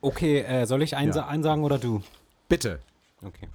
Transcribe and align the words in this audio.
Okay, 0.00 0.40
äh, 0.42 0.64
soll 0.66 0.82
ich 0.82 0.96
einsa 0.96 1.20
Ja. 1.20 1.26
einsagen 1.28 1.64
oder 1.64 1.78
du? 1.78 2.02
Bitte. 2.48 2.80
Okay. 3.22 3.48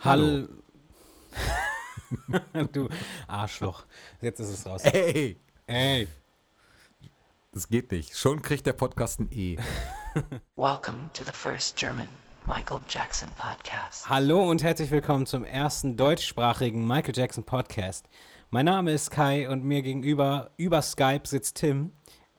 Hallo. 0.00 0.46
Hall 2.54 2.66
du 2.72 2.88
Arschloch. 3.26 3.84
Jetzt 4.20 4.38
ist 4.40 4.50
es 4.50 4.66
raus. 4.66 4.84
Ey, 4.84 5.36
Ey. 5.66 6.06
das 7.52 7.68
geht 7.68 7.90
nicht. 7.90 8.16
Schon 8.16 8.42
kriegt 8.42 8.66
der 8.66 8.74
Podcast 8.74 9.18
ein 9.18 9.28
E. 9.32 9.56
Welcome 10.56 11.10
to 11.12 11.24
the 11.24 11.32
first 11.32 11.76
German 11.76 12.08
Michael 12.46 12.78
Jackson 12.88 13.28
podcast. 13.36 14.08
Hallo 14.08 14.48
und 14.48 14.62
herzlich 14.62 14.90
willkommen 14.92 15.26
zum 15.26 15.44
ersten 15.44 15.96
deutschsprachigen 15.96 16.86
Michael 16.86 17.16
Jackson 17.16 17.42
Podcast. 17.42 18.06
Mein 18.50 18.66
Name 18.66 18.92
ist 18.92 19.10
Kai 19.10 19.48
und 19.48 19.64
mir 19.64 19.82
gegenüber 19.82 20.50
über 20.56 20.80
Skype 20.80 21.22
sitzt 21.26 21.56
Tim. 21.56 21.90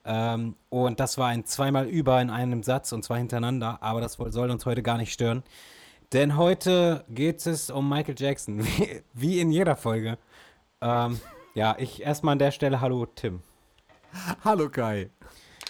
Ähm, 0.07 0.55
und 0.69 0.99
das 1.01 1.17
war 1.17 1.27
ein 1.27 1.45
zweimal 1.45 1.87
über 1.87 2.21
in 2.21 2.29
einem 2.29 2.63
Satz 2.63 2.93
und 2.93 3.03
zwar 3.03 3.17
hintereinander, 3.17 3.79
aber 3.83 3.99
das 3.99 4.13
soll 4.13 4.49
uns 4.49 4.65
heute 4.65 4.81
gar 4.81 4.97
nicht 4.97 5.11
stören. 5.11 5.43
Denn 6.13 6.37
heute 6.37 7.03
geht 7.09 7.45
es 7.45 7.69
um 7.69 7.89
Michael 7.89 8.15
Jackson, 8.17 8.63
wie, 8.65 9.01
wie 9.13 9.39
in 9.41 9.51
jeder 9.51 9.75
Folge. 9.75 10.17
Ähm, 10.79 11.19
ja, 11.53 11.75
ich 11.77 12.01
erstmal 12.01 12.31
an 12.33 12.39
der 12.39 12.51
Stelle 12.51 12.79
Hallo 12.79 13.05
Tim. 13.05 13.41
Hallo 14.43 14.69
Kai. 14.69 15.09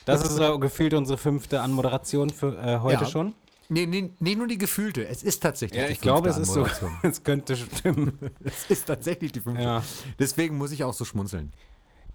Das 0.06 0.24
ist 0.24 0.36
so 0.36 0.60
gefühlt 0.60 0.94
unsere 0.94 1.18
fünfte 1.18 1.60
Anmoderation 1.62 2.30
für 2.30 2.56
äh, 2.58 2.80
heute 2.80 3.04
Ja. 3.04 3.10
schon. 3.10 3.34
Nee, 3.70 3.86
nee, 3.86 4.12
nee, 4.20 4.36
nur 4.36 4.48
die 4.48 4.58
gefühlte. 4.58 5.06
Es 5.06 5.24
ist 5.24 5.42
tatsächlich 5.44 5.82
Ja, 5.82 5.88
die 5.88 5.94
ich 5.94 6.00
glaube, 6.00 6.30
es 6.30 6.36
fünfte 6.36 6.62
ist 6.62 6.80
so. 6.80 6.90
Es 7.04 7.24
könnte 7.24 7.58
stimmen. 7.58 8.18
Es 8.44 8.70
ist 8.70 8.86
tatsächlich 8.86 9.32
die 9.34 9.42
fünfte. 9.42 9.64
Ja. 9.64 9.84
Deswegen 10.20 10.58
muss 10.58 10.72
ich 10.72 10.84
auch 10.84 10.94
so 10.94 11.04
schmunzeln. 11.04 11.52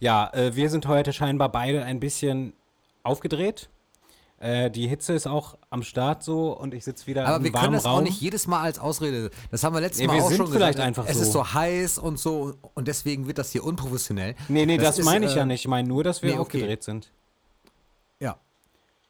Ja, 0.03 0.31
äh, 0.35 0.57
wir 0.57 0.69
sind 0.69 0.89
heute 0.89 1.13
scheinbar 1.13 1.49
beide 1.53 1.85
ein 1.85 2.01
bisschen 2.01 2.55
aufgedreht. 3.05 3.71
Äh, 4.41 4.69
die 4.69 4.89
Hitze 4.89 5.13
ist 5.13 5.29
auch 5.29 5.57
am 5.71 5.85
Start 5.85 6.25
so 6.25 6.51
und 6.59 6.75
ich 6.75 6.83
sitze 6.83 7.07
wieder 7.07 7.25
Aber 7.25 7.37
im 7.37 7.45
wir 7.45 7.53
warmen 7.53 7.67
können 7.67 7.75
das 7.75 7.85
Raum. 7.85 7.99
auch 7.99 8.03
nicht 8.03 8.21
jedes 8.21 8.49
Mal 8.49 8.63
als 8.63 8.81
Ausrede. 8.81 9.31
Das 9.53 9.63
haben 9.63 9.77
wir 9.77 9.81
letztes 9.81 10.01
Nee, 10.01 10.09
Mal 10.09 10.17
wir 10.17 10.25
auch 10.25 10.29
sind 10.31 10.39
schon 10.39 10.49
vielleicht 10.49 10.73
gesagt. 10.79 10.89
einfach 10.89 11.07
es 11.07 11.19
so. 11.19 11.23
ist 11.23 11.33
so 11.33 11.55
heiß 11.55 11.99
und 11.99 12.19
so 12.19 12.55
und 12.75 12.89
deswegen 12.89 13.29
wird 13.29 13.39
das 13.39 13.53
hier 13.53 13.63
unprofessionell. 13.63 14.35
Nee, 14.49 14.67
nee, 14.67 14.77
das, 14.77 14.99
ist, 14.99 15.05
meine 15.05 15.27
ich 15.27 15.35
äh, 15.35 15.39
ja 15.39 15.47
nicht. 15.47 15.61
Ich 15.61 15.69
meine 15.69 15.87
nur, 15.87 16.03
dass 16.03 16.21
wir 16.21 16.31
nee, 16.31 16.35
okay. 16.41 16.59
aufgedreht 16.59 16.83
sind. 16.83 17.13
Ja. 18.19 18.39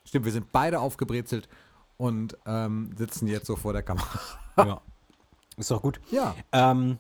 Stimmt, 0.05 0.27
wir 0.27 0.33
sind 0.33 0.53
beide 0.53 0.79
aufgebrezelt 0.79 1.48
und 1.97 2.37
ähm, 2.45 2.91
sitzen 2.98 3.29
jetzt 3.29 3.47
so 3.47 3.57
vor 3.57 3.73
der 3.73 3.83
Kamera. 3.83 4.20
ja. 4.59 4.83
Ist 5.57 5.70
doch 5.70 5.81
gut. 5.81 6.03
Ja. 6.11 6.35
Ähm, 6.53 6.98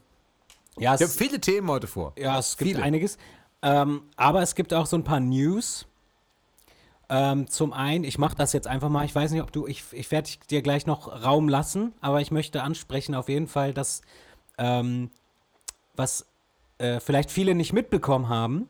ja, 0.78 0.94
Ich 0.94 1.02
habe 1.02 1.04
es, 1.10 1.16
viele 1.16 1.38
Themen 1.42 1.68
heute 1.68 1.86
vor. 1.86 2.14
ja, 2.16 2.38
es 2.38 2.56
gibt 2.56 2.70
viele. 2.70 2.82
einiges. 2.82 3.18
Ähm, 3.62 4.02
aber 4.16 4.42
es 4.42 4.54
gibt 4.54 4.74
auch 4.74 4.86
so 4.86 4.96
ein 4.96 5.04
paar 5.04 5.20
News. 5.20 5.86
Ähm, 7.08 7.48
zum 7.48 7.72
einen, 7.72 8.04
ich 8.04 8.18
mache 8.18 8.36
das 8.36 8.52
jetzt 8.52 8.66
einfach 8.66 8.88
mal. 8.88 9.04
Ich 9.04 9.14
weiß 9.14 9.30
nicht, 9.32 9.42
ob 9.42 9.52
du, 9.52 9.66
ich, 9.66 9.84
ich 9.92 10.10
werde 10.10 10.30
dir 10.50 10.62
gleich 10.62 10.86
noch 10.86 11.24
Raum 11.24 11.48
lassen, 11.48 11.92
aber 12.00 12.20
ich 12.20 12.30
möchte 12.30 12.62
ansprechen 12.62 13.14
auf 13.14 13.28
jeden 13.28 13.48
Fall, 13.48 13.74
dass 13.74 14.02
ähm, 14.58 15.10
was 15.94 16.26
äh, 16.78 17.00
vielleicht 17.00 17.30
viele 17.30 17.54
nicht 17.54 17.72
mitbekommen 17.72 18.28
haben. 18.28 18.68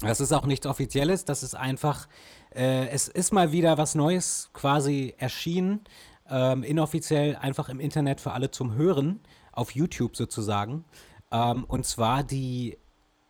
Das 0.00 0.20
ist 0.20 0.32
auch 0.32 0.46
nichts 0.46 0.66
Offizielles, 0.66 1.24
das 1.24 1.42
ist 1.42 1.54
einfach, 1.54 2.08
äh, 2.54 2.88
es 2.88 3.06
ist 3.06 3.32
mal 3.32 3.52
wieder 3.52 3.76
was 3.78 3.94
Neues 3.94 4.50
quasi 4.54 5.14
erschienen, 5.18 5.80
ähm, 6.28 6.62
inoffiziell 6.62 7.36
einfach 7.36 7.68
im 7.68 7.80
Internet 7.80 8.20
für 8.20 8.32
alle 8.32 8.50
zum 8.50 8.74
Hören, 8.74 9.20
auf 9.52 9.72
YouTube 9.72 10.16
sozusagen. 10.16 10.84
Ähm, 11.30 11.64
und 11.64 11.84
zwar 11.84 12.22
die, 12.24 12.78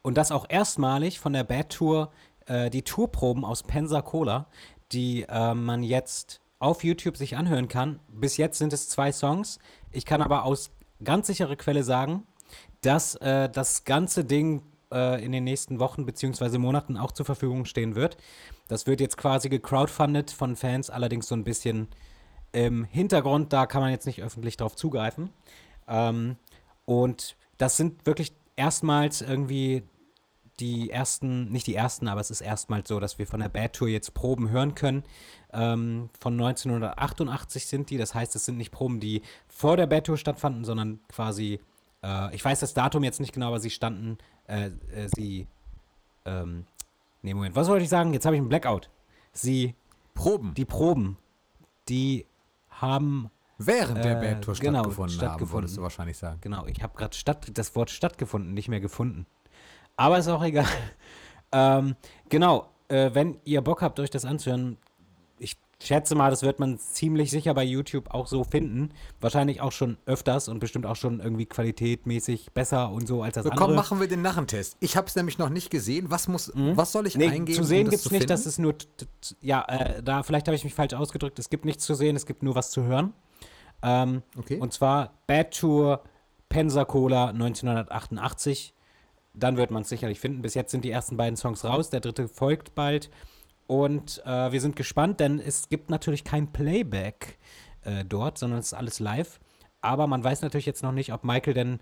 und 0.03 0.17
das 0.17 0.33
auch 0.33 0.47
erstmalig 0.49 1.21
von 1.21 1.33
der 1.33 1.45
Bad 1.45 1.71
Tour, 1.71 2.11
äh, 2.47 2.71
die 2.71 2.83
Tourproben 2.83 3.45
aus 3.45 3.63
Pensacola, 3.63 4.47
die 4.93 5.23
äh, 5.29 5.55
man 5.55 5.83
jetzt 5.83 6.41
auf 6.59 6.85
YouTube 6.85 7.17
sich 7.17 7.37
anhören 7.37 7.69
kann. 7.69 8.01
Bis 8.09 8.37
jetzt 8.37 8.59
sind 8.59 8.73
es 8.73 8.89
zwei 8.89 9.13
Songs. 9.13 9.59
Ich 9.93 10.05
kann 10.05 10.23
aber 10.23 10.45
aus 10.45 10.71
ganz 11.03 11.27
sicherer 11.27 11.57
Quelle 11.57 11.83
sagen, 11.83 12.25
dass 12.83 13.15
äh, 13.17 13.49
das 13.49 13.85
ganze 13.85 14.25
Ding 14.25 14.63
äh, 14.93 15.25
in 15.25 15.33
den 15.33 15.45
nächsten 15.45 15.79
Wochen 15.81 16.07
bzw. 16.07 16.59
Monaten 16.59 16.97
auch 16.97 17.13
zur 17.13 17.27
Verfügung 17.27 17.65
stehen 17.65 17.95
wird. 17.95 18.17
Das 18.69 18.87
wird 18.87 19.01
jetzt 19.01 19.17
quasi 19.17 19.49
gecrowdfundet 19.49 20.31
von 20.31 20.57
Fans, 20.57 20.91
allerdings 20.91 21.29
so 21.29 21.35
ein 21.35 21.45
bisschen 21.45 21.89
im 22.53 22.85
Hintergrund, 22.85 23.53
da 23.53 23.67
kann 23.67 23.81
man 23.81 23.91
jetzt 23.91 24.07
nicht 24.07 24.23
öffentlich 24.23 24.57
drauf 24.57 24.77
zugreifen. 24.77 25.31
Ähm, 25.89 26.37
und 26.85 27.37
das 27.59 27.77
sind 27.77 28.07
wirklich 28.07 28.33
erstmals 28.57 29.23
irgendwie 29.23 29.85
die 30.61 30.91
ersten, 30.91 31.51
nicht 31.51 31.67
die 31.67 31.75
ersten, 31.75 32.09
aber 32.09 32.21
es 32.21 32.31
ist 32.31 32.41
erstmals 32.41 32.89
so, 32.89 33.01
dass 33.01 33.19
wir 33.19 33.27
von 33.27 33.41
der 33.41 33.49
Bad 33.49 33.75
Tour 33.75 33.89
jetzt 33.89 34.15
Proben 34.15 34.51
hören 34.51 34.75
können. 34.75 35.03
Ähm, 35.53 36.11
von 36.19 36.35
1988 36.35 37.67
sind 37.67 37.91
die, 37.91 37.97
das 37.97 38.15
heißt, 38.15 38.37
es 38.37 38.45
sind 38.45 38.59
nicht 38.59 38.71
Proben, 38.71 39.01
die 39.01 39.23
vor 39.49 39.77
der 39.77 39.87
Bad 39.87 40.07
Tour 40.07 40.17
stattfanden, 40.17 40.65
sondern 40.65 41.01
quasi, 41.09 41.61
äh, 42.03 42.35
ich 42.35 42.45
weiß 42.45 42.61
das 42.61 42.75
Datum 42.75 43.05
jetzt 43.05 43.21
nicht 43.21 43.33
genau, 43.33 43.49
aber 43.49 43.61
sie 43.61 43.71
standen, 43.71 44.19
äh, 44.47 44.67
äh, 44.67 45.09
sie, 45.15 45.47
ähm, 46.25 46.67
nee, 47.23 47.35
Moment, 47.35 47.57
was 47.57 47.69
wollte 47.69 47.85
ich 47.85 47.91
sagen? 47.91 48.13
Jetzt 48.13 48.27
habe 48.27 48.37
ich 48.37 48.41
einen 48.41 48.49
Blackout. 48.49 48.91
Sie, 49.33 49.75
Proben, 50.15 50.55
die 50.55 50.65
Proben, 50.65 51.17
die 51.89 52.27
haben 52.69 53.31
während 53.59 54.05
der 54.05 54.23
äh, 54.23 54.35
Bad 54.35 54.45
Tour 54.45 54.55
genau, 54.55 54.81
stattgefunden, 54.81 55.13
haben, 55.13 55.19
stattgefunden. 55.19 55.53
würdest 55.53 55.77
du 55.77 55.83
wahrscheinlich 55.83 56.19
sagen. 56.19 56.39
Genau, 56.41 56.67
ich 56.67 56.83
habe 56.83 56.97
gerade 56.97 57.17
das 57.53 57.77
Wort 57.77 57.91
stattgefunden 57.91 58.55
nicht 58.55 58.69
mehr 58.69 58.81
gefunden. 58.81 59.27
Aber 60.01 60.19
ist 60.19 60.29
auch 60.29 60.43
egal. 60.43 60.65
ähm, 61.53 61.95
genau, 62.29 62.69
äh, 62.89 63.11
wenn 63.13 63.39
ihr 63.45 63.61
Bock 63.61 63.83
habt, 63.83 64.01
euch 64.01 64.09
das 64.11 64.25
anzuhören, 64.25 64.79
ich 65.39 65.57
schätze 65.83 66.15
mal, 66.15 66.31
das 66.31 66.43
wird 66.43 66.59
man 66.59 66.79
ziemlich 66.79 67.31
sicher 67.31 67.53
bei 67.53 67.65
YouTube 67.65 68.11
auch 68.15 68.27
so 68.27 68.43
finden. 68.45 68.91
Wahrscheinlich 69.21 69.61
auch 69.61 69.73
schon 69.73 69.99
öfters 70.07 70.49
und 70.49 70.59
bestimmt 70.59 70.87
auch 70.87 70.97
schon 70.97 71.21
irgendwie 71.21 71.45
qualitätmäßig 71.45 72.53
besser 72.53 72.91
und 72.91 73.07
so 73.09 73.23
als 73.23 73.35
das 73.35 73.45
So, 73.45 73.51
andere. 73.51 73.67
komm, 73.67 73.75
machen 73.77 74.01
wir 74.01 74.09
den 74.09 74.23
Narrentest. 74.23 74.77
Ich 74.81 74.97
habe 74.97 75.07
es 75.07 75.17
nämlich 75.17 75.37
noch 75.37 75.51
nicht 75.51 75.71
gesehen. 75.71 76.11
Was 76.11 76.29
muss, 76.29 76.51
was 76.55 76.93
soll 76.93 77.07
ich 77.07 77.17
Nee, 77.17 77.29
eingeben? 77.29 77.59
zu 77.59 77.65
sehen 77.65 77.87
um 77.87 77.91
gibt 77.91 78.01
es 78.07 78.11
nicht, 78.11 78.21
finden? 78.21 78.29
das 78.29 78.47
ist 78.47 78.59
nur, 78.59 78.75
ja, 79.43 79.65
äh, 79.69 80.03
da, 80.03 80.23
vielleicht 80.23 80.47
habe 80.49 80.55
ich 80.57 80.65
mich 80.65 80.75
falsch 80.75 80.95
ausgedrückt, 80.95 81.39
es 81.39 81.51
gibt 81.51 81.65
nichts 81.67 81.85
zu 81.85 81.95
sehen, 81.95 82.17
es 82.17 82.25
gibt 82.25 82.43
nur 82.43 82.55
was 82.55 82.71
zu 82.71 82.85
hören. 82.85 83.13
Ähm, 83.83 84.23
Okay. 84.39 84.59
Und 84.59 84.73
zwar 84.73 85.13
Bad 85.27 85.53
Tour 85.59 86.03
Pensacola 86.49 87.27
1988. 87.29 88.73
Dann 89.41 89.57
wird 89.57 89.71
man 89.71 89.83
es 89.83 89.89
sicherlich 89.89 90.21
finden. 90.21 90.43
Bis 90.43 90.55
jetzt 90.55 90.71
sind 90.71 90.85
die 90.85 90.91
ersten 90.91 91.17
beiden 91.17 91.37
Songs 91.37 91.65
raus, 91.65 91.91
der 91.91 92.01
dritte 92.01 92.29
folgt 92.29 92.75
bald. 92.75 93.11
Und 93.67 94.23
äh, 94.27 94.53
wir 94.53 94.61
sind 94.61 94.77
gespannt, 94.77 95.21
denn 95.21 95.39
es 95.39 95.69
gibt 95.69 95.91
natürlich 95.91 96.25
kein 96.25 96.53
Playback 96.53 97.39
äh, 97.85 98.05
dort, 98.05 98.39
sondern 98.39 98.59
es 98.59 98.67
ist 98.67 98.75
alles 98.75 99.01
live. 99.01 99.41
Aber 99.81 100.07
man 100.07 100.23
weiß 100.23 100.43
natürlich 100.43 100.67
jetzt 100.67 100.83
noch 100.83 100.93
nicht, 100.93 101.13
ob 101.13 101.25
Michael 101.25 101.55
denn 101.55 101.81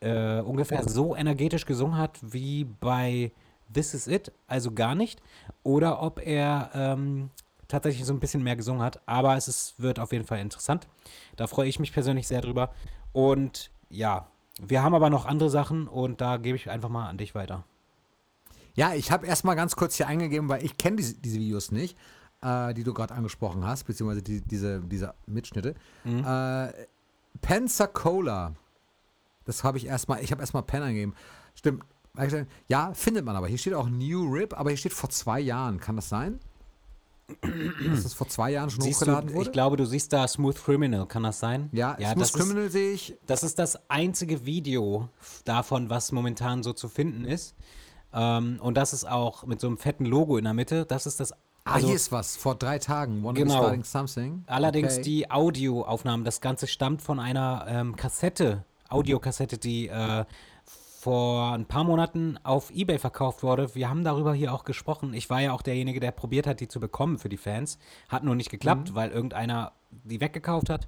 äh, 0.00 0.40
ungefähr 0.40 0.86
so 0.88 1.16
energetisch 1.16 1.66
gesungen 1.66 1.96
hat 1.96 2.18
wie 2.22 2.64
bei 2.64 3.32
This 3.72 3.94
Is 3.94 4.06
It, 4.06 4.32
also 4.46 4.72
gar 4.72 4.94
nicht, 4.94 5.20
oder 5.62 6.02
ob 6.02 6.24
er 6.24 6.70
ähm, 6.74 7.30
tatsächlich 7.68 8.04
so 8.04 8.12
ein 8.12 8.20
bisschen 8.20 8.42
mehr 8.42 8.56
gesungen 8.56 8.82
hat. 8.82 9.00
Aber 9.06 9.36
es 9.36 9.48
ist, 9.48 9.80
wird 9.80 9.98
auf 9.98 10.12
jeden 10.12 10.26
Fall 10.26 10.40
interessant. 10.40 10.86
Da 11.36 11.46
freue 11.46 11.68
ich 11.68 11.80
mich 11.80 11.92
persönlich 11.92 12.28
sehr 12.28 12.42
drüber. 12.42 12.70
Und 13.12 13.70
ja, 13.88 14.28
wir 14.60 14.82
haben 14.82 14.94
aber 14.94 15.10
noch 15.10 15.26
andere 15.26 15.50
Sachen 15.50 15.88
und 15.88 16.20
da 16.20 16.36
gebe 16.36 16.56
ich 16.56 16.70
einfach 16.70 16.88
mal 16.88 17.08
an 17.08 17.18
dich 17.18 17.34
weiter. 17.34 17.64
Ja, 18.74 18.94
ich 18.94 19.10
habe 19.10 19.26
erstmal 19.26 19.56
ganz 19.56 19.76
kurz 19.76 19.96
hier 19.96 20.08
eingegeben, 20.08 20.48
weil 20.48 20.64
ich 20.64 20.76
kenne 20.76 20.96
diese, 20.96 21.14
diese 21.14 21.38
Videos 21.38 21.70
nicht, 21.70 21.96
äh, 22.42 22.74
die 22.74 22.84
du 22.84 22.92
gerade 22.92 23.14
angesprochen 23.14 23.64
hast, 23.64 23.84
beziehungsweise 23.84 24.22
die, 24.22 24.40
diese, 24.40 24.80
diese 24.80 25.14
Mitschnitte. 25.26 25.74
Mhm. 26.04 26.24
Äh, 26.24 26.72
Pensacola. 27.40 28.54
Das 29.44 29.62
habe 29.64 29.78
ich 29.78 29.86
erstmal, 29.86 30.22
ich 30.22 30.30
habe 30.32 30.40
erstmal 30.40 30.62
Pen 30.62 30.82
eingegeben. 30.82 31.14
Stimmt. 31.54 31.84
Ja, 32.68 32.94
findet 32.94 33.24
man 33.24 33.34
aber. 33.34 33.48
Hier 33.48 33.58
steht 33.58 33.74
auch 33.74 33.88
New 33.88 34.32
Rip, 34.32 34.58
aber 34.58 34.70
hier 34.70 34.76
steht 34.76 34.92
vor 34.92 35.10
zwei 35.10 35.40
Jahren. 35.40 35.80
Kann 35.80 35.96
das 35.96 36.08
sein? 36.08 36.38
Dass 37.90 38.02
das 38.02 38.14
vor 38.14 38.28
zwei 38.28 38.50
Jahren 38.50 38.68
schon 38.70 38.82
Siehst 38.82 39.00
du, 39.00 39.06
hochgeladen 39.06 39.32
wurde? 39.34 39.46
ich 39.46 39.52
glaube, 39.52 39.76
du 39.76 39.84
siehst 39.86 40.12
da 40.12 40.28
Smooth 40.28 40.56
Criminal, 40.62 41.06
kann 41.06 41.22
das 41.22 41.40
sein? 41.40 41.70
ja, 41.72 41.96
ja 41.98 42.08
Smooth 42.10 42.20
das 42.20 42.30
ist, 42.30 42.36
Criminal 42.38 42.70
sehe 42.70 42.92
ich. 42.92 43.16
Das 43.26 43.42
ist 43.42 43.58
das 43.58 43.78
einzige 43.88 44.44
Video 44.44 45.08
davon, 45.44 45.88
was 45.90 46.12
momentan 46.12 46.62
so 46.62 46.72
zu 46.72 46.88
finden 46.88 47.24
ist. 47.24 47.54
Ähm, 48.12 48.58
und 48.60 48.76
das 48.76 48.92
ist 48.92 49.08
auch 49.08 49.44
mit 49.46 49.60
so 49.60 49.66
einem 49.66 49.78
fetten 49.78 50.04
Logo 50.04 50.36
in 50.36 50.44
der 50.44 50.54
Mitte. 50.54 50.84
Das 50.86 51.06
ist 51.06 51.18
das. 51.20 51.32
Ah, 51.32 51.74
also 51.76 51.86
hier 51.86 51.96
ist 51.96 52.12
was. 52.12 52.36
Vor 52.36 52.54
drei 52.56 52.78
Tagen. 52.78 53.24
One 53.24 53.34
Genau. 53.38 53.54
starting 53.62 53.84
something. 53.84 54.44
allerdings 54.46 54.94
Okay. 54.94 55.02
die 55.02 55.30
Audioaufnahmen. 55.30 56.24
Das 56.24 56.40
Ganze 56.42 56.66
stammt 56.66 57.00
von 57.00 57.18
einer 57.18 57.64
ähm, 57.68 57.96
Kassette, 57.96 58.64
Audiokassette, 58.90 59.56
die 59.58 59.88
äh, 59.88 60.24
vor 61.04 61.52
ein 61.52 61.66
paar 61.66 61.84
Monaten 61.84 62.38
auf 62.44 62.70
Ebay 62.70 62.98
verkauft 62.98 63.42
wurde. 63.42 63.74
Wir 63.74 63.90
haben 63.90 64.04
darüber 64.04 64.32
hier 64.32 64.54
auch 64.54 64.64
gesprochen. 64.64 65.12
Ich 65.12 65.28
war 65.28 65.42
ja 65.42 65.52
auch 65.52 65.60
derjenige, 65.60 66.00
der 66.00 66.12
probiert 66.12 66.46
hat, 66.46 66.60
die 66.60 66.68
zu 66.68 66.80
bekommen 66.80 67.18
für 67.18 67.28
die 67.28 67.36
Fans. 67.36 67.78
Hat 68.08 68.24
nur 68.24 68.34
nicht 68.34 68.48
geklappt, 68.50 68.90
Mhm. 68.90 68.94
weil 68.94 69.10
irgendeiner 69.10 69.72
die 69.90 70.22
weggekauft 70.22 70.70
hat. 70.70 70.86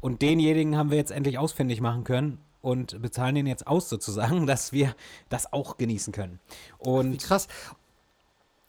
Und 0.00 0.22
denjenigen 0.22 0.78
haben 0.78 0.90
wir 0.90 0.96
jetzt 0.96 1.10
endlich 1.12 1.36
ausfindig 1.38 1.82
machen 1.82 2.02
können 2.02 2.38
und 2.62 3.02
bezahlen 3.02 3.34
den 3.34 3.46
jetzt 3.46 3.66
aus 3.66 3.90
sozusagen, 3.90 4.46
dass 4.46 4.72
wir 4.72 4.94
das 5.28 5.52
auch 5.52 5.76
genießen 5.76 6.14
können. 6.14 6.40
Und 6.78 7.22
krass. 7.22 7.46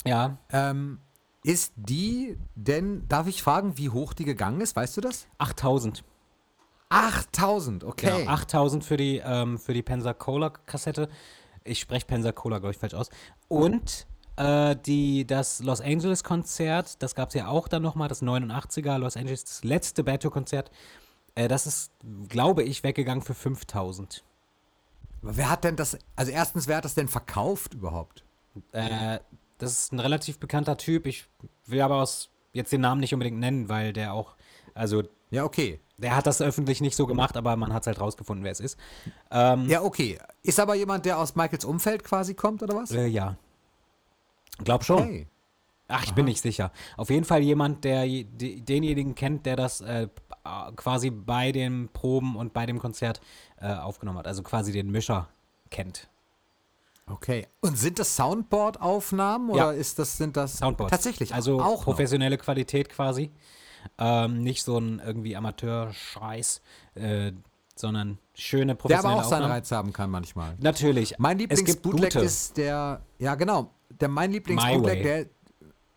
ja, 0.05 0.37
Ähm, 0.51 0.99
ist 1.45 1.71
die 1.77 2.37
denn, 2.55 3.07
darf 3.07 3.27
ich 3.27 3.41
fragen, 3.41 3.77
wie 3.77 3.89
hoch 3.89 4.13
die 4.13 4.25
gegangen 4.25 4.59
ist? 4.59 4.75
Weißt 4.75 4.97
du 4.97 5.01
das? 5.01 5.27
8000. 5.37 6.03
8000, 6.89 7.83
okay. 7.83 8.19
Genau, 8.19 8.31
8000 8.31 8.83
für 8.83 8.97
die, 8.97 9.21
ähm, 9.23 9.57
für 9.57 9.73
die 9.73 9.81
Pensacola-Kassette. 9.81 11.09
Ich 11.63 11.79
spreche 11.79 12.05
Pensacola, 12.05 12.59
glaube 12.59 12.71
ich, 12.71 12.77
falsch 12.77 12.93
aus. 12.93 13.09
Und 13.47 14.05
äh, 14.35 14.75
die, 14.75 15.25
das 15.25 15.61
Los 15.61 15.81
Angeles-Konzert, 15.81 17.01
das 17.01 17.15
gab 17.15 17.29
es 17.29 17.35
ja 17.35 17.47
auch 17.47 17.67
dann 17.67 17.81
nochmal, 17.81 18.07
das 18.09 18.21
89er 18.21 18.97
Los 18.97 19.17
Angeles, 19.17 19.43
das 19.45 19.63
letzte 19.63 20.03
Bad 20.03 20.21
Tour-Konzert. 20.23 20.71
Äh, 21.35 21.47
das 21.47 21.67
ist, 21.67 21.91
glaube 22.29 22.63
ich, 22.63 22.83
weggegangen 22.83 23.23
für 23.23 23.33
5000. 23.33 24.23
Wer 25.21 25.49
hat 25.49 25.63
denn 25.63 25.75
das, 25.75 25.97
also 26.15 26.31
erstens, 26.31 26.67
wer 26.67 26.77
hat 26.77 26.85
das 26.85 26.95
denn 26.95 27.07
verkauft 27.07 27.73
überhaupt? 27.73 28.23
Äh, 28.71 29.19
das 29.57 29.71
ist 29.71 29.93
ein 29.93 29.99
relativ 29.99 30.39
bekannter 30.39 30.77
Typ. 30.77 31.07
Ich 31.07 31.25
will 31.65 31.81
aber 31.81 32.01
aus, 32.01 32.29
jetzt 32.51 32.71
den 32.71 32.81
Namen 32.81 32.99
nicht 32.99 33.13
unbedingt 33.13 33.39
nennen, 33.39 33.69
weil 33.69 33.93
der 33.93 34.13
auch, 34.13 34.35
also 34.73 35.03
Ja, 35.33 35.43
okay. 35.45 35.79
der 35.97 36.15
hat 36.15 36.27
das 36.27 36.41
öffentlich 36.41 36.79
nicht 36.81 36.95
so 36.95 37.07
gemacht, 37.07 37.35
aber 37.37 37.55
man 37.55 37.73
hat 37.73 37.83
es 37.83 37.87
halt 37.87 37.99
rausgefunden, 37.99 38.43
wer 38.43 38.51
es 38.51 38.59
ist. 38.59 38.77
Ähm, 39.31 39.67
Ja, 39.67 39.81
okay. 39.81 40.19
Ist 40.43 40.59
aber 40.59 40.75
jemand, 40.75 41.05
der 41.05 41.17
aus 41.17 41.35
Michaels 41.35 41.65
Umfeld 41.65 42.03
quasi 42.03 42.33
kommt, 42.35 42.61
oder 42.63 42.75
was? 42.75 42.91
äh, 42.91 43.07
ja. 43.07 43.35
Glaub 44.63 44.83
schon. 44.83 44.99
Okay. 45.01 45.27
Ach, 45.87 46.03
ich 46.05 46.13
bin 46.13 46.25
nicht 46.25 46.41
sicher. 46.41 46.71
Auf 46.97 47.09
jeden 47.09 47.25
Fall 47.25 47.41
jemand, 47.41 47.83
der 47.83 48.03
die- 48.05 48.61
denjenigen 48.61 49.15
kennt, 49.15 49.45
der 49.45 49.55
das 49.55 49.81
äh, 49.81 50.07
quasi 50.75 51.09
bei 51.09 51.51
den 51.51 51.89
Proben 51.89 52.35
und 52.35 52.53
bei 52.53 52.65
dem 52.65 52.79
Konzert 52.79 53.19
äh, 53.59 53.73
aufgenommen 53.73 54.19
hat. 54.19 54.27
Also 54.27 54.43
quasi 54.43 54.71
den 54.71 54.91
Mischer 54.91 55.29
kennt. 55.69 56.09
Okay. 57.07 57.47
Und 57.59 57.77
sind 57.77 57.99
das 57.99 58.15
Soundboard-Aufnahmen 58.15 59.49
Ja. 59.55 59.69
oder 59.69 59.73
ist 59.73 59.99
das, 59.99 60.17
sind 60.17 60.37
das 60.37 60.57
Soundboard. 60.57 60.89
tatsächlich 60.89 61.33
Also 61.33 61.59
auch 61.59 61.77
noch? 61.79 61.83
professionelle 61.83 62.37
Qualität 62.37 62.89
quasi. 62.89 63.31
Ähm, 63.97 64.41
nicht 64.43 64.63
so 64.63 64.77
ein 64.77 65.01
irgendwie 65.05 65.35
Amateur-Scheiß, 65.35 66.61
äh, 66.95 67.31
sondern 67.75 68.17
schöne 68.35 68.67
Der 68.67 68.75
professionelle 68.75 69.17
aber 69.19 69.25
auch 69.25 69.29
seinen. 69.29 69.45
Reiz 69.51 69.71
haben 69.71 69.93
kann 69.93 70.09
manchmal. 70.11 70.55
Natürlich. 70.59 71.15
Mein 71.17 71.37
Lieblingsbootleg 71.39 72.15
ist 72.15 72.57
der, 72.57 73.01
ja 73.19 73.35
genau, 73.35 73.71
der 73.89 74.09
mein 74.09 74.31
Lieblingsbootleg, 74.31 75.03
der, 75.03 75.25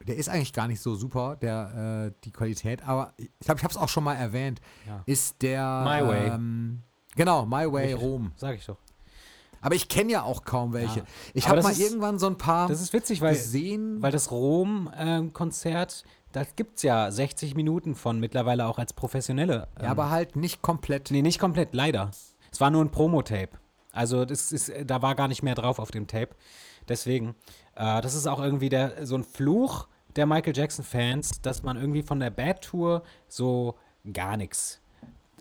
der 0.06 0.16
ist 0.16 0.28
eigentlich 0.28 0.52
gar 0.52 0.68
nicht 0.68 0.80
so 0.80 0.94
super, 0.94 1.36
der, 1.36 2.12
äh, 2.16 2.20
die 2.24 2.30
Qualität, 2.32 2.86
aber 2.86 3.12
ich 3.16 3.28
glaube, 3.40 3.58
ich 3.58 3.64
habe 3.64 3.72
es 3.72 3.76
auch 3.76 3.88
schon 3.88 4.04
mal 4.04 4.14
erwähnt, 4.14 4.60
Ja. 4.86 5.02
ist 5.06 5.42
der, 5.42 5.82
My 5.84 6.06
Way. 6.08 6.28
Ähm, 6.28 6.82
genau, 7.14 7.44
My 7.44 7.70
Way 7.70 7.86
Richtig. 7.92 8.02
Rom. 8.02 8.32
Sag 8.36 8.56
ich 8.56 8.64
doch. 8.66 8.78
Aber 9.62 9.74
ich 9.74 9.88
kenne 9.88 10.12
ja 10.12 10.22
auch 10.22 10.44
kaum 10.44 10.72
welche. 10.74 11.00
Ja. 11.00 11.06
Ich 11.34 11.48
habe 11.48 11.60
mal 11.62 11.72
ist- 11.72 11.80
irgendwann 11.80 12.18
so 12.20 12.26
ein 12.28 12.38
paar 12.38 12.68
Das 12.68 12.80
ist 12.80 12.92
witzig, 12.92 13.20
weil, 13.20 13.34
gesehen. 13.34 14.00
weil 14.00 14.12
das 14.12 14.30
Rom-Konzert, 14.30 16.04
da 16.36 16.44
gibt 16.54 16.76
es 16.76 16.82
ja 16.82 17.10
60 17.10 17.54
Minuten 17.54 17.94
von, 17.94 18.20
mittlerweile 18.20 18.66
auch 18.66 18.78
als 18.78 18.92
professionelle. 18.92 19.68
ja, 19.80 19.88
aber 19.88 20.10
halt 20.10 20.36
nicht 20.36 20.60
komplett. 20.60 21.10
Nee, 21.10 21.22
nicht 21.22 21.38
komplett, 21.38 21.74
leider. 21.74 22.10
Es 22.52 22.60
war 22.60 22.70
nur 22.70 22.84
ein 22.84 22.90
Promo-Tape. 22.90 23.58
Also 23.90 24.26
das 24.26 24.52
ist, 24.52 24.70
da 24.84 25.00
war 25.00 25.14
gar 25.14 25.28
nicht 25.28 25.42
mehr 25.42 25.54
drauf 25.54 25.78
auf 25.78 25.90
dem 25.90 26.06
Tape. 26.06 26.36
Deswegen, 26.90 27.34
äh, 27.74 28.02
das 28.02 28.14
ist 28.14 28.26
auch 28.26 28.38
irgendwie 28.38 28.68
der, 28.68 29.06
so 29.06 29.16
ein 29.16 29.24
Fluch 29.24 29.88
der 30.14 30.26
Michael 30.26 30.54
Jackson-Fans, 30.54 31.40
dass 31.40 31.62
man 31.62 31.78
irgendwie 31.78 32.02
von 32.02 32.20
der 32.20 32.28
Bad 32.28 32.60
Tour 32.60 33.02
so 33.28 33.76
gar 34.12 34.36
nichts, 34.36 34.82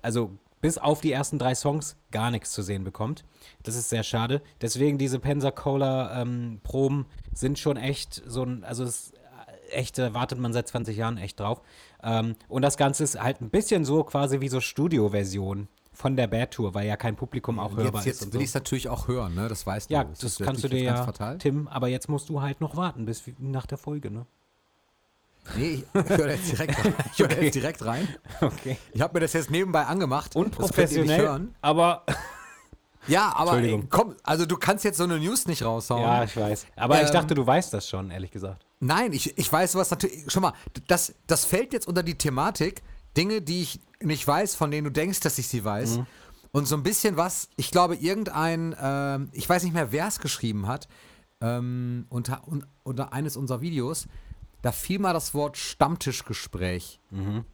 also 0.01 0.31
bis 0.61 0.77
auf 0.77 1.01
die 1.01 1.11
ersten 1.11 1.37
drei 1.37 1.55
Songs 1.55 1.97
gar 2.11 2.31
nichts 2.31 2.51
zu 2.51 2.61
sehen 2.61 2.85
bekommt. 2.85 3.25
Das 3.63 3.75
ist 3.75 3.89
sehr 3.89 4.03
schade. 4.03 4.41
Deswegen 4.61 4.97
diese 4.97 5.19
Pensacola-Proben 5.19 7.05
sind 7.33 7.59
schon 7.59 7.75
echt 7.75 8.23
so 8.25 8.43
ein, 8.43 8.63
also 8.63 8.85
es 8.85 9.11
echt, 9.75 9.97
da 9.97 10.13
wartet 10.13 10.39
man 10.39 10.53
seit 10.53 10.67
20 10.67 10.97
Jahren 10.97 11.17
echt 11.17 11.39
drauf. 11.39 11.61
Ähm, 12.03 12.35
und 12.47 12.61
das 12.61 12.77
Ganze 12.77 13.03
ist 13.03 13.21
halt 13.21 13.41
ein 13.41 13.49
bisschen 13.49 13.85
so 13.85 14.03
quasi 14.03 14.41
wie 14.41 14.49
so 14.49 14.59
Studio-Version 14.61 15.67
von 15.93 16.15
der 16.17 16.27
Bad 16.27 16.51
Tour, 16.51 16.73
weil 16.73 16.87
ja 16.87 16.97
kein 16.97 17.15
Publikum 17.15 17.57
auch 17.59 17.75
hörbar 17.77 17.85
jetzt 17.85 17.95
ist. 17.99 18.05
jetzt 18.05 18.21
und 18.23 18.33
will 18.33 18.39
so. 18.39 18.43
ich 18.43 18.49
es 18.49 18.53
natürlich 18.53 18.89
auch 18.89 19.07
hören, 19.07 19.33
ne? 19.35 19.47
Das 19.47 19.65
weißt 19.65 19.89
du. 19.89 19.93
Ja, 19.93 20.03
das 20.03 20.21
jetzt 20.21 20.41
kannst 20.43 20.63
du 20.63 20.67
dir 20.67 20.81
ja, 20.83 21.03
fatal. 21.03 21.37
Tim, 21.37 21.67
aber 21.69 21.87
jetzt 21.87 22.09
musst 22.09 22.27
du 22.29 22.41
halt 22.41 22.59
noch 22.61 22.75
warten 22.75 23.05
bis 23.05 23.23
nach 23.39 23.65
der 23.65 23.77
Folge, 23.77 24.11
ne? 24.11 24.25
Nee, 25.55 25.83
ich 25.93 26.09
höre 26.09 26.31
jetzt 26.31 26.51
direkt 26.51 26.83
rein. 26.83 26.93
Ich 27.13 27.19
höre 27.19 27.25
Okay. 27.31 27.45
jetzt 27.45 27.53
direkt 27.55 27.85
rein. 27.85 28.07
Okay. 28.41 28.77
Ich 28.93 29.01
habe 29.01 29.13
mir 29.13 29.19
das 29.19 29.33
jetzt 29.33 29.51
nebenbei 29.51 29.85
angemacht. 29.85 30.31
Das 30.35 30.43
Unprofessionell, 30.43 31.21
hören. 31.21 31.55
aber 31.61 32.03
Ja, 33.07 33.31
aber 33.35 33.59
ey, 33.59 33.83
komm, 33.87 34.15
also 34.23 34.47
du 34.47 34.57
kannst 34.57 34.83
jetzt 34.83 34.97
so 34.97 35.03
eine 35.03 35.19
News 35.19 35.45
nicht 35.45 35.63
raushauen. 35.63 36.01
ja, 36.01 36.23
ich 36.23 36.35
weiß. 36.35 36.65
Aber 36.75 36.99
ich 37.01 37.07
Ähm, 37.07 37.13
dachte, 37.13 37.35
du 37.35 37.45
weißt 37.45 37.71
das 37.71 37.87
schon, 37.87 38.09
ehrlich 38.09 38.31
gesagt. 38.31 38.64
Nein, 38.79 39.13
ich, 39.13 39.37
ich 39.37 39.51
weiß 39.51 39.75
was 39.75 39.91
natürlich. 39.91 40.31
Schon 40.31 40.41
mal, 40.41 40.53
das, 40.87 41.13
das 41.27 41.45
fällt 41.45 41.73
jetzt 41.73 41.87
unter 41.87 42.03
die 42.03 42.17
Thematik, 42.17 42.81
Dinge, 43.15 43.41
die 43.41 43.61
ich 43.61 43.79
nicht 44.01 44.27
weiß, 44.27 44.55
von 44.55 44.71
denen 44.71 44.85
du 44.85 44.91
denkst, 44.91 45.21
dass 45.21 45.37
ich 45.37 45.47
sie 45.47 45.63
weiß. 45.63 45.97
Mhm. 45.97 46.07
Und 46.51 46.67
so 46.67 46.75
ein 46.75 46.83
bisschen 46.83 47.17
was, 47.17 47.49
ich 47.57 47.71
glaube, 47.71 47.95
irgendein, 47.95 48.75
ähm, 48.79 49.29
ich 49.33 49.47
weiß 49.47 49.63
nicht 49.63 49.73
mehr, 49.73 49.91
wer 49.91 50.07
es 50.07 50.19
geschrieben 50.19 50.67
hat, 50.67 50.87
ähm, 51.41 52.05
unter, 52.09 52.47
un, 52.47 52.65
unter 52.83 53.11
eines 53.13 53.35
unserer 53.35 53.61
Videos, 53.61 54.07
da 54.61 54.71
fiel 54.71 54.99
mal 54.99 55.13
das 55.13 55.33
Wort 55.33 55.57
Stammtischgespräch. 55.57 56.99
Mhm. 57.11 57.45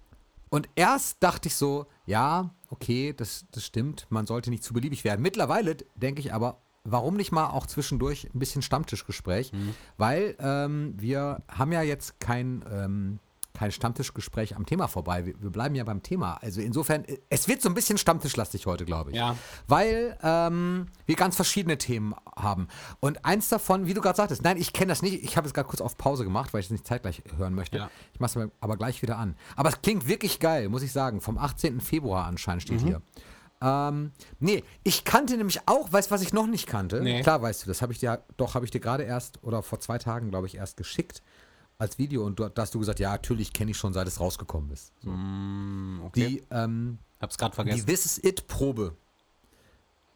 Und 0.50 0.70
erst 0.76 1.24
dachte 1.24 1.48
ich 1.48 1.56
so, 1.56 1.88
ja, 2.06 2.54
okay, 2.70 3.14
das, 3.14 3.46
das 3.52 3.66
stimmt, 3.66 4.06
man 4.10 4.28
sollte 4.28 4.50
nicht 4.50 4.64
zu 4.64 4.74
beliebig 4.74 5.04
werden. 5.04 5.22
Mittlerweile 5.22 5.78
denke 5.96 6.20
ich 6.20 6.34
aber, 6.34 6.62
warum 6.84 7.16
nicht 7.16 7.32
mal 7.32 7.48
auch 7.48 7.68
zwischendurch 7.68 8.28
ein 8.34 8.40
bisschen 8.40 8.62
Stammtischgespräch? 8.62 9.52
Weil 9.98 10.36
ähm, 10.40 10.96
wir 10.98 11.44
haben 11.48 11.72
ja 11.72 11.82
jetzt 11.82 12.20
kein, 12.20 12.64
ähm, 12.72 13.20
kein 13.54 13.72
Stammtischgespräch 13.72 14.56
am 14.56 14.66
Thema 14.66 14.88
vorbei. 14.88 15.26
Wir, 15.26 15.42
wir 15.42 15.50
bleiben 15.50 15.76
ja 15.76 15.84
beim 15.84 16.02
Thema. 16.02 16.36
Also 16.42 16.62
insofern, 16.62 17.06
äh, 17.06 17.18
es 17.30 17.48
wird 17.48 17.62
so 17.62 17.70
ein 17.70 17.76
bisschen 17.76 17.98
stammtischlastig 17.98 18.66
heute, 18.66 18.86
glaube 18.86 19.12
ich. 19.12 19.18
Ja. 19.18 19.36
Weil 19.68 20.18
ähm, 20.24 20.88
wir 21.06 21.16
ganz 21.16 21.36
verschiedene 21.36 21.78
Themen 21.78 22.16
haben. 22.36 22.68
Und 23.00 23.26
eins 23.26 23.50
davon, 23.50 23.88
wie 23.88 23.94
du 23.94 24.02
gerade 24.02 24.18
sagtest, 24.18 24.44
nein, 24.44 24.58
ich 24.58 24.74
kenne 24.74 24.90
das 24.90 25.02
nicht. 25.02 25.24
Ich 25.24 25.38
habe 25.38 25.48
es 25.48 25.54
gerade 25.54 25.68
kurz 25.68 25.82
auf 25.82 25.98
Pause 25.98 26.24
gemacht, 26.24 26.54
weil 26.54 26.62
ich 26.62 26.68
es 26.68 26.72
nicht 26.72 26.88
zeitgleich 26.88 27.22
hören 27.38 27.54
möchte. 27.54 27.78
Ja. 27.78 27.92
Ich 28.14 28.20
mache 28.20 28.32
es 28.32 28.38
aber, 28.38 28.52
aber 28.60 28.78
gleich 28.78 29.02
wieder 29.02 29.18
an. 29.18 29.36
Aber 29.56 29.70
es 29.70 29.82
klingt 29.82 30.08
wirklich 30.08 30.40
geil, 30.40 30.70
muss 30.70 30.82
ich 30.82 30.92
sagen. 30.92 31.22
Vom 31.22 31.38
18. 31.38 31.82
Februar 31.82 32.26
anscheinend 32.26 32.64
steht 32.64 32.82
hier. 32.82 33.02
Ähm, 33.62 34.12
nee, 34.40 34.64
ich 34.84 35.04
kannte 35.04 35.38
nämlich 35.38 35.68
auch, 35.68 35.92
weißt 35.94 36.10
du, 36.10 36.16
was 36.16 36.22
ich 36.22 36.34
noch 36.34 36.48
nicht 36.48 36.68
kannte? 36.68 37.02
Nee. 37.02 37.22
Klar 37.22 37.42
weißt 37.42 37.64
du, 37.64 37.68
das 37.68 37.82
habe 37.82 37.94
ich 37.94 38.00
dir, 38.00 38.24
doch, 38.38 38.56
habe 38.56 38.66
ich 38.66 38.72
dir 38.72 38.80
gerade 38.80 39.04
erst 39.04 39.44
oder 39.44 39.62
vor 39.62 39.80
zwei 39.80 39.98
Tagen, 39.98 40.30
glaube 40.30 40.48
ich, 40.48 40.56
erst 40.56 40.78
geschickt 40.78 41.22
als 41.78 41.98
Video 41.98 42.26
und 42.26 42.40
du, 42.40 42.50
da 42.50 42.62
hast 42.64 42.74
du 42.76 42.80
gesagt, 42.80 43.00
ja, 43.00 43.12
natürlich 43.12 43.54
kenne 43.54 43.72
ich 43.72 43.78
schon, 43.78 43.94
seit 43.94 44.08
es 44.08 44.20
rausgekommen 44.20 44.72
ist. 44.72 44.92
So. 45.04 45.10
Okay. 46.06 46.28
Die, 46.28 46.44
ähm, 46.52 47.00
Hab's 47.20 47.38
gerade 47.38 47.52
die 47.52 47.56
vergessen. 47.56 47.86
This 47.86 48.06
Is 48.06 48.24
It 48.24 48.48
Probe. 48.48 48.96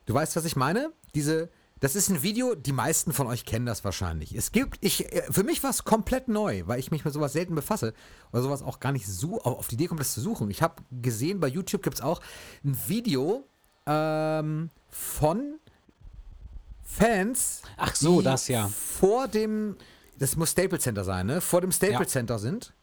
Du 0.05 0.13
weißt, 0.13 0.35
was 0.35 0.45
ich 0.45 0.55
meine? 0.55 0.91
Diese, 1.13 1.49
das 1.79 1.95
ist 1.95 2.09
ein 2.09 2.23
Video, 2.23 2.55
die 2.55 2.71
meisten 2.71 3.11
von 3.11 3.27
euch 3.27 3.45
kennen 3.45 3.65
das 3.65 3.83
wahrscheinlich. 3.83 4.33
Es 4.33 4.51
gibt, 4.51 4.77
ich, 4.81 5.11
äh, 5.13 5.23
für 5.29 5.43
mich 5.43 5.61
war 5.63 5.69
es 5.69 5.83
komplett 5.83 6.27
neu, 6.27 6.63
weil 6.65 6.79
ich 6.79 6.89
mich 6.91 7.03
mit 7.03 7.13
sowas 7.13 7.33
selten 7.33 7.53
befasse 7.55 7.93
oder 8.31 8.41
sowas 8.41 8.61
auch 8.63 8.79
gar 8.79 8.91
nicht 8.91 9.07
so 9.07 9.41
auf 9.41 9.67
die 9.67 9.75
Idee 9.75 9.87
kommt, 9.87 9.99
das 9.99 10.13
zu 10.13 10.21
suchen. 10.21 10.49
Ich 10.49 10.61
habe 10.61 10.75
gesehen, 11.01 11.39
bei 11.39 11.47
YouTube 11.47 11.83
gibt 11.83 11.95
es 11.97 12.01
auch 12.01 12.21
ein 12.63 12.77
Video 12.87 13.45
ähm, 13.85 14.69
von 14.89 15.59
Fans, 16.81 17.61
Ach 17.77 17.93
so, 17.95 18.19
die 18.19 18.25
das 18.25 18.47
ja. 18.47 18.67
vor 18.69 19.27
dem, 19.27 19.75
das 20.17 20.35
muss 20.37 20.51
Staples 20.51 20.83
Center 20.83 21.03
sein, 21.03 21.25
ne? 21.25 21.41
Vor 21.41 21.59
dem 21.61 21.71
Staples 21.71 21.99
Ja. 21.99 22.19
Center 22.19 22.39
sind. 22.39 22.73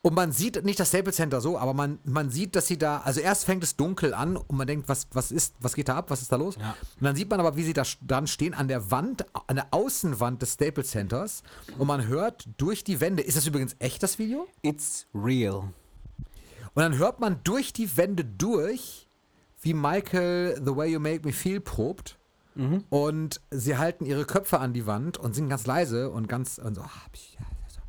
Und 0.00 0.14
man 0.14 0.30
sieht 0.30 0.64
nicht 0.64 0.78
das 0.78 0.88
Staples 0.88 1.16
Center 1.16 1.40
so, 1.40 1.58
aber 1.58 1.74
man, 1.74 1.98
man 2.04 2.30
sieht, 2.30 2.54
dass 2.54 2.68
sie 2.68 2.78
da, 2.78 2.98
also 2.98 3.20
erst 3.20 3.44
fängt 3.44 3.64
es 3.64 3.74
dunkel 3.76 4.14
an 4.14 4.36
und 4.36 4.56
man 4.56 4.66
denkt, 4.66 4.88
was, 4.88 5.08
was 5.12 5.32
ist, 5.32 5.56
was 5.58 5.74
geht 5.74 5.88
da 5.88 5.96
ab, 5.96 6.10
was 6.10 6.22
ist 6.22 6.30
da 6.30 6.36
los? 6.36 6.56
Ja. 6.56 6.76
Und 7.00 7.04
dann 7.04 7.16
sieht 7.16 7.28
man 7.28 7.40
aber, 7.40 7.56
wie 7.56 7.64
sie 7.64 7.72
da 7.72 7.82
dann 8.02 8.28
stehen 8.28 8.54
an 8.54 8.68
der 8.68 8.92
Wand, 8.92 9.26
an 9.48 9.56
der 9.56 9.66
Außenwand 9.72 10.40
des 10.40 10.54
Staples 10.54 10.90
Centers 10.90 11.42
und 11.78 11.88
man 11.88 12.06
hört 12.06 12.48
durch 12.58 12.84
die 12.84 13.00
Wände, 13.00 13.24
ist 13.24 13.36
das 13.36 13.46
übrigens 13.46 13.74
echt, 13.80 14.02
das 14.04 14.20
Video? 14.20 14.46
It's 14.62 15.06
real. 15.14 15.72
Und 16.74 16.82
dann 16.82 16.96
hört 16.96 17.18
man 17.18 17.40
durch 17.42 17.72
die 17.72 17.96
Wände 17.96 18.24
durch, 18.24 19.08
wie 19.60 19.74
Michael 19.74 20.62
The 20.64 20.76
Way 20.76 20.92
You 20.92 21.00
Make 21.00 21.26
Me 21.26 21.32
Feel 21.32 21.60
probt. 21.60 22.18
Und 22.90 23.40
sie 23.50 23.76
halten 23.76 24.04
ihre 24.04 24.24
Köpfe 24.24 24.58
an 24.58 24.72
die 24.72 24.84
Wand 24.86 25.16
und 25.16 25.34
singen 25.34 25.48
ganz 25.48 25.64
leise 25.64 26.10
und 26.10 26.28
ganz 26.28 26.58
und 26.58 26.74
so. 26.74 26.82
ah, 26.82 26.88
so. 27.68 27.80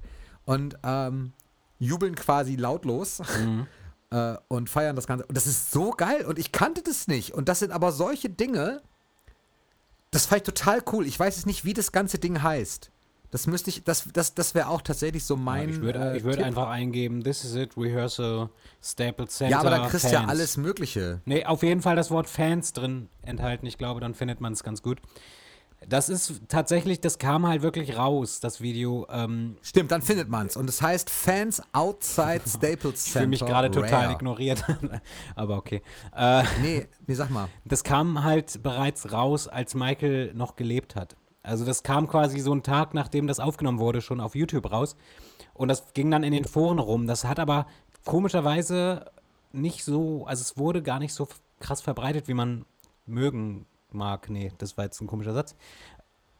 Und 0.45 0.77
ähm, 0.83 1.33
jubeln 1.79 2.15
quasi 2.15 2.55
lautlos 2.55 3.21
äh, 4.11 4.35
und 4.47 4.69
feiern 4.69 4.95
das 4.95 5.07
Ganze. 5.07 5.25
Und 5.25 5.35
das 5.35 5.47
ist 5.47 5.71
so 5.71 5.91
geil. 5.91 6.25
Und 6.25 6.37
ich 6.37 6.51
kannte 6.51 6.81
das 6.83 7.07
nicht. 7.07 7.33
Und 7.33 7.49
das 7.49 7.59
sind 7.59 7.71
aber 7.71 7.91
solche 7.91 8.29
Dinge, 8.29 8.81
das 10.11 10.25
fand 10.25 10.41
ich 10.41 10.45
total 10.45 10.83
cool. 10.91 11.07
Ich 11.07 11.19
weiß 11.19 11.35
jetzt 11.37 11.45
nicht, 11.45 11.65
wie 11.65 11.73
das 11.73 11.91
ganze 11.91 12.19
Ding 12.19 12.43
heißt. 12.43 12.91
Das 13.31 13.45
müsste 13.45 13.69
ich, 13.69 13.83
das, 13.83 14.09
das, 14.11 14.33
das 14.33 14.55
wäre 14.55 14.69
auch 14.69 14.81
tatsächlich 14.81 15.23
so 15.23 15.35
mein. 15.35 15.69
ich 15.69 15.81
würde 15.81 15.99
äh, 15.99 16.23
würd 16.23 16.41
einfach 16.41 16.67
eingeben, 16.67 17.23
this 17.23 17.43
is 17.45 17.53
it, 17.53 17.77
Rehearsal, 17.77 18.49
Staples 18.81 19.35
Center. 19.35 19.51
Ja, 19.51 19.59
aber 19.59 19.69
da 19.69 19.87
kriegst 19.87 20.05
du 20.05 20.13
ja 20.13 20.25
alles 20.25 20.57
Mögliche. 20.57 21.21
Nee, 21.25 21.45
auf 21.45 21.61
jeden 21.61 21.83
Fall 21.83 21.95
das 21.95 22.09
Wort 22.09 22.27
Fans 22.27 22.73
drin 22.73 23.07
enthalten. 23.21 23.67
Ich 23.67 23.77
glaube, 23.77 23.99
dann 23.99 24.15
findet 24.15 24.41
man 24.41 24.53
es 24.53 24.63
ganz 24.63 24.81
gut. 24.81 24.99
Das 25.87 26.09
ist 26.09 26.41
tatsächlich, 26.49 26.99
das 27.01 27.17
kam 27.19 27.47
halt 27.47 27.61
wirklich 27.61 27.97
raus, 27.97 28.39
das 28.39 28.61
Video. 28.61 29.07
Ähm, 29.09 29.55
Stimmt, 29.61 29.91
dann 29.91 30.01
findet 30.01 30.27
man's. 30.29 30.57
Und 30.57 30.69
es 30.69 30.81
heißt 30.81 31.09
Fans 31.09 31.61
Outside 31.71 32.41
Staples 32.47 33.05
ich 33.05 33.11
Center. 33.13 33.19
fühle 33.19 33.27
mich 33.27 33.39
gerade 33.39 33.71
total 33.71 34.11
ignoriert. 34.11 34.63
Aber 35.35 35.57
okay. 35.57 35.81
Äh, 36.15 36.43
Nee, 36.61 36.87
nee, 37.07 37.13
sag 37.13 37.29
mal. 37.29 37.47
das 37.65 37.83
kam 37.83 38.23
halt 38.23 38.61
bereits 38.61 39.11
raus, 39.13 39.47
als 39.47 39.73
Michael 39.73 40.33
noch 40.33 40.55
gelebt 40.55 40.95
hat. 40.95 41.15
Also 41.41 41.65
das 41.65 41.83
kam 41.83 42.07
quasi 42.07 42.39
so 42.39 42.51
einen 42.51 42.63
Tag, 42.63 42.93
nachdem 42.93 43.25
das 43.25 43.39
aufgenommen 43.39 43.79
wurde, 43.79 44.01
schon 44.01 44.19
auf 44.19 44.35
YouTube 44.35 44.69
raus. 44.71 44.95
Und 45.53 45.69
das 45.69 45.93
ging 45.93 46.11
dann 46.11 46.23
in 46.23 46.33
den 46.33 46.45
Foren 46.45 46.79
rum. 46.79 47.07
Das 47.07 47.23
hat 47.23 47.39
aber 47.39 47.65
komischerweise 48.05 49.05
nicht 49.53 49.83
so, 49.83 50.25
also 50.27 50.41
es 50.41 50.57
wurde 50.57 50.83
gar 50.83 50.99
nicht 50.99 51.13
so 51.13 51.27
krass 51.59 51.81
verbreitet, 51.81 52.27
wie 52.27 52.33
man 52.33 52.65
mögen 53.05 53.65
mag. 53.93 54.29
Nee, 54.29 54.51
das 54.57 54.77
war 54.77 54.85
jetzt 54.85 55.01
ein 55.01 55.07
komischer 55.07 55.33
Satz. 55.33 55.55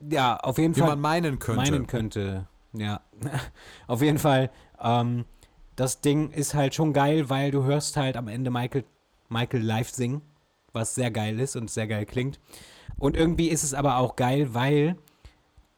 Ja, 0.10 0.38
auf 0.38 0.58
jeden 0.58 0.76
Wie 0.76 0.80
Fall 0.80 0.90
man 0.90 1.02
meinen 1.02 1.40
könnte. 1.40 1.62
meinen 1.62 1.88
könnte. 1.88 2.48
Ja, 2.74 3.02
auf 3.88 4.02
jeden 4.02 4.20
Fall. 4.20 4.50
Ähm, 4.80 5.26
das 5.76 6.02
Ding 6.02 6.32
ist 6.32 6.54
halt 6.54 6.76
schon 6.76 6.94
geil, 6.94 7.30
weil 7.30 7.52
du 7.52 7.64
hörst 7.64 7.98
halt 7.98 8.18
am 8.18 8.28
Ende 8.28 8.52
Michael, 8.52 8.84
Michael 9.30 9.64
live 9.64 9.90
singen, 9.90 10.22
was 10.74 10.96
sehr 10.96 11.12
geil 11.12 11.40
ist 11.40 11.56
und 11.56 11.70
sehr 11.70 11.88
geil 11.88 12.06
klingt. 12.06 12.40
Und 12.98 13.16
irgendwie 13.16 13.50
ist 13.50 13.64
es 13.64 13.74
aber 13.74 13.98
auch 13.98 14.16
geil, 14.16 14.54
weil 14.54 14.98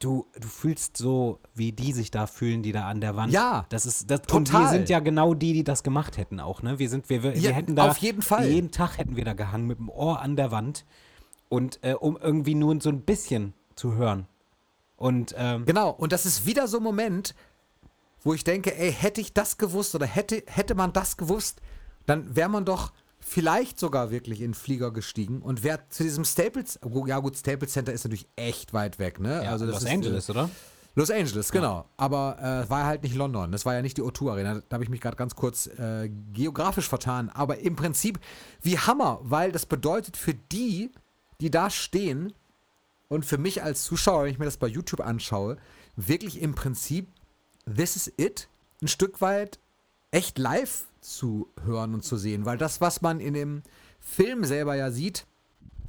du, 0.00 0.26
du 0.40 0.48
fühlst 0.48 0.96
so, 0.96 1.38
wie 1.54 1.72
die 1.72 1.92
sich 1.92 2.10
da 2.10 2.26
fühlen, 2.26 2.62
die 2.62 2.72
da 2.72 2.88
an 2.88 3.00
der 3.00 3.16
Wand. 3.16 3.32
Ja, 3.32 3.66
das 3.68 3.86
ist 3.86 4.10
das. 4.10 4.20
Und 4.32 4.52
wir 4.52 4.58
total. 4.58 4.70
sind 4.72 4.88
ja 4.88 5.00
genau 5.00 5.34
die, 5.34 5.52
die 5.52 5.64
das 5.64 5.82
gemacht 5.82 6.16
hätten 6.18 6.40
auch. 6.40 6.62
Ne, 6.62 6.78
wir 6.78 6.88
sind, 6.90 7.08
wir, 7.08 7.22
wir, 7.22 7.36
Ja, 7.36 7.42
wir 7.42 7.52
hätten 7.52 7.76
da 7.76 7.90
auf 7.90 7.98
jeden 7.98 8.22
Fall. 8.22 8.48
jeden 8.48 8.70
Tag 8.72 8.98
hätten 8.98 9.16
wir 9.16 9.24
da 9.24 9.34
gehangen 9.34 9.66
mit 9.66 9.78
dem 9.78 9.88
Ohr 9.88 10.20
an 10.20 10.36
der 10.36 10.50
Wand 10.50 10.84
und 11.52 11.80
äh, 11.82 11.92
um 11.92 12.16
irgendwie 12.16 12.54
nur 12.54 12.80
so 12.80 12.88
ein 12.88 13.02
bisschen 13.02 13.52
zu 13.76 13.92
hören. 13.92 14.26
Und 14.96 15.34
ähm, 15.36 15.66
Genau, 15.66 15.90
und 15.90 16.10
das 16.10 16.24
ist 16.24 16.46
wieder 16.46 16.66
so 16.66 16.78
ein 16.78 16.82
Moment, 16.82 17.34
wo 18.22 18.32
ich 18.32 18.42
denke, 18.42 18.74
ey, 18.74 18.90
hätte 18.90 19.20
ich 19.20 19.34
das 19.34 19.58
gewusst 19.58 19.94
oder 19.94 20.06
hätte, 20.06 20.42
hätte 20.46 20.74
man 20.74 20.94
das 20.94 21.18
gewusst, 21.18 21.60
dann 22.06 22.34
wäre 22.34 22.48
man 22.48 22.64
doch 22.64 22.94
vielleicht 23.20 23.78
sogar 23.78 24.10
wirklich 24.10 24.40
in 24.40 24.52
den 24.52 24.54
Flieger 24.54 24.92
gestiegen 24.92 25.42
und 25.42 25.62
wäre 25.62 25.80
zu 25.90 26.04
diesem 26.04 26.24
Staples, 26.24 26.80
oh, 26.82 27.04
ja 27.04 27.18
gut, 27.18 27.36
Staples 27.36 27.72
Center 27.72 27.92
ist 27.92 28.04
natürlich 28.04 28.28
echt 28.34 28.72
weit 28.72 28.98
weg, 28.98 29.20
ne? 29.20 29.44
ja, 29.44 29.50
also 29.50 29.66
Los 29.66 29.82
ist, 29.82 29.90
Angeles, 29.90 30.28
äh, 30.30 30.32
oder? 30.32 30.48
Los 30.94 31.10
Angeles, 31.10 31.52
genau. 31.52 31.84
Aber 31.98 32.38
äh, 32.38 32.70
war 32.70 32.84
halt 32.86 33.02
nicht 33.02 33.14
London. 33.14 33.50
Das 33.50 33.64
war 33.64 33.74
ja 33.74 33.80
nicht 33.80 33.96
die 33.96 34.02
O2 34.02 34.30
Arena. 34.30 34.62
Da 34.68 34.74
habe 34.74 34.84
ich 34.84 34.90
mich 34.90 35.00
gerade 35.00 35.16
ganz 35.16 35.34
kurz 35.34 35.66
äh, 35.66 36.10
geografisch 36.32 36.86
vertan. 36.86 37.30
Aber 37.30 37.58
im 37.58 37.76
Prinzip 37.76 38.20
wie 38.60 38.78
Hammer, 38.78 39.18
weil 39.22 39.52
das 39.52 39.64
bedeutet 39.64 40.18
für 40.18 40.34
die, 40.34 40.90
die 41.42 41.50
da 41.50 41.68
stehen 41.68 42.32
und 43.08 43.24
für 43.26 43.36
mich 43.38 43.62
als 43.62 43.84
Zuschauer, 43.84 44.24
wenn 44.24 44.30
ich 44.32 44.38
mir 44.38 44.44
das 44.46 44.56
bei 44.56 44.68
YouTube 44.68 45.00
anschaue, 45.00 45.58
wirklich 45.96 46.40
im 46.40 46.54
Prinzip 46.54 47.08
This 47.66 47.96
is 47.96 48.12
it 48.16 48.48
ein 48.80 48.88
Stück 48.88 49.20
weit 49.20 49.58
echt 50.10 50.38
live 50.38 50.86
zu 51.00 51.48
hören 51.64 51.94
und 51.94 52.04
zu 52.04 52.16
sehen. 52.16 52.44
Weil 52.46 52.58
das, 52.58 52.80
was 52.80 53.02
man 53.02 53.20
in 53.20 53.34
dem 53.34 53.62
Film 54.00 54.44
selber 54.44 54.74
ja 54.74 54.90
sieht, 54.90 55.26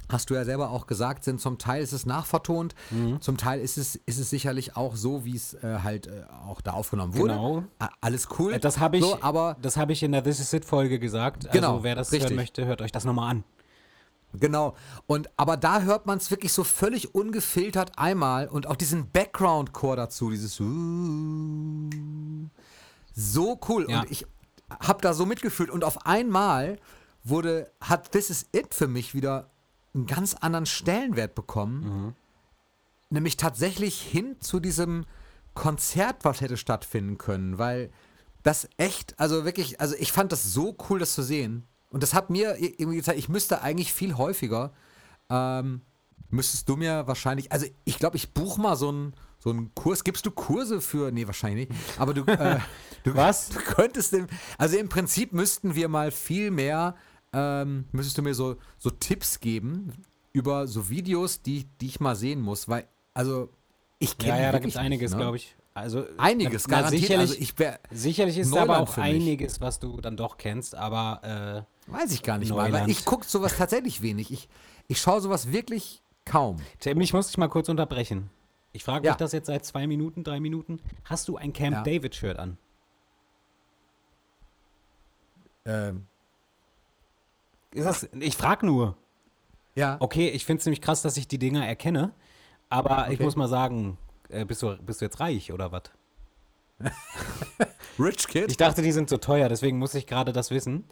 hast 0.08 0.28
du 0.30 0.34
ja 0.34 0.44
selber 0.44 0.70
auch 0.70 0.86
gesagt, 0.86 1.24
sind 1.24 1.40
zum 1.40 1.56
Teil 1.58 1.82
ist 1.82 1.92
es 1.92 2.04
nachvertont, 2.06 2.74
Mhm. 2.90 3.20
zum 3.20 3.36
Teil 3.38 3.60
ist 3.60 3.78
es, 3.78 3.96
ist 4.06 4.18
es 4.18 4.28
sicherlich 4.30 4.76
auch 4.76 4.94
so, 4.96 5.24
wie 5.24 5.34
es 5.34 5.54
äh, 5.54 5.78
halt 5.82 6.06
äh, 6.08 6.24
auch 6.46 6.60
da 6.60 6.72
aufgenommen 6.72 7.14
wurde. 7.16 7.32
Genau. 7.34 7.64
A- 7.78 7.88
Alles 8.00 8.28
cool. 8.38 8.52
Äh, 8.54 8.60
Das 8.60 8.78
habe 8.78 8.98
ich, 8.98 9.02
So, 9.04 9.18
aber 9.22 9.56
das 9.62 9.76
habe 9.76 9.92
ich 9.92 10.02
in 10.02 10.12
der 10.12 10.22
This 10.22 10.40
Is 10.40 10.52
It 10.52 10.64
Folge 10.64 10.98
gesagt. 10.98 11.50
Genau, 11.52 11.72
also 11.72 11.84
wer 11.84 11.94
das 11.94 12.12
richtig. 12.12 12.30
hören 12.30 12.36
möchte, 12.36 12.66
hört 12.66 12.82
euch 12.82 12.92
das 12.92 13.04
nochmal 13.04 13.30
an. 13.30 13.44
Genau. 14.38 14.74
Und 15.06 15.30
aber 15.36 15.56
da 15.56 15.82
hört 15.82 16.06
man 16.06 16.18
es 16.18 16.30
wirklich 16.30 16.52
so 16.52 16.64
völlig 16.64 17.14
ungefiltert 17.14 17.98
einmal 17.98 18.48
und 18.48 18.66
auch 18.66 18.76
diesen 18.76 19.10
Background-Chor 19.10 19.96
dazu, 19.96 20.30
dieses 20.30 20.56
so 20.56 20.64
cool. 23.68 23.86
Ja. 23.88 24.00
Und 24.00 24.10
ich 24.10 24.26
habe 24.80 25.00
da 25.00 25.14
so 25.14 25.24
mitgefühlt 25.26 25.70
und 25.70 25.84
auf 25.84 26.06
einmal 26.06 26.78
wurde, 27.22 27.70
hat 27.80 28.12
This 28.12 28.30
Is 28.30 28.46
It 28.52 28.74
für 28.74 28.88
mich 28.88 29.14
wieder 29.14 29.50
einen 29.94 30.06
ganz 30.06 30.34
anderen 30.34 30.66
Stellenwert 30.66 31.34
bekommen. 31.34 32.14
Nämlich 33.10 33.36
tatsächlich 33.36 34.00
hin 34.00 34.36
zu 34.40 34.58
diesem 34.58 35.04
Konzert, 35.54 36.24
was 36.24 36.40
hätte 36.40 36.56
stattfinden 36.56 37.18
können, 37.18 37.58
weil 37.58 37.90
das 38.42 38.68
echt, 38.76 39.18
also 39.20 39.44
wirklich, 39.44 39.80
also 39.80 39.94
ich 39.98 40.10
fand 40.10 40.32
das 40.32 40.42
so 40.52 40.76
cool, 40.88 40.98
das 40.98 41.14
zu 41.14 41.22
sehen. 41.22 41.64
Und 41.94 42.02
das 42.02 42.12
hat 42.12 42.28
mir 42.28 42.56
irgendwie 42.58 42.96
gezeigt, 42.96 43.20
ich 43.20 43.28
müsste 43.28 43.62
eigentlich 43.62 43.92
viel 43.92 44.16
häufiger, 44.16 44.72
ähm, 45.30 45.82
müsstest 46.28 46.68
du 46.68 46.74
mir 46.74 47.06
wahrscheinlich, 47.06 47.52
also 47.52 47.66
ich 47.84 48.00
glaube, 48.00 48.16
ich 48.16 48.34
buche 48.34 48.60
mal 48.60 48.74
so 48.74 48.88
einen 48.88 49.14
so 49.38 49.50
einen 49.50 49.72
Kurs. 49.76 50.02
Gibst 50.02 50.26
du 50.26 50.32
Kurse 50.32 50.80
für, 50.80 51.12
nee, 51.12 51.28
wahrscheinlich 51.28 51.68
nicht, 51.68 51.80
aber 51.96 52.12
du, 52.12 52.24
äh, 52.24 52.58
du, 53.04 53.14
Was? 53.14 53.50
du 53.50 53.60
könntest, 53.60 54.12
im, 54.12 54.26
also 54.58 54.76
im 54.76 54.88
Prinzip 54.88 55.32
müssten 55.32 55.76
wir 55.76 55.88
mal 55.88 56.10
viel 56.10 56.50
mehr, 56.50 56.96
ähm, 57.32 57.84
müsstest 57.92 58.18
du 58.18 58.22
mir 58.22 58.34
so, 58.34 58.56
so 58.76 58.90
Tipps 58.90 59.38
geben 59.38 59.92
über 60.32 60.66
so 60.66 60.88
Videos, 60.88 61.42
die, 61.42 61.68
die 61.80 61.86
ich 61.86 62.00
mal 62.00 62.16
sehen 62.16 62.40
muss, 62.40 62.68
weil, 62.68 62.88
also 63.12 63.50
ich 64.00 64.18
kenne 64.18 64.38
Ja, 64.38 64.42
ja, 64.46 64.52
da 64.52 64.58
gibt 64.58 64.72
es 64.72 64.80
einiges, 64.80 65.12
ne? 65.12 65.18
glaube 65.18 65.36
ich. 65.36 65.54
Also, 65.76 66.04
Einiges, 66.18 66.68
na, 66.68 66.76
garantiert. 66.82 67.02
Sicherlich, 67.02 67.30
also 67.30 67.34
ich 67.90 67.98
sicherlich 67.98 68.38
ist 68.38 68.54
da 68.54 68.60
Neuland 68.60 68.70
aber 68.88 68.90
auch 68.90 68.96
einiges, 68.96 69.60
was 69.60 69.80
du 69.80 70.00
dann 70.00 70.16
doch 70.16 70.36
kennst, 70.38 70.76
aber 70.76 71.66
weiß 71.88 72.12
ich 72.12 72.22
gar 72.22 72.38
nicht 72.38 72.50
mal, 72.50 72.58
weil 72.58 72.70
Neuland. 72.70 72.90
ich 72.90 73.04
gucke 73.04 73.26
sowas 73.26 73.56
tatsächlich 73.56 74.00
wenig. 74.00 74.30
Ich, 74.32 74.48
ich 74.86 75.00
schaue 75.00 75.20
sowas 75.20 75.50
wirklich 75.50 76.00
kaum. 76.24 76.58
äh, 76.58 76.60
Tim, 76.78 77.00
ich 77.00 77.12
muss 77.12 77.26
dich 77.26 77.38
mal 77.38 77.48
kurz 77.48 77.68
unterbrechen. 77.68 78.30
Ich 78.72 78.84
frage 78.84 79.04
Ja. 79.06 79.12
mich 79.12 79.16
das 79.18 79.32
jetzt 79.32 79.46
seit 79.46 79.64
zwei 79.64 79.86
Minuten, 79.88 80.22
drei 80.22 80.38
Minuten. 80.38 80.80
Hast 81.04 81.26
du 81.28 81.36
ein 81.36 81.52
Camp 81.52 81.74
Ja. 81.76 81.82
David-Shirt 81.82 82.38
an? 82.38 82.56
Ähm, 85.64 86.06
Ist 87.72 87.84
das, 87.86 88.08
ich 88.20 88.36
frage 88.36 88.64
nur. 88.66 88.96
ja, 89.74 89.96
Okay, 89.98 90.28
ich 90.28 90.44
finde 90.44 90.60
es 90.60 90.66
nämlich 90.66 90.80
krass, 90.80 91.02
dass 91.02 91.16
ich 91.16 91.26
die 91.26 91.38
Dinger 91.38 91.66
erkenne. 91.66 92.12
Aber 92.68 93.08
ich 93.08 93.14
Okay. 93.14 93.24
muss 93.24 93.34
mal 93.36 93.48
sagen, 93.48 93.98
äh, 94.28 94.44
bist, 94.44 94.62
du, 94.62 94.76
bist 94.78 95.00
du 95.00 95.04
jetzt 95.04 95.20
reich 95.20 95.52
oder 95.52 95.72
was? 95.72 95.82
Rich 97.98 98.26
Kid. 98.28 98.50
Ich 98.50 98.56
dachte, 98.56 98.82
die 98.82 98.92
sind 98.92 99.08
so 99.08 99.16
teuer, 99.16 99.48
deswegen 99.48 99.78
muss 99.78 99.94
ich 99.94 100.06
gerade 100.06 100.32
das 100.32 100.50
wissen. 100.50 100.84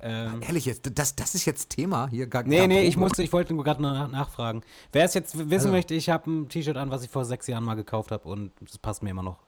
Ähm, 0.00 0.42
Ehrlich 0.42 0.66
jetzt, 0.66 0.90
das, 0.98 1.16
das 1.16 1.34
ist 1.34 1.44
jetzt 1.44 1.70
Thema 1.70 2.08
hier. 2.08 2.26
Gar, 2.26 2.42
nee, 2.44 2.58
gar 2.58 2.66
nee, 2.66 2.82
ich 2.82 2.96
musste, 2.96 3.22
ich 3.22 3.32
wollte 3.32 3.54
nur 3.54 3.64
gerade 3.64 3.80
nach, 3.80 4.10
nachfragen. 4.10 4.62
Wer 4.92 5.04
es 5.04 5.14
jetzt 5.14 5.36
wissen 5.36 5.52
Also- 5.52 5.70
möchte, 5.70 5.94
ich 5.94 6.10
habe 6.10 6.30
ein 6.30 6.48
T-Shirt 6.48 6.76
an, 6.76 6.90
was 6.90 7.02
ich 7.02 7.10
vor 7.10 7.24
sechs 7.24 7.46
Jahren 7.46 7.64
mal 7.64 7.74
gekauft 7.74 8.10
habe 8.10 8.28
und 8.28 8.52
das 8.60 8.78
passt 8.78 9.02
mir 9.02 9.10
immer 9.10 9.22
noch. 9.22 9.38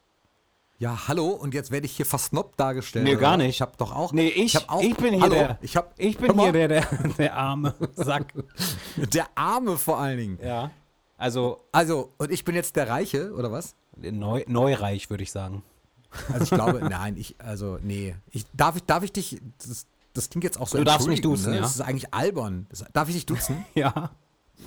Ja, 0.78 1.08
hallo, 1.08 1.28
und 1.28 1.54
jetzt 1.54 1.70
werde 1.70 1.86
ich 1.86 1.96
hier 1.96 2.04
versnobbt 2.04 2.60
dargestellt. 2.60 3.06
Nee, 3.06 3.12
oder? 3.12 3.20
gar 3.20 3.36
nicht. 3.38 3.48
Ich 3.48 3.60
habe 3.62 3.72
doch 3.78 3.94
auch. 3.94 4.12
Nee, 4.12 4.28
ich, 4.28 4.56
hab 4.56 4.70
auch, 4.70 4.82
ich 4.82 4.94
bin 4.94 5.14
hier 5.14 5.22
hallo, 5.22 5.34
der. 5.34 5.58
Ich, 5.62 5.74
hab, 5.74 5.94
ich 5.96 6.18
bin 6.18 6.38
hier 6.38 6.52
der, 6.52 6.68
der, 6.68 6.86
der 7.18 7.34
arme 7.34 7.74
Sack. 7.94 8.34
Der 8.96 9.26
Arme 9.34 9.78
vor 9.78 9.98
allen 9.98 10.18
Dingen. 10.18 10.38
Ja. 10.42 10.70
Also 11.16 11.64
Also, 11.72 12.12
und 12.18 12.30
ich 12.30 12.44
bin 12.44 12.54
jetzt 12.54 12.76
der 12.76 12.88
Reiche, 12.88 13.32
oder 13.32 13.50
was? 13.52 13.74
neu, 13.96 14.44
neureich, 14.46 15.08
würde 15.10 15.22
ich 15.22 15.32
sagen. 15.32 15.62
Also 16.32 16.44
ich 16.44 16.50
glaube, 16.50 16.80
nein, 16.90 17.16
ich, 17.16 17.34
also, 17.38 17.78
nee. 17.82 18.14
Ich, 18.30 18.44
darf, 18.52 18.76
ich, 18.76 18.84
darf 18.84 19.02
ich 19.02 19.12
dich, 19.12 19.40
das, 19.66 19.86
das 20.12 20.30
klingt 20.30 20.44
jetzt 20.44 20.60
auch 20.60 20.68
so 20.68 20.78
Du 20.78 20.84
darfst 20.84 21.08
mich 21.08 21.18
entschuldigen, 21.18 21.42
duzen, 21.44 21.50
ne? 21.50 21.56
ja. 21.56 21.62
Das 21.62 21.74
ist 21.74 21.80
eigentlich 21.80 22.12
albern. 22.12 22.66
Das, 22.70 22.84
darf 22.92 23.08
ich 23.08 23.14
dich 23.14 23.26
duzen? 23.26 23.64
Ja. 23.74 24.10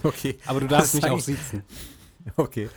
Okay. 0.04 0.38
Aber 0.46 0.60
du 0.60 0.68
darfst 0.68 0.94
mich 0.96 1.06
auch 1.10 1.20
sitzen. 1.20 1.64
Okay. 2.36 2.70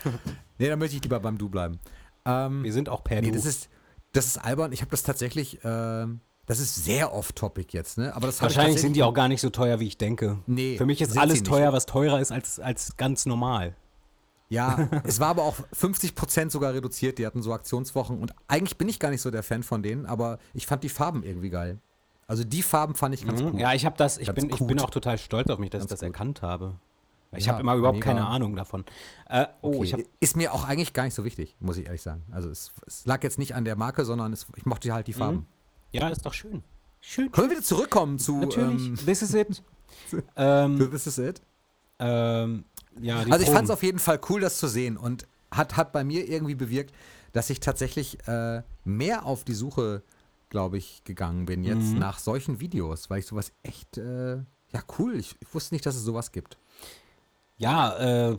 Nee, 0.58 0.68
dann 0.68 0.78
möchte 0.78 0.96
ich 0.96 1.02
lieber 1.02 1.18
beim 1.20 1.36
Du 1.36 1.48
bleiben. 1.50 1.78
Ähm, 2.24 2.62
Wir 2.62 2.72
sind 2.72 2.88
auch 2.88 3.02
per 3.04 3.20
nee, 3.20 3.28
Du. 3.28 3.34
das 3.34 3.44
ist, 3.44 3.68
das 4.12 4.26
ist 4.26 4.38
albern. 4.38 4.72
Ich 4.72 4.80
habe 4.80 4.90
das 4.90 5.02
tatsächlich, 5.02 5.58
ähm, 5.64 6.20
das 6.46 6.58
ist 6.58 6.84
sehr 6.84 7.12
off-topic 7.14 7.68
jetzt, 7.72 7.98
ne? 7.98 8.14
Aber 8.14 8.26
das 8.26 8.36
ich 8.36 8.42
Wahrscheinlich 8.42 8.80
sind 8.80 8.94
die 8.96 9.02
auch 9.02 9.14
gar 9.14 9.28
nicht 9.28 9.40
so 9.40 9.50
teuer, 9.50 9.80
wie 9.80 9.86
ich 9.86 9.98
denke. 9.98 10.38
Nee, 10.46 10.76
Für 10.76 10.86
mich 10.86 11.00
ist 11.00 11.16
alles 11.16 11.42
teuer, 11.42 11.72
was 11.72 11.86
teurer 11.86 12.20
ist 12.20 12.32
als, 12.32 12.58
als 12.58 12.96
ganz 12.96 13.26
normal. 13.26 13.76
Ja, 14.48 14.88
es 15.04 15.18
war 15.20 15.28
aber 15.28 15.44
auch 15.44 15.56
50% 15.74 16.50
sogar 16.50 16.74
reduziert. 16.74 17.18
Die 17.18 17.26
hatten 17.26 17.42
so 17.42 17.52
Aktionswochen. 17.54 18.18
Und 18.18 18.34
eigentlich 18.48 18.76
bin 18.76 18.88
ich 18.88 18.98
gar 18.98 19.10
nicht 19.10 19.22
so 19.22 19.30
der 19.30 19.42
Fan 19.42 19.62
von 19.62 19.82
denen, 19.82 20.04
aber 20.04 20.38
ich 20.52 20.66
fand 20.66 20.84
die 20.84 20.88
Farben 20.90 21.22
irgendwie 21.22 21.48
geil. 21.50 21.78
Also 22.26 22.44
die 22.44 22.62
Farben 22.62 22.94
fand 22.94 23.14
ich 23.14 23.26
ganz 23.26 23.40
Mhm. 23.40 23.52
gut. 23.52 23.60
Ja, 23.60 23.72
ich 23.72 23.86
habe 23.86 23.96
das, 23.96 24.18
ich 24.18 24.26
Ganz 24.26 24.40
bin, 24.40 24.50
ich 24.50 24.58
bin 24.66 24.78
auch 24.80 24.90
total 24.90 25.18
stolz 25.18 25.48
auf 25.48 25.58
mich, 25.58 25.70
dass 25.70 25.84
ich 25.84 25.88
Ganz 25.88 26.00
das 26.00 26.06
gut. 26.06 26.14
erkannt 26.14 26.42
habe. 26.42 26.74
Ich 27.34 27.46
Ja, 27.46 27.52
habe 27.52 27.62
immer 27.62 27.74
überhaupt 27.76 27.96
mega. 28.00 28.12
keine 28.12 28.26
Ahnung 28.26 28.54
davon. 28.56 28.84
Äh, 29.28 29.46
oh, 29.62 29.68
Okay, 29.76 29.84
ich 29.84 29.92
habe 29.94 30.04
ist 30.20 30.36
mir 30.36 30.52
auch 30.52 30.64
eigentlich 30.64 30.92
gar 30.92 31.04
nicht 31.04 31.14
so 31.14 31.24
wichtig, 31.24 31.56
muss 31.60 31.78
ich 31.78 31.86
ehrlich 31.86 32.02
sagen. 32.02 32.22
Also 32.30 32.50
es, 32.50 32.72
es 32.86 33.06
lag 33.06 33.22
jetzt 33.22 33.38
nicht 33.38 33.54
an 33.54 33.64
der 33.64 33.76
Marke, 33.76 34.04
sondern 34.04 34.32
es, 34.34 34.46
ich 34.56 34.66
mochte 34.66 34.92
halt 34.92 35.06
die 35.06 35.14
Farben. 35.14 35.46
Ja, 35.92 36.08
ist 36.08 36.24
doch 36.26 36.34
schön. 36.34 36.62
Schön. 37.00 37.30
Können 37.32 37.48
wir 37.50 37.56
wieder 37.56 37.64
zurückkommen 37.64 38.18
zu 38.18 38.36
Natürlich. 38.38 38.86
Ähm, 38.88 38.96
This 39.04 39.22
is 39.22 39.34
it. 39.34 39.62
ähm, 40.36 40.90
This 40.90 41.06
is 41.06 41.18
it? 41.18 41.42
ähm, 41.98 42.64
ja, 43.00 43.24
die 43.24 43.32
Also 43.32 43.44
ich 43.44 43.50
fand 43.50 43.64
es 43.64 43.70
auf 43.70 43.82
jeden 43.82 43.98
Fall 43.98 44.20
cool, 44.28 44.40
das 44.40 44.58
zu 44.58 44.68
sehen 44.68 44.96
und 44.96 45.26
hat, 45.50 45.76
hat 45.76 45.92
bei 45.92 46.04
mir 46.04 46.28
irgendwie 46.28 46.54
bewirkt, 46.54 46.94
dass 47.32 47.50
ich 47.50 47.60
tatsächlich 47.60 48.18
äh, 48.26 48.62
mehr 48.84 49.24
auf 49.26 49.44
die 49.44 49.54
Suche, 49.54 50.02
glaube 50.50 50.78
ich, 50.78 51.02
gegangen 51.04 51.46
bin 51.46 51.64
jetzt 51.64 51.92
Mhm. 51.92 51.98
nach 51.98 52.18
solchen 52.18 52.60
Videos, 52.60 53.08
weil 53.10 53.18
ich 53.20 53.26
sowas 53.26 53.52
echt, 53.62 53.98
äh, 53.98 54.36
ja 54.36 54.82
cool, 54.98 55.16
ich, 55.16 55.36
ich 55.40 55.54
wusste 55.54 55.74
nicht, 55.74 55.84
dass 55.86 55.94
es 55.96 56.02
sowas 56.02 56.32
gibt. 56.32 56.56
Ja, 57.58 57.96
äh, 58.30 58.36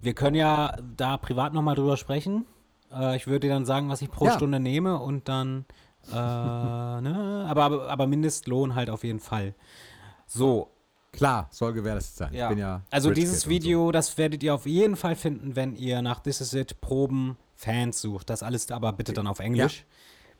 Wir 0.00 0.12
können 0.14 0.36
ja 0.36 0.76
da 0.96 1.16
privat 1.16 1.54
nochmal 1.54 1.74
drüber 1.76 1.96
sprechen. 1.96 2.44
Äh, 2.92 3.16
ich 3.16 3.26
würde 3.26 3.40
dir 3.48 3.54
dann 3.54 3.64
sagen, 3.64 3.88
was 3.88 4.02
ich 4.02 4.10
pro 4.10 4.26
Ja. 4.26 4.34
Stunde 4.34 4.60
nehme 4.60 4.98
und 4.98 5.28
dann, 5.28 5.64
äh, 6.10 6.14
ne, 6.14 7.46
aber, 7.48 7.64
aber, 7.64 7.88
aber 7.88 8.06
Mindestlohn 8.06 8.74
halt 8.74 8.90
auf 8.90 9.04
jeden 9.04 9.20
Fall. 9.20 9.54
So, 10.26 10.70
Klar, 11.12 11.46
soll 11.50 11.72
gewährleistet 11.72 12.16
sein. 12.16 12.34
ja. 12.34 12.52
Ja 12.52 12.82
also 12.90 13.12
dieses 13.12 13.48
Video, 13.48 13.92
das 13.92 14.18
werdet 14.18 14.42
ihr 14.42 14.52
auf 14.52 14.66
jeden 14.66 14.96
Fall 14.96 15.14
finden, 15.14 15.54
wenn 15.54 15.76
ihr 15.76 16.02
nach 16.02 16.20
This 16.20 16.40
Is 16.40 16.54
It 16.54 16.80
Proben 16.80 17.36
Fans 17.54 18.00
sucht. 18.00 18.30
Das 18.30 18.42
alles 18.42 18.70
aber 18.72 18.92
bitte 18.92 19.12
dann 19.12 19.28
auf 19.28 19.38
Englisch. 19.38 19.84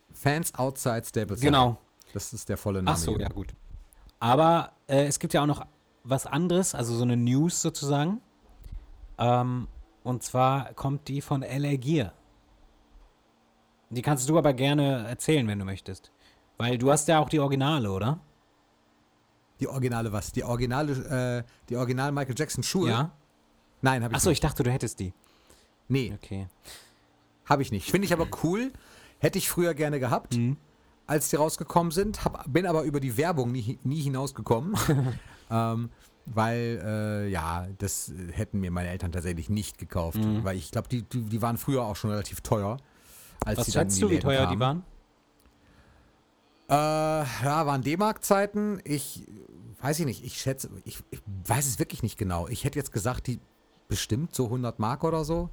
So. 0.08 0.14
Fans 0.14 0.54
outside 0.56 1.04
Staples. 1.04 1.40
Genau. 1.40 1.78
Das 2.12 2.32
ist 2.32 2.48
der 2.48 2.56
volle 2.56 2.82
Name. 2.82 2.96
Ach 2.96 3.00
so, 3.00 3.12
hier. 3.12 3.22
ja 3.22 3.28
gut. 3.28 3.54
Aber 4.18 4.72
äh, 4.88 5.06
es 5.06 5.18
gibt 5.18 5.32
ja 5.34 5.42
auch 5.42 5.46
noch 5.46 5.64
was 6.02 6.26
anderes, 6.26 6.74
also 6.74 6.94
so 6.94 7.02
eine 7.02 7.16
News 7.16 7.62
sozusagen. 7.62 8.20
Ähm, 9.18 9.68
und 10.02 10.22
zwar 10.22 10.74
kommt 10.74 11.08
die 11.08 11.20
von 11.20 11.42
LA 11.42 11.76
Gear. 11.76 12.12
Die 13.90 14.02
kannst 14.02 14.28
du 14.28 14.36
aber 14.38 14.52
gerne 14.52 15.06
erzählen, 15.08 15.46
wenn 15.46 15.58
du 15.58 15.64
möchtest. 15.64 16.10
Weil 16.56 16.78
du 16.78 16.90
hast 16.90 17.08
ja 17.08 17.18
auch 17.18 17.28
die 17.28 17.40
Originale, 17.40 17.90
oder? 17.90 18.18
Die 19.60 19.68
originale 19.68 20.12
was? 20.12 20.32
Die 20.32 20.42
originale, 20.44 21.44
äh, 21.46 21.50
die 21.68 21.76
original 21.76 22.12
Michael 22.12 22.34
Jackson 22.36 22.62
Schuhe? 22.64 22.88
Ja. 22.90 23.12
Nein, 23.82 24.02
habe 24.02 24.12
ich 24.12 24.16
Achso, 24.16 24.30
nicht. 24.30 24.38
ich 24.38 24.40
dachte, 24.40 24.62
du 24.62 24.70
hättest 24.70 24.98
die. 25.00 25.12
Nee, 25.88 26.12
Okay. 26.14 26.48
habe 27.44 27.62
ich 27.62 27.70
nicht. 27.70 27.90
Finde 27.90 28.06
ich 28.06 28.12
aber 28.12 28.26
cool. 28.42 28.72
Hätte 29.18 29.38
ich 29.38 29.48
früher 29.48 29.74
gerne 29.74 30.00
gehabt, 30.00 30.36
Mhm. 30.36 30.56
als 31.06 31.28
die 31.30 31.36
rausgekommen 31.36 31.92
sind. 31.92 32.24
Hab, 32.24 32.44
bin 32.52 32.66
aber 32.66 32.82
über 32.82 32.98
die 33.00 33.16
Werbung 33.16 33.52
nie, 33.52 33.78
nie 33.84 34.00
hinausgekommen. 34.00 34.74
ähm, 35.50 35.90
weil, 36.26 36.80
äh, 36.82 37.28
ja, 37.28 37.66
das 37.78 38.10
hätten 38.32 38.60
mir 38.60 38.70
meine 38.70 38.88
Eltern 38.88 39.12
tatsächlich 39.12 39.50
nicht 39.50 39.78
gekauft. 39.78 40.18
Mhm. 40.18 40.42
Weil 40.42 40.56
ich 40.56 40.70
glaube, 40.70 40.88
die, 40.88 41.02
die, 41.02 41.22
die 41.22 41.42
waren 41.42 41.58
früher 41.58 41.82
auch 41.84 41.96
schon 41.96 42.10
relativ 42.10 42.40
teuer. 42.40 42.78
Als 43.44 43.58
Was 43.58 43.66
die 43.66 43.72
schätzt 43.72 43.96
die 43.96 44.00
du, 44.02 44.10
wie 44.10 44.18
teuer 44.18 44.46
die 44.46 44.56
kamen. 44.56 44.60
waren? 44.60 44.84
Äh, 46.68 47.44
ja, 47.44 47.66
waren 47.66 47.82
D-Mark-Zeiten. 47.82 48.80
Ich 48.84 49.26
weiß 49.80 50.00
ich 50.00 50.06
nicht. 50.06 50.24
Ich 50.24 50.40
schätze, 50.40 50.70
ich, 50.84 51.02
ich 51.10 51.20
weiß 51.46 51.66
es 51.66 51.78
wirklich 51.78 52.02
nicht 52.02 52.16
genau. 52.18 52.48
Ich 52.48 52.64
hätte 52.64 52.78
jetzt 52.78 52.92
gesagt, 52.92 53.26
die 53.26 53.38
bestimmt 53.88 54.34
so 54.34 54.46
100 54.46 54.78
Mark 54.78 55.04
oder 55.04 55.24
so. 55.24 55.50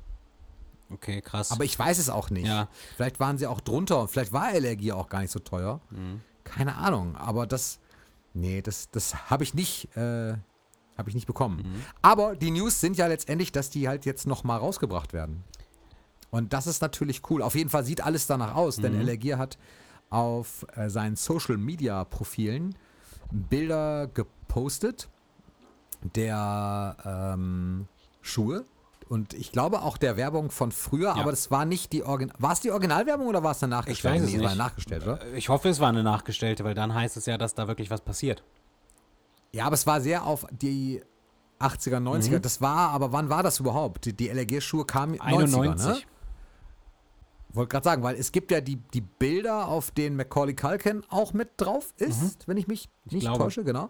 Okay, 0.89 1.21
krass. 1.21 1.51
Aber 1.51 1.63
ich 1.63 1.77
weiß 1.77 1.97
es 1.97 2.09
auch 2.09 2.29
nicht. 2.29 2.47
Ja. 2.47 2.67
Vielleicht 2.95 3.19
waren 3.19 3.37
sie 3.37 3.47
auch 3.47 3.61
drunter 3.61 4.01
und 4.01 4.09
vielleicht 4.09 4.33
war 4.33 4.43
Allergie 4.43 4.91
auch 4.93 5.09
gar 5.09 5.21
nicht 5.21 5.31
so 5.31 5.39
teuer. 5.39 5.81
Mhm. 5.89 6.21
Keine 6.43 6.75
Ahnung. 6.75 7.15
Aber 7.15 7.45
das, 7.45 7.79
nee, 8.33 8.61
das, 8.61 8.89
das 8.91 9.29
habe 9.29 9.43
ich 9.43 9.53
nicht, 9.53 9.95
äh, 9.95 10.33
habe 10.97 11.09
ich 11.09 11.15
nicht 11.15 11.27
bekommen. 11.27 11.57
Mhm. 11.57 11.83
Aber 12.01 12.35
die 12.35 12.51
News 12.51 12.79
sind 12.79 12.97
ja 12.97 13.07
letztendlich, 13.07 13.51
dass 13.51 13.69
die 13.69 13.87
halt 13.87 14.05
jetzt 14.05 14.27
noch 14.27 14.43
mal 14.43 14.57
rausgebracht 14.57 15.13
werden. 15.13 15.43
Und 16.31 16.53
das 16.53 16.65
ist 16.65 16.81
natürlich 16.81 17.21
cool. 17.29 17.41
Auf 17.43 17.55
jeden 17.55 17.69
Fall 17.69 17.83
sieht 17.83 18.01
alles 18.01 18.25
danach 18.25 18.55
aus, 18.55 18.77
denn 18.77 18.93
Mhm. 18.93 18.99
Allergie 19.01 19.35
hat 19.35 19.57
auf 20.09 20.65
äh, 20.75 20.89
seinen 20.89 21.15
Social 21.15 21.57
Media 21.57 22.03
Profilen 22.05 22.75
Bilder 23.31 24.07
gepostet 24.07 25.07
der 26.15 26.97
ähm, 27.05 27.87
Schuhe 28.21 28.65
und 29.07 29.33
ich 29.33 29.51
glaube 29.51 29.81
auch 29.81 29.97
der 29.97 30.17
Werbung 30.17 30.51
von 30.51 30.71
früher, 30.71 31.15
aber 31.15 31.31
das 31.31 31.51
war 31.51 31.65
nicht 31.65 31.91
die 31.93 32.03
Original. 32.03 32.35
War 32.39 32.53
es 32.53 32.61
die 32.61 32.71
Originalwerbung 32.71 33.27
oder 33.27 33.43
war 33.43 33.51
es 33.51 33.61
eine 33.61 33.71
nachgestellte? 33.71 34.21
weiß 34.21 34.29
es 34.29 34.35
nee, 34.35 34.45
nicht. 34.45 34.55
nachgestellt, 34.57 35.03
oder? 35.03 35.21
Äh, 35.21 35.37
Ich 35.37 35.49
hoffe, 35.49 35.69
es 35.69 35.79
war 35.79 35.89
eine 35.89 36.01
nachgestellte, 36.03 36.63
weil 36.63 36.73
dann 36.75 36.93
heißt 36.93 37.17
es 37.17 37.25
ja, 37.25 37.37
dass 37.37 37.53
da 37.53 37.67
wirklich 37.67 37.89
was 37.89 38.01
passiert. 38.01 38.43
Ja, 39.51 39.65
aber 39.65 39.73
es 39.73 39.85
war 39.85 39.99
sehr 40.01 40.25
auf 40.25 40.45
die 40.49 41.01
80er, 41.59 41.97
90er. 41.97 42.37
Mhm. 42.37 42.41
Das 42.41 42.61
war, 42.61 42.89
aber 42.91 43.11
wann 43.11 43.29
war 43.29 43.43
das 43.43 43.59
überhaupt? 43.59 44.05
Die, 44.05 44.13
die 44.13 44.29
LRG-Schuhe 44.29 44.85
kamen 44.85 45.15
90er, 45.15 45.21
91. 45.21 45.87
ne? 45.87 46.01
Wollte 47.53 47.69
gerade 47.69 47.83
sagen, 47.83 48.03
weil 48.03 48.15
es 48.15 48.31
gibt 48.31 48.51
ja 48.51 48.61
die, 48.61 48.77
die 48.77 49.01
Bilder, 49.01 49.67
auf 49.67 49.91
denen 49.91 50.15
Macaulay 50.15 50.55
Culkin 50.55 51.03
auch 51.09 51.33
mit 51.33 51.49
drauf 51.57 51.93
ist, 51.97 52.47
wenn 52.47 52.57
ich 52.57 52.67
mich 52.67 52.89
nicht 53.05 53.15
Mhm. 53.15 53.19
glaube. 53.19 53.43
täusche, 53.45 53.63
genau. 53.63 53.89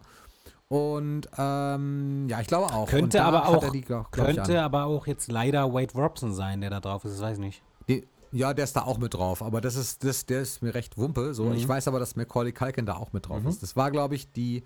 Und 0.68 1.28
ähm, 1.38 2.28
ja, 2.30 2.40
ich 2.40 2.48
glaube 2.48 2.74
auch. 2.74 2.88
Könnte 2.88 3.24
aber 3.24 3.48
auch, 3.50 3.70
die, 3.72 3.82
glaub, 3.82 4.12
glaub 4.12 4.30
ich, 4.30 4.36
könnte 4.38 4.62
aber 4.62 4.86
auch 4.86 5.06
jetzt 5.06 5.30
leider 5.32 5.74
Wade 5.74 5.94
Robson 5.94 6.34
sein, 6.34 6.62
der 6.62 6.70
da 6.70 6.80
drauf 6.80 7.04
ist, 7.04 7.16
das 7.16 7.22
weiß 7.22 7.34
ich 7.38 7.44
nicht. 7.44 7.62
Die, 7.90 8.08
ja, 8.32 8.54
der 8.54 8.64
ist 8.64 8.76
da 8.78 8.84
auch 8.84 8.98
mit 8.98 9.14
drauf, 9.14 9.42
aber 9.44 9.60
das 9.60 9.76
ist, 9.76 10.06
das, 10.06 10.26
der 10.26 10.42
ist 10.42 10.62
mir 10.64 10.74
recht 10.74 10.98
wumpe. 10.98 11.34
So, 11.34 11.46
Mhm. 11.46 11.54
ich 11.56 11.68
weiß 11.68 11.90
aber, 11.90 12.00
dass 12.00 12.16
Macaulay 12.16 12.54
Culkin 12.54 12.86
da 12.86 12.96
auch 12.96 13.12
mit 13.12 13.28
drauf 13.28 13.44
ist. 13.46 13.62
Das 13.62 13.76
war, 13.76 13.92
glaube 13.92 14.16
ich, 14.16 14.32
die 14.32 14.64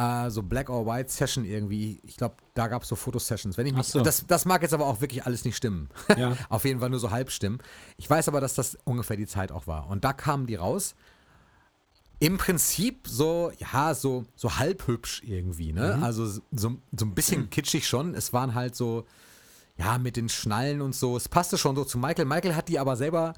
äh, 0.00 0.30
so 0.30 0.42
Black 0.42 0.70
or 0.70 0.86
White 0.86 1.10
Session 1.10 1.44
irgendwie. 1.44 2.00
Ich 2.04 2.16
glaube, 2.16 2.36
da 2.54 2.68
gab 2.68 2.82
es 2.82 2.88
so 2.88 2.96
Fotosessions. 2.96 3.58
Wenn 3.58 3.66
ich 3.66 3.74
mich, 3.74 3.86
so. 3.86 4.00
das, 4.00 4.26
das 4.26 4.44
mag 4.46 4.62
jetzt 4.62 4.72
aber 4.72 4.86
auch 4.86 5.00
wirklich 5.00 5.26
alles 5.26 5.44
nicht 5.44 5.56
stimmen. 5.56 5.88
Ja. 6.16 6.36
Auf 6.48 6.64
jeden 6.64 6.80
Fall 6.80 6.90
nur 6.90 7.00
so 7.00 7.10
halb 7.10 7.30
stimmen. 7.30 7.58
Ich 7.98 8.08
weiß 8.08 8.28
aber, 8.28 8.40
dass 8.40 8.54
das 8.54 8.78
ungefähr 8.84 9.16
die 9.16 9.26
Zeit 9.26 9.52
auch 9.52 9.66
war. 9.66 9.88
Und 9.88 10.04
da 10.04 10.12
kamen 10.12 10.46
die 10.46 10.54
raus. 10.54 10.94
Im 12.18 12.38
Prinzip 12.38 13.08
so, 13.08 13.50
ja, 13.58 13.94
so, 13.94 14.24
so 14.36 14.58
halb 14.58 14.86
hübsch 14.86 15.22
irgendwie, 15.24 15.72
ne? 15.72 15.96
Mhm. 15.96 16.02
Also 16.02 16.26
so, 16.26 16.40
so 16.50 16.76
ein 17.00 17.14
bisschen 17.14 17.50
kitschig 17.50 17.86
schon. 17.86 18.14
Es 18.14 18.32
waren 18.32 18.54
halt 18.54 18.76
so, 18.76 19.06
ja, 19.78 19.98
mit 19.98 20.16
den 20.16 20.28
Schnallen 20.28 20.82
und 20.82 20.94
so. 20.94 21.16
Es 21.16 21.28
passte 21.28 21.56
schon 21.58 21.76
so 21.76 21.84
zu 21.84 21.98
Michael. 21.98 22.26
Michael 22.26 22.54
hat 22.54 22.68
die 22.68 22.78
aber 22.78 22.96
selber 22.96 23.34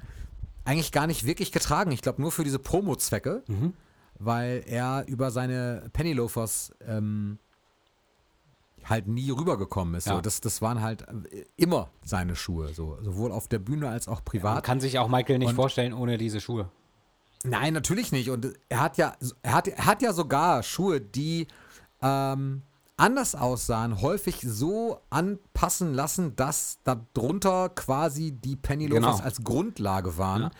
eigentlich 0.65 0.91
gar 0.91 1.07
nicht 1.07 1.25
wirklich 1.25 1.51
getragen. 1.51 1.91
Ich 1.91 2.01
glaube, 2.01 2.21
nur 2.21 2.31
für 2.31 2.43
diese 2.43 2.59
Promo-Zwecke, 2.59 3.43
Mhm. 3.47 3.73
Weil 4.19 4.63
er 4.65 5.05
über 5.07 5.31
seine 5.31 5.89
Penny 5.93 6.13
Loafers 6.13 6.71
ähm, 6.87 7.39
halt 8.85 9.07
nie 9.07 9.29
rübergekommen 9.31 9.95
ist. 9.95 10.07
Ja. 10.07 10.15
So, 10.15 10.21
das, 10.21 10.41
das 10.41 10.61
waren 10.61 10.81
halt 10.81 11.03
äh, 11.31 11.45
immer 11.55 11.89
seine 12.03 12.35
Schuhe, 12.35 12.73
so, 12.73 12.97
sowohl 13.01 13.31
auf 13.31 13.47
der 13.47 13.59
Bühne 13.59 13.89
als 13.89 14.07
auch 14.07 14.23
privat. 14.25 14.63
kann 14.63 14.79
sich 14.81 14.99
auch 14.99 15.07
Michael 15.07 15.39
nicht 15.39 15.49
Und- 15.49 15.55
vorstellen 15.55 15.93
ohne 15.93 16.17
diese 16.17 16.41
Schuhe. 16.41 16.69
Nein, 17.45 17.73
natürlich 17.73 18.13
nicht. 18.13 18.29
Und 18.29 18.53
er 18.69 18.79
hat 18.79 18.97
ja, 18.97 19.15
er 19.41 19.53
hat, 19.53 19.67
er 19.67 19.85
hat 19.85 20.01
ja 20.01 20.13
sogar 20.13 20.63
Schuhe, 20.63 21.01
die 21.01 21.47
ähm, 22.01 22.61
anders 22.95 23.35
aussahen, 23.35 24.01
häufig 24.01 24.39
so 24.41 24.99
anpassen 25.09 25.93
lassen, 25.93 26.37
dass 26.37 26.79
darunter 26.85 27.67
quasi 27.69 28.31
die 28.31 28.55
Penny 28.55 28.87
Loafers 28.87 29.15
Genau. 29.17 29.25
als 29.25 29.43
Grundlage 29.43 30.17
waren. 30.17 30.51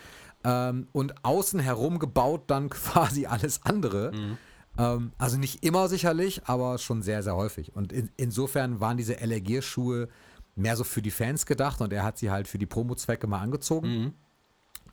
Ähm, 0.43 0.88
und 0.91 1.23
außen 1.23 1.60
herum 1.60 1.99
gebaut 1.99 2.43
dann 2.47 2.69
quasi 2.69 3.25
alles 3.25 3.62
andere. 3.63 4.12
Mhm. 4.12 4.38
Ähm, 4.77 5.12
also 5.17 5.38
nicht 5.38 5.63
immer 5.63 5.88
sicherlich, 5.88 6.41
aber 6.45 6.77
schon 6.77 7.01
sehr, 7.01 7.23
sehr 7.23 7.36
häufig. 7.36 7.75
Und 7.75 7.93
in, 7.93 8.10
insofern 8.17 8.79
waren 8.79 8.97
diese 8.97 9.19
LRG-Schuhe 9.19 10.10
mehr 10.56 10.75
so 10.75 10.84
für 10.84 11.01
die 11.01 11.12
Fans 11.12 11.45
gedacht 11.45 11.82
und 11.82 11.93
er 11.93 12.03
hat 12.03 12.17
sie 12.17 12.29
halt 12.29 12.47
für 12.47 12.58
die 12.58 12.65
Promo-Zwecke 12.65 13.27
mal 13.27 13.39
angezogen. 13.39 13.88
Mhm. 13.88 14.13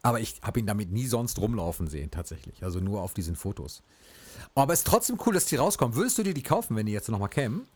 Aber 0.02 0.20
ich 0.20 0.40
habe 0.42 0.60
ihn 0.60 0.66
damit 0.66 0.90
nie 0.90 1.06
sonst 1.06 1.38
rumlaufen 1.38 1.86
sehen, 1.86 2.10
tatsächlich. 2.10 2.62
Also 2.62 2.80
nur 2.80 3.02
auf 3.02 3.12
diesen 3.12 3.36
Fotos. 3.36 3.82
Aber 4.54 4.72
es 4.72 4.80
ist 4.80 4.86
trotzdem 4.86 5.18
cool, 5.26 5.34
dass 5.34 5.44
die 5.46 5.56
rauskommen. 5.56 5.94
Würdest 5.94 6.16
du 6.16 6.22
dir 6.22 6.32
die 6.32 6.42
kaufen, 6.42 6.76
wenn 6.76 6.86
die 6.86 6.92
jetzt 6.92 7.08
nochmal 7.08 7.28
kämen? 7.28 7.66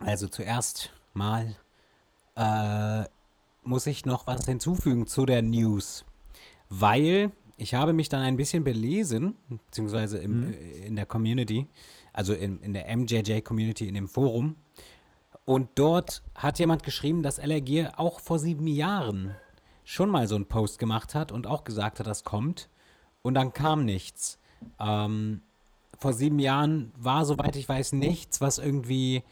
Also 0.00 0.28
zuerst 0.28 0.90
mal 1.14 1.56
äh, 2.34 3.04
muss 3.62 3.86
ich 3.86 4.04
noch 4.04 4.26
was 4.26 4.44
hinzufügen 4.46 5.06
zu 5.06 5.26
der 5.26 5.42
News, 5.42 6.04
weil 6.68 7.32
ich 7.56 7.74
habe 7.74 7.92
mich 7.92 8.08
dann 8.08 8.22
ein 8.22 8.36
bisschen 8.36 8.64
belesen, 8.64 9.34
beziehungsweise 9.48 10.18
im, 10.18 10.52
äh, 10.52 10.86
in 10.86 10.96
der 10.96 11.06
Community, 11.06 11.66
also 12.12 12.32
in, 12.32 12.60
in 12.60 12.72
der 12.72 12.96
MJJ-Community, 12.96 13.88
in 13.88 13.94
dem 13.94 14.08
Forum. 14.08 14.56
Und 15.44 15.70
dort 15.74 16.22
hat 16.34 16.58
jemand 16.58 16.82
geschrieben, 16.82 17.22
dass 17.22 17.38
LRG 17.38 17.88
auch 17.96 18.20
vor 18.20 18.38
sieben 18.38 18.66
Jahren 18.66 19.34
schon 19.84 20.10
mal 20.10 20.28
so 20.28 20.34
einen 20.34 20.46
Post 20.46 20.78
gemacht 20.78 21.14
hat 21.14 21.32
und 21.32 21.46
auch 21.46 21.64
gesagt 21.64 21.98
hat, 21.98 22.06
das 22.06 22.22
kommt. 22.22 22.68
Und 23.22 23.34
dann 23.34 23.52
kam 23.52 23.84
nichts. 23.84 24.38
Ähm, 24.78 25.42
vor 25.98 26.12
sieben 26.12 26.38
Jahren 26.38 26.92
war, 26.96 27.24
soweit 27.24 27.56
ich 27.56 27.68
weiß, 27.68 27.92
nichts, 27.92 28.40
was 28.40 28.58
irgendwie 28.58 29.24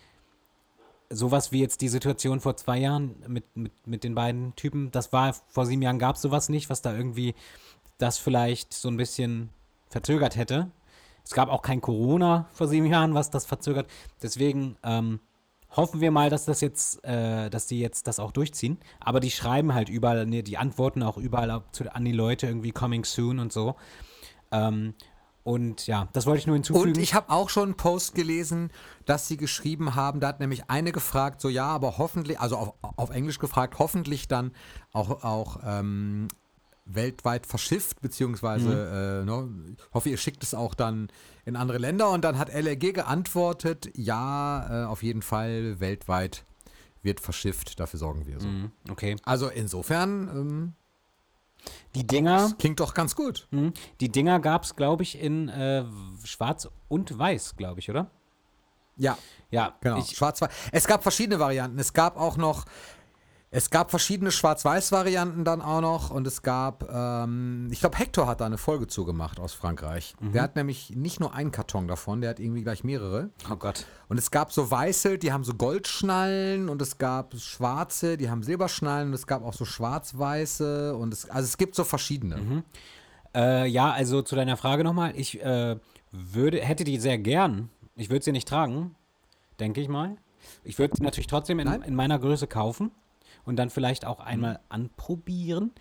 sowas 1.11 1.53
wie 1.53 1.61
jetzt 1.61 1.81
die 1.81 1.89
Situation 1.89 2.41
vor 2.41 2.57
zwei 2.57 2.79
Jahren 2.79 3.17
mit, 3.27 3.45
mit, 3.57 3.87
mit 3.87 4.05
den 4.05 4.15
beiden 4.15 4.55
Typen, 4.57 4.91
das 4.91 5.13
war 5.13 5.35
vor 5.49 5.67
sieben 5.67 5.83
Jahren 5.83 5.99
gab 5.99 6.17
es 6.17 6.23
sowas 6.23 6.49
nicht, 6.49 6.71
was 6.71 6.83
da 6.83 6.95
irgendwie 6.95 7.35
das 7.99 8.19
vielleicht 8.19 8.73
so 8.75 8.89
ein 8.89 8.97
bisschen 8.97 9.51
verzögert 9.89 10.37
hätte. 10.37 10.71
Es 11.25 11.33
gab 11.33 11.49
auch 11.49 11.63
kein 11.63 11.81
Corona 11.81 12.49
vor 12.53 12.69
sieben 12.69 12.87
Jahren, 12.87 13.15
was 13.15 13.31
das 13.31 13.47
verzögert. 13.47 13.91
Deswegen 14.23 14.77
ähm, 14.85 15.21
hoffen 15.71 16.01
wir 16.01 16.11
mal, 16.11 16.31
dass 16.31 16.45
das 16.45 16.61
jetzt, 16.61 17.05
äh, 17.05 17.51
dass 17.51 17.67
die 17.67 17.81
jetzt 17.81 18.07
das 18.07 18.21
auch 18.21 18.33
durchziehen. 18.33 18.79
Aber 19.01 19.21
die 19.21 19.31
schreiben 19.31 19.75
halt 19.75 19.89
überall, 19.89 20.27
ne, 20.27 20.43
die 20.43 20.57
antworten 20.57 21.03
auch 21.03 21.17
überall 21.17 21.63
zu, 21.73 21.93
an 21.93 22.05
die 22.05 22.13
Leute 22.13 22.47
irgendwie 22.47 22.71
coming 22.71 23.05
soon 23.05 23.39
und 23.39 23.53
so. 23.53 23.77
Ähm, 24.53 24.95
und 25.47 25.87
ja, 25.87 26.09
das 26.13 26.27
wollte 26.27 26.41
ich 26.41 26.49
nur 26.49 26.57
hinzufügen. 26.57 26.89
Und 26.89 26.99
ich 26.99 27.15
habe 27.15 27.31
auch 27.31 27.51
schon 27.51 27.63
einen 27.63 27.77
Post 27.77 28.17
gelesen, 28.17 28.73
dass 29.05 29.29
sie 29.29 29.37
geschrieben 29.37 29.95
haben, 29.95 30.19
da 30.19 30.27
hat 30.27 30.41
nämlich 30.41 30.69
eine 30.71 30.91
gefragt, 30.91 31.41
so 31.41 31.49
ja, 31.49 31.67
aber 31.67 31.99
hoffentlich, 31.99 32.41
also 32.41 32.57
auf, 32.57 32.75
auf 32.81 33.11
Englisch 33.11 33.39
gefragt, 33.39 33.79
hoffentlich 33.79 34.27
dann 34.27 34.51
auch, 34.93 35.23
auch 35.23 35.61
ähm, 35.65 36.27
weltweit 36.85 37.47
verschifft, 37.47 38.01
beziehungsweise, 38.01 39.23
äh, 39.23 39.25
ne, 39.25 39.49
ich 39.71 39.95
hoffe, 39.95 40.09
ihr 40.09 40.17
schickt 40.17 40.43
es 40.43 40.53
auch 40.53 40.75
dann 40.75 41.11
in 41.45 41.55
andere 41.55 41.79
Länder. 41.79 42.11
Und 42.11 42.25
dann 42.25 42.39
hat 42.39 42.49
LRG 42.49 42.93
geantwortet, 42.93 43.89
ja, 43.95 44.83
äh, 44.83 44.87
auf 44.87 45.05
jeden 45.05 45.23
Fall 45.23 45.79
weltweit 45.79 46.45
wird 47.03 47.21
verschifft, 47.21 47.79
dafür 47.79 48.01
sorgen 48.01 48.27
wir 48.27 48.41
so. 48.41 48.49
Mhm, 48.49 48.73
okay. 48.91 49.15
Also 49.23 49.47
insofern 49.47 50.29
ähm, 50.29 50.73
Die 51.95 52.07
Dinger, 52.07 52.53
klingt 52.59 52.81
doch 52.81 52.95
ganz 52.95 53.17
gut. 53.17 53.49
mhm, 53.51 53.73
die 54.01 54.11
Dinger 54.11 54.41
gab 54.41 54.65
es, 54.65 54.77
glaube 54.77 55.03
ich, 55.03 55.19
in 55.21 55.49
äh, 55.49 55.85
Schwarz 56.25 56.69
und 56.89 57.19
Weiß, 57.19 57.57
glaube 57.57 57.81
ich, 57.81 57.91
oder? 57.91 58.11
Ja, 58.97 59.19
Ja, 59.51 59.75
genau. 59.81 59.99
Ich, 59.99 60.17
Schwarz-Weiß. 60.17 60.51
Es 60.73 60.87
gab 60.87 61.03
verschiedene 61.03 61.39
Varianten. 61.39 61.79
Es 61.79 61.93
gab 61.93 62.17
auch 62.17 62.37
noch, 62.37 62.65
es 63.57 63.71
gab 63.71 63.89
verschiedene 63.89 64.33
Schwarz-Weiß-Varianten 64.33 65.43
dann 65.43 65.63
auch 65.63 65.81
noch 65.81 66.11
und 66.11 66.27
es 66.27 66.43
gab, 66.43 66.93
ähm, 66.93 67.69
ich 67.71 67.81
glaube, 67.81 67.97
Hector 67.97 68.27
hat 68.27 68.43
da 68.43 68.45
eine 68.45 68.59
Folge 68.59 68.87
zugemacht 68.87 69.41
aus 69.41 69.55
Frankreich. 69.55 70.15
Mhm. 70.21 70.33
Der 70.33 70.43
hat 70.43 70.57
nämlich 70.57 70.91
nicht 70.91 71.21
nur 71.21 71.33
einen 71.33 71.53
Karton 71.53 71.89
davon, 71.89 72.21
der 72.21 72.29
hat 72.29 72.39
irgendwie 72.39 72.63
gleich 72.63 72.85
mehrere. 72.85 73.31
oh 73.51 73.57
Gott. 73.57 73.87
Und 74.09 74.19
es 74.19 74.31
gab 74.31 74.53
so 74.53 74.71
weiße, 74.71 75.17
die 75.17 75.33
haben 75.33 75.43
so 75.43 75.55
Goldschnallen 75.55 76.69
und 76.69 76.83
es 76.83 76.99
gab 76.99 77.35
schwarze, 77.39 78.19
die 78.19 78.29
haben 78.29 78.43
Silberschnallen 78.43 79.09
und 79.09 79.15
es 79.15 79.27
gab 79.27 79.43
auch 79.43 79.55
so 79.55 79.65
schwarz-weiße 79.65 80.95
und 80.95 81.15
es, 81.15 81.31
also 81.31 81.47
es 81.47 81.57
gibt 81.57 81.77
so 81.77 81.85
verschiedene. 81.85 82.37
Mhm. 82.37 82.63
Äh, 83.35 83.69
ja, 83.69 83.91
also 83.91 84.21
zu 84.21 84.37
deiner 84.37 84.59
Frage 84.59 84.85
nochmal. 84.85 85.15
Ich 85.17 85.43
äh, 85.43 85.77
würde, 86.13 86.61
hätte 86.61 86.85
die 86.85 86.99
sehr 86.99 87.17
gern. 87.17 87.71
Ich 87.95 88.11
würde 88.11 88.23
sie 88.23 88.33
nicht 88.33 88.49
tragen, 88.49 88.97
denke 89.61 89.81
ich 89.81 89.89
mal. 89.89 90.19
Ich 90.63 90.79
würde 90.79 90.95
sie 90.95 91.03
natürlich 91.03 91.27
trotzdem 91.27 91.59
in, 91.59 91.69
in 91.69 91.95
meiner 91.95 92.19
Größe 92.19 92.47
kaufen 92.47 92.91
und 93.47 93.57
dann 93.57 93.71
vielleicht 93.71 94.05
auch 94.05 94.21
einmal 94.21 94.61
anprobieren. 94.69 95.73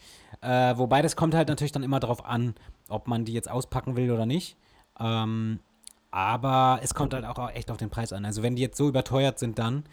Äh, 0.41 0.78
wobei 0.78 1.01
das 1.01 1.15
kommt 1.15 1.36
halt 1.36 1.49
natürlich 1.49 1.71
dann 1.71 1.84
immer 1.84 1.99
darauf 1.99 2.23
an, 2.23 2.56
ob 2.88 3.08
man 3.08 3.25
die 3.25 3.34
jetzt 3.34 3.49
auspacken 3.49 3.97
will 3.97 4.12
oder 4.12 4.25
nicht. 4.25 4.56
Ähm, 4.99 5.60
aber 6.12 6.80
es 6.82 6.93
kommt 6.93 7.13
halt 7.13 7.25
auch 7.25 7.49
echt 7.51 7.69
auf 7.71 7.78
den 7.78 7.89
Preis 7.89 8.13
an. 8.13 8.23
Also 8.23 8.41
wenn 8.41 8.56
die 8.56 8.62
jetzt 8.62 8.78
so 8.78 8.88
überteuert 8.88 9.38
sind 9.39 9.60
dann, 9.60 9.84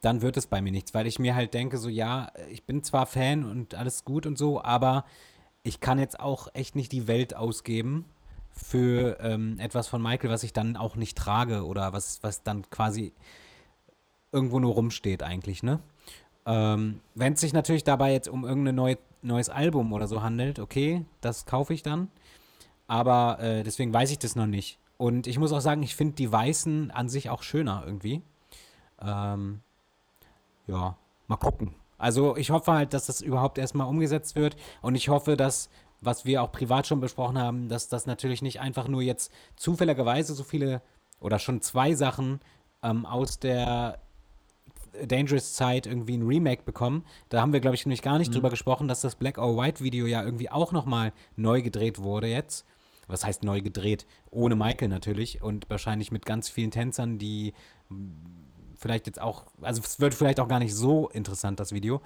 dann 0.00 0.22
wird 0.22 0.36
es 0.36 0.46
bei 0.46 0.60
mir 0.60 0.72
nichts, 0.72 0.94
weil 0.94 1.06
ich 1.06 1.18
mir 1.18 1.34
halt 1.34 1.54
denke, 1.54 1.78
so 1.78 1.88
ja, 1.88 2.32
ich 2.50 2.64
bin 2.64 2.82
zwar 2.82 3.06
Fan 3.06 3.44
und 3.44 3.74
alles 3.74 4.04
gut 4.04 4.26
und 4.26 4.38
so, 4.38 4.62
aber 4.62 5.04
ich 5.62 5.80
kann 5.80 5.98
jetzt 5.98 6.18
auch 6.18 6.48
echt 6.54 6.76
nicht 6.76 6.92
die 6.92 7.06
Welt 7.06 7.36
ausgeben 7.36 8.06
für 8.52 9.18
ähm, 9.20 9.58
etwas 9.60 9.86
von 9.88 10.02
Michael, 10.02 10.30
was 10.30 10.42
ich 10.42 10.52
dann 10.52 10.76
auch 10.76 10.96
nicht 10.96 11.16
trage 11.16 11.64
oder 11.64 11.92
was, 11.92 12.22
was 12.22 12.42
dann 12.42 12.68
quasi 12.70 13.12
irgendwo 14.32 14.58
nur 14.60 14.74
rumsteht 14.74 15.22
eigentlich, 15.22 15.62
ne? 15.62 15.80
Ähm, 16.48 17.00
Wenn 17.14 17.34
es 17.34 17.40
sich 17.40 17.52
natürlich 17.52 17.84
dabei 17.84 18.12
jetzt 18.12 18.26
um 18.26 18.44
irgendein 18.44 18.74
neu, 18.74 18.96
neues 19.20 19.50
Album 19.50 19.92
oder 19.92 20.08
so 20.08 20.22
handelt, 20.22 20.58
okay, 20.58 21.04
das 21.20 21.44
kaufe 21.44 21.74
ich 21.74 21.82
dann. 21.82 22.08
Aber 22.86 23.38
äh, 23.40 23.62
deswegen 23.62 23.92
weiß 23.92 24.10
ich 24.10 24.18
das 24.18 24.34
noch 24.34 24.46
nicht. 24.46 24.78
Und 24.96 25.26
ich 25.26 25.38
muss 25.38 25.52
auch 25.52 25.60
sagen, 25.60 25.82
ich 25.82 25.94
finde 25.94 26.14
die 26.14 26.32
Weißen 26.32 26.90
an 26.90 27.10
sich 27.10 27.28
auch 27.28 27.42
schöner 27.42 27.82
irgendwie. 27.84 28.22
Ähm, 29.02 29.60
ja, 30.66 30.96
mal 31.26 31.36
gucken. 31.36 31.74
Also 31.98 32.34
ich 32.36 32.50
hoffe 32.50 32.72
halt, 32.72 32.94
dass 32.94 33.06
das 33.06 33.20
überhaupt 33.20 33.58
erstmal 33.58 33.86
umgesetzt 33.86 34.34
wird. 34.34 34.56
Und 34.80 34.94
ich 34.94 35.10
hoffe, 35.10 35.36
dass, 35.36 35.68
was 36.00 36.24
wir 36.24 36.42
auch 36.42 36.50
privat 36.50 36.86
schon 36.86 37.00
besprochen 37.00 37.38
haben, 37.38 37.68
dass 37.68 37.90
das 37.90 38.06
natürlich 38.06 38.40
nicht 38.40 38.60
einfach 38.60 38.88
nur 38.88 39.02
jetzt 39.02 39.30
zufälligerweise 39.56 40.32
so 40.32 40.44
viele 40.44 40.80
oder 41.20 41.38
schon 41.38 41.60
zwei 41.60 41.94
Sachen 41.94 42.40
ähm, 42.82 43.04
aus 43.04 43.38
der 43.38 43.98
Dangerous 45.06 45.54
Zeit 45.54 45.86
irgendwie 45.86 46.16
ein 46.16 46.26
Remake 46.26 46.62
bekommen. 46.64 47.04
Da 47.28 47.40
haben 47.40 47.52
wir, 47.52 47.60
glaube 47.60 47.74
ich, 47.74 47.84
nämlich 47.86 48.02
gar 48.02 48.18
nicht 48.18 48.34
drüber 48.34 48.50
gesprochen, 48.50 48.88
dass 48.88 49.00
das 49.00 49.16
Black 49.16 49.38
or 49.38 49.56
White 49.56 49.82
Video 49.82 50.06
ja 50.06 50.22
irgendwie 50.24 50.50
auch 50.50 50.72
nochmal 50.72 51.12
neu 51.36 51.62
gedreht 51.62 51.98
wurde 52.00 52.26
jetzt. 52.26 52.64
Was 53.06 53.24
heißt 53.24 53.42
neu 53.42 53.62
gedreht? 53.62 54.06
Ohne 54.30 54.54
Michael 54.54 54.88
natürlich 54.88 55.42
und 55.42 55.68
wahrscheinlich 55.70 56.12
mit 56.12 56.26
ganz 56.26 56.48
vielen 56.48 56.70
Tänzern, 56.70 57.18
die 57.18 57.54
mh, 57.88 57.96
vielleicht 58.76 59.06
jetzt 59.06 59.20
auch, 59.20 59.46
also 59.60 59.82
es 59.82 59.98
wird 60.00 60.14
vielleicht 60.14 60.40
auch 60.40 60.48
gar 60.48 60.58
nicht 60.58 60.74
so 60.74 61.08
interessant, 61.08 61.58
das 61.58 61.72
Video. 61.72 62.00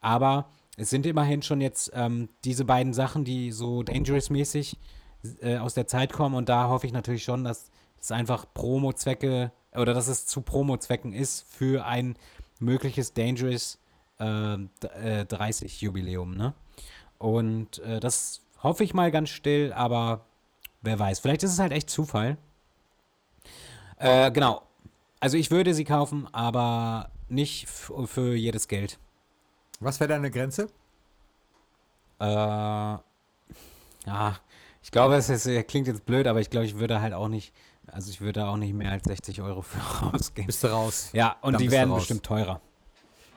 Aber 0.00 0.48
es 0.76 0.90
sind 0.90 1.06
immerhin 1.06 1.42
schon 1.42 1.60
jetzt 1.60 1.90
ähm, 1.94 2.28
diese 2.44 2.64
beiden 2.64 2.92
Sachen, 2.92 3.24
die 3.24 3.52
so 3.52 3.82
Dangerous-mäßig 3.82 4.78
äh, 5.40 5.56
aus 5.58 5.74
der 5.74 5.86
Zeit 5.86 6.12
kommen. 6.12 6.34
Und 6.34 6.48
da 6.48 6.68
hoffe 6.68 6.86
ich 6.86 6.92
natürlich 6.92 7.24
schon, 7.24 7.44
dass 7.44 7.70
es 8.00 8.10
einfach 8.10 8.46
Promo-Zwecke 8.52 9.52
oder 9.76 9.94
dass 9.94 10.08
es 10.08 10.26
zu 10.26 10.40
Promo-Zwecken 10.42 11.12
ist 11.12 11.46
für 11.48 11.84
ein 11.86 12.16
mögliches 12.60 13.12
Dangerous 13.12 13.78
äh, 14.18 14.24
d- 14.24 14.86
äh, 15.02 15.24
30-Jubiläum. 15.28 16.34
Ne? 16.36 16.54
Und 17.18 17.78
äh, 17.80 18.00
das 18.00 18.42
hoffe 18.62 18.84
ich 18.84 18.94
mal 18.94 19.10
ganz 19.10 19.28
still, 19.30 19.72
aber 19.72 20.24
wer 20.82 20.98
weiß. 20.98 21.20
Vielleicht 21.20 21.42
ist 21.42 21.52
es 21.52 21.58
halt 21.58 21.72
echt 21.72 21.90
Zufall. 21.90 22.36
Äh, 23.98 24.30
genau. 24.30 24.62
Also 25.20 25.36
ich 25.36 25.50
würde 25.50 25.74
sie 25.74 25.84
kaufen, 25.84 26.28
aber 26.32 27.10
nicht 27.28 27.68
für 27.68 28.34
jedes 28.34 28.68
Geld. 28.68 28.98
Was 29.80 29.98
wäre 30.00 30.08
deine 30.08 30.30
Grenze? 30.30 30.68
Äh, 32.20 32.24
ja, 32.24 33.02
ich 34.82 34.90
glaube, 34.90 35.16
es 35.16 35.28
ist, 35.28 35.48
klingt 35.68 35.86
jetzt 35.88 36.06
blöd, 36.06 36.26
aber 36.26 36.40
ich 36.40 36.50
glaube, 36.50 36.66
ich 36.66 36.78
würde 36.78 37.00
halt 37.00 37.12
auch 37.12 37.28
nicht, 37.28 37.52
also 37.86 38.10
ich 38.10 38.20
würde 38.20 38.46
auch 38.46 38.56
nicht 38.56 38.74
mehr 38.74 38.90
als 38.92 39.04
60 39.04 39.42
Euro 39.42 39.62
für 39.62 39.78
rausgehen. 40.06 40.46
Bist 40.46 40.62
du 40.64 40.68
raus? 40.68 41.10
Ja, 41.12 41.36
und 41.42 41.54
Dann 41.54 41.62
die 41.62 41.70
werden 41.70 41.94
bestimmt 41.94 42.22
teurer. 42.24 42.60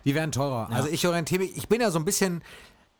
Die 0.05 0.15
werden 0.15 0.31
teurer. 0.31 0.69
Also 0.71 0.89
ich 0.89 1.05
orientiere 1.05 1.43
mich, 1.43 1.57
ich 1.57 1.67
bin 1.67 1.81
ja 1.81 1.91
so 1.91 1.99
ein 1.99 2.05
bisschen, 2.05 2.41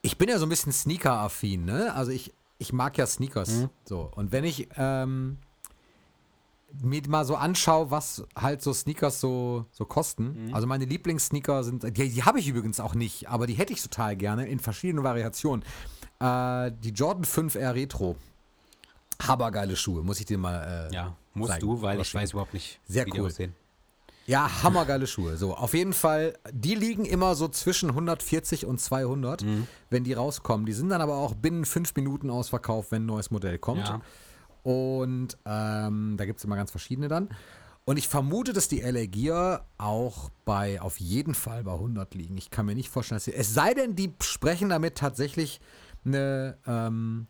ich 0.01 0.17
bin 0.17 0.29
ja 0.29 0.37
so 0.37 0.45
ein 0.45 0.49
bisschen 0.49 0.71
Sneaker-affin, 0.71 1.65
ne? 1.65 1.93
Also 1.93 2.11
ich, 2.11 2.33
ich 2.57 2.73
mag 2.73 2.97
ja 2.97 3.05
Sneakers. 3.07 3.49
Mhm. 3.49 3.69
So. 3.85 4.11
Und 4.15 4.31
wenn 4.31 4.43
ich 4.43 4.67
ähm, 4.77 5.37
mir 6.81 7.01
mal 7.07 7.25
so 7.25 7.35
anschaue, 7.35 7.89
was 7.89 8.23
halt 8.35 8.61
so 8.61 8.73
Sneakers 8.73 9.19
so, 9.19 9.65
so 9.71 9.85
kosten. 9.85 10.47
Mhm. 10.47 10.53
Also 10.53 10.67
meine 10.67 10.85
Lieblingssneaker 10.85 11.63
sind, 11.63 11.83
die, 11.83 12.09
die 12.09 12.23
habe 12.23 12.39
ich 12.39 12.47
übrigens 12.47 12.79
auch 12.79 12.95
nicht, 12.95 13.29
aber 13.29 13.47
die 13.47 13.53
hätte 13.53 13.73
ich 13.73 13.81
total 13.81 14.15
gerne 14.15 14.47
in 14.47 14.59
verschiedenen 14.59 15.03
Variationen. 15.03 15.63
Äh, 16.19 16.71
die 16.83 16.91
Jordan 16.91 17.23
5R 17.23 17.73
Retro. 17.73 18.15
Habergeile 19.21 19.75
Schuhe, 19.75 20.01
muss 20.03 20.19
ich 20.19 20.25
dir 20.25 20.37
mal. 20.37 20.89
Äh, 20.91 20.93
Ja, 20.95 21.15
musst 21.33 21.51
zeigen. 21.53 21.65
du, 21.67 21.81
weil 21.81 21.95
Oder 21.97 22.01
ich 22.05 22.13
weiß 22.13 22.31
überhaupt 22.31 22.53
nicht, 22.53 22.79
Sehr 22.87 23.05
wie 23.05 23.11
die 23.11 23.19
cool. 23.19 23.27
aussehen. 23.27 23.55
Ja, 24.25 24.61
hammergeile 24.63 25.07
Schuhe. 25.07 25.37
So, 25.37 25.55
auf 25.55 25.73
jeden 25.73 25.93
Fall, 25.93 26.37
die 26.51 26.75
liegen 26.75 27.03
immer 27.05 27.33
so 27.33 27.47
zwischen 27.47 27.89
140 27.89 28.65
und 28.67 28.79
200, 28.79 29.43
Mhm. 29.43 29.67
wenn 29.89 30.03
die 30.03 30.13
rauskommen. 30.13 30.67
Die 30.67 30.73
sind 30.73 30.89
dann 30.89 31.01
aber 31.01 31.15
auch 31.17 31.33
binnen 31.33 31.65
fünf 31.65 31.95
Minuten 31.95 32.29
ausverkauft, 32.29 32.91
wenn 32.91 33.03
ein 33.03 33.07
neues 33.07 33.31
Modell 33.31 33.57
kommt. 33.57 33.87
Ja. 33.87 34.01
Und 34.61 35.37
ähm, 35.45 36.15
da 36.17 36.25
gibt 36.25 36.37
es 36.39 36.45
immer 36.45 36.57
ganz 36.57 36.69
verschiedene 36.69 37.07
dann. 37.07 37.29
Und 37.85 37.97
ich 37.97 38.07
vermute, 38.07 38.53
dass 38.53 38.67
die 38.67 38.81
LA 38.81 39.07
Gear 39.07 39.65
auch 39.79 40.29
bei, 40.45 40.79
auf 40.79 40.99
jeden 40.99 41.33
Fall 41.33 41.63
bei 41.63 41.71
100 41.73 42.13
liegen. 42.13 42.37
Ich 42.37 42.51
kann 42.51 42.67
mir 42.67 42.75
nicht 42.75 42.89
vorstellen, 42.89 43.15
dass 43.15 43.25
sie, 43.25 43.33
es 43.33 43.51
sei 43.55 43.73
denn, 43.73 43.95
die 43.95 44.13
sprechen 44.21 44.69
damit 44.69 44.95
tatsächlich 44.95 45.59
eine, 46.05 46.59
ähm, 46.67 47.25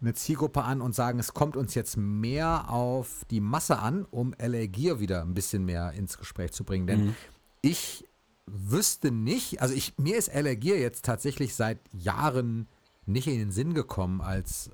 eine 0.00 0.14
Zielgruppe 0.14 0.62
an 0.62 0.80
und 0.80 0.94
sagen, 0.94 1.18
es 1.18 1.34
kommt 1.34 1.56
uns 1.56 1.74
jetzt 1.74 1.96
mehr 1.96 2.70
auf 2.70 3.24
die 3.30 3.40
Masse 3.40 3.78
an, 3.78 4.06
um 4.10 4.34
LA 4.40 4.66
Gear 4.66 5.00
wieder 5.00 5.22
ein 5.22 5.34
bisschen 5.34 5.64
mehr 5.64 5.92
ins 5.92 6.18
Gespräch 6.18 6.52
zu 6.52 6.64
bringen. 6.64 6.86
Denn 6.86 7.16
ich 7.60 8.08
wüsste 8.46 9.10
nicht, 9.10 9.60
also 9.60 9.74
ich, 9.74 9.94
mir 9.98 10.16
ist 10.16 10.34
LA 10.34 10.54
Gear 10.54 10.78
jetzt 10.78 11.04
tatsächlich 11.04 11.54
seit 11.54 11.78
Jahren 11.92 12.68
nicht 13.06 13.26
in 13.26 13.38
den 13.38 13.50
Sinn 13.50 13.74
gekommen 13.74 14.20
als, 14.20 14.70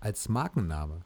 als 0.00 0.28
Markenname. 0.28 1.00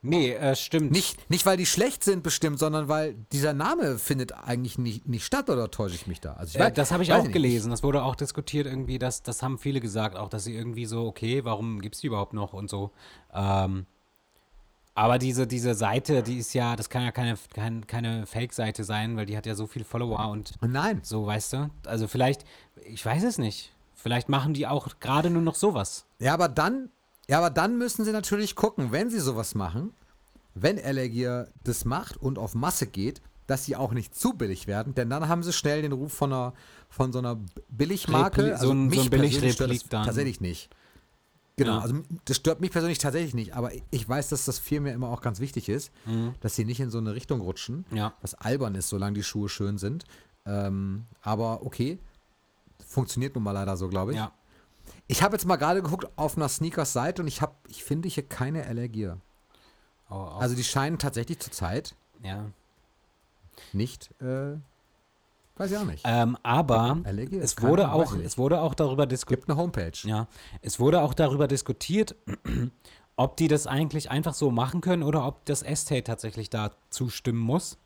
Nee, 0.00 0.30
äh, 0.32 0.54
stimmt. 0.54 0.92
Nicht, 0.92 1.28
nicht, 1.28 1.44
weil 1.44 1.56
die 1.56 1.66
schlecht 1.66 2.04
sind 2.04 2.22
bestimmt, 2.22 2.58
sondern 2.60 2.88
weil 2.88 3.14
dieser 3.32 3.52
Name 3.52 3.98
findet 3.98 4.32
eigentlich 4.32 4.78
nicht, 4.78 5.08
nicht 5.08 5.24
statt 5.24 5.50
oder 5.50 5.70
täusche 5.70 5.96
ich 5.96 6.06
mich 6.06 6.20
da? 6.20 6.34
Also 6.34 6.56
ich 6.56 6.60
Äh, 6.64 6.68
weiß- 6.68 6.70
das 6.74 6.92
habe 6.92 7.02
ich 7.02 7.12
auch 7.12 7.22
nicht. 7.24 7.32
gelesen. 7.32 7.70
Das 7.72 7.82
wurde 7.82 8.02
auch 8.04 8.14
diskutiert 8.14 8.66
irgendwie. 8.66 8.98
Das, 9.00 9.22
das 9.24 9.42
haben 9.42 9.58
viele 9.58 9.80
gesagt, 9.80 10.16
auch 10.16 10.28
dass 10.28 10.44
sie 10.44 10.54
irgendwie 10.54 10.86
so, 10.86 11.06
okay, 11.06 11.44
warum 11.44 11.80
gibt 11.80 11.96
es 11.96 12.00
die 12.00 12.06
überhaupt 12.06 12.32
noch 12.32 12.52
und 12.52 12.70
so. 12.70 12.92
Ähm, 13.34 13.86
aber 14.94 15.18
diese, 15.18 15.46
diese 15.46 15.74
Seite, 15.74 16.22
die 16.22 16.38
ist 16.38 16.54
ja, 16.54 16.74
das 16.74 16.90
kann 16.90 17.02
ja 17.04 17.12
keine, 17.12 17.36
kein, 17.54 17.86
keine 17.86 18.26
Fake-Seite 18.26 18.82
sein, 18.84 19.16
weil 19.16 19.26
die 19.26 19.36
hat 19.36 19.46
ja 19.46 19.54
so 19.54 19.66
viele 19.66 19.84
Follower 19.84 20.28
und 20.30 20.54
Nein. 20.60 21.00
so, 21.04 21.24
weißt 21.26 21.52
du. 21.52 21.70
Also 21.86 22.08
vielleicht, 22.08 22.44
ich 22.84 23.04
weiß 23.04 23.22
es 23.24 23.38
nicht. 23.38 23.72
Vielleicht 23.94 24.28
machen 24.28 24.54
die 24.54 24.66
auch 24.66 24.88
gerade 25.00 25.30
nur 25.30 25.42
noch 25.42 25.54
sowas. 25.56 26.04
Ja, 26.20 26.34
aber 26.34 26.48
dann, 26.48 26.90
ja, 27.28 27.38
aber 27.38 27.50
dann 27.50 27.78
müssen 27.78 28.04
sie 28.04 28.12
natürlich 28.12 28.54
gucken, 28.56 28.92
wenn 28.92 29.10
sie 29.10 29.20
sowas 29.20 29.54
machen, 29.54 29.92
wenn 30.54 30.78
Elegier 30.78 31.48
das 31.64 31.84
macht 31.84 32.16
und 32.16 32.38
auf 32.38 32.54
Masse 32.54 32.86
geht, 32.86 33.20
dass 33.46 33.64
sie 33.64 33.76
auch 33.76 33.92
nicht 33.92 34.14
zu 34.14 34.34
billig 34.34 34.66
werden, 34.66 34.94
denn 34.94 35.08
dann 35.08 35.28
haben 35.28 35.42
sie 35.42 35.52
schnell 35.52 35.82
den 35.82 35.92
Ruf 35.92 36.12
von 36.12 36.32
einer, 36.32 36.52
von 36.90 37.12
so 37.12 37.18
einer 37.18 37.38
Billigmarke. 37.70 38.42
Repli- 38.54 38.58
so 38.58 38.70
ein- 38.72 38.90
so 38.90 39.00
ein 39.02 39.10
persönlich 39.10 39.52
stört 39.54 39.70
das 39.70 39.84
dann. 39.88 40.04
Tatsächlich 40.04 40.40
nicht. 40.40 40.68
Genau, 41.56 41.76
Ja. 41.76 41.80
also 41.80 41.96
das 42.26 42.36
stört 42.36 42.60
mich 42.60 42.70
persönlich 42.70 42.98
tatsächlich 42.98 43.34
nicht, 43.34 43.54
aber 43.54 43.72
ich 43.90 44.08
weiß, 44.08 44.28
dass 44.28 44.44
das 44.44 44.58
Firmen 44.58 44.92
immer 44.94 45.08
auch 45.08 45.22
ganz 45.22 45.40
wichtig 45.40 45.68
ist, 45.68 45.90
Mhm. 46.06 46.34
dass 46.40 46.54
sie 46.56 46.64
nicht 46.64 46.78
in 46.80 46.90
so 46.90 46.98
eine 46.98 47.14
Richtung 47.14 47.40
rutschen, 47.40 47.84
Ja. 47.90 48.12
was 48.22 48.34
albern 48.34 48.74
ist, 48.74 48.88
solange 48.90 49.14
die 49.14 49.22
Schuhe 49.24 49.48
schön 49.48 49.76
sind. 49.78 50.04
Ähm, 50.46 51.04
aber 51.22 51.64
okay, 51.64 51.98
funktioniert 52.86 53.34
nun 53.34 53.44
mal 53.44 53.52
leider 53.52 53.76
so, 53.76 53.88
glaube 53.88 54.12
ich. 54.12 54.18
Ja. 54.18 54.32
Ich 55.08 55.22
habe 55.22 55.34
jetzt 55.36 55.46
mal 55.46 55.56
gerade 55.56 55.82
geguckt 55.82 56.06
auf 56.16 56.36
einer 56.36 56.48
Sneakers-Seite 56.48 57.22
und 57.22 57.28
ich 57.28 57.40
habe, 57.42 57.54
ich 57.68 57.82
finde 57.82 58.08
hier 58.08 58.22
keine 58.28 58.66
Allergie. 58.66 59.08
Au- 59.08 60.14
au- 60.14 60.38
Also 60.38 60.54
die 60.54 60.64
scheinen 60.64 60.98
tatsächlich 60.98 61.38
zurzeit 61.40 61.94
ja. 62.22 62.46
nicht 63.72 64.10
äh, 64.20 64.56
Weiß 65.56 65.72
ich 65.72 65.76
auch 65.78 65.84
nicht. 65.84 66.02
Ähm, 66.06 66.36
aber 66.44 66.98
LG? 67.04 67.32
es 67.40 67.60
wurde, 67.60 67.88
Ahnung, 67.88 68.02
auch, 68.02 68.14
es 68.14 68.38
wurde 68.38 68.60
auch 68.60 68.74
darüber 68.74 69.06
diskutiert. 69.06 69.40
Gibt 69.40 69.50
eine 69.50 69.58
Homepage. 69.58 69.90
Ja, 70.04 70.28
es 70.62 70.78
wurde 70.78 71.00
auch 71.02 71.14
darüber 71.14 71.48
diskutiert, 71.48 72.14
ob 73.16 73.36
die 73.38 73.48
das 73.48 73.66
eigentlich 73.66 74.08
einfach 74.10 74.34
so 74.34 74.52
machen 74.52 74.80
können 74.82 75.02
oder 75.02 75.26
ob 75.26 75.44
das 75.46 75.62
Estate 75.62 76.04
tatsächlich 76.04 76.48
da 76.50 76.70
zustimmen 76.90 77.40
muss. 77.40 77.76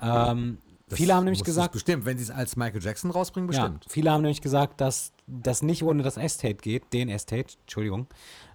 Ähm, 0.00 0.58
Das 0.88 0.98
viele 0.98 1.14
haben 1.14 1.24
nämlich 1.24 1.40
es 1.42 1.44
gesagt, 1.46 1.72
Bestimmt, 1.72 2.04
wenn 2.04 2.18
sie 2.18 2.24
es 2.24 2.30
als 2.30 2.56
Michael 2.56 2.82
Jackson 2.82 3.10
rausbringen, 3.12 3.50
ja, 3.52 3.62
bestimmt. 3.68 3.86
viele 3.88 4.10
haben 4.10 4.22
nämlich 4.22 4.40
gesagt, 4.42 4.80
dass 4.80 5.12
das 5.26 5.62
nicht 5.62 5.82
ohne 5.82 6.02
das 6.02 6.16
Estate 6.16 6.54
geht, 6.56 6.92
den 6.92 7.08
Estate, 7.08 7.54
Entschuldigung. 7.62 8.06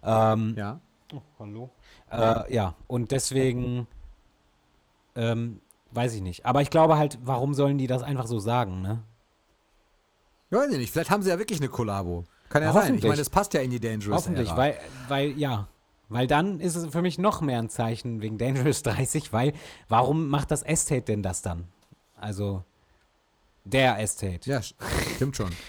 Ähm, 0.04 0.56
Ja. 0.58 0.80
Hallo. 1.40 1.72
Äh, 2.12 2.54
ja, 2.54 2.76
und 2.88 3.12
deswegen 3.12 3.88
ähm, 5.16 5.60
weiß 5.92 6.14
ich 6.14 6.22
nicht. 6.22 6.46
Aber 6.46 6.62
ich 6.62 6.70
glaube 6.70 6.98
halt, 6.98 7.18
warum 7.24 7.54
sollen 7.56 7.78
die 7.80 7.88
das 7.88 8.04
einfach 8.04 8.28
so 8.28 8.40
sagen, 8.40 8.82
ne? 8.82 9.02
Ja, 10.52 10.60
weiß 10.60 10.72
ich 10.72 10.78
nicht. 10.78 10.92
Vielleicht 10.92 11.10
haben 11.10 11.24
sie 11.24 11.30
ja 11.30 11.40
wirklich 11.40 11.60
eine 11.60 11.70
Kollabo. 11.70 12.26
Kann 12.50 12.62
ja 12.64 12.70
Ja, 12.70 12.74
sein. 12.74 12.96
Ich 12.96 13.04
meine, 13.04 13.18
das 13.18 13.30
passt 13.30 13.54
ja 13.54 13.62
in 13.62 13.72
die 13.72 13.80
Dangerous 13.80 14.16
Hoffentlich, 14.18 14.50
Ära. 14.50 14.58
weil, 14.58 14.80
weil, 15.08 15.32
ja. 15.38 15.68
Weil 16.10 16.26
dann 16.28 16.60
ist 16.60 16.76
es 16.76 16.88
für 16.92 17.02
mich 17.04 17.18
noch 17.20 17.42
mehr 17.42 17.60
ein 17.60 17.70
Zeichen 17.70 18.22
wegen 18.22 18.38
Dangerous 18.38 18.82
30, 18.84 19.32
weil 19.34 19.54
warum 19.88 20.28
macht 20.30 20.52
das 20.52 20.64
Estate 20.64 21.02
denn 21.04 21.22
das 21.24 21.42
dann? 21.42 21.68
Also 22.16 22.64
der 23.64 24.00
Estate. 24.00 24.48
Ja, 24.50 24.58
st- 24.60 24.76
stimmt 25.16 25.36
schon. 25.38 25.50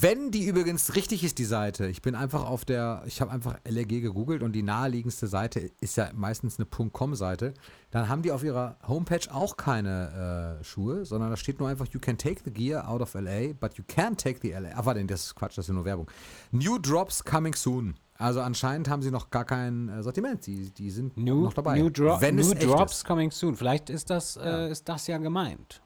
Wenn 0.00 0.30
die 0.30 0.44
übrigens 0.46 0.94
richtig 0.94 1.24
ist, 1.24 1.38
die 1.38 1.44
Seite, 1.44 1.86
ich 1.86 2.02
bin 2.02 2.14
einfach 2.14 2.44
auf 2.44 2.64
der, 2.64 3.02
ich 3.06 3.20
habe 3.20 3.30
einfach 3.30 3.58
LRG 3.64 4.00
gegoogelt 4.00 4.42
und 4.42 4.52
die 4.52 4.62
naheliegendste 4.62 5.26
Seite 5.26 5.70
ist 5.80 5.96
ja 5.96 6.10
meistens 6.14 6.58
eine 6.58 6.66
.com-Seite, 6.66 7.54
dann 7.90 8.08
haben 8.08 8.22
die 8.22 8.32
auf 8.32 8.42
ihrer 8.44 8.76
Homepage 8.86 9.32
auch 9.32 9.56
keine 9.56 10.58
äh, 10.60 10.64
Schuhe, 10.64 11.04
sondern 11.04 11.30
da 11.30 11.36
steht 11.36 11.58
nur 11.58 11.68
einfach, 11.68 11.86
you 11.86 12.00
can 12.00 12.18
take 12.18 12.40
the 12.44 12.50
gear 12.50 12.88
out 12.88 13.00
of 13.00 13.14
LA, 13.14 13.52
but 13.58 13.74
you 13.74 13.84
can't 13.84 14.16
take 14.16 14.40
the 14.42 14.50
LA. 14.52 14.70
Ah, 14.74 14.84
warte, 14.84 15.04
das 15.04 15.26
ist 15.26 15.34
Quatsch, 15.34 15.58
das 15.58 15.68
ist 15.68 15.74
nur 15.74 15.84
Werbung. 15.84 16.10
New 16.50 16.78
Drops 16.78 17.24
coming 17.24 17.54
soon. 17.54 17.94
Also 18.18 18.40
anscheinend 18.40 18.88
haben 18.88 19.02
sie 19.02 19.10
noch 19.10 19.30
gar 19.30 19.44
kein 19.44 19.88
äh, 19.88 20.02
Sortiment, 20.02 20.46
die, 20.46 20.70
die 20.70 20.90
sind 20.90 21.16
New, 21.16 21.44
noch 21.44 21.54
dabei. 21.54 21.78
new, 21.78 21.90
Dro 21.90 22.20
Wenn 22.20 22.36
new 22.36 22.54
Drops 22.54 23.04
coming 23.04 23.30
soon. 23.30 23.56
Vielleicht 23.56 23.90
ist 23.90 24.10
das, 24.10 24.36
äh, 24.36 24.70
ist 24.70 24.88
das 24.88 25.06
ja 25.06 25.18
gemeint. 25.18 25.82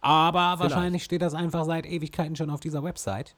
Aber 0.00 0.58
wahrscheinlich 0.58 1.04
steht 1.04 1.22
das 1.22 1.34
einfach 1.34 1.64
seit 1.64 1.86
Ewigkeiten 1.86 2.36
schon 2.36 2.50
auf 2.50 2.60
dieser 2.60 2.82
Website. 2.82 3.36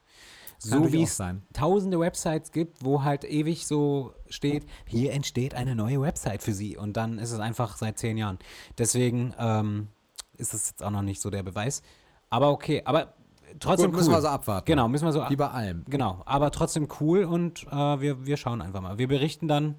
So 0.62 0.92
wie 0.92 1.02
es 1.02 1.22
tausende 1.54 1.98
Websites 1.98 2.52
gibt, 2.52 2.84
wo 2.84 3.02
halt 3.02 3.24
ewig 3.24 3.66
so 3.66 4.12
steht, 4.28 4.66
hier 4.84 5.14
entsteht 5.14 5.54
eine 5.54 5.74
neue 5.74 6.02
Website 6.02 6.42
für 6.42 6.52
Sie. 6.52 6.76
Und 6.76 6.98
dann 6.98 7.18
ist 7.18 7.32
es 7.32 7.40
einfach 7.40 7.78
seit 7.78 7.98
zehn 7.98 8.18
Jahren. 8.18 8.38
Deswegen 8.76 9.32
ähm, 9.38 9.88
ist 10.36 10.52
das 10.52 10.68
jetzt 10.68 10.82
auch 10.82 10.90
noch 10.90 11.00
nicht 11.00 11.22
so 11.22 11.30
der 11.30 11.42
Beweis. 11.42 11.82
Aber 12.28 12.50
okay, 12.50 12.82
aber 12.84 13.14
trotzdem 13.58 13.90
Gut, 13.90 14.00
müssen 14.00 14.10
cool. 14.10 14.16
wir 14.16 14.22
so 14.22 14.28
abwarten. 14.28 14.66
Genau, 14.66 14.86
müssen 14.88 15.06
wir 15.06 15.12
so 15.12 15.24
Wie 15.30 15.36
bei 15.36 15.48
allem. 15.48 15.84
Genau, 15.88 16.22
aber 16.26 16.50
trotzdem 16.50 16.88
cool 17.00 17.24
und 17.24 17.66
äh, 17.68 18.00
wir, 18.00 18.26
wir 18.26 18.36
schauen 18.36 18.60
einfach 18.60 18.82
mal. 18.82 18.98
Wir 18.98 19.08
berichten 19.08 19.48
dann 19.48 19.76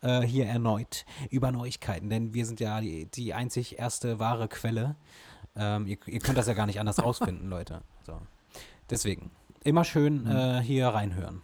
äh, 0.00 0.20
hier 0.20 0.46
erneut 0.46 1.04
über 1.30 1.50
Neuigkeiten, 1.52 2.08
denn 2.08 2.34
wir 2.34 2.46
sind 2.46 2.60
ja 2.60 2.80
die, 2.80 3.06
die 3.06 3.34
einzig 3.34 3.78
erste 3.78 4.18
wahre 4.18 4.48
Quelle. 4.48 4.96
Ähm, 5.60 5.86
ihr, 5.86 5.98
ihr 6.06 6.20
könnt 6.20 6.38
das 6.38 6.46
ja 6.46 6.54
gar 6.54 6.64
nicht 6.66 6.80
anders 6.80 6.98
rausfinden, 7.04 7.50
Leute. 7.50 7.82
So. 8.06 8.18
Deswegen, 8.88 9.30
immer 9.62 9.84
schön 9.84 10.26
äh, 10.26 10.60
hier 10.60 10.88
reinhören. 10.88 11.42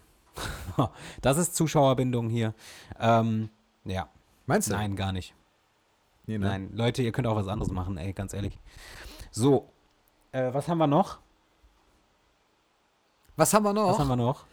das 1.23 1.37
ist 1.37 1.55
Zuschauerbindung 1.55 2.31
hier. 2.31 2.55
Ähm, 2.99 3.51
ja, 3.85 4.09
Meinst 4.47 4.69
du? 4.69 4.73
nein, 4.73 4.97
gar 4.97 5.13
nicht. 5.13 5.35
Nee, 6.27 6.39
ne? 6.39 6.47
Nein, 6.47 6.71
Leute, 6.73 7.03
ihr 7.03 7.13
könnt 7.13 7.27
auch 7.27 7.37
was 7.37 7.47
anderes 7.47 7.71
machen, 7.71 7.99
ey, 7.99 8.13
ganz 8.13 8.33
ehrlich. 8.33 8.59
So, 9.31 9.71
äh, 10.33 10.53
was 10.53 10.67
haben 10.67 10.79
wir 10.79 10.87
noch? 10.87 11.19
Was 13.37 13.53
haben 13.53 13.65
wir 13.65 13.75
noch? 13.75 13.91
Was 13.91 13.99
haben 13.99 14.09
wir 14.09 14.17
noch? 14.17 14.47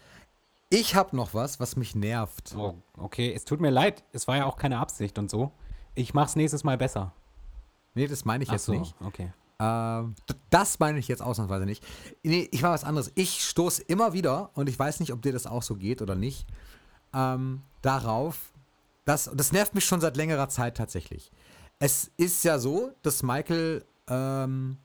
Ich 0.69 0.95
habe 0.95 1.15
noch 1.15 1.33
was, 1.33 1.59
was 1.59 1.75
mich 1.77 1.95
nervt. 1.95 2.53
Oh, 2.57 2.75
okay, 2.97 3.31
es 3.33 3.45
tut 3.45 3.61
mir 3.61 3.69
leid, 3.69 4.03
es 4.11 4.27
war 4.27 4.35
ja 4.35 4.45
auch 4.45 4.57
keine 4.57 4.79
Absicht 4.79 5.17
und 5.17 5.29
so. 5.31 5.51
Ich 5.95 6.13
mach's 6.13 6.35
nächstes 6.35 6.63
Mal 6.63 6.77
besser. 6.77 7.13
Nee, 7.93 8.07
das 8.07 8.25
meine 8.25 8.43
ich 8.43 8.49
Ach 8.49 8.53
jetzt 8.53 8.65
so, 8.65 8.73
nicht. 8.73 8.95
okay. 8.99 9.31
Ähm, 9.59 10.15
das 10.49 10.79
meine 10.79 10.99
ich 10.99 11.07
jetzt 11.07 11.21
ausnahmsweise 11.21 11.65
nicht. 11.65 11.83
Nee, 12.23 12.47
ich 12.51 12.61
mache 12.61 12.73
was 12.73 12.83
anderes. 12.83 13.11
Ich 13.15 13.43
stoße 13.43 13.83
immer 13.83 14.13
wieder, 14.13 14.49
und 14.53 14.69
ich 14.69 14.77
weiß 14.77 14.99
nicht, 14.99 15.13
ob 15.13 15.21
dir 15.21 15.33
das 15.33 15.45
auch 15.47 15.63
so 15.63 15.75
geht 15.75 16.01
oder 16.01 16.15
nicht, 16.15 16.45
ähm, 17.13 17.61
darauf, 17.81 18.51
dass, 19.05 19.29
das 19.33 19.51
nervt 19.51 19.75
mich 19.75 19.85
schon 19.85 20.01
seit 20.01 20.17
längerer 20.17 20.49
Zeit 20.49 20.77
tatsächlich. 20.77 21.31
Es 21.79 22.11
ist 22.17 22.43
ja 22.43 22.59
so, 22.59 22.91
dass 23.01 23.23
Michael 23.23 23.83
ähm, 24.07 24.77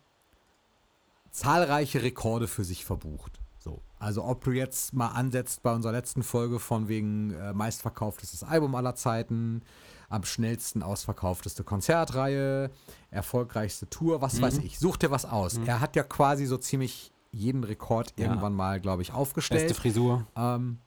zahlreiche 1.31 2.03
Rekorde 2.03 2.49
für 2.49 2.65
sich 2.65 2.85
verbucht. 2.85 3.41
So. 3.59 3.81
Also 3.99 4.25
ob 4.25 4.45
du 4.45 4.51
jetzt 4.51 4.95
mal 4.95 5.09
ansetzt 5.09 5.63
bei 5.63 5.73
unserer 5.73 5.93
letzten 5.93 6.23
Folge 6.23 6.59
von 6.59 6.89
wegen 6.89 7.33
äh, 7.35 7.53
meistverkauftestes 7.53 8.43
Album 8.43 8.75
aller 8.75 8.95
Zeiten, 8.95 9.63
am 10.09 10.25
schnellsten 10.25 10.83
ausverkaufteste 10.83 11.65
Konzertreihe, 11.65 12.71
erfolgreichste 13.11 13.89
Tour, 13.91 14.23
was 14.23 14.41
weiß 14.41 14.59
ich. 14.59 14.79
Such 14.79 14.97
dir 14.97 15.11
was 15.11 15.25
aus. 15.25 15.59
Er 15.67 15.81
hat 15.81 15.97
ja 15.97 16.03
quasi 16.03 16.47
so 16.47 16.57
ziemlich 16.57 17.13
jeden 17.31 17.63
Rekord 17.65 18.15
Ja. 18.19 18.27
irgendwann 18.27 18.55
mal, 18.55 18.81
glaube 18.81 19.03
ich, 19.03 19.13
aufgestellt. 19.13 19.69
Beste 19.69 19.81
Frisur. 19.81 20.27
ähm, 20.37 20.79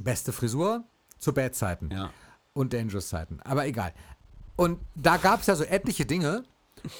beste 0.00 0.32
Frisur 0.32 0.84
zu 1.18 1.32
Bad-Zeiten 1.34 1.90
Ja. 1.92 2.10
und 2.54 2.72
Dangerous-Zeiten. 2.72 3.40
Aber 3.42 3.66
egal. 3.66 3.92
Und 4.56 4.78
da 4.94 5.18
gab 5.18 5.40
es 5.40 5.46
ja 5.46 5.54
so 5.56 5.64
etliche 5.64 6.06
Dinge. 6.06 6.44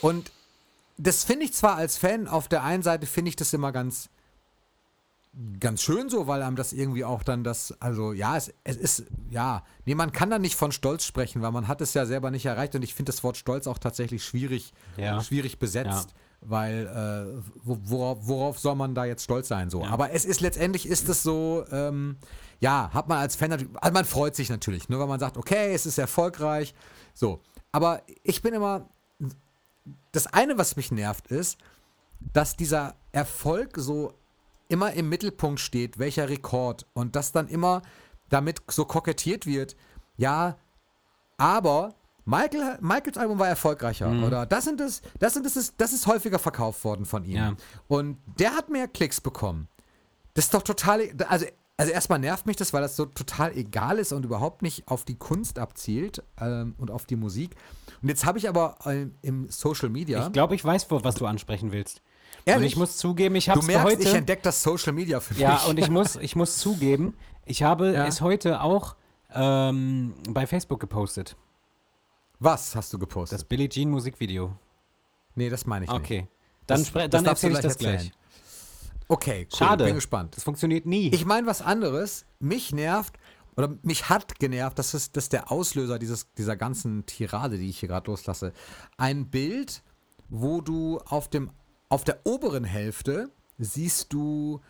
Und 0.02 0.30
das 0.98 1.24
finde 1.24 1.46
ich 1.46 1.54
zwar 1.54 1.76
als 1.76 1.96
Fan, 1.96 2.28
auf 2.28 2.48
der 2.48 2.62
einen 2.62 2.82
Seite 2.82 3.06
finde 3.06 3.30
ich 3.30 3.36
das 3.36 3.54
immer 3.54 3.72
ganz, 3.72 4.10
ganz 5.60 5.82
schön 5.82 6.08
so, 6.08 6.26
weil 6.26 6.42
einem 6.42 6.56
das 6.56 6.72
irgendwie 6.72 7.04
auch 7.04 7.22
dann 7.22 7.44
das, 7.44 7.72
also 7.80 8.12
ja, 8.12 8.36
es, 8.36 8.52
es 8.64 8.76
ist, 8.76 9.04
ja, 9.30 9.62
nee, 9.84 9.94
man 9.94 10.10
kann 10.12 10.28
da 10.30 10.38
nicht 10.38 10.56
von 10.56 10.72
Stolz 10.72 11.04
sprechen, 11.04 11.40
weil 11.42 11.52
man 11.52 11.68
hat 11.68 11.80
es 11.80 11.94
ja 11.94 12.04
selber 12.04 12.30
nicht 12.32 12.46
erreicht 12.46 12.74
und 12.74 12.82
ich 12.82 12.94
finde 12.94 13.12
das 13.12 13.22
Wort 13.22 13.36
Stolz 13.36 13.66
auch 13.68 13.78
tatsächlich 13.78 14.24
schwierig, 14.24 14.72
Ja. 14.96 15.22
schwierig 15.22 15.58
besetzt. 15.58 16.14
Weil, 16.42 16.86
äh, 16.86 17.42
wo- 17.64 17.78
worauf, 17.82 18.18
worauf 18.22 18.58
soll 18.58 18.74
man 18.74 18.94
da 18.94 19.04
jetzt 19.04 19.22
stolz 19.24 19.46
sein? 19.48 19.68
So. 19.68 19.84
Aber 19.84 20.12
es 20.12 20.24
ist 20.24 20.40
letztendlich 20.40 20.88
ist 20.88 21.06
es 21.10 21.22
so, 21.22 21.66
ähm, 21.70 22.16
ja, 22.60 22.88
hat 22.94 23.08
man 23.08 23.18
als 23.18 23.36
Fan 23.36 23.50
natürlich, 23.50 23.76
also 23.76 23.92
man 23.92 24.06
freut 24.06 24.34
sich 24.34 24.48
natürlich, 24.48 24.88
nur 24.88 25.00
weil 25.00 25.06
man 25.06 25.20
sagt, 25.20 25.36
okay, 25.36 25.74
es 25.74 25.84
ist 25.84 25.98
erfolgreich. 25.98 26.74
So. 27.12 27.40
Aber 27.72 28.00
ich 28.22 28.40
bin 28.40 28.54
immer, 28.54 28.88
das 30.12 30.26
eine, 30.28 30.56
was 30.56 30.76
mich 30.76 30.90
nervt, 30.90 31.26
ist, 31.26 31.58
dass 32.32 32.56
dieser 32.56 32.94
Erfolg 33.12 33.74
so 33.76 34.14
immer 34.70 34.92
im 34.92 35.08
Mittelpunkt 35.08 35.60
steht, 35.60 35.98
welcher 35.98 36.28
Rekord 36.28 36.86
und 36.94 37.16
dass 37.16 37.32
dann 37.32 37.48
immer 37.48 37.82
damit 38.28 38.62
so 38.68 38.84
kokettiert 38.84 39.44
wird, 39.46 39.76
ja, 40.16 40.56
aber 41.36 41.94
Michael, 42.24 42.78
Michaels 42.80 43.16
Album 43.18 43.38
war 43.38 43.48
erfolgreicher 43.48 44.10
oder 44.24 44.46
das 44.46 44.64
sind 44.64 44.80
es, 44.80 45.02
das 45.18 45.34
sind 45.34 45.46
es, 45.46 45.74
das 45.76 45.92
ist 45.92 46.06
häufiger 46.06 46.38
verkauft 46.38 46.84
worden 46.84 47.04
von 47.06 47.24
ihm 47.24 47.36
Ja. 47.36 47.56
und 47.88 48.18
der 48.38 48.54
hat 48.54 48.68
mehr 48.68 48.86
Klicks 48.88 49.20
bekommen. 49.20 49.68
Das 50.34 50.44
ist 50.44 50.54
doch 50.54 50.62
total, 50.62 51.10
also 51.28 51.46
also 51.76 51.92
erstmal 51.92 52.18
nervt 52.18 52.44
mich 52.44 52.56
das, 52.56 52.74
weil 52.74 52.82
das 52.82 52.94
so 52.94 53.06
total 53.06 53.56
egal 53.56 53.98
ist 53.98 54.12
und 54.12 54.26
überhaupt 54.26 54.60
nicht 54.60 54.86
auf 54.86 55.06
die 55.06 55.16
Kunst 55.16 55.58
abzielt 55.58 56.22
ähm, 56.38 56.74
und 56.76 56.90
auf 56.90 57.06
die 57.06 57.16
Musik. 57.16 57.56
Und 58.02 58.10
jetzt 58.10 58.26
habe 58.26 58.36
ich 58.36 58.50
aber 58.50 58.76
ähm, 58.84 59.14
im 59.22 59.48
Social 59.48 59.88
Media, 59.88 60.26
Ich 60.26 60.32
glaube, 60.34 60.54
ich 60.54 60.62
weiß, 60.62 60.88
was 60.90 61.14
du 61.14 61.24
ansprechen 61.24 61.72
willst. 61.72 62.02
Und 62.46 62.52
Ehrlich? 62.52 62.72
ich 62.72 62.78
muss 62.78 62.96
zugeben, 62.96 63.34
ich 63.34 63.48
habe 63.48 63.60
es 63.60 63.66
merkst, 63.66 63.84
heute. 63.86 64.02
ich 64.02 64.14
entdecke 64.14 64.42
das 64.42 64.62
Social 64.62 64.92
Media 64.92 65.20
für 65.20 65.34
ja, 65.34 65.54
mich. 65.54 65.66
und 65.68 65.78
ich 65.78 65.90
muss, 65.90 66.16
ich 66.16 66.36
muss 66.36 66.58
zugeben, 66.58 67.14
ich 67.44 67.62
habe 67.62 67.92
Ja. 67.92 68.06
es 68.06 68.20
heute 68.20 68.62
auch 68.62 68.96
ähm, 69.34 70.14
bei 70.28 70.46
Facebook 70.46 70.80
gepostet. 70.80 71.36
Was 72.38 72.74
hast 72.74 72.92
du 72.92 72.98
gepostet? 72.98 73.38
Das 73.40 73.44
Billie 73.44 73.68
Jean 73.68 73.90
Musikvideo. 73.90 74.56
nee, 75.34 75.50
das 75.50 75.66
meine 75.66 75.84
ich 75.84 75.90
nicht. 75.90 76.00
Okay. 76.00 76.26
Dann, 76.66 76.80
Das- 76.82 76.92
das 76.92 77.10
dann 77.10 77.24
du 77.24 77.30
erzähle 77.30 77.54
ich 77.54 77.60
das 77.60 77.76
gleich. 77.78 77.92
erzählen. 77.94 78.12
Okay, 79.08 79.46
cool, 79.50 79.58
Schade. 79.58 79.84
bin 79.84 79.96
gespannt. 79.96 80.36
Das 80.36 80.44
funktioniert 80.44 80.86
nie. 80.86 81.08
Ich 81.12 81.24
meine 81.24 81.46
was 81.46 81.62
anderes. 81.62 82.24
Mich 82.38 82.72
nervt 82.72 83.18
oder 83.56 83.74
mich 83.82 84.08
hat 84.08 84.38
genervt, 84.38 84.78
das 84.78 84.94
ist, 84.94 85.16
das 85.16 85.24
ist 85.24 85.32
der 85.32 85.50
Auslöser 85.50 85.98
dieses, 85.98 86.32
dieser 86.34 86.56
ganzen 86.56 87.04
Tirade, 87.06 87.58
die 87.58 87.68
ich 87.68 87.80
hier 87.80 87.88
gerade 87.88 88.08
loslasse. 88.10 88.52
Ein 88.96 89.26
Bild, 89.28 89.82
wo 90.28 90.60
du 90.60 90.98
auf, 91.06 91.28
dem, 91.28 91.50
auf 91.90 92.04
der 92.04 92.20
oberen 92.24 92.64
Hälfte 92.64 93.30
siehst 93.58 94.12
du 94.12 94.60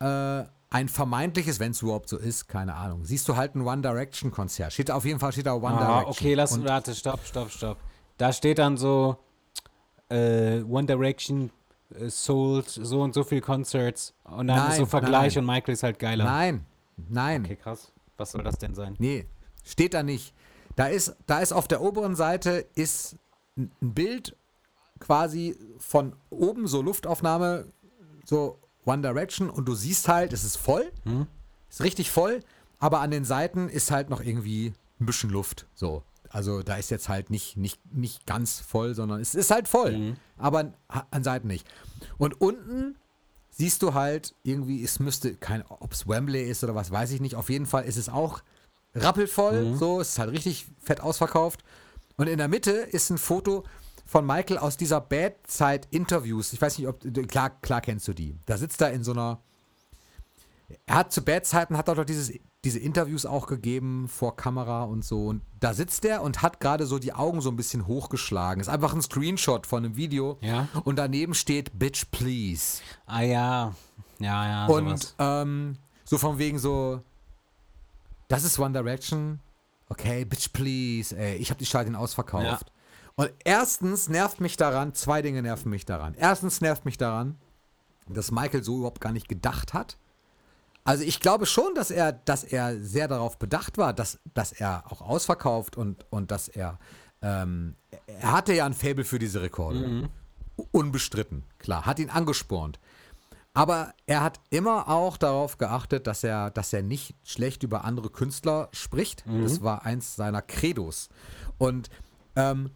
äh, 0.00 0.44
ein 0.70 0.88
vermeintliches, 0.88 1.60
wenn 1.60 1.72
es 1.72 1.82
überhaupt 1.82 2.08
so 2.08 2.16
ist, 2.16 2.48
keine 2.48 2.74
Ahnung, 2.74 3.04
siehst 3.04 3.28
du 3.28 3.36
halt 3.36 3.54
ein 3.54 3.62
One 3.62 3.82
Direction 3.82 4.30
Konzert. 4.30 4.72
Steht 4.72 4.90
auf 4.90 5.04
jeden 5.04 5.18
Fall 5.18 5.32
steht 5.32 5.46
da 5.46 5.54
One 5.54 5.68
ah, 5.68 6.00
Direction. 6.00 6.10
okay, 6.10 6.34
lass, 6.34 6.52
Und 6.52 6.64
warte, 6.64 6.94
stopp, 6.94 7.20
stopp, 7.24 7.50
stopp. 7.50 7.78
Da 8.16 8.32
steht 8.32 8.58
dann 8.58 8.76
so 8.76 9.18
äh, 10.08 10.60
One 10.62 10.86
Direction 10.86 11.50
äh, 11.94 12.08
sold 12.08 12.68
so 12.68 13.02
und 13.02 13.12
so 13.12 13.24
viel 13.24 13.40
Concerts 13.40 14.14
und 14.24 14.46
dann 14.46 14.58
ist 14.58 14.68
Nein, 14.68 14.78
so 14.78 14.86
Vergleich 14.86 15.34
nein. 15.34 15.44
und 15.44 15.54
Michael 15.54 15.74
ist 15.74 15.82
halt 15.82 15.98
geiler. 15.98 16.24
Nein, 16.24 16.64
nein. 16.96 17.44
Okay, 17.44 17.56
krass. 17.56 17.92
Was 18.16 18.32
soll 18.32 18.42
das 18.42 18.58
denn 18.58 18.74
sein? 18.74 18.94
Nee, 18.98 19.26
steht 19.64 19.94
da 19.94 20.02
nicht. 20.02 20.34
Da 20.76 20.86
ist, 20.86 21.16
da 21.26 21.40
ist 21.40 21.52
auf 21.52 21.66
der 21.66 21.80
oberen 21.80 22.14
Seite 22.14 22.66
ist 22.74 23.16
ein 23.56 23.70
Bild, 23.80 24.36
quasi 25.00 25.56
von 25.78 26.14
oben 26.30 26.66
so 26.66 26.82
Luftaufnahme, 26.82 27.66
so 28.24 28.58
One 28.84 29.02
Direction 29.02 29.50
und 29.50 29.66
du 29.66 29.74
siehst 29.74 30.08
halt, 30.08 30.32
es 30.32 30.44
ist 30.44 30.56
voll, 30.56 30.90
ist 31.68 31.82
richtig 31.82 32.10
voll, 32.10 32.40
aber 32.78 33.00
an 33.00 33.10
den 33.10 33.24
Seiten 33.24 33.68
ist 33.68 33.90
halt 33.90 34.10
noch 34.10 34.20
irgendwie 34.20 34.72
ein 35.00 35.06
bisschen 35.06 35.30
Luft. 35.30 35.66
So. 35.74 36.02
Also 36.30 36.62
da 36.62 36.76
ist 36.76 36.90
jetzt 36.90 37.08
halt 37.08 37.30
nicht, 37.30 37.56
nicht, 37.56 37.80
nicht 37.92 38.26
ganz 38.26 38.60
voll, 38.60 38.94
sondern 38.94 39.20
es 39.20 39.34
ist 39.34 39.50
halt 39.50 39.68
voll, 39.68 40.16
aber 40.36 40.72
an, 41.10 41.24
Seiten 41.24 41.48
nicht. 41.48 41.66
Und 42.18 42.40
unten 42.40 42.96
siehst 43.50 43.82
du 43.82 43.94
halt 43.94 44.34
irgendwie, 44.42 44.82
es 44.84 45.00
müsste, 45.00 45.34
kein, 45.34 45.64
ob 45.66 45.92
es 45.92 46.06
Wembley 46.06 46.42
ist 46.48 46.62
oder 46.64 46.74
was, 46.74 46.90
weiß 46.90 47.10
ich 47.12 47.20
nicht. 47.20 47.34
Auf 47.34 47.50
jeden 47.50 47.66
Fall 47.66 47.84
ist 47.84 47.96
es 47.96 48.08
auch 48.08 48.40
rappelvoll, 48.94 49.74
so, 49.76 50.00
es 50.00 50.10
ist 50.10 50.18
halt 50.18 50.30
richtig 50.30 50.66
fett 50.80 51.00
ausverkauft. 51.00 51.64
Und 52.16 52.28
in 52.28 52.38
der 52.38 52.48
Mitte 52.48 52.72
ist 52.72 53.10
ein 53.10 53.18
Foto 53.18 53.64
von 54.08 54.24
Michael 54.24 54.56
aus 54.56 54.78
dieser 54.78 55.02
Bad-Zeit-Interviews. 55.02 56.54
Ich 56.54 56.62
weiß 56.62 56.78
nicht, 56.78 56.88
ob, 56.88 57.00
klar, 57.28 57.50
klar 57.60 57.82
kennst 57.82 58.08
du 58.08 58.14
die. 58.14 58.38
Da 58.46 58.56
sitzt 58.56 58.80
er 58.80 58.90
in 58.90 59.04
so 59.04 59.12
einer, 59.12 59.38
er 60.86 60.94
hat 60.94 61.12
zu 61.12 61.22
Bad-Zeiten, 61.22 61.76
hat 61.76 61.88
er 61.88 61.94
doch 61.94 62.06
dieses, 62.06 62.32
diese 62.64 62.78
Interviews 62.78 63.26
auch 63.26 63.46
gegeben 63.46 64.08
vor 64.08 64.34
Kamera 64.34 64.84
und 64.84 65.04
so. 65.04 65.26
Und 65.26 65.42
da 65.60 65.74
sitzt 65.74 66.06
er 66.06 66.22
und 66.22 66.40
hat 66.40 66.58
gerade 66.58 66.86
so 66.86 66.98
die 66.98 67.12
Augen 67.12 67.42
so 67.42 67.50
ein 67.50 67.56
bisschen 67.56 67.86
hochgeschlagen. 67.86 68.62
Ist 68.62 68.70
einfach 68.70 68.94
ein 68.94 69.02
Screenshot 69.02 69.66
von 69.66 69.84
einem 69.84 69.96
Video. 69.96 70.38
Ja. 70.40 70.68
Und 70.84 70.96
daneben 70.96 71.34
steht 71.34 71.78
Bitch 71.78 72.06
Please. 72.10 72.80
Ah 73.04 73.20
ja, 73.20 73.74
ja, 74.20 74.48
ja, 74.48 74.66
Und 74.68 75.14
ähm, 75.18 75.76
so 76.04 76.16
von 76.16 76.38
wegen 76.38 76.58
so, 76.58 77.02
das 78.28 78.42
ist 78.42 78.58
One 78.58 78.72
Direction. 78.72 79.40
Okay, 79.90 80.24
bitch 80.24 80.52
please, 80.52 81.16
ey, 81.16 81.36
ich 81.36 81.50
habe 81.50 81.58
die 81.58 81.66
Stadien 81.66 81.94
ausverkauft. 81.94 82.44
Ja. 82.44 82.58
Und 83.18 83.32
erstens 83.42 84.08
nervt 84.08 84.40
mich 84.40 84.56
daran, 84.56 84.94
zwei 84.94 85.22
Dinge 85.22 85.42
nerven 85.42 85.70
mich 85.70 85.84
daran. 85.84 86.14
Erstens 86.16 86.60
nervt 86.60 86.84
mich 86.84 86.98
daran, 86.98 87.36
dass 88.06 88.30
Michael 88.30 88.62
so 88.62 88.76
überhaupt 88.76 89.00
gar 89.00 89.10
nicht 89.10 89.28
gedacht 89.28 89.74
hat. 89.74 89.98
Also 90.84 91.02
ich 91.02 91.18
glaube 91.18 91.46
schon, 91.46 91.74
dass 91.74 91.90
er, 91.90 92.12
dass 92.12 92.44
er 92.44 92.78
sehr 92.80 93.08
darauf 93.08 93.36
bedacht 93.36 93.76
war, 93.76 93.92
dass, 93.92 94.20
dass 94.34 94.52
er 94.52 94.84
auch 94.86 95.00
ausverkauft 95.00 95.76
und, 95.76 96.06
und 96.10 96.30
dass 96.30 96.46
er, 96.46 96.78
ähm, 97.20 97.74
er 98.06 98.30
hatte 98.30 98.54
ja 98.54 98.64
ein 98.64 98.72
Faible 98.72 99.04
für 99.04 99.18
diese 99.18 99.42
Rekorde. 99.42 100.08
Unbestritten, 100.70 101.42
klar, 101.58 101.86
hat 101.86 101.98
ihn 101.98 102.10
angespornt. 102.10 102.78
Aber 103.52 103.94
er 104.06 104.22
hat 104.22 104.38
immer 104.50 104.88
auch 104.88 105.16
darauf 105.16 105.58
geachtet, 105.58 106.06
dass 106.06 106.22
er, 106.22 106.50
dass 106.50 106.72
er 106.72 106.82
nicht 106.82 107.16
schlecht 107.24 107.64
über 107.64 107.84
andere 107.84 108.10
Künstler 108.10 108.68
spricht. 108.70 109.24
Das 109.42 109.60
war 109.60 109.84
eins 109.84 110.14
seiner 110.14 110.40
Credos. 110.40 111.08
Und 111.58 111.90
ähm, 112.36 112.70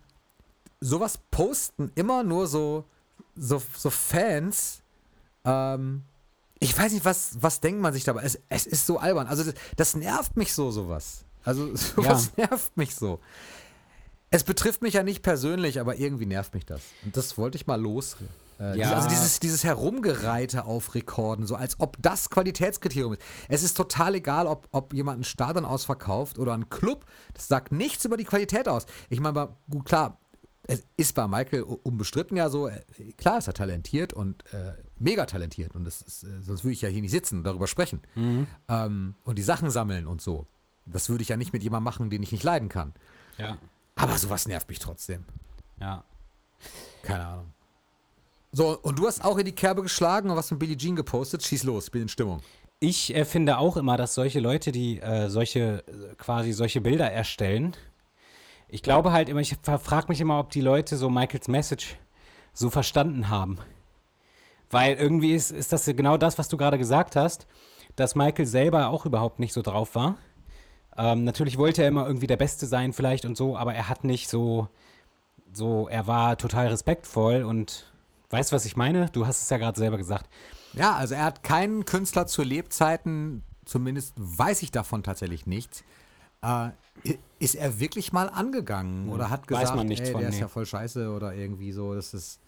sowas 0.82 1.18
posten 1.30 1.90
immer 1.94 2.22
nur 2.22 2.46
so, 2.46 2.84
so, 3.36 3.62
so 3.76 3.90
Fans. 3.90 4.82
Ähm, 5.44 6.02
ich 6.58 6.76
weiß 6.76 6.92
nicht, 6.92 7.04
was, 7.04 7.36
was 7.40 7.60
denkt 7.60 7.80
man 7.80 7.92
sich 7.92 8.04
dabei? 8.04 8.22
Es, 8.22 8.38
es 8.48 8.66
ist 8.66 8.86
so 8.86 8.98
albern. 8.98 9.26
Also 9.26 9.44
das, 9.44 9.54
das 9.76 9.96
nervt 9.96 10.36
mich 10.36 10.52
so, 10.52 10.70
sowas. 10.70 11.24
Also 11.44 11.74
sowas 11.76 12.32
nervt 12.36 12.76
mich 12.76 12.94
so. 12.94 13.20
Es 14.30 14.44
betrifft 14.44 14.82
mich 14.82 14.94
ja 14.94 15.02
nicht 15.02 15.22
persönlich, 15.22 15.80
aber 15.80 15.96
irgendwie 15.96 16.26
nervt 16.26 16.54
mich 16.54 16.64
das. 16.64 16.80
Und 17.04 17.16
das 17.16 17.36
wollte 17.36 17.56
ich 17.56 17.66
mal 17.66 17.80
los. 17.80 18.16
Äh, 18.58 18.78
Ja. 18.78 18.92
Also 18.94 19.08
dieses, 19.08 19.40
dieses 19.40 19.62
Herumgereite 19.64 20.64
auf 20.64 20.94
Rekorden, 20.94 21.46
so 21.46 21.54
als 21.56 21.78
ob 21.80 21.96
das 22.00 22.30
Qualitätskriterium 22.30 23.14
ist. 23.14 23.22
Es 23.48 23.62
ist 23.62 23.76
total 23.76 24.14
egal, 24.14 24.46
ob, 24.46 24.68
ob 24.72 24.94
jemand 24.94 25.20
ein 25.20 25.24
Stadion 25.24 25.64
ausverkauft 25.64 26.38
oder 26.38 26.54
ein 26.54 26.70
Club. 26.70 27.04
Das 27.34 27.48
sagt 27.48 27.72
nichts 27.72 28.04
über 28.04 28.16
die 28.16 28.24
Qualität 28.24 28.68
aus. 28.68 28.86
Ich 29.10 29.20
meine, 29.20 29.48
gut, 29.68 29.84
klar, 29.84 30.18
es 30.64 30.84
ist 30.96 31.14
bei 31.14 31.26
Michael 31.26 31.62
unbestritten 31.62 32.36
ja 32.36 32.48
so, 32.48 32.68
äh, 32.68 32.80
klar 33.16 33.38
ist 33.38 33.48
er 33.48 33.54
talentiert 33.54 34.12
und 34.12 34.44
äh, 34.52 34.74
mega 34.98 35.26
talentiert 35.26 35.74
und 35.74 35.84
das 35.84 36.02
ist, 36.02 36.22
äh, 36.24 36.40
sonst 36.42 36.62
würde 36.64 36.72
ich 36.74 36.82
ja 36.82 36.88
hier 36.88 37.02
nicht 37.02 37.10
sitzen 37.10 37.38
und 37.38 37.44
darüber 37.44 37.66
sprechen. 37.66 38.00
Ähm, 38.68 39.14
und 39.24 39.38
die 39.38 39.42
Sachen 39.42 39.70
sammeln 39.70 40.06
und 40.06 40.22
so. 40.22 40.46
Das 40.86 41.08
würde 41.08 41.22
ich 41.22 41.28
ja 41.28 41.36
nicht 41.36 41.52
mit 41.52 41.62
jemandem 41.62 41.84
machen, 41.84 42.10
den 42.10 42.22
ich 42.22 42.32
nicht 42.32 42.44
leiden 42.44 42.68
kann. 42.68 42.92
Ja, 43.38 43.58
Aber 43.96 44.16
sowas 44.18 44.46
nervt 44.48 44.68
mich 44.68 44.78
trotzdem. 44.78 45.24
ja. 45.80 46.04
Keine 47.02 47.26
Ahnung. 47.26 47.46
So, 48.52 48.78
und 48.78 48.98
du 48.98 49.06
hast 49.06 49.24
auch 49.24 49.38
in 49.38 49.46
die 49.46 49.54
Kerbe 49.54 49.82
geschlagen 49.82 50.30
und 50.30 50.36
was 50.36 50.50
mit 50.52 50.60
Billie 50.60 50.76
Jean 50.76 50.94
gepostet. 50.94 51.42
Schieß 51.42 51.64
los, 51.64 51.90
bin 51.90 52.02
in 52.02 52.08
Stimmung. 52.08 52.40
Ich 52.78 53.14
äh, 53.14 53.24
finde 53.24 53.58
auch 53.58 53.76
immer, 53.76 53.96
dass 53.96 54.14
solche 54.14 54.38
Leute, 54.40 54.70
die 54.70 55.00
äh, 55.00 55.28
solche, 55.28 55.82
äh, 55.88 56.14
quasi 56.18 56.52
solche 56.52 56.80
Bilder 56.80 57.10
erstellen, 57.10 57.74
ich 58.72 58.82
glaube 58.82 59.12
halt 59.12 59.28
immer, 59.28 59.40
ich 59.40 59.54
frage 59.62 60.06
mich 60.08 60.20
immer, 60.22 60.38
ob 60.38 60.48
die 60.48 60.62
Leute 60.62 60.96
so 60.96 61.10
Michaels 61.10 61.46
Message 61.46 61.98
so 62.54 62.70
verstanden 62.70 63.28
haben. 63.28 63.58
Weil 64.70 64.96
irgendwie 64.96 65.34
ist, 65.34 65.50
ist 65.50 65.74
das 65.74 65.84
genau 65.84 66.16
das, 66.16 66.38
was 66.38 66.48
du 66.48 66.56
gerade 66.56 66.78
gesagt 66.78 67.14
hast, 67.14 67.46
dass 67.96 68.14
Michael 68.14 68.46
selber 68.46 68.88
auch 68.88 69.04
überhaupt 69.04 69.40
nicht 69.40 69.52
so 69.52 69.60
drauf 69.60 69.94
war. 69.94 70.16
Ähm, 70.96 71.24
natürlich 71.24 71.58
wollte 71.58 71.82
er 71.82 71.88
immer 71.88 72.06
irgendwie 72.06 72.26
der 72.26 72.38
Beste 72.38 72.64
sein 72.64 72.94
vielleicht 72.94 73.26
und 73.26 73.36
so, 73.36 73.58
aber 73.58 73.74
er 73.74 73.90
hat 73.90 74.04
nicht 74.04 74.30
so, 74.30 74.68
so, 75.52 75.86
er 75.88 76.06
war 76.06 76.38
total 76.38 76.68
respektvoll 76.68 77.42
und 77.42 77.92
weißt, 78.30 78.52
was 78.52 78.64
ich 78.64 78.74
meine? 78.74 79.10
Du 79.10 79.26
hast 79.26 79.42
es 79.42 79.50
ja 79.50 79.58
gerade 79.58 79.78
selber 79.78 79.98
gesagt. 79.98 80.30
Ja, 80.72 80.94
also 80.94 81.14
er 81.14 81.24
hat 81.24 81.42
keinen 81.42 81.84
Künstler 81.84 82.26
zu 82.26 82.42
Lebzeiten, 82.42 83.42
zumindest 83.66 84.14
weiß 84.16 84.62
ich 84.62 84.70
davon 84.70 85.02
tatsächlich 85.02 85.46
nichts, 85.46 85.84
äh, 86.42 86.70
ist 87.38 87.54
er 87.54 87.80
wirklich 87.80 88.12
mal 88.12 88.28
angegangen 88.28 89.08
oder 89.08 89.30
hat 89.30 89.42
Weiß 89.50 89.60
gesagt, 89.60 89.76
man 89.76 89.86
nichts 89.86 90.06
ey, 90.08 90.12
von, 90.12 90.20
der 90.20 90.28
ist 90.30 90.36
nee. 90.36 90.40
ja 90.42 90.48
voll 90.48 90.66
scheiße 90.66 91.10
oder 91.10 91.34
irgendwie 91.34 91.72
so. 91.72 91.94
Das 91.94 92.14
ist, 92.14 92.40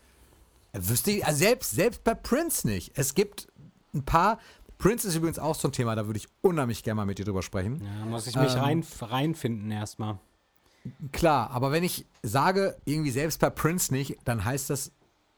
er 0.73 0.89
wüsste, 0.89 1.11
ich- 1.13 1.27
also 1.27 1.39
selbst, 1.39 1.71
selbst 1.73 2.05
bei 2.05 2.15
Prince 2.15 2.67
nicht. 2.67 2.93
Es 2.97 3.15
gibt 3.15 3.49
ein 3.95 4.05
paar, 4.05 4.39
Prince 4.79 5.09
ist 5.09 5.15
übrigens 5.17 5.39
auch 5.39 5.55
so 5.55 5.69
ein 5.69 5.73
Thema, 5.73 5.95
da 5.97 6.07
würde 6.07 6.19
ich 6.19 6.29
unheimlich 6.43 6.83
gerne 6.85 6.97
mal 6.97 7.07
mit 7.07 7.19
dir 7.19 7.25
drüber 7.25 7.43
sprechen. 7.43 7.83
Ja, 7.85 8.05
muss 8.07 8.27
ich 8.27 8.37
mich 8.37 8.53
Ähm, 8.55 8.61
rein, 8.61 8.85
reinfinden 9.01 9.71
erstmal. 9.71 10.19
Klar, 11.13 11.51
aber 11.51 11.73
wenn 11.73 11.83
ich 11.83 12.07
sage, 12.23 12.77
irgendwie 12.85 13.11
selbst 13.11 13.41
bei 13.41 13.51
Prince 13.51 13.93
nicht, 13.93 14.19
dann 14.25 14.45
heißt 14.45 14.69
das 14.71 14.93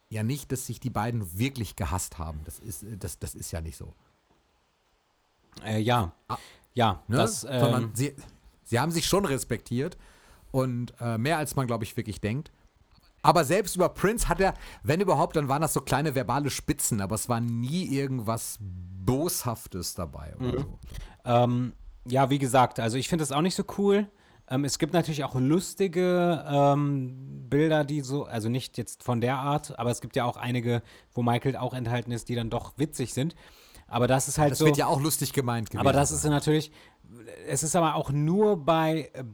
ja 0.09 0.23
nicht, 0.23 0.51
dass 0.53 0.67
sich 0.67 0.81
die 0.81 0.91
beiden 0.91 1.39
wirklich 1.39 1.77
gehasst 1.77 2.19
haben. 2.19 2.41
Das 2.45 2.59
ist, 2.59 2.85
das, 2.99 3.19
das 3.19 3.35
ist 3.35 3.53
ja 3.53 3.61
nicht 3.61 3.77
so. 3.77 3.93
Äh, 5.65 5.79
ja. 5.81 6.13
Ja, 6.75 7.03
Ne? 7.09 7.17
das, 7.17 7.41
Sondern 7.43 7.85
ähm, 7.85 7.91
sie, 7.95 8.15
sie 8.67 8.79
haben 8.79 8.91
sich 8.91 9.07
schon 9.07 9.25
respektiert 9.25 9.97
und 10.51 10.93
äh, 11.01 11.17
mehr 11.17 11.39
als 11.39 11.57
man, 11.57 11.67
glaube 11.67 11.85
ich, 11.85 11.97
wirklich 11.97 12.21
denkt. 12.21 12.53
Aber 13.23 13.45
selbst 13.45 13.75
über 13.75 13.89
Prince 13.89 14.29
hat 14.29 14.41
er, 14.41 14.55
wenn 14.85 15.01
überhaupt, 15.01 15.35
dann 15.35 15.49
waren 15.49 15.63
das 15.63 15.73
so 15.73 15.81
kleine 15.81 16.15
verbale 16.15 16.51
Spitzen, 16.51 17.01
aber 17.01 17.15
es 17.17 17.29
war 17.29 17.41
nie 17.41 17.87
irgendwas 17.87 18.59
Boshaftes 18.61 19.95
dabei 19.95 20.35
oder 20.37 20.61
so. 20.61 20.79
ähm, 21.25 21.73
ja, 22.07 22.31
wie 22.31 22.39
gesagt, 22.39 22.79
also 22.79 22.99
ich 22.99 23.09
finde 23.09 23.23
das 23.23 23.33
auch 23.33 23.41
nicht 23.41 23.57
so 23.57 23.65
cool. 23.79 24.07
Ähm, 24.49 24.65
es 24.65 24.79
gibt 24.79 24.93
natürlich 24.93 25.25
auch 25.25 25.35
lustige 25.35 26.45
ähm, 26.49 27.49
Bilder, 27.49 27.85
die 27.85 28.03
so, 28.03 28.25
also 28.27 28.49
nicht 28.49 28.79
jetzt 28.79 29.03
von 29.03 29.21
der 29.21 29.39
Art, 29.39 29.77
aber 29.79 29.91
es 29.91 30.01
gibt 30.01 30.15
ja 30.15 30.25
auch 30.25 30.37
einige, 30.37 30.83
wo 31.13 31.23
Michael 31.23 31.57
auch 31.57 31.75
enthalten 31.75 32.13
ist, 32.13 32.29
die 32.29 32.37
dann 32.37 32.51
doch 32.51 32.75
witzig 32.77 33.13
sind. 33.13 33.35
Aber 33.89 34.07
das 34.07 34.29
ist 34.29 34.39
halt 34.39 34.53
Das 34.53 34.59
so. 34.59 34.67
wird 34.67 34.77
ja 34.77 34.87
auch 34.87 35.01
lustig 35.01 35.33
gemeint 35.33 35.71
gewesen. 35.71 35.81
Aber 35.81 35.93
das 35.93 36.11
ist 36.11 36.25
natürlich, 36.25 36.73
es 37.47 37.63
ist 37.63 37.77
aber 37.77 37.95
auch 37.95 38.11
nur 38.11 38.65
bei 38.65 39.11
äh, 39.13 39.25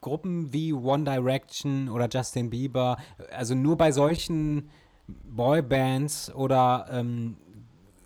Gruppen 0.00 0.52
wie 0.52 0.72
One 0.72 1.04
Direction 1.04 1.88
oder 1.88 2.08
Justin 2.10 2.50
Bieber, 2.50 2.96
also 3.30 3.54
nur 3.54 3.76
bei 3.76 3.92
solchen 3.92 4.68
Boybands 5.24 6.32
oder 6.34 6.86
ähm, 6.90 7.36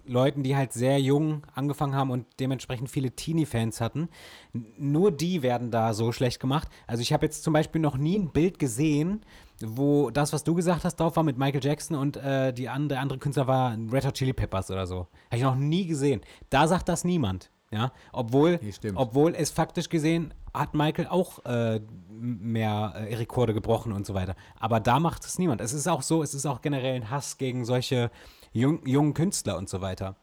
Leuten, 0.07 0.43
die 0.43 0.57
halt 0.57 0.73
sehr 0.73 1.01
jung 1.01 1.43
angefangen 1.55 1.95
haben 1.95 2.11
und 2.11 2.27
dementsprechend 2.41 2.91
viele 2.91 3.11
Teenie-Fans 3.11 3.81
hatten. 3.81 4.09
Nur 4.53 5.11
die 5.11 5.43
werden 5.43 5.71
da 5.71 5.95
so 5.95 6.13
schlecht 6.13 6.41
gemacht. 6.41 6.69
Also 6.87 7.03
ich 7.03 7.13
habe 7.13 7.27
jetzt 7.27 7.43
zum 7.43 7.53
Beispiel 7.53 7.81
noch 7.81 7.97
nie 7.97 8.19
ein 8.19 8.31
Bild 8.31 8.59
gesehen, 8.59 9.23
wo 9.65 10.11
das, 10.11 10.33
was 10.33 10.45
du 10.45 10.55
gesagt 10.55 10.85
hast, 10.85 10.97
drauf 10.97 11.17
war 11.17 11.23
mit 11.23 11.39
Michael 11.39 11.65
Jackson 11.65 11.97
und 11.97 12.17
äh, 12.17 12.53
die 12.53 12.69
andere, 12.69 12.99
andere 12.99 13.19
Künstler 13.19 13.47
war 13.47 13.77
Red 13.91 14.07
Hot 14.07 14.15
Chili 14.15 14.33
Peppers 14.33 14.71
oder 14.71 14.87
so. 14.87 15.07
Habe 15.27 15.37
ich 15.37 15.43
noch 15.43 15.57
nie 15.57 15.87
gesehen. 15.87 16.21
Da 16.51 16.67
sagt 16.67 16.89
das 16.89 17.05
niemand. 17.05 17.51
Ja, 17.71 17.93
obwohl, 18.13 18.61
obwohl 18.95 19.35
es 19.35 19.51
faktisch 19.51 19.89
gesehen 19.89 20.33
hat 20.53 20.75
Michael 20.75 21.09
auch 21.09 21.45
äh, 21.45 21.81
mehr 22.09 22.93
äh, 22.95 23.17
Rekorde 23.17 23.53
gebrochen 23.53 23.93
und 23.93 24.07
so 24.07 24.15
weiter. 24.15 24.37
Aber 24.61 24.79
da 24.79 25.01
macht 25.01 25.25
es 25.25 25.39
niemand. 25.41 25.61
Es 25.61 25.73
ist 25.73 25.89
auch 25.89 26.03
so, 26.03 26.23
es 26.23 26.35
ist 26.35 26.47
auch 26.47 26.63
generell 26.63 26.95
ein 26.95 27.11
Hass 27.11 27.37
gegen 27.37 27.65
solche 27.65 28.13
jung, 28.55 28.87
jungen 28.87 29.13
Künstler 29.13 29.59
und 29.59 29.69
so 29.69 29.83
weiter. 29.83 30.17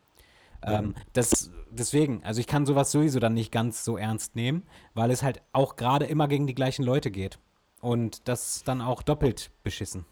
Ähm, 0.64 0.96
das, 1.14 1.52
deswegen, 1.70 2.24
also 2.24 2.40
ich 2.40 2.48
kann 2.48 2.66
sowas 2.66 2.92
sowieso 2.92 3.20
dann 3.20 3.34
nicht 3.34 3.52
ganz 3.52 3.84
so 3.84 3.98
ernst 3.98 4.36
nehmen, 4.36 4.64
weil 4.94 5.12
es 5.12 5.22
halt 5.22 5.42
auch 5.54 5.76
gerade 5.76 6.06
immer 6.06 6.28
gegen 6.28 6.48
die 6.48 6.56
gleichen 6.56 6.84
Leute 6.84 7.12
geht. 7.12 7.38
Und 7.82 8.28
das 8.28 8.64
dann 8.64 8.82
auch 8.82 9.02
doppelt 9.02 9.52
beschissen. 9.64 10.06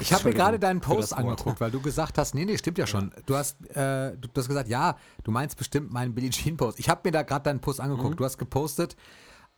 Ich 0.00 0.12
habe 0.12 0.28
mir 0.28 0.34
gerade 0.34 0.58
deinen 0.58 0.80
Post 0.80 1.12
angeguckt, 1.12 1.60
weil 1.60 1.70
du 1.70 1.80
gesagt 1.80 2.18
hast, 2.18 2.34
nee, 2.34 2.44
nee, 2.44 2.56
stimmt 2.56 2.78
ja 2.78 2.86
schon. 2.86 3.12
Du 3.26 3.36
hast, 3.36 3.60
äh, 3.70 4.16
du, 4.16 4.28
du 4.28 4.40
hast 4.40 4.48
gesagt, 4.48 4.68
ja, 4.68 4.96
du 5.22 5.30
meinst 5.30 5.56
bestimmt 5.56 5.92
meinen 5.92 6.14
Billie 6.14 6.30
Jean 6.30 6.56
Post. 6.56 6.80
Ich 6.80 6.88
habe 6.88 7.02
mir 7.04 7.12
da 7.12 7.22
gerade 7.22 7.44
deinen 7.44 7.60
Post 7.60 7.80
angeguckt. 7.80 8.14
Mhm. 8.14 8.16
Du 8.16 8.24
hast 8.24 8.38
gepostet, 8.38 8.96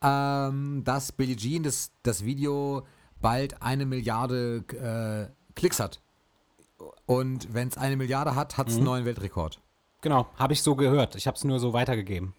ähm, 0.02 0.82
dass 0.84 1.12
Billie 1.12 1.36
Jean 1.36 1.62
das, 1.62 1.92
das 2.02 2.24
Video 2.24 2.86
bald 3.20 3.62
eine 3.62 3.86
Milliarde 3.86 4.64
äh, 4.68 5.54
Klicks 5.54 5.80
hat. 5.80 6.00
Und 7.06 7.52
wenn 7.54 7.68
es 7.68 7.76
eine 7.76 7.96
Milliarde 7.96 8.34
hat, 8.34 8.56
hat 8.56 8.68
es 8.68 8.76
einen 8.76 8.84
neuen 8.84 9.04
Weltrekord. 9.04 9.60
Genau, 10.00 10.28
habe 10.36 10.52
ich 10.52 10.62
so 10.62 10.76
gehört. 10.76 11.16
Ich 11.16 11.26
habe 11.26 11.36
es 11.36 11.44
nur 11.44 11.58
so 11.58 11.72
weitergegeben. 11.72 12.34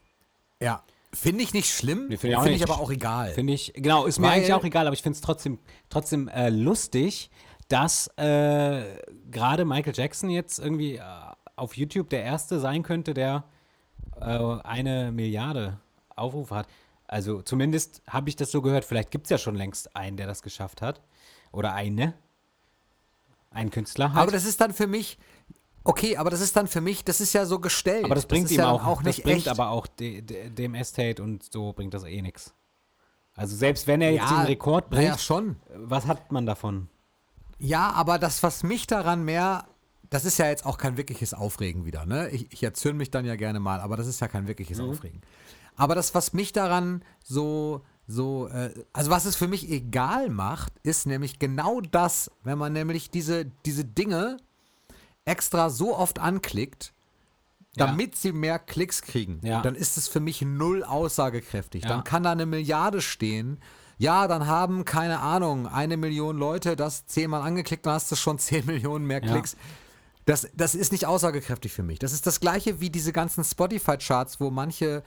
Ja. 0.61 0.83
Finde 1.11 1.43
ich 1.43 1.53
nicht 1.53 1.73
schlimm, 1.73 2.07
Nee, 2.07 2.17
finde 2.17 2.35
ich 2.35 2.37
auch 2.37 2.45
ich 2.45 2.63
aber 2.63 2.79
auch 2.79 2.91
egal. 2.91 3.31
Finde 3.33 3.53
ich, 3.53 3.73
genau, 3.75 4.05
ist 4.05 4.19
mir 4.19 4.27
Weil- 4.27 4.33
eigentlich 4.37 4.53
auch 4.53 4.63
egal, 4.63 4.85
aber 4.85 4.93
ich 4.93 5.01
finde 5.01 5.15
es 5.15 5.21
trotzdem, 5.21 5.57
trotzdem 5.89 6.27
äh, 6.27 6.49
lustig, 6.49 7.31
dass 7.67 8.07
äh, 8.17 8.83
gerade 9.31 9.65
Michael 9.65 9.93
Jackson 9.95 10.29
jetzt 10.29 10.59
irgendwie 10.59 10.97
äh, 10.97 11.01
auf 11.55 11.75
YouTube 11.75 12.09
der 12.09 12.23
Erste 12.23 12.59
sein 12.59 12.83
könnte, 12.83 13.15
der 13.15 13.43
äh, 14.21 14.23
eine 14.25 15.11
Milliarde 15.11 15.79
Aufrufe 16.15 16.55
hat. 16.55 16.67
Also 17.07 17.41
zumindest 17.41 18.03
habe 18.07 18.29
ich 18.29 18.35
das 18.35 18.51
so 18.51 18.61
gehört. 18.61 18.85
Vielleicht 18.85 19.09
gibt 19.09 19.25
es 19.25 19.29
ja 19.31 19.39
schon 19.39 19.55
längst 19.55 19.95
einen, 19.95 20.15
der 20.15 20.27
das 20.27 20.43
geschafft 20.43 20.81
hat. 20.83 21.01
Oder 21.51 21.73
eine. 21.73 22.13
Ein 23.51 23.69
Künstler 23.71 24.13
halt. 24.13 24.21
Aber 24.23 24.31
das 24.31 24.45
ist 24.45 24.61
dann 24.61 24.73
für 24.73 24.87
mich, 24.87 25.17
okay, 25.83 26.17
aber 26.17 26.29
das 26.29 26.41
ist 26.41 26.55
dann 26.55 26.67
für 26.67 26.81
mich, 26.81 27.03
das 27.03 27.19
ist 27.21 27.33
ja 27.33 27.45
so 27.45 27.59
gestellt. 27.59 28.05
Aber 28.05 28.15
das 28.15 28.25
bringt 28.25 28.45
ist 28.45 28.51
ihm 28.51 28.59
ja 28.59 28.69
auch, 28.69 28.85
auch 28.85 29.01
nicht 29.03 29.19
das 29.19 29.23
bringt 29.23 29.37
echt. 29.39 29.47
aber 29.49 29.69
auch 29.69 29.87
de, 29.87 30.21
de, 30.21 30.49
dem 30.49 30.75
Estate 30.75 31.21
und 31.23 31.51
so 31.51 31.73
bringt 31.73 31.93
das 31.93 32.03
eh 32.03 32.21
nichts. 32.21 32.53
Also 33.35 33.55
selbst 33.55 33.87
wenn 33.87 34.01
er 34.01 34.11
jetzt 34.11 34.29
ja, 34.29 34.37
den 34.41 34.47
Rekord 34.47 34.89
bringt, 34.89 35.05
Ja, 35.07 35.17
schon. 35.17 35.55
was 35.75 36.05
hat 36.07 36.31
man 36.31 36.45
davon? 36.45 36.89
Ja, 37.57 37.91
aber 37.91 38.19
das, 38.19 38.43
was 38.43 38.63
mich 38.63 38.85
daran 38.87 39.23
mehr, 39.23 39.65
das 40.09 40.25
ist 40.25 40.37
ja 40.39 40.47
jetzt 40.47 40.65
auch 40.65 40.77
kein 40.77 40.97
wirkliches 40.97 41.33
Aufregen 41.33 41.85
wieder, 41.85 42.05
ne? 42.05 42.29
Ich, 42.29 42.51
ich 42.51 42.63
erzürne 42.63 42.97
mich 42.97 43.11
dann 43.11 43.25
ja 43.25 43.35
gerne 43.35 43.59
mal, 43.59 43.79
aber 43.79 43.97
das 43.97 44.07
ist 44.07 44.19
ja 44.21 44.27
kein 44.27 44.47
wirkliches 44.47 44.79
Mhm. 44.79 44.89
Aufregen. 44.89 45.21
Aber 45.75 45.95
das, 45.95 46.13
was 46.15 46.33
mich 46.33 46.51
daran 46.51 47.03
so, 47.23 47.85
so, 48.11 48.47
äh, 48.47 48.73
also 48.91 49.11
was 49.11 49.25
es 49.25 49.35
für 49.35 49.47
mich 49.47 49.69
egal 49.69 50.29
macht, 50.29 50.73
ist 50.81 51.05
nämlich 51.05 51.37
genau 51.37 51.79
das, 51.79 52.31
wenn 52.43 52.57
man 52.57 52.73
nämlich 52.73 53.11
diese, 53.11 53.45
diese 53.65 53.85
Dinge 53.85 54.37
extra 55.25 55.69
so 55.69 55.95
oft 55.95 56.17
anklickt, 56.17 56.91
Ja. 57.75 57.85
damit 57.85 58.15
sie 58.15 58.31
mehr 58.31 58.57
Klicks 58.57 59.03
kriegen. 59.03 59.39
Ja. 59.43 59.61
Dann 59.61 59.75
ist 59.75 59.95
es 59.95 60.07
für 60.07 60.19
mich 60.19 60.41
null 60.41 60.83
aussagekräftig. 60.83 61.83
Ja. 61.83 61.89
Dann 61.89 62.03
kann 62.03 62.23
da 62.23 62.31
eine 62.31 62.47
Milliarde 62.47 62.99
stehen. 62.99 63.59
Ja, 63.99 64.27
dann 64.27 64.47
haben, 64.47 64.85
keine 64.85 65.19
Ahnung, 65.19 65.67
eine 65.67 65.95
Million 65.95 66.35
Leute 66.35 66.75
das 66.75 67.05
zehnmal 67.05 67.43
angeklickt, 67.43 67.85
dann 67.85 67.93
hast 67.93 68.11
du 68.11 68.15
schon 68.15 68.39
zehn 68.39 68.65
Millionen 68.65 69.05
mehr 69.05 69.23
Ja. 69.23 69.31
Klicks. 69.33 69.55
Das, 70.25 70.47
das 70.55 70.73
ist 70.73 70.91
nicht 70.91 71.05
aussagekräftig 71.05 71.71
für 71.73 71.83
mich. 71.83 71.99
Das 71.99 72.11
ist 72.11 72.25
das 72.25 72.39
gleiche 72.39 72.79
wie 72.81 72.89
diese 72.89 73.13
ganzen 73.13 73.43
Spotify-Charts, 73.43 74.39
wo 74.39 74.49
manche 74.49 75.03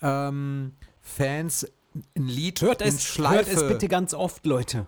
ähm, 0.00 0.72
Fans 1.02 1.66
ein 2.16 2.26
Lied 2.26 2.60
Hört 2.60 2.82
in 2.82 2.88
es, 2.88 3.02
Schleife. 3.04 3.50
hört 3.50 3.62
es 3.62 3.68
bitte 3.68 3.88
ganz 3.88 4.14
oft, 4.14 4.44
Leute. 4.46 4.86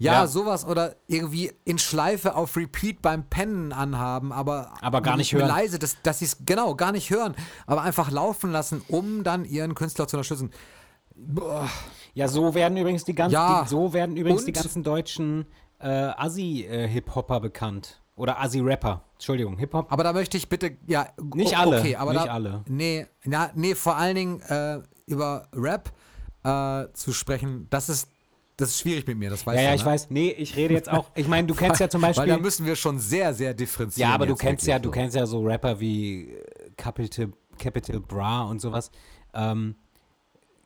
Ja, 0.00 0.12
Ja. 0.12 0.26
sowas 0.28 0.64
oder 0.64 0.94
irgendwie 1.08 1.50
in 1.64 1.78
Schleife 1.78 2.36
auf 2.36 2.56
Repeat 2.56 3.02
beim 3.02 3.24
Pennen 3.28 3.72
anhaben, 3.72 4.32
aber, 4.32 4.72
Aber 4.80 5.00
gar 5.00 5.16
nicht 5.16 5.32
hören. 5.32 5.48
leise, 5.48 5.78
dass, 5.80 6.00
dass 6.02 6.20
sie 6.20 6.26
es 6.26 6.36
genau 6.46 6.76
gar 6.76 6.92
nicht 6.92 7.10
hören, 7.10 7.34
aber 7.66 7.82
einfach 7.82 8.10
laufen 8.12 8.52
lassen, 8.52 8.80
um 8.88 9.24
dann 9.24 9.44
ihren 9.44 9.74
Künstler 9.74 10.06
zu 10.06 10.16
unterstützen. 10.16 10.50
Boah. 11.16 11.68
Ja, 12.14 12.28
so 12.28 12.54
werden 12.54 12.78
übrigens 12.78 13.04
die 13.04 13.14
ganzen, 13.14 13.34
Ja. 13.34 13.62
die, 13.64 13.68
so 13.70 13.92
werden 13.92 14.16
übrigens 14.16 14.44
die 14.44 14.52
ganzen 14.52 14.84
deutschen 14.84 15.46
äh, 15.80 15.88
Assi-Hip-Hopper 15.88 17.40
bekannt. 17.40 18.00
Oder 18.14 18.40
Assi-Rapper. 18.40 19.02
Entschuldigung, 19.14 19.58
Hip-Hop. 19.58 19.92
Aber 19.92 20.04
da 20.04 20.12
möchte 20.12 20.36
ich 20.36 20.48
bitte, 20.48 20.76
ja, 20.86 21.08
Nicht 21.34 21.56
alle, 21.58 21.78
okay, 21.80 21.96
aber 21.96 22.12
nicht 22.12 22.26
da, 22.26 22.32
alle. 22.32 22.62
Nee, 22.66 23.06
na, 23.24 23.50
nee, 23.54 23.74
vor 23.74 23.96
allen 23.96 24.14
Dingen 24.16 24.40
äh, 24.42 24.80
über 25.06 25.48
Rap 25.52 25.92
äh, 26.48 26.92
zu 26.92 27.12
sprechen, 27.12 27.66
das 27.70 27.88
ist, 27.88 28.08
das 28.56 28.70
ist 28.70 28.80
schwierig 28.80 29.06
mit 29.06 29.18
mir, 29.18 29.30
das 29.30 29.46
weißt 29.46 29.56
Ja, 29.56 29.62
ja, 29.64 29.70
du, 29.70 29.76
ich 29.76 29.84
ne? 29.84 29.90
weiß. 29.90 30.10
Nee, 30.10 30.30
ich 30.30 30.56
rede 30.56 30.74
jetzt 30.74 30.88
auch. 30.90 31.10
Ich 31.14 31.28
meine, 31.28 31.46
du 31.46 31.54
kennst 31.54 31.80
ja 31.80 31.88
zum 31.90 32.02
Weil 32.02 32.12
da 32.14 32.22
Beispiel. 32.22 32.38
müssen 32.42 32.66
wir 32.66 32.76
schon 32.76 32.98
sehr, 32.98 33.34
sehr 33.34 33.54
differenzieren. 33.54 34.08
Ja, 34.10 34.14
aber 34.14 34.26
du 34.26 34.34
kennst 34.34 34.66
ja, 34.66 34.78
du 34.78 34.88
so. 34.88 34.90
kennst 34.92 35.14
ja 35.16 35.26
so 35.26 35.40
Rapper 35.44 35.78
wie 35.80 36.30
äh, 36.30 36.70
Capital, 36.76 37.28
Capital 37.58 38.00
Bra 38.00 38.42
und 38.44 38.60
sowas. 38.60 38.90
Ähm, 39.34 39.76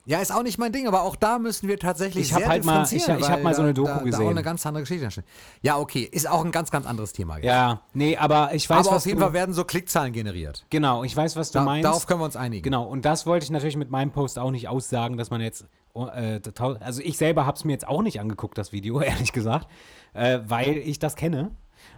Ja, 0.05 0.19
ist 0.19 0.33
auch 0.33 0.43
nicht 0.43 0.57
mein 0.57 0.73
Ding, 0.73 0.85
aber 0.87 1.03
auch 1.03 1.15
da 1.15 1.39
müssen 1.39 1.69
wir 1.69 1.79
tatsächlich 1.79 2.25
Ich 2.25 2.33
hab 2.33 2.39
sehr 2.41 2.49
halt 2.49 2.65
mal- 2.65 2.83
ich- 2.83 2.91
ich 2.93 3.07
hab 3.07 3.21
weil 3.21 3.41
mal 3.43 3.55
so 3.55 3.61
eine 3.61 3.73
da- 3.73 3.81
Doku 3.81 3.87
da, 3.87 3.93
Da 3.95 3.99
auch 4.01 4.03
gesehen. 4.03 4.27
eine 4.29 4.43
ganz 4.43 4.65
andere 4.65 4.83
Geschichte. 4.83 5.23
Ja, 5.61 5.77
okay, 5.77 6.01
ist 6.11 6.27
auch 6.29 6.43
ein 6.43 6.51
ganz, 6.51 6.71
ganz 6.71 6.85
anderes 6.85 7.13
Thema. 7.13 7.37
jetzt. 7.37 7.45
ja, 7.45 7.79
nee, 7.93 8.17
aber 8.17 8.53
ich 8.53 8.69
weiß, 8.69 8.79
aber 8.87 8.95
was 8.97 9.03
auf 9.03 9.05
jeden 9.05 9.21
Fall 9.21 9.31
werden 9.31 9.53
so 9.53 9.63
Klickzahlen 9.63 10.11
generiert. 10.11 10.65
Genau, 10.69 11.05
ich 11.05 11.15
weiß, 11.15 11.37
was 11.37 11.51
du 11.51 11.59
Da, 11.59 11.63
meinst. 11.65 11.85
darauf 11.85 12.05
können 12.05 12.19
wir 12.19 12.25
uns 12.25 12.35
einigen. 12.35 12.63
Genau, 12.63 12.83
und 12.83 13.05
das 13.05 13.25
wollte 13.25 13.45
ich 13.45 13.49
natürlich 13.51 13.77
mit 13.77 13.91
meinem 13.91 14.11
Post 14.11 14.37
auch 14.39 14.51
nicht 14.51 14.67
aussagen, 14.67 15.15
dass 15.15 15.29
man 15.29 15.39
jetzt, 15.39 15.65
äh, 15.95 16.41
also 16.81 17.01
ich 17.01 17.17
selber 17.17 17.45
habe 17.45 17.55
es 17.55 17.63
mir 17.63 17.71
jetzt 17.71 17.87
auch 17.87 18.01
nicht 18.01 18.19
angeguckt, 18.19 18.57
das 18.57 18.73
Video, 18.73 18.99
ehrlich 19.01 19.31
gesagt, 19.31 19.67
äh, 20.13 20.39
weil 20.45 20.77
ich 20.79 20.99
das 20.99 21.15
kenne. 21.15 21.51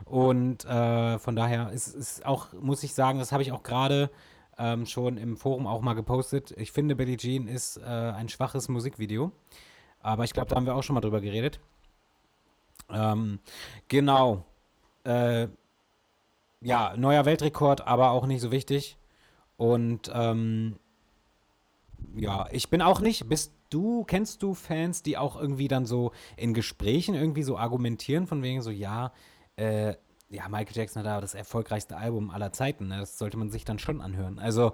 Und 0.05 0.63
äh, 0.65 1.17
von 1.17 1.35
daher 1.35 1.71
ist 1.71 1.95
es 1.95 2.23
auch, 2.23 2.47
muss 2.61 2.83
ich 2.83 2.93
sagen, 2.93 3.17
das 3.17 3.31
habe 3.31 3.41
ich 3.41 3.51
auch 3.51 3.63
gerade 3.63 4.11
ähm, 4.57 4.85
schon 4.85 5.17
im 5.17 5.37
Forum 5.37 5.67
auch 5.67 5.81
mal 5.81 5.93
gepostet. 5.93 6.51
Ich 6.57 6.71
finde, 6.71 6.95
Billie 6.95 7.17
Jean 7.17 7.47
ist 7.47 7.77
äh, 7.77 7.83
ein 7.83 8.29
schwaches 8.29 8.69
Musikvideo. 8.69 9.31
Aber 10.01 10.23
ich 10.23 10.33
glaube, 10.33 10.49
da 10.49 10.55
haben 10.55 10.65
wir 10.65 10.75
auch 10.75 10.83
schon 10.83 10.93
mal 10.93 11.01
drüber 11.01 11.21
geredet. 11.21 11.59
Ähm, 12.89 13.39
genau. 13.87 14.45
Äh, 15.03 15.47
ja, 16.61 16.95
neuer 16.97 17.25
Weltrekord, 17.25 17.85
aber 17.87 18.11
auch 18.11 18.25
nicht 18.25 18.41
so 18.41 18.51
wichtig. 18.51 18.97
Und 19.57 20.11
ähm, 20.13 20.77
ja, 22.15 22.47
ich 22.51 22.69
bin 22.69 22.81
auch 22.81 23.01
nicht. 23.01 23.27
Bist 23.27 23.51
du, 23.69 24.03
kennst 24.03 24.41
du 24.43 24.53
Fans, 24.53 25.01
die 25.03 25.17
auch 25.17 25.39
irgendwie 25.39 25.67
dann 25.67 25.85
so 25.85 26.11
in 26.37 26.53
Gesprächen 26.53 27.15
irgendwie 27.15 27.43
so 27.43 27.57
argumentieren, 27.57 28.27
von 28.27 28.41
wegen 28.41 28.61
so, 28.61 28.71
ja, 28.71 29.11
äh, 29.57 29.95
ja, 30.35 30.47
Michael 30.49 30.75
Jackson 30.75 31.03
hat 31.03 31.09
aber 31.09 31.21
das 31.21 31.33
erfolgreichste 31.33 31.97
Album 31.97 32.29
aller 32.29 32.51
Zeiten. 32.53 32.87
Ne? 32.87 32.99
Das 32.99 33.17
sollte 33.17 33.37
man 33.37 33.49
sich 33.49 33.65
dann 33.65 33.79
schon 33.79 34.01
anhören. 34.01 34.39
Also, 34.39 34.73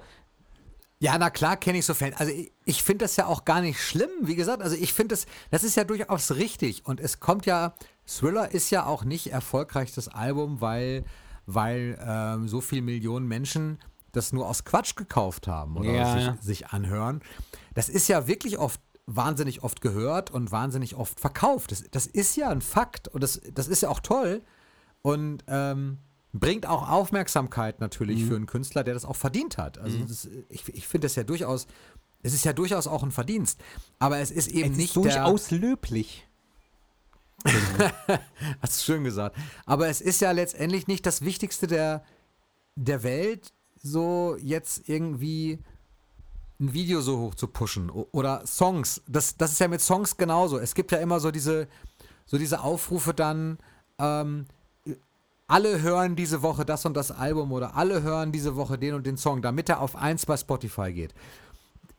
Ja, 0.99 1.17
na 1.17 1.29
klar 1.31 1.57
kenne 1.57 1.79
ich 1.79 1.85
so 1.85 1.93
Fans. 1.95 2.15
Also 2.17 2.31
ich, 2.31 2.51
ich 2.65 2.83
finde 2.83 3.05
das 3.05 3.15
ja 3.15 3.25
auch 3.25 3.43
gar 3.45 3.61
nicht 3.61 3.81
schlimm, 3.81 4.09
wie 4.21 4.35
gesagt. 4.35 4.61
Also 4.61 4.75
ich 4.75 4.93
finde 4.93 5.15
das, 5.15 5.25
das 5.49 5.63
ist 5.63 5.75
ja 5.75 5.83
durchaus 5.83 6.31
richtig. 6.35 6.85
Und 6.85 6.99
es 6.99 7.19
kommt 7.19 7.45
ja, 7.47 7.73
Thriller 8.05 8.51
ist 8.51 8.69
ja 8.69 8.85
auch 8.85 9.03
nicht 9.03 9.31
erfolgreichstes 9.31 10.07
Album, 10.09 10.61
weil, 10.61 11.03
weil 11.47 11.97
ähm, 12.05 12.47
so 12.47 12.61
viele 12.61 12.83
Millionen 12.83 13.27
Menschen 13.27 13.79
das 14.11 14.31
nur 14.33 14.47
aus 14.47 14.63
Quatsch 14.65 14.95
gekauft 14.95 15.47
haben 15.47 15.77
oder 15.77 15.91
Ja, 15.91 16.13
sich, 16.13 16.25
ja. 16.25 16.37
sich 16.41 16.67
anhören. 16.67 17.21
Das 17.73 17.89
ist 17.89 18.07
ja 18.07 18.27
wirklich 18.27 18.59
oft 18.59 18.79
wahnsinnig 19.07 19.63
oft 19.63 19.81
gehört 19.81 20.29
und 20.29 20.51
wahnsinnig 20.51 20.95
oft 20.95 21.19
verkauft. 21.19 21.71
Das, 21.71 21.83
das 21.89 22.05
ist 22.05 22.35
ja 22.35 22.49
ein 22.49 22.61
Fakt 22.61 23.07
und 23.07 23.23
das, 23.23 23.41
das 23.53 23.67
ist 23.67 23.81
ja 23.81 23.89
auch 23.89 24.01
toll 24.01 24.43
und 25.01 25.43
ähm, 25.47 25.97
bringt 26.33 26.65
auch 26.65 26.89
Aufmerksamkeit 26.89 27.81
natürlich 27.81 28.23
für 28.25 28.35
einen 28.35 28.45
Künstler, 28.45 28.83
der 28.83 28.93
das 28.93 29.05
auch 29.05 29.15
verdient 29.15 29.57
hat. 29.57 29.77
Also 29.77 29.97
das, 29.99 30.29
ich, 30.49 30.67
ich 30.69 30.87
finde 30.87 31.05
das 31.05 31.15
ja 31.15 31.23
durchaus, 31.23 31.67
es 32.23 32.33
ist 32.33 32.45
ja 32.45 32.53
durchaus 32.53 32.87
auch 32.87 33.03
ein 33.03 33.11
Verdienst, 33.11 33.59
aber 33.99 34.19
es 34.19 34.31
ist 34.31 34.47
eben 34.47 34.71
es 34.71 34.77
nicht 34.77 34.89
ist 34.89 34.95
durchaus 34.95 35.51
löblich. 35.51 36.27
Hast 38.61 38.79
du 38.79 38.83
schön 38.83 39.03
gesagt. 39.03 39.35
Aber 39.65 39.87
es 39.87 39.99
ist 39.99 40.21
ja 40.21 40.31
letztendlich 40.31 40.87
nicht 40.87 41.05
das 41.05 41.23
Wichtigste 41.23 41.67
der, 41.67 42.03
der 42.75 43.03
Welt, 43.03 43.51
so 43.81 44.37
jetzt 44.39 44.87
irgendwie 44.87 45.59
ein 46.59 46.73
Video 46.73 47.01
so 47.01 47.17
hoch 47.17 47.35
zu 47.35 47.47
pushen. 47.47 47.89
Oder 47.89 48.45
Songs. 48.45 49.01
Das, 49.07 49.35
das 49.37 49.53
ist 49.53 49.59
ja 49.59 49.67
mit 49.67 49.81
Songs 49.81 50.17
genauso. 50.17 50.59
Es 50.59 50.75
gibt 50.75 50.91
ja 50.91 50.99
immer 50.99 51.19
so 51.19 51.31
diese, 51.31 51.67
so 52.25 52.37
diese 52.37 52.61
Aufrufe 52.61 53.13
dann, 53.13 53.57
ähm, 53.97 54.45
alle 55.51 55.81
hören 55.81 56.15
diese 56.15 56.41
Woche 56.41 56.63
das 56.65 56.85
und 56.85 56.95
das 56.95 57.11
Album 57.11 57.51
oder 57.51 57.75
alle 57.75 58.03
hören 58.03 58.31
diese 58.31 58.55
Woche 58.55 58.77
den 58.77 58.93
und 58.93 59.05
den 59.05 59.17
Song, 59.17 59.41
damit 59.41 59.67
er 59.67 59.81
auf 59.81 59.97
1 59.97 60.25
bei 60.25 60.37
Spotify 60.37 60.93
geht. 60.93 61.13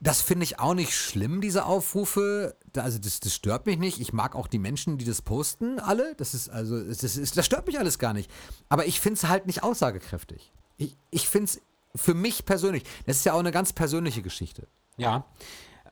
Das 0.01 0.23
finde 0.23 0.45
ich 0.45 0.59
auch 0.59 0.73
nicht 0.75 0.95
schlimm, 0.95 1.43
diese 1.43 1.67
Aufrufe. 1.67 2.57
Also 2.75 2.99
das, 2.99 3.21
das 3.21 3.35
stört 3.35 3.67
mich 3.67 3.79
nicht. 3.79 4.01
Ich 4.01 4.15
mag 4.15 4.35
auch 4.35 4.49
die 4.49 4.59
Menschen, 4.59 4.97
die 4.97 5.05
das 5.05 5.21
posten, 5.21 5.79
alle. 5.79 6.15
Das 6.17 6.33
ist 6.33 6.49
also, 6.49 6.83
das, 6.83 7.05
ist, 7.05 7.37
das 7.37 7.47
stört 7.47 7.67
mich 7.67 7.79
alles 7.79 7.99
gar 7.99 8.15
nicht. 8.15 8.31
Aber 8.71 8.87
ich 8.87 9.01
finde 9.01 9.19
es 9.19 9.29
halt 9.29 9.47
nicht 9.47 9.63
aussagekräftig. 9.63 10.53
Ich, 10.79 10.97
ich 11.11 11.29
finde 11.29 11.45
es 11.45 11.61
für 11.95 12.15
mich 12.15 12.47
persönlich, 12.47 12.85
das 13.07 13.19
ist 13.19 13.27
ja 13.27 13.35
auch 13.35 13.41
eine 13.41 13.53
ganz 13.53 13.75
persönliche 13.75 14.23
Geschichte. 14.23 14.67
Ja. 14.97 15.27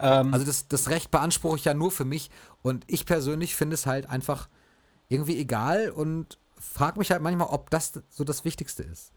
Ähm, 0.00 0.32
Also 0.32 0.46
das, 0.46 0.66
das 0.66 0.88
Recht 0.88 1.11
beanspruche 1.11 1.56
ich 1.58 1.66
ja 1.66 1.74
nur 1.74 1.90
für 1.90 2.06
mich. 2.06 2.30
Und 2.62 2.84
ich 2.86 3.04
persönlich 3.04 3.54
finde 3.54 3.74
es 3.74 3.84
halt 3.84 4.08
einfach 4.08 4.48
irgendwie 5.08 5.38
egal 5.38 5.90
und 5.90 6.38
frage 6.61 6.98
mich 6.98 7.11
halt 7.11 7.22
manchmal, 7.22 7.48
ob 7.48 7.70
das 7.70 7.92
so 8.08 8.22
das 8.24 8.44
Wichtigste 8.44 8.82
ist. 8.82 9.12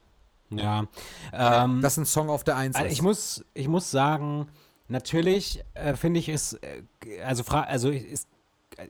ja. 0.50 0.86
Ähm, 1.32 1.82
Dass 1.82 1.98
ein 1.98 2.06
Song 2.06 2.30
auf 2.30 2.44
der 2.44 2.56
Eins 2.58 2.76
Also 2.76 2.88
ist. 2.88 2.94
ich 2.94 3.02
muss, 3.02 3.46
ich 3.54 3.68
muss 3.68 3.92
sagen, 3.92 4.48
natürlich 4.88 5.64
äh, 5.74 5.96
finde 5.96 6.20
ich 6.20 6.30
es, 6.30 6.54
äh, 6.54 6.84
also, 7.26 7.44
fra 7.44 7.62
also 7.62 7.90
ich- 7.92 8.06
ist, 8.06 8.28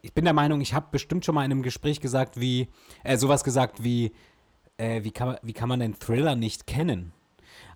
ich 0.02 0.14
bin 0.14 0.24
der 0.26 0.34
Meinung, 0.34 0.62
ich 0.62 0.74
habe 0.74 0.88
bestimmt 0.92 1.26
schon 1.26 1.36
mal 1.36 1.44
in 1.46 1.52
einem 1.52 1.62
Gespräch 1.64 2.00
gesagt, 2.00 2.40
wie, 2.40 2.70
äh, 3.04 3.18
sowas 3.18 3.44
gesagt 3.44 3.84
wie, 3.84 4.12
äh, 4.78 5.04
wie, 5.04 5.12
kann 5.12 5.28
man, 5.30 5.38
wie 5.42 5.54
kann 5.54 5.70
man 5.70 5.80
denn 5.80 6.00
Thriller 6.00 6.36
nicht 6.36 6.68
kennen? 6.68 7.12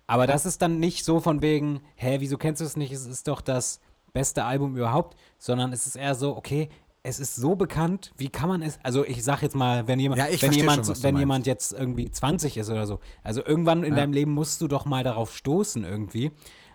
Aber 0.06 0.26
das 0.26 0.46
ist 0.46 0.62
dann 0.62 0.78
nicht 0.80 1.04
so 1.04 1.20
von 1.20 1.42
wegen, 1.42 1.80
hä, 1.96 2.16
wieso 2.20 2.38
kennst 2.38 2.62
du 2.62 2.64
es 2.64 2.76
nicht? 2.76 2.92
Es 2.92 3.04
ist 3.04 3.28
doch 3.28 3.42
das 3.42 3.78
beste 4.14 4.44
Album 4.44 4.74
überhaupt, 4.76 5.18
sondern 5.38 5.70
es 5.72 5.86
ist 5.86 5.96
eher 5.96 6.14
so, 6.14 6.34
okay, 6.34 6.70
es 7.08 7.18
ist 7.20 7.36
so 7.36 7.56
bekannt, 7.56 8.12
wie 8.18 8.28
kann 8.28 8.48
man 8.48 8.60
es, 8.62 8.78
also 8.82 9.04
ich 9.04 9.24
sag 9.24 9.40
jetzt 9.42 9.56
mal, 9.56 9.88
wenn 9.88 9.98
jemand, 9.98 10.20
Ja, 10.20 10.26
wenn 10.42 10.52
jemand, 10.52 10.86
schon, 10.86 11.02
wenn 11.02 11.16
jemand 11.16 11.46
jetzt 11.46 11.72
irgendwie 11.72 12.10
20 12.10 12.56
ist 12.58 12.68
oder 12.70 12.86
so, 12.86 13.00
also 13.22 13.44
irgendwann 13.44 13.82
in 13.82 13.92
Ja. 13.94 14.00
deinem 14.00 14.12
Leben 14.12 14.32
musst 14.32 14.60
du 14.60 14.68
doch 14.68 14.84
mal 14.84 15.02
darauf 15.04 15.34
stoßen 15.34 15.84
irgendwie. 15.84 16.30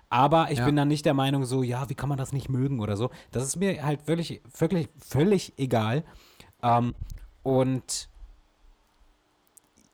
Aber 0.10 0.52
ich 0.52 0.60
Ja. 0.60 0.66
bin 0.66 0.76
dann 0.76 0.88
nicht 0.88 1.06
der 1.06 1.14
Meinung 1.14 1.46
so, 1.46 1.64
ja, 1.64 1.90
wie 1.90 1.96
kann 1.96 2.10
man 2.10 2.18
das 2.18 2.34
nicht 2.34 2.50
mögen 2.50 2.80
oder 2.80 2.98
so. 2.98 3.10
Das 3.32 3.44
ist 3.44 3.56
mir 3.58 3.84
halt 3.84 4.08
wirklich, 4.08 4.42
wirklich, 4.58 4.90
völlig 5.00 5.54
egal. 5.58 6.04
Ähm, 6.62 6.94
und 7.44 8.10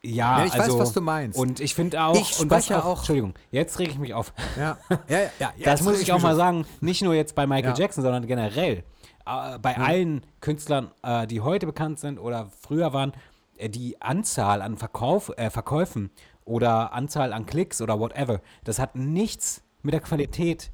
ja, 0.02 0.40
Ja, 0.40 0.46
ich 0.46 0.54
weiß, 0.54 0.62
also, 0.62 0.80
was 0.80 0.94
du 0.94 1.02
meinst. 1.02 1.38
Und 1.38 1.60
ich 1.60 1.76
finde 1.76 2.02
auch, 2.02 2.16
Ich 2.16 2.40
und 2.40 2.50
was 2.50 2.72
auch, 2.72 2.86
auch- 2.86 2.98
Entschuldigung, 3.00 3.34
jetzt 3.52 3.80
rege 3.80 3.92
ich 3.92 4.00
mich 4.00 4.14
auf. 4.14 4.34
Ja, 4.58 4.78
ja, 5.10 5.20
ja. 5.20 5.30
ja 5.40 5.52
Das 5.66 5.82
muss 5.82 5.96
reg 5.96 6.02
ich 6.04 6.12
auch 6.14 6.22
mal 6.22 6.36
sagen, 6.36 6.66
nicht 6.80 7.02
nur 7.02 7.14
jetzt 7.14 7.36
bei 7.36 7.46
Michael 7.48 7.72
Ja. 7.74 7.78
Jackson, 7.78 8.04
sondern 8.04 8.26
generell. 8.28 8.84
Äh, 9.30 9.60
bei 9.60 9.78
allen 9.78 10.26
Künstlern, 10.42 10.92
äh, 11.04 11.28
die 11.28 11.42
heute 11.42 11.66
bekannt 11.66 12.00
sind 12.00 12.18
oder 12.20 12.50
früher 12.62 12.94
waren, 12.94 13.14
äh, 13.58 13.70
die 13.70 14.02
Anzahl 14.02 14.62
an 14.62 14.78
Verkauf, 14.78 15.32
äh, 15.38 15.50
Verkäufen 15.50 16.10
oder 16.46 16.94
Anzahl 16.94 17.34
an 17.34 17.46
Klicks 17.46 17.82
oder 17.82 18.00
whatever, 18.00 18.42
das 18.64 18.80
hat 18.80 18.96
nichts 18.96 19.62
mit 19.84 19.94
der 19.94 20.02
Qualität 20.02 20.72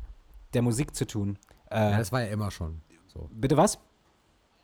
der 0.54 0.62
Musik 0.62 0.96
zu 0.96 1.06
tun. 1.06 1.38
Äh, 1.70 1.92
Ja, 1.92 1.98
das 1.98 2.12
war 2.12 2.22
ja 2.22 2.28
immer 2.28 2.50
schon 2.52 2.82
so. 3.08 3.30
bitte 3.34 3.58
was? 3.58 3.80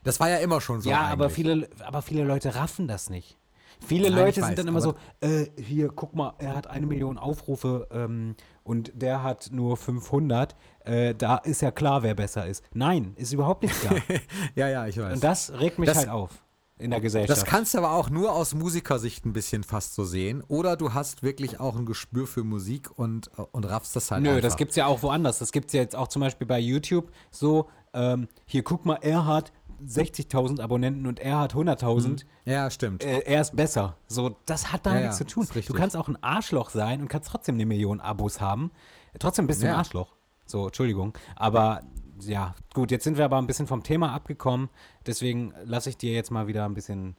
Das 0.04 0.20
war 0.20 0.30
ja 0.30 0.38
immer 0.38 0.62
schon 0.62 0.82
so. 0.82 0.90
ja, 0.90 1.02
aber 1.02 1.30
viele, 1.30 1.70
aber 1.86 2.02
viele 2.02 2.24
Leute 2.24 2.56
raffen 2.56 2.88
das 2.88 3.10
nicht. 3.10 3.38
Viele 3.86 4.10
Nein, 4.10 4.20
Leute 4.20 4.42
sind 4.42 4.50
weiß, 4.50 4.56
dann 4.56 4.68
immer 4.68 4.82
so, 4.82 4.96
äh, 5.22 5.48
hier, 5.60 5.90
guck 5.90 6.16
mal, 6.16 6.34
er 6.38 6.56
hat 6.56 6.68
eine 6.68 6.86
Million 6.86 7.18
Aufrufe 7.18 7.88
ähm, 7.92 8.36
und 8.64 8.92
der 8.96 9.24
hat 9.24 9.50
nur 9.52 9.78
500. 9.78 10.56
Äh, 10.86 11.14
da 11.16 11.38
ist 11.38 11.62
ja 11.62 11.72
klar, 11.72 12.04
wer 12.04 12.16
besser 12.16 12.46
ist. 12.48 12.64
Nein, 12.74 13.14
ist 13.16 13.34
überhaupt 13.34 13.64
nicht 13.64 13.80
klar. 13.80 13.96
Ja, 14.56 14.68
ja, 14.70 14.88
ich 14.88 14.98
weiß. 14.98 15.16
und 15.16 15.24
das 15.24 15.52
regt 15.60 15.80
mich 15.80 15.88
Das- 15.88 15.98
halt 16.00 16.10
auf 16.10 16.44
in 16.80 16.90
der 16.90 17.00
Gesellschaft. 17.00 17.40
Das 17.40 17.46
kannst 17.48 17.76
du 17.76 17.78
aber 17.78 17.92
auch 17.92 18.10
nur 18.10 18.34
aus 18.34 18.56
Musikersicht 18.56 19.24
ein 19.24 19.34
bisschen 19.34 19.64
fast 19.64 19.94
so 19.94 20.04
sehen. 20.04 20.42
Oder 20.48 20.76
du 20.78 20.96
hast 20.96 21.22
wirklich 21.22 21.60
auch 21.60 21.76
ein 21.78 21.86
Gespür 21.86 22.26
für 22.26 22.44
Musik 22.44 22.90
und, 22.98 23.30
und 23.52 23.66
raffst 23.66 23.96
das 23.96 24.10
halt 24.10 24.24
Nö, 24.24 24.30
einfach. 24.30 24.42
das 24.42 24.58
gibt's 24.58 24.76
ja 24.76 24.88
auch 24.88 25.04
woanders. 25.04 25.38
Das 25.38 25.52
gibt's 25.52 25.74
ja 25.74 25.82
jetzt 25.82 25.96
auch 25.96 26.08
zum 26.08 26.22
Beispiel 26.22 26.48
bei 26.48 26.58
YouTube 26.60 27.12
so, 27.30 27.70
ähm, 27.94 28.28
hier 28.48 28.64
guck 28.64 28.84
mal, 28.88 28.98
er 29.02 29.28
hat 29.28 29.52
60.000 29.88 30.62
Abonnenten 30.62 31.08
und 31.08 31.20
er 31.20 31.40
hat 31.40 31.54
100.000. 31.54 32.24
Ja, 32.46 32.70
stimmt. 32.70 33.04
äh, 33.04 33.20
er 33.20 33.42
ist 33.42 33.56
besser. 33.56 33.98
So, 34.08 34.36
das 34.46 34.72
hat 34.72 34.86
da 34.86 34.94
Ja, 34.96 35.02
nichts 35.02 35.20
ja, 35.20 35.28
zu 35.28 35.34
tun. 35.34 35.48
Du 35.66 35.74
kannst 35.74 35.96
auch 35.98 36.08
ein 36.08 36.22
Arschloch 36.24 36.70
sein 36.70 37.02
und 37.02 37.08
kannst 37.08 37.30
trotzdem 37.30 37.56
eine 37.56 37.66
Million 37.66 38.00
Abos 38.00 38.40
haben. 38.42 38.72
Trotzdem 39.20 39.48
bist 39.48 39.62
du 39.62 39.66
ein 39.68 39.72
Ja. 39.74 39.78
Arschloch. 39.78 40.14
So, 40.46 40.68
Entschuldigung. 40.68 41.18
Aber 41.36 41.82
ja, 42.22 42.54
gut, 42.74 42.92
jetzt 42.92 43.04
sind 43.04 43.18
wir 43.18 43.26
aber 43.26 43.38
ein 43.38 43.48
bisschen 43.48 43.68
vom 43.68 43.84
Thema 43.84 44.14
abgekommen. 44.14 44.70
Deswegen 45.06 45.54
lasse 45.64 45.90
ich 45.90 45.98
dir 45.98 46.14
jetzt 46.14 46.30
mal 46.32 46.48
wieder 46.48 46.66
ein 46.66 46.74
bisschen 46.74 47.16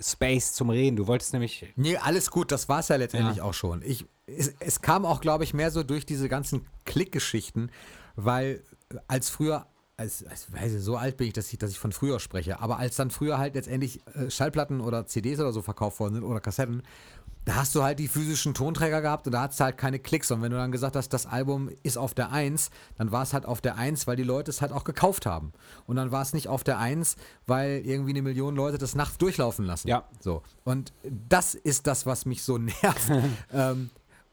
Space 0.00 0.52
zum 0.52 0.70
Reden. 0.70 0.96
Du 0.96 1.06
wolltest 1.06 1.32
nämlich. 1.32 1.72
Nee, 1.76 1.96
alles 1.96 2.30
gut, 2.30 2.52
das 2.52 2.68
war 2.68 2.80
es 2.80 2.88
ja 2.88 2.96
letztendlich 2.96 3.38
Ja. 3.38 3.44
auch 3.44 3.54
schon. 3.54 3.82
Ich, 3.82 4.06
es, 4.26 4.54
es 4.60 4.80
kam 4.80 5.04
auch, 5.04 5.20
glaube 5.20 5.44
ich, 5.44 5.54
mehr 5.54 5.70
so 5.70 5.82
durch 5.82 6.06
diese 6.06 6.28
ganzen 6.28 6.66
Klickgeschichten, 6.84 7.70
weil 8.14 8.62
äh, 8.92 8.96
als 9.08 9.30
früher, 9.30 9.66
als, 9.98 10.24
als 10.24 10.52
weiß 10.52 10.74
ich, 10.74 10.82
so 10.82 10.96
alt 10.96 11.16
bin 11.16 11.26
ich 11.26 11.32
dass, 11.32 11.52
ich, 11.52 11.58
dass 11.58 11.70
ich 11.70 11.78
von 11.78 11.92
früher 11.92 12.20
spreche, 12.20 12.60
aber 12.60 12.78
als 12.78 12.96
dann 12.96 13.10
früher 13.10 13.36
halt 13.38 13.54
letztendlich 13.54 14.00
äh, 14.14 14.30
Schallplatten 14.30 14.80
oder 14.80 15.06
CDs 15.06 15.40
oder 15.40 15.52
so 15.52 15.60
verkauft 15.60 15.98
worden 15.98 16.14
sind 16.14 16.24
oder 16.24 16.40
Kassetten, 16.40 16.82
da 17.44 17.56
hast 17.56 17.74
du 17.74 17.82
halt 17.82 17.98
die 17.98 18.08
physischen 18.08 18.54
Tonträger 18.54 19.00
gehabt 19.00 19.26
und 19.26 19.32
da 19.32 19.42
hattest 19.42 19.58
du 19.58 19.64
halt 19.64 19.78
keine 19.78 19.98
Klicks. 19.98 20.30
Und 20.30 20.42
wenn 20.42 20.50
du 20.50 20.58
dann 20.58 20.70
gesagt 20.70 20.96
hast, 20.96 21.08
das 21.08 21.24
Album 21.24 21.70
ist 21.82 21.96
auf 21.96 22.12
der 22.12 22.30
1, 22.30 22.70
dann 22.98 23.10
war 23.10 23.22
es 23.22 23.32
halt 23.32 23.46
auf 23.46 23.62
der 23.62 23.76
1, 23.76 24.06
weil 24.06 24.16
die 24.16 24.22
Leute 24.22 24.50
es 24.50 24.60
halt 24.60 24.70
auch 24.70 24.84
gekauft 24.84 25.24
haben. 25.24 25.52
Und 25.86 25.96
dann 25.96 26.12
war 26.12 26.20
es 26.20 26.34
nicht 26.34 26.48
auf 26.48 26.62
der 26.62 26.78
1, 26.78 27.16
weil 27.46 27.80
irgendwie 27.86 28.10
eine 28.10 28.20
Million 28.20 28.54
Leute 28.54 28.76
das 28.76 28.94
nachts 28.94 29.16
durchlaufen 29.16 29.64
lassen. 29.64 29.88
Ja. 29.88 30.04
So. 30.20 30.42
Und 30.64 30.92
das 31.02 31.54
ist 31.54 31.86
das, 31.86 32.04
was 32.04 32.26
mich 32.26 32.42
so 32.42 32.58
nervt. 32.58 33.10
ähm, 33.52 33.90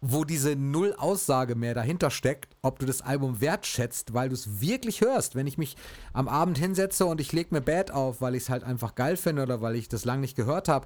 wo 0.07 0.23
diese 0.23 0.55
Null-Aussage 0.55 1.55
mehr 1.55 1.73
dahinter 1.73 2.11
steckt, 2.11 2.55
ob 2.61 2.79
du 2.79 2.85
das 2.85 3.01
Album 3.01 3.41
wertschätzt, 3.41 4.13
weil 4.13 4.29
du 4.29 4.35
es 4.35 4.61
wirklich 4.61 5.01
hörst. 5.01 5.35
Wenn 5.35 5.47
ich 5.47 5.57
mich 5.57 5.75
am 6.13 6.27
Abend 6.27 6.57
hinsetze 6.57 7.05
und 7.05 7.19
ich 7.19 7.33
lege 7.33 7.49
mir 7.53 7.61
Bad 7.61 7.91
auf, 7.91 8.21
weil 8.21 8.35
ich 8.35 8.43
es 8.43 8.49
halt 8.49 8.63
einfach 8.63 8.95
geil 8.95 9.17
finde 9.17 9.43
oder 9.43 9.61
weil 9.61 9.75
ich 9.75 9.89
das 9.89 10.05
lange 10.05 10.21
nicht 10.21 10.35
gehört 10.35 10.67
habe. 10.67 10.85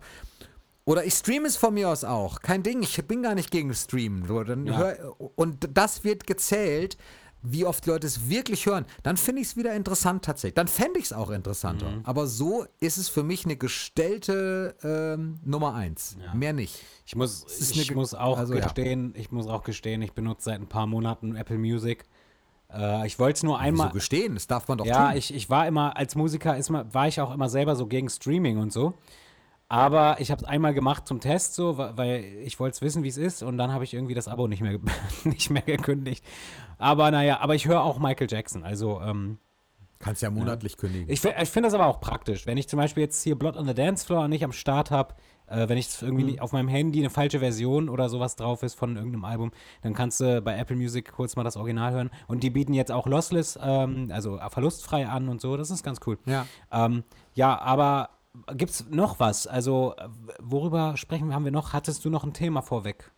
Oder 0.85 1.03
ich 1.05 1.13
streame 1.13 1.47
es 1.47 1.57
von 1.57 1.73
mir 1.73 1.89
aus 1.89 2.03
auch. 2.03 2.41
Kein 2.41 2.63
Ding, 2.63 2.81
ich 2.81 3.05
bin 3.05 3.21
gar 3.21 3.35
nicht 3.35 3.51
gegen 3.51 3.73
Streamen. 3.73 4.25
So, 4.27 4.43
dann 4.43 4.65
Ja. 4.65 4.77
hör, 4.77 5.15
und 5.35 5.69
das 5.73 6.03
wird 6.03 6.25
gezählt, 6.25 6.97
wie 7.41 7.65
oft 7.65 7.85
Leute 7.85 8.05
es 8.05 8.29
wirklich 8.29 8.65
hören. 8.65 8.85
Dann 9.03 9.17
finde 9.17 9.41
ich 9.41 9.47
es 9.49 9.57
wieder 9.57 9.73
interessant 9.73 10.25
tatsächlich. 10.25 10.55
Dann 10.55 10.67
fände 10.67 10.99
ich 10.99 11.05
es 11.05 11.13
auch 11.13 11.29
interessanter. 11.29 11.89
Mhm. 11.89 12.01
Aber 12.03 12.27
so 12.27 12.65
ist 12.79 12.97
es 12.97 13.07
für 13.07 13.23
mich 13.23 13.45
eine 13.45 13.55
gestellte 13.55 14.75
ähm, 14.83 15.39
Nummer 15.45 15.73
eins. 15.73 16.17
Ja. 16.23 16.33
Mehr 16.33 16.53
nicht. 16.53 16.83
Ich 17.05 17.15
muss, 17.15 17.45
ich 17.71 17.95
muss 17.95 18.13
auch 18.13 18.37
also, 18.37 18.55
ja. 18.55 18.61
gestehen, 18.61 19.13
ich 19.15 19.31
muss 19.31 19.47
auch 19.47 19.63
gestehen, 19.63 20.01
ich 20.01 20.11
benutze 20.13 20.45
seit 20.45 20.59
ein 20.59 20.67
paar 20.67 20.87
Monaten 20.87 21.35
Apple 21.35 21.57
Music. 21.57 22.05
Äh, 22.73 23.07
ich 23.07 23.17
wollte 23.19 23.37
es 23.37 23.43
nur 23.43 23.55
Wieso 23.55 23.65
einmal. 23.65 23.91
gestehen? 23.91 24.33
Das 24.35 24.47
darf 24.47 24.67
man 24.67 24.77
doch 24.77 24.85
Ja, 24.85 25.09
tun. 25.09 25.17
ich, 25.17 25.33
ich 25.33 25.49
war 25.49 25.65
immer, 25.67 25.95
als 25.97 26.15
Musiker 26.15 26.57
ist 26.57 26.71
war 26.71 27.07
ich 27.07 27.21
auch 27.21 27.33
immer 27.33 27.49
selber 27.49 27.75
so 27.75 27.87
gegen 27.87 28.09
Streaming 28.09 28.57
und 28.57 28.73
so. 28.73 28.95
Aber 29.71 30.19
ich 30.19 30.31
habe 30.31 30.41
es 30.41 30.47
einmal 30.47 30.73
gemacht 30.73 31.07
zum 31.07 31.19
Test, 31.19 31.53
so, 31.53 31.77
weil 31.77 32.23
ich 32.43 32.59
wollte 32.59 32.73
es 32.73 32.81
wissen, 32.81 33.03
wie 33.03 33.07
es 33.07 33.17
ist. 33.17 33.43
Und 33.43 33.59
dann 33.59 33.71
habe 33.71 33.83
ich 33.83 33.93
irgendwie 33.93 34.15
das 34.15 34.27
Abo 34.27 34.47
nicht 34.47 34.61
mehr, 34.61 34.79
nicht 35.23 35.51
mehr 35.51 35.61
gekündigt. 35.61 36.25
Aber 36.79 37.11
naja, 37.11 37.39
aber 37.41 37.53
ich 37.53 37.67
höre 37.67 37.83
auch 37.83 37.99
Michael 37.99 38.27
Jackson. 38.29 38.63
Also 38.63 38.99
ähm, 39.01 39.37
Kannst 39.99 40.21
ja 40.21 40.31
monatlich 40.31 40.77
kündigen. 40.77 41.09
ich, 41.09 41.23
ich 41.25 41.49
finde 41.49 41.67
das 41.67 41.73
aber 41.73 41.85
auch 41.87 41.99
praktisch. 41.99 42.47
Wenn 42.47 42.57
ich 42.57 42.69
zum 42.69 42.77
Beispiel 42.77 43.03
jetzt 43.03 43.21
hier 43.21 43.37
Blood 43.37 43.57
on 43.57 43.67
the 43.67 43.73
Dance 43.73 44.05
Floor 44.05 44.29
nicht 44.29 44.45
am 44.45 44.53
Start 44.53 44.91
habe, 44.91 45.13
äh, 45.47 45.67
wenn 45.67 45.77
ich 45.77 46.01
irgendwie 46.01 46.33
Mhm. 46.35 46.39
auf 46.39 46.53
meinem 46.53 46.69
Handy 46.69 46.99
eine 46.99 47.09
falsche 47.09 47.39
Version 47.39 47.89
oder 47.89 48.07
sowas 48.07 48.37
drauf 48.37 48.63
ist 48.63 48.75
von 48.75 48.95
irgendeinem 48.95 49.25
Album, 49.25 49.51
dann 49.81 49.93
kannst 49.93 50.21
du 50.21 50.41
bei 50.41 50.57
Apple 50.57 50.77
Music 50.77 51.11
kurz 51.11 51.35
mal 51.35 51.43
das 51.43 51.57
Original 51.57 51.91
hören. 51.91 52.11
Und 52.27 52.43
die 52.43 52.49
bieten 52.49 52.73
jetzt 52.73 52.93
auch 52.93 53.07
Lossless, 53.07 53.59
ähm, 53.61 54.09
also 54.13 54.39
verlustfrei 54.49 55.05
an 55.05 55.27
und 55.27 55.41
so. 55.41 55.57
Das 55.57 55.69
ist 55.71 55.83
ganz 55.83 55.99
cool. 56.07 56.17
ja. 56.25 56.45
Ähm, 56.71 57.03
ja, 57.33 57.59
aber 57.59 58.11
gibt 58.55 58.71
es 58.71 58.85
noch 58.89 59.19
was? 59.19 59.47
Also, 59.47 59.95
worüber 60.39 60.95
sprechen 60.95 61.27
wir? 61.27 61.35
Haben 61.35 61.43
wir 61.45 61.51
noch? 61.51 61.73
Hattest 61.73 62.05
du 62.05 62.09
noch 62.09 62.23
ein 62.23 62.31
Thema 62.33 62.61
vorweg? 62.61 63.11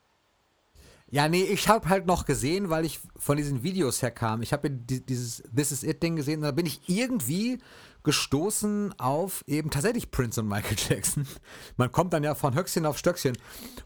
Ja, 1.11 1.27
nee, 1.27 1.43
ich 1.43 1.67
habe 1.67 1.89
halt 1.89 2.05
noch 2.05 2.25
gesehen, 2.25 2.69
weil 2.69 2.85
ich 2.85 3.01
von 3.17 3.35
diesen 3.35 3.63
Videos 3.63 4.01
herkam. 4.01 4.41
Ich 4.41 4.53
habe 4.53 4.71
dieses 4.71 5.43
This 5.53 5.73
Is 5.73 5.83
It 5.83 6.01
Ding 6.01 6.15
gesehen 6.15 6.37
und 6.37 6.43
da 6.43 6.51
bin 6.51 6.65
ich 6.65 6.87
irgendwie 6.87 7.59
gestoßen 8.03 8.97
auf 8.97 9.43
eben 9.45 9.69
tatsächlich 9.69 10.09
Prince 10.09 10.39
und 10.39 10.47
Michael 10.47 10.77
Jackson. 10.89 11.27
Man 11.75 11.91
kommt 11.91 12.13
dann 12.13 12.23
ja 12.23 12.33
von 12.33 12.55
Höchstchen 12.55 12.85
auf 12.85 12.97
Stöckchen 12.97 13.37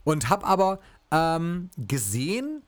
und 0.03 0.30
habe 0.30 0.45
aber 0.45 0.80
ähm, 1.09 1.71
gesehen, 1.78 2.61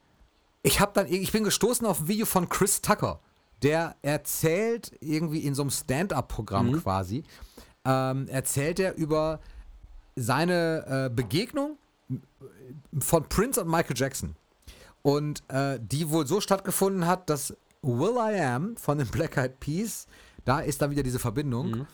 ich 0.64 0.80
habe 0.80 0.90
dann 0.92 1.06
ich 1.06 1.30
bin 1.30 1.44
gestoßen 1.44 1.86
auf 1.86 2.00
ein 2.00 2.08
Video 2.08 2.26
von 2.26 2.48
Chris 2.48 2.82
Tucker, 2.82 3.20
der 3.62 3.94
erzählt 4.02 4.90
irgendwie 5.00 5.44
in 5.44 5.54
so 5.54 5.62
einem 5.62 5.70
Stand-up-Programm 5.70 6.82
quasi, 6.82 7.22
ähm, 7.84 8.26
erzählt 8.26 8.80
er 8.80 8.96
über 8.96 9.38
seine 10.16 11.06
äh, 11.06 11.14
Begegnung 11.14 11.78
von 12.98 13.28
Prince 13.28 13.62
und 13.62 13.70
Michael 13.70 13.96
Jackson. 13.96 14.34
Und 15.08 15.42
äh, 15.48 15.78
die 15.80 16.10
wohl 16.10 16.26
so 16.26 16.40
stattgefunden 16.40 17.06
hat, 17.06 17.30
dass 17.30 17.56
Will 17.80 18.16
I 18.18 18.40
Am 18.42 18.76
von 18.76 18.98
den 18.98 19.06
Black 19.08 19.38
Eyed 19.38 19.58
Peas, 19.58 20.06
da 20.44 20.60
ist 20.60 20.82
dann 20.82 20.90
wieder 20.90 21.02
diese 21.02 21.18
Verbindung, 21.18 21.86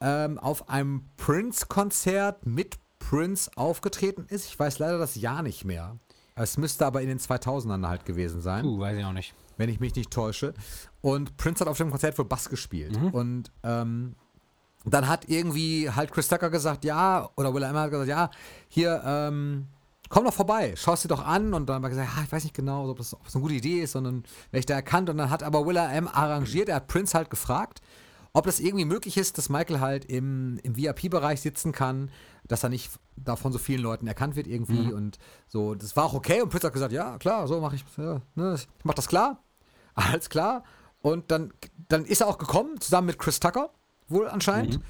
ähm, 0.00 0.38
auf 0.38 0.70
einem 0.70 1.04
Prince-Konzert 1.18 2.46
mit 2.46 2.76
Prince 2.98 3.50
aufgetreten 3.56 4.24
ist. 4.30 4.46
Ich 4.46 4.58
weiß 4.58 4.78
leider 4.78 4.96
das 4.98 5.16
Jahr 5.16 5.42
nicht 5.42 5.66
mehr. 5.66 5.98
Es 6.34 6.56
müsste 6.56 6.86
aber 6.86 7.02
in 7.02 7.08
den 7.08 7.18
2000ern 7.18 7.86
halt 7.86 8.06
gewesen 8.06 8.40
sein 8.40 8.62
Puh, 8.62 8.78
weiß 8.78 8.96
ich 8.96 9.04
auch 9.04 9.12
nicht. 9.12 9.34
wenn 9.58 9.68
ich 9.68 9.80
mich 9.80 9.94
nicht 9.94 10.10
täusche. 10.10 10.54
Und 11.02 11.36
Prince 11.36 11.60
hat 11.60 11.68
auf 11.68 11.76
dem 11.76 11.90
Konzert 11.90 12.16
wohl 12.18 12.24
Bass 12.24 12.48
gespielt. 12.48 12.96
Und 13.12 13.52
ähm, 13.64 14.14
dann 14.86 15.08
hat 15.08 15.28
irgendwie 15.28 15.90
halt 15.90 16.10
Chris 16.10 16.28
Tucker 16.28 16.48
gesagt, 16.48 16.84
ja, 16.84 17.28
oder 17.36 17.52
Will 17.52 17.62
I 17.62 17.66
Am 17.66 17.76
hat 17.76 17.90
gesagt, 17.90 18.08
ja, 18.08 18.30
hier, 18.68 19.02
ähm, 19.04 19.66
komm 20.08 20.24
doch 20.24 20.34
vorbei, 20.34 20.74
schau 20.76 20.92
es 20.92 21.02
dir 21.02 21.08
doch 21.08 21.24
an. 21.24 21.54
Und 21.54 21.68
dann 21.68 21.76
hat 21.76 21.84
er 21.84 21.90
gesagt, 21.90 22.16
ja, 22.16 22.22
ich 22.22 22.32
weiß 22.32 22.44
nicht 22.44 22.54
genau, 22.54 22.88
ob 22.88 22.98
das, 22.98 23.14
ob 23.14 23.24
das 23.24 23.34
eine 23.34 23.42
gute 23.42 23.54
Idee 23.54 23.80
ist, 23.80 23.92
sondern 23.92 24.24
wäre 24.50 24.60
ich 24.60 24.66
da 24.66 24.74
erkannt. 24.74 25.10
Und 25.10 25.18
dann 25.18 25.30
hat 25.30 25.42
aber 25.42 25.66
Will 25.66 25.76
I 25.76 25.96
Am 25.96 26.08
arrangiert, 26.08 26.68
er 26.68 26.76
hat 26.76 26.88
Prince 26.88 27.16
halt 27.16 27.30
gefragt, 27.30 27.80
ob 28.32 28.44
das 28.44 28.60
irgendwie 28.60 28.84
möglich 28.84 29.16
ist, 29.16 29.38
dass 29.38 29.48
Michael 29.48 29.80
halt 29.80 30.04
im, 30.04 30.58
im 30.62 30.76
VIP-Bereich 30.76 31.40
sitzen 31.40 31.72
kann, 31.72 32.10
dass 32.46 32.62
er 32.62 32.68
nicht 32.68 32.90
da 33.16 33.34
von 33.34 33.50
so 33.50 33.58
vielen 33.58 33.80
Leuten 33.80 34.06
erkannt 34.06 34.36
wird 34.36 34.46
irgendwie 34.46 34.92
und 34.92 35.18
so. 35.48 35.74
Das 35.74 35.96
war 35.96 36.04
auch 36.04 36.12
okay 36.14 36.42
und 36.42 36.50
Prince 36.50 36.66
hat 36.66 36.74
gesagt, 36.74 36.92
ja, 36.92 37.16
klar, 37.16 37.48
so 37.48 37.60
mache 37.60 37.76
ich, 37.76 37.84
ja, 37.96 38.20
ne, 38.34 38.54
ich 38.56 38.68
mach 38.84 38.92
das 38.92 39.08
klar, 39.08 39.42
alles 39.94 40.28
klar. 40.28 40.64
Und 41.00 41.30
dann, 41.30 41.52
dann 41.88 42.04
ist 42.04 42.20
er 42.20 42.26
auch 42.26 42.36
gekommen, 42.36 42.80
zusammen 42.80 43.06
mit 43.06 43.18
Chris 43.18 43.40
Tucker, 43.40 43.70
wohl 44.08 44.28
anscheinend. 44.28 44.80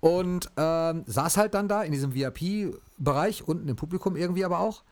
Und 0.00 0.50
ähm, 0.56 1.04
saß 1.06 1.36
halt 1.38 1.54
dann 1.54 1.66
da 1.68 1.82
in 1.82 1.92
diesem 1.92 2.14
VIP-Bereich, 2.14 3.46
unten 3.48 3.68
im 3.68 3.76
Publikum 3.76 4.16
irgendwie 4.16 4.44
aber 4.44 4.58
auch. 4.60 4.82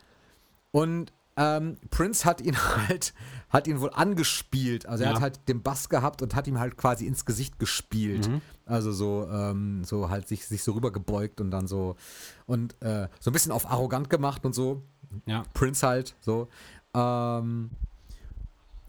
Und 0.70 1.12
ähm, 1.36 1.76
Prince 1.90 2.24
hat 2.24 2.40
ihn 2.40 2.56
halt, 2.88 3.12
hat 3.50 3.66
ihn 3.66 3.80
wohl 3.80 3.90
angespielt. 3.92 4.86
Also 4.86 5.04
er 5.04 5.10
Ja. 5.10 5.16
hat 5.16 5.22
halt 5.22 5.48
den 5.48 5.62
Bass 5.62 5.88
gehabt 5.88 6.22
und 6.22 6.34
hat 6.34 6.46
ihm 6.46 6.58
halt 6.58 6.76
quasi 6.76 7.06
ins 7.06 7.24
Gesicht 7.24 7.58
gespielt. 7.58 8.28
Mhm. 8.28 8.40
Also 8.66 8.92
so, 8.92 9.28
ähm, 9.30 9.84
so 9.84 10.08
halt 10.08 10.28
sich, 10.28 10.46
sich 10.46 10.62
so 10.62 10.72
rübergebeugt 10.72 11.40
und 11.40 11.50
dann 11.50 11.66
so 11.66 11.96
und 12.46 12.80
äh, 12.82 13.08
so 13.20 13.30
ein 13.30 13.32
bisschen 13.32 13.52
auf 13.52 13.70
arrogant 13.70 14.08
gemacht 14.08 14.44
und 14.46 14.54
so. 14.54 14.82
Ja. 15.26 15.42
Prince 15.52 15.86
halt, 15.86 16.14
so. 16.20 16.48
Ähm, 16.94 17.70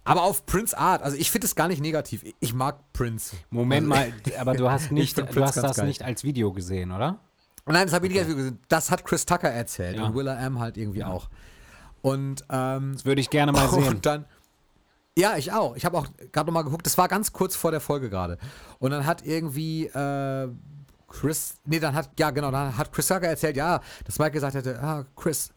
aber 0.04 0.24
auf 0.24 0.46
Prince 0.46 0.78
Art, 0.78 1.02
also 1.02 1.16
ich 1.18 1.32
finde 1.32 1.46
es 1.48 1.56
gar 1.56 1.68
nicht 1.68 1.82
negativ. 1.82 2.24
Ich- 2.40 2.54
mag 2.54 2.92
Prince. 2.94 3.36
Moment 3.50 3.92
Also- 3.92 4.12
mal, 4.12 4.40
aber 4.40 4.54
du 4.56 4.70
hast 4.70 4.92
nicht, 4.92 5.18
du 5.18 5.44
hast 5.44 5.58
das 5.58 5.78
geil. 5.78 5.88
nicht 5.88 6.04
als 6.04 6.24
Video 6.24 6.52
gesehen, 6.52 6.92
oder? 6.92 7.20
Nein, 7.66 7.86
das 7.86 7.94
habe 7.94 8.08
ich 8.08 8.14
nicht 8.14 8.28
gesehen. 8.28 8.60
Das 8.68 8.92
hat 8.92 9.06
Chris 9.06 9.26
Tucker 9.26 9.50
erzählt 9.50 9.96
Ja. 9.98 10.04
und 10.06 10.16
Willa 10.16 10.36
M 10.46 10.60
halt 10.60 10.76
irgendwie 10.78 11.04
auch. 11.06 11.30
Und 12.02 12.44
ähm, 12.50 12.92
Das 12.94 13.06
würde 13.06 13.22
ich 13.22 13.30
gerne 13.30 13.52
mal 13.54 13.70
sehen. 13.70 13.88
Und 13.88 14.06
dann. 14.06 14.26
Ja, 15.18 15.38
ich 15.38 15.52
auch. 15.54 15.76
Ich 15.78 15.86
habe 15.86 15.98
auch 15.98 16.08
gerade 16.32 16.48
nochmal 16.48 16.64
geguckt. 16.66 16.86
Das 16.86 16.98
war 16.98 17.08
ganz 17.08 17.32
kurz 17.32 17.56
vor 17.56 17.72
der 17.72 17.80
Folge 17.80 18.10
gerade. 18.10 18.38
Und 18.80 18.92
dann 18.92 19.06
hat 19.06 19.26
irgendwie 19.26 19.86
äh, 19.86 20.50
Chris. 21.08 21.56
Nee, 21.66 21.80
dann 21.80 21.96
hat. 21.96 22.10
Ja, 22.20 22.32
genau. 22.32 22.52
Dann 22.52 22.76
hat 22.76 22.92
Chris 22.92 23.08
Tucker 23.08 23.28
erzählt, 23.28 23.56
ja, 23.56 23.80
dass 24.06 24.20
Mike 24.20 24.32
gesagt 24.32 24.56
hätte: 24.56 24.82
Ah, 24.82 25.06
Chris, 25.16 25.54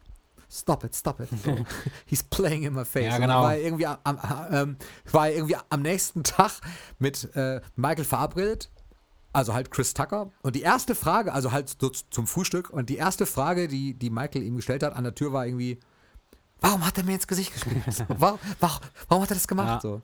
stop 0.49 0.83
it, 0.83 0.95
stop 0.95 1.19
it. 1.19 1.29
He's 2.05 2.23
playing 2.23 2.63
in 2.63 2.73
my 2.73 2.85
face. 2.85 3.05
Ja, 3.05 3.17
genau. 3.17 3.43
war 3.43 3.57
irgendwie 3.57 3.85
am, 3.85 3.97
am, 4.03 4.17
ähm, 4.51 4.77
war 5.11 5.29
irgendwie 5.29 5.57
am 5.69 5.81
nächsten 5.81 6.23
Tag 6.23 6.61
mit 6.99 7.35
äh, 7.35 7.61
Michael 7.75 8.05
verabredet. 8.05 8.69
Also 9.33 9.53
halt 9.53 9.69
Chris 9.69 9.93
Tucker. 9.93 10.31
Und 10.41 10.55
die 10.55 10.61
erste 10.61 10.95
Frage, 10.95 11.31
also 11.31 11.51
halt 11.51 11.75
so 11.79 11.89
zum 11.89 12.25
Frühstück, 12.25 12.69
und 12.71 12.89
die 12.89 12.95
erste 12.95 13.25
Frage, 13.25 13.67
die, 13.67 13.93
die 13.93 14.09
Michael 14.09 14.43
ihm 14.43 14.55
gestellt 14.55 14.83
hat 14.83 14.95
an 14.95 15.03
der 15.03 15.13
Tür, 15.13 15.31
war 15.31 15.45
irgendwie, 15.45 15.79
warum 16.59 16.85
hat 16.85 16.97
er 16.97 17.03
mir 17.03 17.13
ins 17.13 17.27
Gesicht 17.27 17.53
gespielt? 17.53 17.83
So, 17.91 18.05
warum, 18.07 18.39
warum, 18.59 18.79
warum 19.07 19.23
hat 19.23 19.31
er 19.31 19.35
das 19.35 19.47
gemacht? 19.47 19.67
Ja. 19.67 19.79
So. 19.81 20.01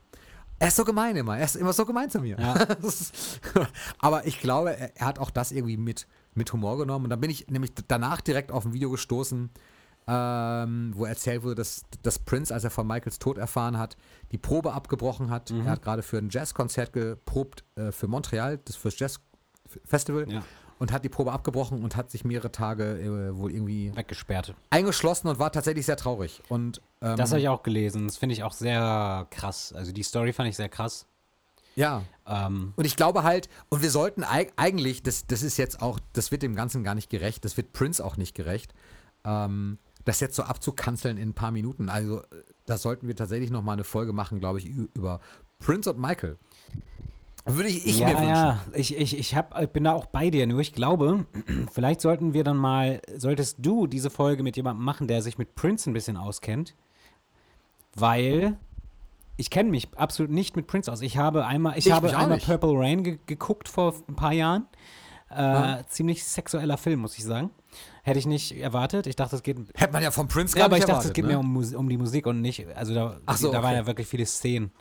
Er 0.60 0.68
ist 0.68 0.76
so 0.76 0.86
gemein 0.86 1.16
immer. 1.16 1.38
Er 1.38 1.46
ist 1.46 1.56
immer 1.56 1.74
so 1.74 1.86
gemein 1.86 2.10
zu 2.10 2.20
mir. 2.20 2.38
Ja. 2.40 2.54
Aber 3.98 4.28
ich 4.28 4.40
glaube, 4.40 4.78
er, 4.78 4.96
er 4.96 5.08
hat 5.08 5.20
auch 5.20 5.32
das 5.32 5.52
irgendwie 5.52 5.78
mit, 5.78 6.08
mit 6.36 6.54
Humor 6.54 6.78
genommen. 6.78 7.06
Und 7.06 7.10
dann 7.10 7.20
bin 7.20 7.32
ich 7.32 7.48
nämlich 7.48 7.72
danach 7.88 8.22
direkt 8.22 8.52
auf 8.52 8.66
ein 8.66 8.74
Video 8.74 8.92
gestoßen, 8.92 9.50
ähm, 10.08 10.92
wo 10.96 11.06
erzählt 11.06 11.44
wurde, 11.44 11.56
dass, 11.56 11.84
dass 12.02 12.20
Prince, 12.20 12.54
als 12.54 12.64
er 12.64 12.70
von 12.72 12.86
Michaels 12.88 13.20
Tod 13.20 13.38
erfahren 13.38 13.78
hat, 13.78 13.96
die 14.32 14.38
Probe 14.38 14.74
abgebrochen 14.74 15.30
hat. 15.30 15.52
Mhm. 15.52 15.62
Er 15.66 15.72
hat 15.72 15.82
gerade 15.82 16.04
für 16.04 16.18
ein 16.18 16.30
Jazzkonzert 16.30 16.92
geprobt 16.94 17.64
äh, 17.76 17.92
für 17.92 18.08
Montreal, 18.08 18.58
das 18.66 18.76
fürs 18.76 19.00
Jazz 19.00 19.20
Festival, 19.86 20.32
Ja. 20.32 20.44
und 20.80 20.92
hat 20.92 21.04
die 21.06 21.10
Probe 21.10 21.32
abgebrochen 21.32 21.84
und 21.84 21.96
hat 21.96 22.12
sich 22.12 22.26
mehrere 22.26 22.52
Tage 22.52 23.00
äh, 23.00 23.38
wohl 23.38 23.52
irgendwie 23.52 23.96
Weggesperrt. 23.96 24.54
eingeschlossen 24.70 25.28
und 25.30 25.40
war 25.40 25.52
tatsächlich 25.52 25.86
sehr 25.86 25.98
traurig. 25.98 26.42
Und 26.50 26.82
ähm, 27.02 27.16
Das 27.16 27.32
habe 27.32 27.40
ich 27.42 27.48
auch 27.48 27.64
gelesen. 27.64 28.06
Das 28.08 28.18
finde 28.18 28.34
ich 28.34 28.44
auch 28.44 28.54
sehr 28.54 29.26
krass. 29.32 29.74
Also 29.74 29.92
die 29.94 30.04
Story 30.04 30.34
fand 30.34 30.50
ich 30.50 30.58
sehr 30.58 30.70
krass. 30.70 31.08
ja, 31.76 32.04
Ähm, 32.28 32.74
Und 32.76 32.86
ich 32.86 32.96
glaube 32.98 33.24
halt, 33.24 33.50
und 33.70 33.82
wir 33.82 33.90
sollten 33.90 34.24
eig 34.24 34.54
eigentlich, 34.58 35.02
das, 35.02 35.26
das 35.28 35.42
ist 35.44 35.58
jetzt 35.58 35.82
auch, 35.82 36.00
das 36.12 36.30
wird 36.32 36.44
dem 36.44 36.56
Ganzen 36.56 36.84
gar 36.84 36.94
nicht 36.94 37.10
gerecht, 37.10 37.46
das 37.46 37.58
wird 37.58 37.72
Prince 37.74 38.04
auch 38.04 38.18
nicht 38.18 38.36
gerecht, 38.36 38.74
ähm, 39.26 39.80
das 40.06 40.20
jetzt 40.20 40.36
so 40.36 40.44
abzukanzeln 40.44 41.18
in 41.18 41.30
ein 41.30 41.34
paar 41.34 41.52
Minuten. 41.52 41.90
Also, 41.90 42.20
äh, 42.20 42.26
da 42.66 42.78
sollten 42.78 43.08
wir 43.08 43.16
tatsächlich 43.16 43.52
noch 43.52 43.64
mal 43.64 43.74
eine 43.74 43.84
Folge 43.84 44.14
machen, 44.14 44.40
glaube 44.40 44.60
ich, 44.60 44.66
über 44.66 45.20
Prince 45.60 45.92
und 45.92 46.00
Michael. 46.00 46.38
Würde 47.46 47.68
ich, 47.68 47.86
ich 47.86 48.00
ja, 48.00 48.08
mir 48.08 48.14
wünschen. 48.14 48.30
ja, 48.30 48.64
ich, 48.74 48.96
ich, 48.96 49.18
ich, 49.18 49.36
hab, 49.36 49.60
ich 49.62 49.70
bin 49.70 49.84
da 49.84 49.92
auch 49.94 50.06
bei 50.06 50.30
dir. 50.30 50.48
Nur 50.48 50.62
ich 50.62 50.74
glaube, 50.74 51.26
vielleicht 51.74 52.00
sollten 52.00 52.34
wir 52.34 52.44
dann 52.44 52.58
mal, 52.58 53.02
solltest 53.18 53.58
du 53.60 53.86
diese 53.86 54.10
Folge 54.10 54.44
mit 54.44 54.56
jemandem 54.56 54.86
machen, 54.86 55.08
der 55.08 55.22
sich 55.22 55.38
mit 55.38 55.56
Prince 55.56 55.90
ein 55.90 55.94
bisschen 55.94 56.16
auskennt. 56.16 56.74
Weil 57.96 58.58
ich 59.36 59.50
kenne 59.50 59.70
mich 59.70 59.90
absolut 59.98 60.32
nicht 60.32 60.56
mit 60.56 60.68
Prince 60.68 60.92
aus. 60.92 61.02
Ich 61.02 61.18
habe 61.18 61.46
einmal, 61.46 61.78
ich, 61.78 61.88
Ich 61.88 61.92
habe 61.92 62.16
einmal 62.16 62.38
nicht. 62.38 62.46
Purple 62.46 62.80
Rain 62.80 63.04
ge 63.04 63.20
geguckt 63.26 63.68
vor 63.68 63.94
ein 64.08 64.16
paar 64.16 64.34
Jahren. 64.34 64.68
Äh, 65.30 65.84
Ziemlich 65.90 66.24
sexueller 66.24 66.78
Film, 66.78 67.02
muss 67.02 67.18
ich 67.18 67.26
sagen. 67.26 67.50
Hätte 68.06 68.20
ich 68.20 68.26
nicht 68.26 68.52
erwartet. 68.58 69.08
Ich 69.08 69.16
dachte, 69.16 69.38
es 69.38 69.44
geht 69.44 69.58
Hätte 69.76 69.94
man 69.94 70.04
ja 70.04 70.12
vom 70.12 70.28
Prince 70.28 70.58
ja, 70.58 70.64
gar 70.64 70.66
aber 70.66 70.78
ich 70.78 70.84
dachte, 70.84 70.92
es 70.92 71.06
erwartet, 71.06 71.14
geht 71.14 71.26
ne? 71.26 71.32
mir 71.32 71.40
um, 71.40 71.54
Mus 71.54 71.74
um 71.74 71.88
die 71.88 71.98
Musik 71.98 72.28
und 72.28 72.42
nicht, 72.42 72.68
also 72.76 72.94
da, 72.94 73.18
so, 73.36 73.50
da 73.50 73.64
waren 73.64 73.72
okay. 73.72 73.76
ja 73.76 73.88
wirklich 73.88 74.08
viele 74.08 74.26
Szenen 74.26 74.72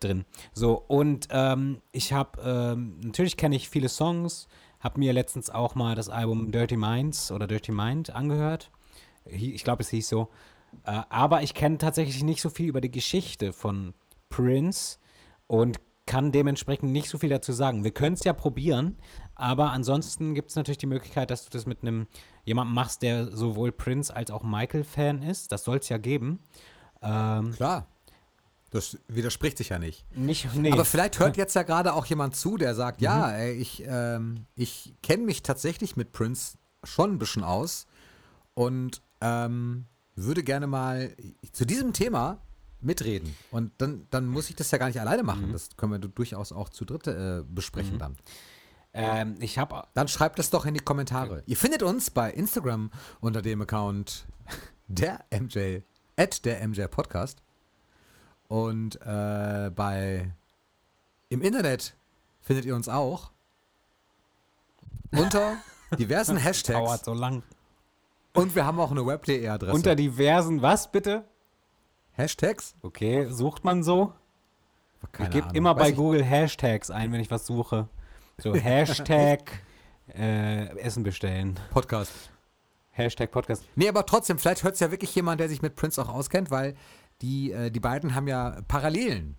drin. 0.00 0.24
So, 0.54 0.82
und 0.88 1.28
ähm, 1.30 1.82
ich 1.92 2.14
habe, 2.14 2.40
ähm, 2.42 2.98
natürlich 3.00 3.36
kenne 3.36 3.54
ich 3.54 3.68
viele 3.68 3.90
Songs, 3.90 4.48
habe 4.80 4.98
mir 4.98 5.12
letztens 5.12 5.50
auch 5.50 5.74
mal 5.74 5.94
das 5.94 6.08
Album 6.08 6.52
Dirty 6.52 6.78
Minds 6.78 7.30
oder 7.30 7.46
Dirty 7.46 7.70
Mind 7.70 8.14
angehört. 8.14 8.70
Ich 9.26 9.62
glaube, 9.62 9.82
es 9.82 9.90
hieß 9.90 10.08
so. 10.08 10.30
Äh, 10.84 11.02
aber 11.10 11.42
ich 11.42 11.52
kenne 11.52 11.76
tatsächlich 11.76 12.22
nicht 12.22 12.40
so 12.40 12.48
viel 12.48 12.66
über 12.66 12.80
die 12.80 12.90
Geschichte 12.90 13.52
von 13.52 13.92
Prince 14.30 14.98
und 15.46 15.80
kann 16.06 16.32
dementsprechend 16.32 16.90
nicht 16.90 17.08
so 17.08 17.18
viel 17.18 17.28
dazu 17.28 17.52
sagen. 17.52 17.84
Wir 17.84 17.92
können 17.92 18.14
es 18.14 18.24
ja 18.24 18.32
probieren, 18.32 18.96
aber 19.36 19.70
ansonsten 19.70 20.34
gibt 20.34 20.50
es 20.50 20.56
natürlich 20.56 20.78
die 20.78 20.86
Möglichkeit, 20.86 21.30
dass 21.30 21.44
du 21.44 21.50
das 21.50 21.66
mit 21.66 21.82
einem 21.82 22.08
jemandem 22.50 22.74
machst, 22.74 23.02
der 23.02 23.30
sowohl 23.36 23.70
Prince 23.70 24.14
als 24.14 24.30
auch 24.32 24.42
Michael-Fan 24.42 25.22
ist. 25.22 25.52
Das 25.52 25.62
soll 25.64 25.78
es 25.78 25.88
ja 25.88 25.98
geben. 25.98 26.40
Ähm, 27.00 27.52
Klar. 27.54 27.86
Das 28.70 28.98
widerspricht 29.08 29.58
sich 29.58 29.68
ja 29.70 29.78
nicht. 29.78 30.04
nicht, 30.16 30.52
nee. 30.54 30.70
Aber 30.72 30.84
vielleicht 30.84 31.18
hört 31.18 31.36
jetzt 31.42 31.54
ja 31.54 31.62
gerade 31.62 31.92
auch 31.92 32.06
jemand 32.06 32.34
zu, 32.36 32.56
der 32.56 32.74
sagt, 32.74 33.00
Mhm. 33.00 33.04
ja, 33.04 33.30
ey, 33.30 33.52
ich, 33.54 33.84
ähm, 33.86 34.46
ich 34.54 34.94
kenne 35.02 35.24
mich 35.24 35.42
tatsächlich 35.42 35.96
mit 35.96 36.12
Prince 36.12 36.56
schon 36.84 37.12
ein 37.12 37.18
bisschen 37.18 37.42
aus 37.44 37.86
und 38.54 39.00
ähm, 39.20 39.86
würde 40.16 40.42
gerne 40.42 40.66
mal 40.66 41.14
zu 41.52 41.64
diesem 41.64 41.92
Thema 41.92 42.38
mitreden. 42.80 43.34
Und 43.50 43.72
dann, 43.78 44.06
dann 44.10 44.26
muss 44.26 44.50
ich 44.50 44.56
das 44.56 44.70
ja 44.70 44.78
gar 44.78 44.86
nicht 44.86 45.00
alleine 45.00 45.22
machen. 45.22 45.48
Mhm. 45.48 45.52
Das 45.52 45.68
können 45.76 45.92
wir 45.92 45.98
durchaus 45.98 46.50
auch 46.52 46.68
zu 46.68 46.84
dritt 46.84 47.06
äh, 47.06 47.42
besprechen 47.48 47.98
dann. 47.98 48.16
Ähm, 48.92 49.36
ich 49.40 49.58
habe 49.58 49.84
Dann 49.94 50.08
schreibt 50.08 50.38
es 50.38 50.50
doch 50.50 50.66
in 50.66 50.74
die 50.74 50.80
Kommentare. 50.80 51.42
Ihr 51.46 51.56
findet 51.56 51.82
uns 51.82 52.10
bei 52.10 52.30
Instagram 52.30 52.90
unter 53.20 53.42
dem 53.42 53.62
Account 53.62 54.26
der 54.88 55.24
MJ, 55.30 55.80
at 56.16 56.44
der 56.44 56.66
MJ 56.66 56.84
Podcast. 56.86 57.42
Und 58.48 59.00
äh, 59.02 59.70
bei 59.74 60.32
im 61.28 61.42
Internet 61.42 61.94
findet 62.40 62.64
ihr 62.64 62.74
uns 62.74 62.88
auch 62.88 63.30
unter 65.12 65.56
diversen 65.98 66.34
dauert 66.34 66.44
Hashtags. 66.44 67.04
so 67.04 67.14
lang. 67.14 67.42
Und 68.34 68.54
wir 68.54 68.64
haben 68.64 68.78
auch 68.80 68.90
eine 68.90 69.06
web.de-Adresse. 69.06 69.72
Unter 69.72 69.94
diversen, 69.94 70.62
was 70.62 70.90
bitte? 70.90 71.24
Hashtags? 72.12 72.74
Okay, 72.82 73.28
sucht 73.28 73.64
man 73.64 73.82
so? 73.82 74.12
Keine 75.12 75.28
ich 75.28 75.34
gebe 75.34 75.48
immer 75.56 75.74
Weiß 75.76 75.82
bei 75.82 75.92
Google 75.92 76.24
Hashtags 76.24 76.90
ein, 76.90 77.12
wenn 77.12 77.20
ich 77.20 77.30
was 77.30 77.46
suche. 77.46 77.88
So 78.40 78.54
Hashtag 78.54 79.62
äh, 80.14 80.66
Essen 80.78 81.02
bestellen. 81.02 81.58
Podcast. 81.70 82.30
Hashtag 82.90 83.30
Podcast. 83.30 83.64
Nee, 83.76 83.88
aber 83.88 84.06
trotzdem, 84.06 84.38
vielleicht 84.38 84.64
hört 84.64 84.74
es 84.74 84.80
ja 84.80 84.90
wirklich 84.90 85.14
jemand, 85.14 85.40
der 85.40 85.48
sich 85.48 85.62
mit 85.62 85.76
Prince 85.76 86.00
auch 86.02 86.08
auskennt, 86.08 86.50
weil 86.50 86.74
die, 87.22 87.52
äh, 87.52 87.70
die 87.70 87.80
beiden 87.80 88.14
haben 88.14 88.28
ja 88.28 88.60
Parallelen. 88.66 89.36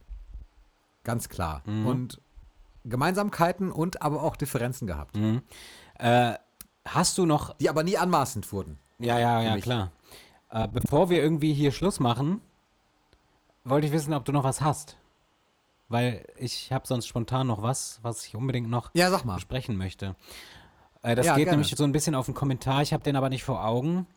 Ganz 1.03 1.29
klar. 1.29 1.63
Mhm. 1.65 1.85
Und 1.87 2.21
Gemeinsamkeiten 2.85 3.71
und 3.71 4.01
aber 4.01 4.23
auch 4.23 4.35
Differenzen 4.35 4.87
gehabt, 4.87 5.15
Mhm. 5.15 5.41
Äh, 5.99 6.33
hast 6.85 7.17
du 7.19 7.27
noch 7.27 7.55
die 7.57 7.69
aber 7.69 7.83
nie 7.83 7.97
anmaßend 7.97 8.51
wurden. 8.51 8.79
Ja, 8.97 9.19
ja, 9.19 9.41
ja, 9.41 9.57
klar. 9.59 9.91
Äh, 10.49 10.67
bevor 10.67 11.09
wir 11.11 11.21
irgendwie 11.21 11.53
hier 11.53 11.71
Schluss 11.71 11.99
machen, 11.99 12.41
wollte 13.63 13.85
ich 13.87 13.93
wissen, 13.93 14.13
ob 14.13 14.25
du 14.25 14.31
noch 14.31 14.43
was 14.43 14.61
hast. 14.61 14.97
Weil 15.91 16.25
ich 16.37 16.71
habe 16.71 16.87
sonst 16.87 17.07
spontan 17.07 17.47
noch 17.47 17.61
was, 17.61 17.99
was 18.01 18.25
ich 18.25 18.35
unbedingt 18.35 18.69
noch 18.69 18.89
Ja, 18.93 19.09
sag 19.11 19.25
mal. 19.25 19.35
besprechen 19.35 19.75
möchte. 19.77 20.15
Äh, 21.03 21.15
das 21.15 21.25
Ja, 21.25 21.35
geht 21.35 21.45
gerne. 21.45 21.57
nämlich 21.57 21.75
so 21.75 21.83
ein 21.83 21.91
bisschen 21.91 22.15
auf 22.15 22.25
den 22.27 22.35
Kommentar, 22.35 22.81
ich 22.81 22.93
habe 22.93 23.03
den 23.03 23.15
aber 23.15 23.29
nicht 23.29 23.43
vor 23.43 23.65
Augen. 23.65 24.07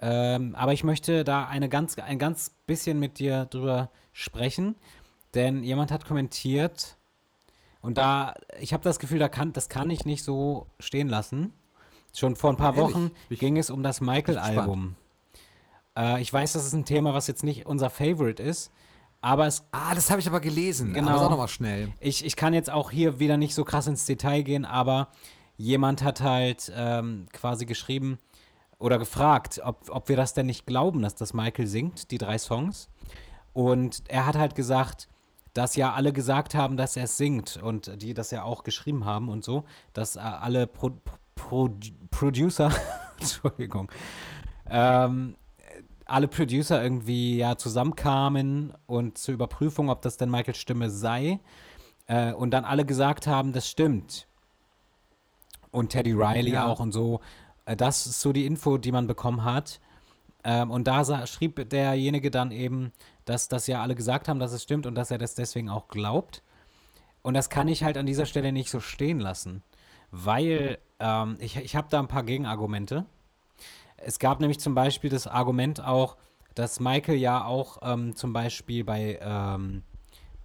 Ähm, 0.00 0.54
aber 0.54 0.72
ich 0.72 0.84
möchte 0.84 1.24
da 1.24 1.46
eine 1.46 1.68
ganz, 1.68 1.98
ein 1.98 2.18
ganz 2.18 2.50
bisschen 2.66 2.98
mit 3.00 3.18
dir 3.18 3.46
drüber 3.46 3.90
sprechen. 4.12 4.76
Denn 5.34 5.64
jemand 5.64 5.90
hat 5.90 6.04
kommentiert 6.04 6.96
und 7.80 7.98
da, 7.98 8.34
ich 8.60 8.72
habe 8.72 8.84
das 8.84 8.98
Gefühl, 9.00 9.18
da 9.18 9.28
kann, 9.28 9.52
das 9.52 9.68
kann 9.68 9.90
ich 9.90 10.04
nicht 10.04 10.22
so 10.22 10.68
stehen 10.78 11.08
lassen. 11.08 11.52
Schon 12.14 12.36
vor 12.36 12.50
ein 12.50 12.56
paar 12.56 12.76
Ehrlich? 12.76 12.94
Wochen 12.94 13.10
Ich- 13.28 13.40
ging 13.40 13.56
es 13.58 13.70
um 13.70 13.82
das 13.82 14.00
Michael-Album. 14.00 14.94
Äh, 15.96 16.20
ich 16.22 16.32
weiß, 16.32 16.52
das 16.52 16.64
ist 16.66 16.72
ein 16.74 16.84
Thema, 16.84 17.14
was 17.14 17.26
jetzt 17.26 17.42
nicht 17.42 17.66
unser 17.66 17.90
Favorite 17.90 18.40
ist, 18.42 18.70
aber 19.24 19.46
es 19.46 19.64
Ah, 19.72 19.94
das 19.94 20.10
habe 20.10 20.20
ich 20.20 20.28
aber 20.28 20.40
gelesen. 20.40 20.92
Genau. 20.92 21.10
Aber 21.10 21.18
sag 21.20 21.30
noch 21.30 21.38
mal 21.38 21.48
schnell. 21.48 21.88
ich, 22.00 22.24
ich 22.24 22.36
kann 22.36 22.52
jetzt 22.52 22.70
auch 22.70 22.90
hier 22.90 23.18
wieder 23.18 23.38
nicht 23.38 23.54
so 23.54 23.64
krass 23.64 23.86
ins 23.86 24.04
Detail 24.04 24.42
gehen, 24.42 24.64
aber 24.66 25.08
jemand 25.56 26.02
hat 26.02 26.20
halt 26.20 26.70
ähm, 26.76 27.26
quasi 27.32 27.64
geschrieben 27.64 28.18
oder 28.78 28.98
gefragt, 28.98 29.62
ob, 29.64 29.88
ob 29.88 30.08
wir 30.10 30.16
das 30.16 30.34
denn 30.34 30.46
nicht 30.46 30.66
glauben, 30.66 31.00
dass 31.00 31.14
das 31.14 31.32
Michael 31.32 31.66
singt, 31.66 32.10
die 32.10 32.18
drei 32.18 32.36
Songs. 32.36 32.90
Und 33.54 34.02
er 34.08 34.26
hat 34.26 34.36
halt 34.36 34.54
gesagt, 34.54 35.08
dass 35.54 35.74
ja 35.74 35.94
alle 35.94 36.12
gesagt 36.12 36.54
haben, 36.54 36.76
dass 36.76 36.96
er 36.96 37.04
es 37.04 37.16
singt 37.16 37.56
und 37.56 38.02
die 38.02 38.12
das 38.12 38.30
ja 38.30 38.42
auch 38.42 38.62
geschrieben 38.62 39.06
haben 39.06 39.30
und 39.30 39.42
so, 39.42 39.64
dass 39.94 40.16
äh, 40.16 40.20
alle 40.20 40.66
Pro 40.66 40.90
Pro 41.34 41.70
Producer, 42.10 42.70
Entschuldigung, 43.18 43.90
ähm, 44.68 45.36
alle 46.06 46.28
Producer 46.28 46.82
irgendwie 46.82 47.38
ja 47.38 47.56
zusammenkamen 47.56 48.74
und 48.86 49.18
zur 49.18 49.34
Überprüfung, 49.34 49.88
ob 49.90 50.02
das 50.02 50.16
denn 50.16 50.30
Michaels 50.30 50.58
Stimme 50.58 50.90
sei. 50.90 51.40
Äh, 52.06 52.32
und 52.32 52.50
dann 52.50 52.64
alle 52.64 52.84
gesagt 52.84 53.26
haben, 53.26 53.52
das 53.52 53.68
stimmt. 53.68 54.26
Und 55.70 55.90
Teddy 55.90 56.12
Riley 56.12 56.52
Ja. 56.52 56.66
auch 56.66 56.80
und 56.80 56.92
so. 56.92 57.20
Äh, 57.64 57.76
das 57.76 58.06
ist 58.06 58.20
so 58.20 58.32
die 58.32 58.46
Info, 58.46 58.76
die 58.78 58.92
man 58.92 59.06
bekommen 59.06 59.44
hat. 59.44 59.80
Ähm, 60.44 60.70
und 60.70 60.86
da 60.86 61.04
sa- 61.04 61.26
schrieb 61.26 61.68
derjenige 61.70 62.30
dann 62.30 62.50
eben, 62.50 62.92
dass 63.24 63.48
das 63.48 63.66
ja 63.66 63.80
alle 63.82 63.94
gesagt 63.94 64.28
haben, 64.28 64.38
dass 64.38 64.52
es 64.52 64.62
stimmt 64.62 64.84
und 64.86 64.94
dass 64.94 65.10
er 65.10 65.16
das 65.18 65.34
deswegen 65.34 65.70
auch 65.70 65.88
glaubt. 65.88 66.42
Und 67.22 67.32
das 67.32 67.48
kann 67.48 67.68
ich 67.68 67.82
halt 67.82 67.96
an 67.96 68.04
dieser 68.04 68.26
Stelle 68.26 68.52
nicht 68.52 68.68
so 68.68 68.80
stehen 68.80 69.18
lassen, 69.18 69.62
weil 70.10 70.76
ähm, 71.00 71.36
ich, 71.40 71.56
ich 71.56 71.74
habe 71.74 71.88
da 71.90 71.98
ein 71.98 72.08
paar 72.08 72.22
Gegenargumente. 72.24 73.06
Es 74.06 74.18
gab 74.18 74.40
nämlich 74.40 74.60
zum 74.60 74.74
Beispiel 74.74 75.10
das 75.10 75.26
Argument 75.26 75.82
auch, 75.82 76.16
dass 76.54 76.78
Michael 76.78 77.16
ja 77.16 77.44
auch 77.44 77.78
ähm, 77.82 78.14
zum 78.14 78.32
Beispiel 78.32 78.84
bei, 78.84 79.18
ähm, 79.20 79.82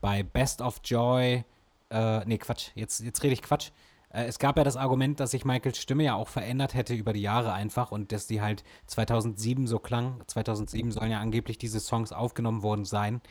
bei 0.02 0.24
Best 0.24 0.62
of 0.62 0.82
Joy, 0.84 1.44
äh, 1.90 2.26
nee, 2.26 2.38
Quatsch, 2.38 2.70
jetzt, 2.76 3.02
jetzt 3.02 3.22
rede 3.22 3.34
ich 3.34 3.42
Quatsch. 3.42 3.72
Äh, 4.12 4.26
es 4.26 4.40
gab 4.40 4.58
ja 4.58 4.64
das 4.64 4.78
Argument, 4.78 5.20
dass 5.20 5.32
sich 5.32 5.46
Michaels 5.46 5.78
Stimme 5.78 6.04
ja 6.04 6.16
auch 6.16 6.30
verändert 6.30 6.74
hätte 6.74 6.94
über 6.94 7.14
die 7.14 7.22
Jahre 7.22 7.54
einfach 7.54 7.92
und 7.92 8.12
dass 8.12 8.28
die 8.28 8.42
halt 8.42 8.64
2007 8.88 9.68
so 9.68 9.80
klang. 9.80 10.24
2007 10.28 10.92
sollen 10.92 11.12
ja 11.12 11.20
angeblich 11.20 11.58
diese 11.58 11.80
Songs 11.80 12.12
aufgenommen 12.12 12.64
worden 12.64 12.86
sein. 12.86 13.22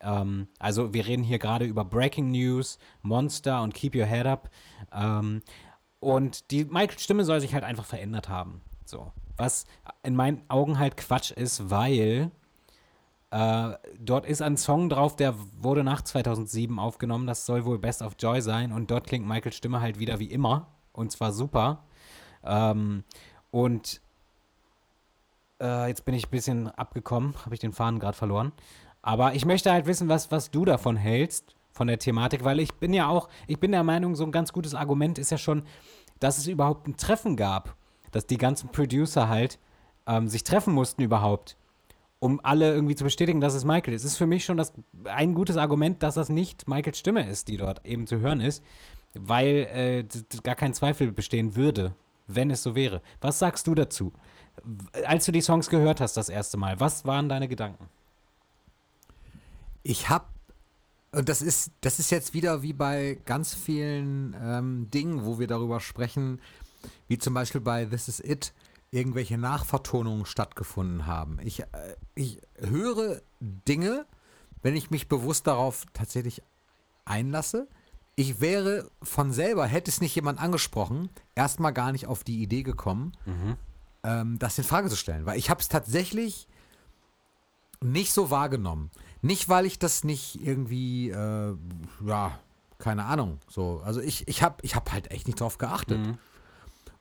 Ähm, 0.00 0.48
also 0.58 0.94
wir 0.94 1.06
reden 1.06 1.22
hier 1.22 1.38
gerade 1.38 1.64
über 1.64 1.84
Breaking 1.84 2.30
News, 2.30 2.78
Monster 3.02 3.62
und 3.62 3.74
Keep 3.74 3.94
Your 3.94 4.06
Head 4.06 4.26
Up. 4.26 4.50
Ähm, 4.92 5.42
und 6.00 6.50
die 6.50 6.64
Michaels 6.64 7.02
Stimme 7.02 7.24
soll 7.24 7.40
sich 7.40 7.54
halt 7.54 7.64
einfach 7.64 7.84
verändert 7.84 8.28
haben. 8.28 8.62
So. 8.84 9.12
Was 9.42 9.66
in 10.04 10.14
meinen 10.14 10.40
Augen 10.46 10.78
halt 10.78 10.96
Quatsch 10.96 11.32
ist, 11.32 11.68
weil 11.68 12.30
äh, 13.32 13.72
dort 13.98 14.24
ist 14.24 14.40
ein 14.40 14.56
Song 14.56 14.88
drauf, 14.88 15.16
der 15.16 15.34
wurde 15.58 15.82
nach 15.82 16.02
2007 16.02 16.78
aufgenommen. 16.78 17.26
Das 17.26 17.44
soll 17.44 17.64
wohl 17.64 17.80
Best 17.80 18.02
of 18.02 18.14
Joy 18.20 18.40
sein. 18.40 18.70
Und 18.70 18.92
dort 18.92 19.08
klingt 19.08 19.26
Michaels 19.26 19.56
Stimme 19.56 19.80
halt 19.80 19.98
wieder 19.98 20.20
wie 20.20 20.26
immer. 20.26 20.68
Und 20.92 21.10
zwar 21.10 21.32
super. 21.32 21.82
Ähm, 22.44 23.02
und 23.50 24.00
äh, 25.60 25.88
jetzt 25.88 26.04
bin 26.04 26.14
ich 26.14 26.28
ein 26.28 26.30
bisschen 26.30 26.68
abgekommen. 26.68 27.34
Habe 27.44 27.56
ich 27.56 27.60
den 27.60 27.72
Faden 27.72 27.98
gerade 27.98 28.16
verloren. 28.16 28.52
Aber 29.02 29.34
ich 29.34 29.44
möchte 29.44 29.72
halt 29.72 29.86
wissen, 29.86 30.08
was, 30.08 30.30
was 30.30 30.52
du 30.52 30.64
davon 30.64 30.96
hältst, 30.96 31.56
von 31.72 31.88
der 31.88 31.98
Thematik. 31.98 32.44
Weil 32.44 32.60
ich 32.60 32.74
bin 32.74 32.94
ja 32.94 33.08
auch, 33.08 33.28
ich 33.48 33.58
bin 33.58 33.72
der 33.72 33.82
Meinung, 33.82 34.14
so 34.14 34.22
ein 34.22 34.30
ganz 34.30 34.52
gutes 34.52 34.76
Argument 34.76 35.18
ist 35.18 35.32
ja 35.32 35.38
schon, 35.38 35.64
dass 36.20 36.38
es 36.38 36.46
überhaupt 36.46 36.86
ein 36.86 36.96
Treffen 36.96 37.36
gab. 37.36 37.76
Dass 38.12 38.26
die 38.26 38.38
ganzen 38.38 38.70
Producer 38.70 39.28
halt 39.28 39.58
ähm, 40.06 40.28
sich 40.28 40.44
treffen 40.44 40.72
mussten 40.72 41.02
überhaupt 41.02 41.56
um 42.22 42.38
alle 42.44 42.72
irgendwie 42.72 42.94
zu 42.94 43.02
bestätigen, 43.02 43.40
dass 43.40 43.52
es 43.52 43.64
Michael 43.64 43.94
ist. 43.94 44.04
Es 44.04 44.12
ist 44.12 44.16
für 44.16 44.28
mich 44.28 44.44
schon 44.44 44.56
das, 44.56 44.72
ein 45.06 45.34
gutes 45.34 45.56
Argument, 45.56 46.04
dass 46.04 46.14
das 46.14 46.28
nicht 46.28 46.68
Michaels 46.68 47.00
Stimme 47.00 47.28
ist, 47.28 47.48
die 47.48 47.56
dort 47.56 47.84
eben 47.84 48.06
zu 48.06 48.20
hören 48.20 48.40
ist, 48.40 48.62
weil 49.12 49.66
äh, 49.74 50.04
gar 50.44 50.54
kein 50.54 50.72
Zweifel 50.72 51.10
bestehen 51.10 51.56
würde, 51.56 51.96
wenn 52.28 52.52
es 52.52 52.62
so 52.62 52.76
wäre. 52.76 53.02
Was 53.20 53.40
sagst 53.40 53.66
du 53.66 53.74
dazu? 53.74 54.12
Als 55.04 55.24
du 55.24 55.32
die 55.32 55.40
Songs 55.40 55.68
gehört 55.68 56.00
hast 56.00 56.16
das 56.16 56.28
erste 56.28 56.58
Mal, 56.58 56.78
was 56.78 57.04
waren 57.04 57.28
deine 57.28 57.48
Gedanken? 57.48 57.88
Ich 59.82 60.08
habe, 60.08 60.26
und 61.10 61.28
das 61.28 61.42
ist, 61.42 61.72
das 61.80 61.98
ist 61.98 62.12
jetzt 62.12 62.34
wieder 62.34 62.62
wie 62.62 62.72
bei 62.72 63.18
ganz 63.24 63.52
vielen 63.52 64.36
ähm, 64.40 64.88
Dingen, 64.92 65.24
wo 65.24 65.40
wir 65.40 65.48
darüber 65.48 65.80
sprechen, 65.80 66.40
wie 67.08 67.18
zum 67.18 67.34
Beispiel 67.34 67.60
bei 67.60 67.84
This 67.84 68.08
Is 68.08 68.20
It, 68.20 68.52
irgendwelche 68.90 69.38
Nachvertonungen 69.38 70.26
stattgefunden 70.26 71.06
haben. 71.06 71.38
Ich, 71.42 71.60
äh, 71.60 71.66
ich 72.14 72.40
höre 72.58 73.22
Dinge, 73.40 74.06
wenn 74.62 74.76
ich 74.76 74.90
mich 74.90 75.08
bewusst 75.08 75.46
darauf 75.46 75.84
tatsächlich 75.92 76.42
einlasse. 77.04 77.68
Ich 78.14 78.40
wäre 78.40 78.90
von 79.02 79.32
selber, 79.32 79.66
hätte 79.66 79.90
es 79.90 80.00
nicht 80.00 80.14
jemand 80.14 80.40
angesprochen, 80.40 81.08
erstmal 81.34 81.72
gar 81.72 81.92
nicht 81.92 82.06
auf 82.06 82.22
die 82.22 82.42
Idee 82.42 82.62
gekommen, 82.62 83.12
ähm, 84.04 84.38
das 84.38 84.58
in 84.58 84.64
Frage 84.64 84.90
zu 84.90 84.96
stellen. 84.96 85.24
Weil 85.24 85.38
ich 85.38 85.48
habe 85.48 85.60
es 85.60 85.68
tatsächlich 85.68 86.46
nicht 87.80 88.12
so 88.12 88.30
wahrgenommen. 88.30 88.90
Nicht, 89.22 89.48
weil 89.48 89.66
ich 89.66 89.78
das 89.78 90.04
nicht 90.04 90.44
irgendwie, 90.44 91.10
äh, 91.10 91.56
ja, 92.06 92.38
keine 92.78 93.04
Ahnung, 93.06 93.38
so. 93.48 93.80
Also 93.84 94.00
ich, 94.00 94.28
ich 94.28 94.42
habe 94.42 94.56
ich 94.62 94.74
hab 94.74 94.92
halt 94.92 95.10
echt 95.10 95.26
nicht 95.26 95.40
drauf 95.40 95.56
geachtet. 95.58 95.98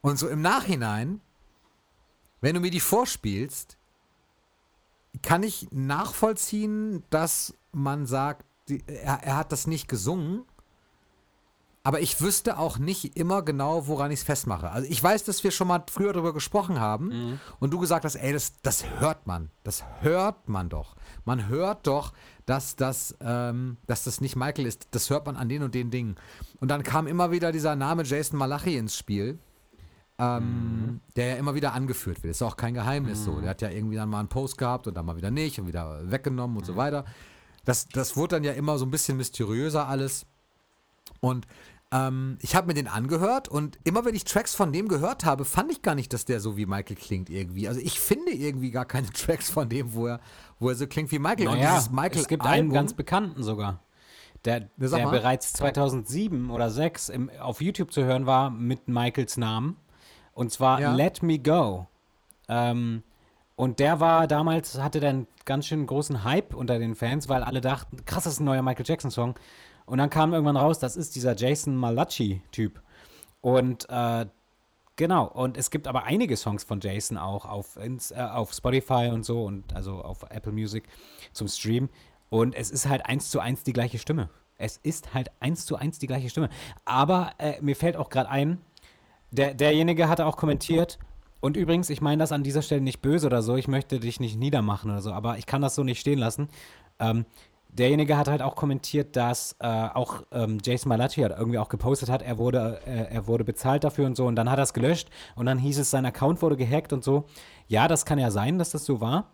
Und 0.02 0.18
so 0.18 0.28
im 0.28 0.42
Nachhinein, 0.42 1.22
wenn 2.42 2.56
du 2.56 2.62
mir 2.62 2.72
die 2.72 2.80
vorspielst, 2.80 3.78
kann 5.22 5.44
ich 5.44 5.68
nachvollziehen, 5.72 7.04
dass 7.10 7.54
man 7.72 8.06
sagt, 8.06 8.46
die, 8.70 8.84
er, 8.88 9.24
er 9.24 9.38
hat 9.38 9.52
das 9.52 9.68
nicht 9.68 9.88
gesungen. 9.88 10.46
Aber 11.84 12.00
ich 12.00 12.22
wüsste 12.22 12.60
auch 12.60 12.78
nicht 12.78 13.18
immer 13.18 13.42
genau, 13.42 13.88
woran 13.88 14.12
ich 14.12 14.20
es 14.20 14.26
festmache. 14.26 14.70
Also 14.70 14.88
ich 14.88 15.02
weiß, 15.02 15.24
dass 15.24 15.44
wir 15.44 15.50
schon 15.50 15.68
mal 15.68 15.84
früher 15.90 16.14
darüber 16.14 16.32
gesprochen 16.32 16.80
haben 16.80 17.40
und 17.60 17.74
du 17.74 17.80
gesagt 17.80 18.06
hast, 18.06 18.16
ey, 18.16 18.32
das, 18.34 18.54
das 18.62 18.86
hört 19.00 19.26
man. 19.26 19.50
Das 19.64 19.84
hört 20.02 20.48
man 20.48 20.70
doch. 20.70 20.96
Man 21.26 21.48
hört 21.48 21.88
doch, 21.88 22.14
dass 22.46 22.76
das, 22.76 23.16
ähm, 23.20 23.78
dass 23.88 24.04
das 24.04 24.22
nicht 24.22 24.36
Michael 24.36 24.68
ist. 24.68 24.90
Das 24.92 25.10
hört 25.10 25.26
man 25.26 25.36
an 25.36 25.50
den 25.50 25.64
und 25.64 25.74
den 25.74 25.90
Dingen. 25.90 26.18
Und 26.60 26.70
dann 26.70 26.84
kam 26.84 27.08
immer 27.08 27.32
wieder 27.32 27.52
dieser 27.52 27.76
Name 27.76 28.04
Jason 28.04 28.38
Malachi 28.38 28.78
ins 28.78 28.96
Spiel, 28.96 29.40
ähm, 30.20 31.02
der 31.16 31.28
ja 31.28 31.36
immer 31.36 31.56
wieder 31.56 31.74
angeführt 31.74 32.24
wird. 32.24 32.32
Ist 32.32 32.42
auch 32.42 32.58
kein 32.58 32.74
Geheimnis 32.74 33.24
so. 33.24 33.40
Der 33.42 33.50
hat 33.52 33.62
ja 33.62 33.70
irgendwie 33.70 33.96
dann 33.96 34.10
mal 34.10 34.20
einen 34.20 34.30
Post 34.30 34.58
gehabt 34.58 34.88
und 34.88 34.96
dann 34.96 35.06
mal 35.06 35.16
wieder 35.16 35.32
nicht 35.32 35.60
und 35.60 35.68
wieder 35.68 36.12
weggenommen 36.12 36.58
und 36.58 36.66
so 36.66 36.76
weiter. 36.76 37.06
Das, 37.66 37.88
das 37.90 38.16
wurde 38.16 38.36
dann 38.36 38.44
ja 38.44 38.54
immer 38.54 38.78
so 38.78 38.86
ein 38.86 38.92
bisschen 38.92 39.18
mysteriöser 39.18 39.88
alles. 39.88 40.26
Und 41.20 41.48
ähm, 41.92 42.38
ich 42.42 42.56
habe 42.56 42.68
mir 42.68 42.74
den 42.74 42.88
angehört 42.88 43.50
und 43.50 43.78
immer 43.84 44.06
wenn 44.06 44.16
ich 44.16 44.24
Tracks 44.24 44.56
von 44.56 44.72
dem 44.72 44.88
gehört 44.88 45.26
habe, 45.26 45.44
fand 45.44 45.72
ich 45.72 45.82
gar 45.82 45.94
nicht, 45.94 46.14
dass 46.14 46.24
der 46.24 46.40
so 46.40 46.56
wie 46.56 46.66
Michael 46.66 46.96
klingt 46.96 47.30
irgendwie. 47.30 47.68
Also 47.68 47.82
ich 47.82 48.00
finde 48.00 48.32
irgendwie 48.32 48.72
gar 48.72 48.86
keine 48.86 49.10
Tracks 49.14 49.50
von 49.50 49.68
dem, 49.68 49.94
wo 49.94 50.08
er, 50.08 50.22
wo 50.60 50.70
er 50.70 50.76
so 50.76 50.88
klingt 50.88 51.12
wie 51.12 51.20
Michael. 51.20 51.46
Naja, 51.46 51.84
Michael 51.92 52.22
es 52.22 52.28
gibt 52.28 52.44
einen 52.44 52.54
Album, 52.54 52.74
ganz 52.74 52.94
bekannten 52.94 53.44
sogar, 53.44 53.84
der, 54.46 54.62
der 54.78 55.10
bereits 55.10 55.54
2007 55.54 56.50
oder 56.50 56.70
2006 56.70 57.10
im, 57.10 57.30
auf 57.42 57.62
YouTube 57.62 57.92
zu 57.92 58.04
hören 58.04 58.26
war 58.26 58.50
mit 58.50 58.88
Michaels 58.88 59.36
Namen. 59.36 59.76
Und 60.42 60.52
zwar 60.52 60.82
Ja. 60.82 60.96
Let 60.96 61.22
Me 61.22 61.38
Go. 61.38 61.86
Ähm, 62.50 63.04
und 63.56 63.78
der 63.78 64.00
war 64.00 64.26
damals, 64.26 64.82
hatte 64.82 65.00
dann 65.00 65.28
ganz 65.46 65.68
schön 65.68 65.86
großen 65.86 66.24
Hype 66.24 66.56
unter 66.56 66.80
den 66.80 66.96
Fans, 66.96 67.30
weil 67.30 67.44
alle 67.44 67.62
dachten, 67.62 68.04
krass, 68.06 68.24
das 68.24 68.34
ist 68.34 68.40
ein 68.40 68.46
neuer 68.46 68.64
Michael 68.64 68.88
Jackson-Song. 68.88 69.36
Und 69.86 70.00
dann 70.00 70.10
kam 70.10 70.34
irgendwann 70.34 70.58
raus, 70.58 70.80
das 70.80 70.96
ist 70.96 71.16
dieser 71.16 71.36
Jason 71.36 71.76
Malachi-Typ. 71.76 72.82
Und 73.42 73.88
äh, 73.90 74.26
genau, 74.96 75.28
und 75.28 75.58
es 75.58 75.70
gibt 75.70 75.88
aber 75.88 76.06
einige 76.06 76.36
Songs 76.36 76.64
von 76.64 76.80
Jason 76.80 77.20
auch 77.20 77.46
auf, 77.46 77.78
ins, 77.78 78.10
äh, 78.10 78.16
auf 78.16 78.52
Spotify 78.52 79.12
und 79.14 79.24
so 79.24 79.44
und 79.44 79.76
also 79.76 80.02
auf 80.02 80.24
Apple 80.32 80.54
Music 80.54 80.86
zum 81.34 81.48
Stream. 81.50 81.88
Und 82.32 82.56
es 82.56 82.72
ist 82.72 82.90
halt 82.90 83.06
eins 83.06 83.30
zu 83.30 83.40
eins 83.40 83.62
die 83.64 83.74
gleiche 83.74 84.00
Stimme. 84.00 84.32
Es 84.58 84.78
ist 84.78 85.14
halt 85.14 85.30
eins 85.40 85.68
zu 85.68 85.76
eins 85.76 86.00
die 86.00 86.08
gleiche 86.08 86.32
Stimme. 86.32 86.50
Aber 86.84 87.34
äh, 87.38 87.62
mir 87.62 87.76
fällt 87.76 87.96
auch 87.96 88.10
gerade 88.10 88.30
ein, 88.30 88.60
der, 89.32 89.54
derjenige 89.54 90.08
hatte 90.08 90.26
auch 90.26 90.38
kommentiert, 90.38 91.00
und 91.42 91.58
übrigens, 91.58 91.90
ich 91.90 92.02
meine 92.02 92.20
das 92.20 92.32
an 92.32 92.44
dieser 92.44 92.62
Stelle 92.62 92.82
nicht 92.82 93.02
böse 93.02 93.26
oder 93.26 93.42
so, 93.42 93.56
ich 93.56 93.68
möchte 93.68 94.00
dich 94.00 94.20
nicht 94.20 94.38
niedermachen 94.38 94.92
oder 94.92 95.02
so, 95.02 95.12
aber 95.12 95.40
ich 95.40 95.48
kann 95.48 95.62
das 95.62 95.74
so 95.74 95.84
nicht 95.84 96.00
stehen 96.00 96.20
lassen. 96.20 96.50
Ähm, 97.00 97.26
derjenige 97.70 98.16
hat 98.16 98.28
halt 98.28 98.44
auch 98.44 98.56
kommentiert, 98.56 99.16
dass 99.16 99.56
äh, 99.60 99.68
auch 99.68 100.22
ähm, 100.32 100.60
Jason 100.64 100.90
Malachi 100.90 101.22
hat 101.22 101.38
irgendwie 101.38 101.58
auch 101.58 101.70
gepostet 101.70 102.10
hat, 102.10 102.22
er 102.22 102.38
wurde, 102.38 102.80
äh, 102.86 103.12
er 103.12 103.26
wurde 103.26 103.44
bezahlt 103.44 103.84
dafür 103.84 104.06
und 104.06 104.16
so 104.16 104.28
und 104.28 104.36
dann 104.36 104.52
hat 104.52 104.60
er 104.60 104.64
es 104.64 104.74
gelöscht 104.74 105.10
und 105.36 105.48
dann 105.48 105.58
hieß 105.58 105.80
es, 105.80 105.90
sein 105.90 106.06
Account 106.06 106.42
wurde 106.44 106.58
gehackt 106.58 106.94
und 106.94 107.04
so. 107.04 107.26
Ja, 107.68 107.88
das 107.88 108.06
kann 108.06 108.20
ja 108.20 108.30
sein, 108.30 108.60
dass 108.60 108.70
das 108.72 108.86
so 108.86 109.02
war. 109.02 109.32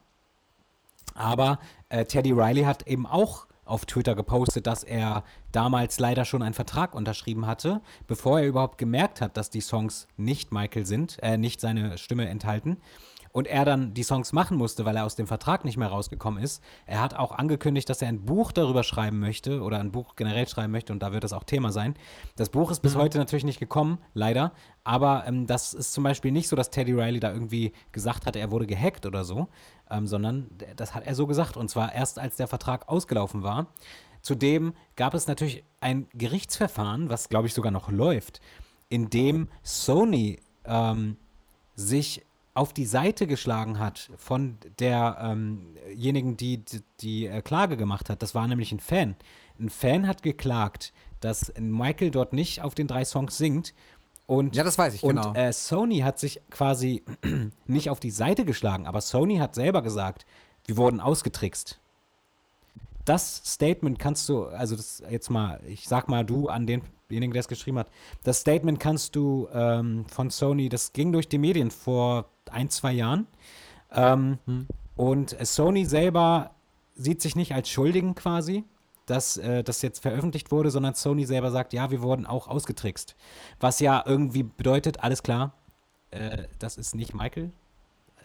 Aber 1.14 1.60
äh, 1.90 2.06
Teddy 2.06 2.32
Riley 2.32 2.64
hat 2.64 2.88
eben 2.88 3.06
auch 3.06 3.47
auf 3.68 3.86
Twitter 3.86 4.16
gepostet, 4.16 4.68
dass 4.68 4.84
er 4.84 5.24
damals 5.52 6.00
leider 6.00 6.26
schon 6.26 6.42
einen 6.42 6.54
Vertrag 6.54 6.96
unterschrieben 6.96 7.46
hatte, 7.46 7.82
bevor 8.08 8.40
er 8.40 8.48
überhaupt 8.48 8.78
gemerkt 8.78 9.22
hat, 9.22 9.38
dass 9.38 9.50
die 9.50 9.62
Songs 9.62 10.08
nicht 10.18 10.52
Michael 10.52 10.86
sind, 10.86 11.18
äh, 11.22 11.38
nicht 11.38 11.62
seine 11.62 11.98
Stimme 11.98 12.28
enthalten. 12.28 12.78
Und 13.38 13.46
er 13.46 13.66
dann 13.66 13.94
die 13.94 14.02
Songs 14.02 14.34
machen 14.34 14.58
musste, 14.58 14.84
weil 14.84 14.96
er 14.96 15.06
aus 15.06 15.16
dem 15.16 15.28
Vertrag 15.28 15.64
nicht 15.64 15.78
mehr 15.78 15.90
rausgekommen 15.90 16.42
ist. 16.42 16.64
Er 16.88 17.00
hat 17.00 17.14
auch 17.14 17.32
angekündigt, 17.32 17.88
dass 17.88 18.02
er 18.02 18.08
ein 18.08 18.26
Buch 18.26 18.52
darüber 18.52 18.82
schreiben 18.82 19.20
möchte 19.20 19.62
oder 19.62 19.80
ein 19.80 19.92
Buch 19.92 20.16
generell 20.16 20.48
schreiben 20.48 20.72
möchte 20.72 20.92
und 20.92 21.04
da 21.04 21.14
wird 21.14 21.24
es 21.24 21.34
auch 21.34 21.44
Thema 21.44 21.72
sein. 21.72 21.94
Das 22.36 22.50
Buch 22.50 22.72
ist 22.72 22.80
bis 22.80 22.96
heute 22.96 23.20
natürlich 23.20 23.46
nicht 23.46 23.60
gekommen, 23.60 24.00
leider. 24.16 24.54
Aber 24.84 25.26
ähm, 25.28 25.46
das 25.46 25.76
ist 25.76 25.94
zum 25.94 26.04
Beispiel 26.04 26.32
nicht 26.32 26.48
so, 26.48 26.56
dass 26.56 26.72
Teddy 26.72 26.94
Riley 26.94 27.20
da 27.20 27.32
irgendwie 27.32 27.74
gesagt 27.92 28.26
hat, 28.26 28.36
er 28.36 28.50
wurde 28.50 28.66
gehackt 28.66 29.06
oder 29.06 29.24
so, 29.24 29.50
ähm, 29.92 30.08
sondern 30.08 30.50
das 30.76 30.96
hat 30.96 31.06
er 31.06 31.14
so 31.14 31.28
gesagt. 31.28 31.58
Und 31.58 31.70
zwar 31.70 31.94
erst 31.94 32.18
als 32.18 32.38
der 32.38 32.48
Vertrag 32.48 32.90
ausgelaufen 32.90 33.44
war. 33.44 33.68
Zudem 34.24 34.74
gab 34.96 35.14
es 35.14 35.28
natürlich 35.28 35.64
ein 35.80 36.08
Gerichtsverfahren, 36.16 37.12
was 37.12 37.30
glaube 37.30 37.46
ich 37.46 37.54
sogar 37.54 37.72
noch 37.72 37.92
läuft, 37.92 38.42
in 38.90 39.12
dem 39.12 39.48
Sony 39.62 40.40
ähm, 40.66 41.18
sich 41.76 42.24
auf 42.58 42.74
die 42.74 42.86
Seite 42.86 43.28
geschlagen 43.28 43.78
hat 43.80 44.10
von 44.18 44.58
derjenigen, 44.80 46.32
ähm 46.32 46.38
die, 46.38 46.58
die 46.58 46.82
die 47.00 47.28
äh, 47.28 47.42
Klage 47.42 47.78
gemacht 47.78 48.10
hat. 48.10 48.22
Das 48.22 48.34
war 48.34 48.48
nämlich 48.48 48.72
ein 48.72 48.80
Fan. 48.80 49.16
Ein 49.60 49.70
Fan 49.70 50.08
hat 50.08 50.24
geklagt, 50.24 50.92
dass 51.20 51.54
Michael 51.60 52.12
dort 52.12 52.34
nicht 52.34 52.62
auf 52.62 52.76
den 52.76 52.88
drei 52.88 53.06
Songs 53.06 53.38
singt. 53.38 53.74
Und, 54.26 54.56
Ja, 54.56 54.64
das 54.64 54.78
weiß 54.78 54.94
ich, 54.96 55.04
und, 55.04 55.16
genau. 55.16 55.34
Äh, 55.34 55.54
Sony 55.54 56.00
hat 56.00 56.20
sich 56.20 56.42
quasi 56.50 57.04
nicht 57.66 57.90
auf 57.90 58.00
die 58.00 58.12
Seite 58.12 58.44
geschlagen, 58.44 58.88
aber 58.88 59.02
Sony 59.02 59.38
hat 59.38 59.56
selber 59.56 59.82
gesagt, 59.82 60.26
wir 60.66 60.78
wurden 60.78 61.00
ausgetrickst. 61.00 61.80
Das 63.06 63.42
Statement 63.46 64.00
kannst 64.00 64.28
du, 64.28 64.48
also 64.48 64.76
das 64.76 65.02
jetzt 65.10 65.30
mal, 65.30 65.62
ich 65.66 65.88
sag 65.88 66.10
mal 66.10 66.26
du 66.26 66.50
an 66.50 66.68
denjenigen, 66.68 67.32
der 67.32 67.40
es 67.40 67.48
geschrieben 67.48 67.80
hat, 67.80 67.88
das 68.24 68.42
Statement 68.42 68.82
kannst 68.82 69.16
du 69.16 69.48
ähm, 69.54 70.06
von 70.10 70.30
Sony, 70.30 70.68
das 70.68 70.92
ging 70.92 71.14
durch 71.14 71.30
die 71.30 71.38
Medien 71.38 71.72
vor 71.72 72.26
ein, 72.52 72.70
zwei 72.70 72.94
Jahren. 72.94 73.28
Ähm, 73.92 74.40
Und 74.96 75.40
äh, 75.40 75.46
Sony 75.46 75.86
selber 75.86 76.52
sieht 76.96 77.22
sich 77.22 77.36
nicht 77.36 77.54
als 77.54 77.70
Schuldigen 77.70 78.16
quasi, 78.16 78.64
dass 79.06 79.38
äh, 79.38 79.64
das 79.64 79.82
jetzt 79.82 80.00
veröffentlicht 80.02 80.52
wurde, 80.52 80.72
sondern 80.72 80.96
Sony 80.96 81.26
selber 81.26 81.52
sagt, 81.52 81.72
ja, 81.74 81.92
wir 81.92 82.02
wurden 82.02 82.26
auch 82.26 82.48
ausgetrickst. 82.48 83.16
Was 83.60 83.80
ja 83.80 84.04
irgendwie 84.06 84.44
bedeutet, 84.44 85.02
alles 85.02 85.22
klar, 85.24 85.54
äh, 86.12 86.46
das 86.60 86.78
ist 86.78 86.96
nicht 86.96 87.14
Michael, 87.14 87.52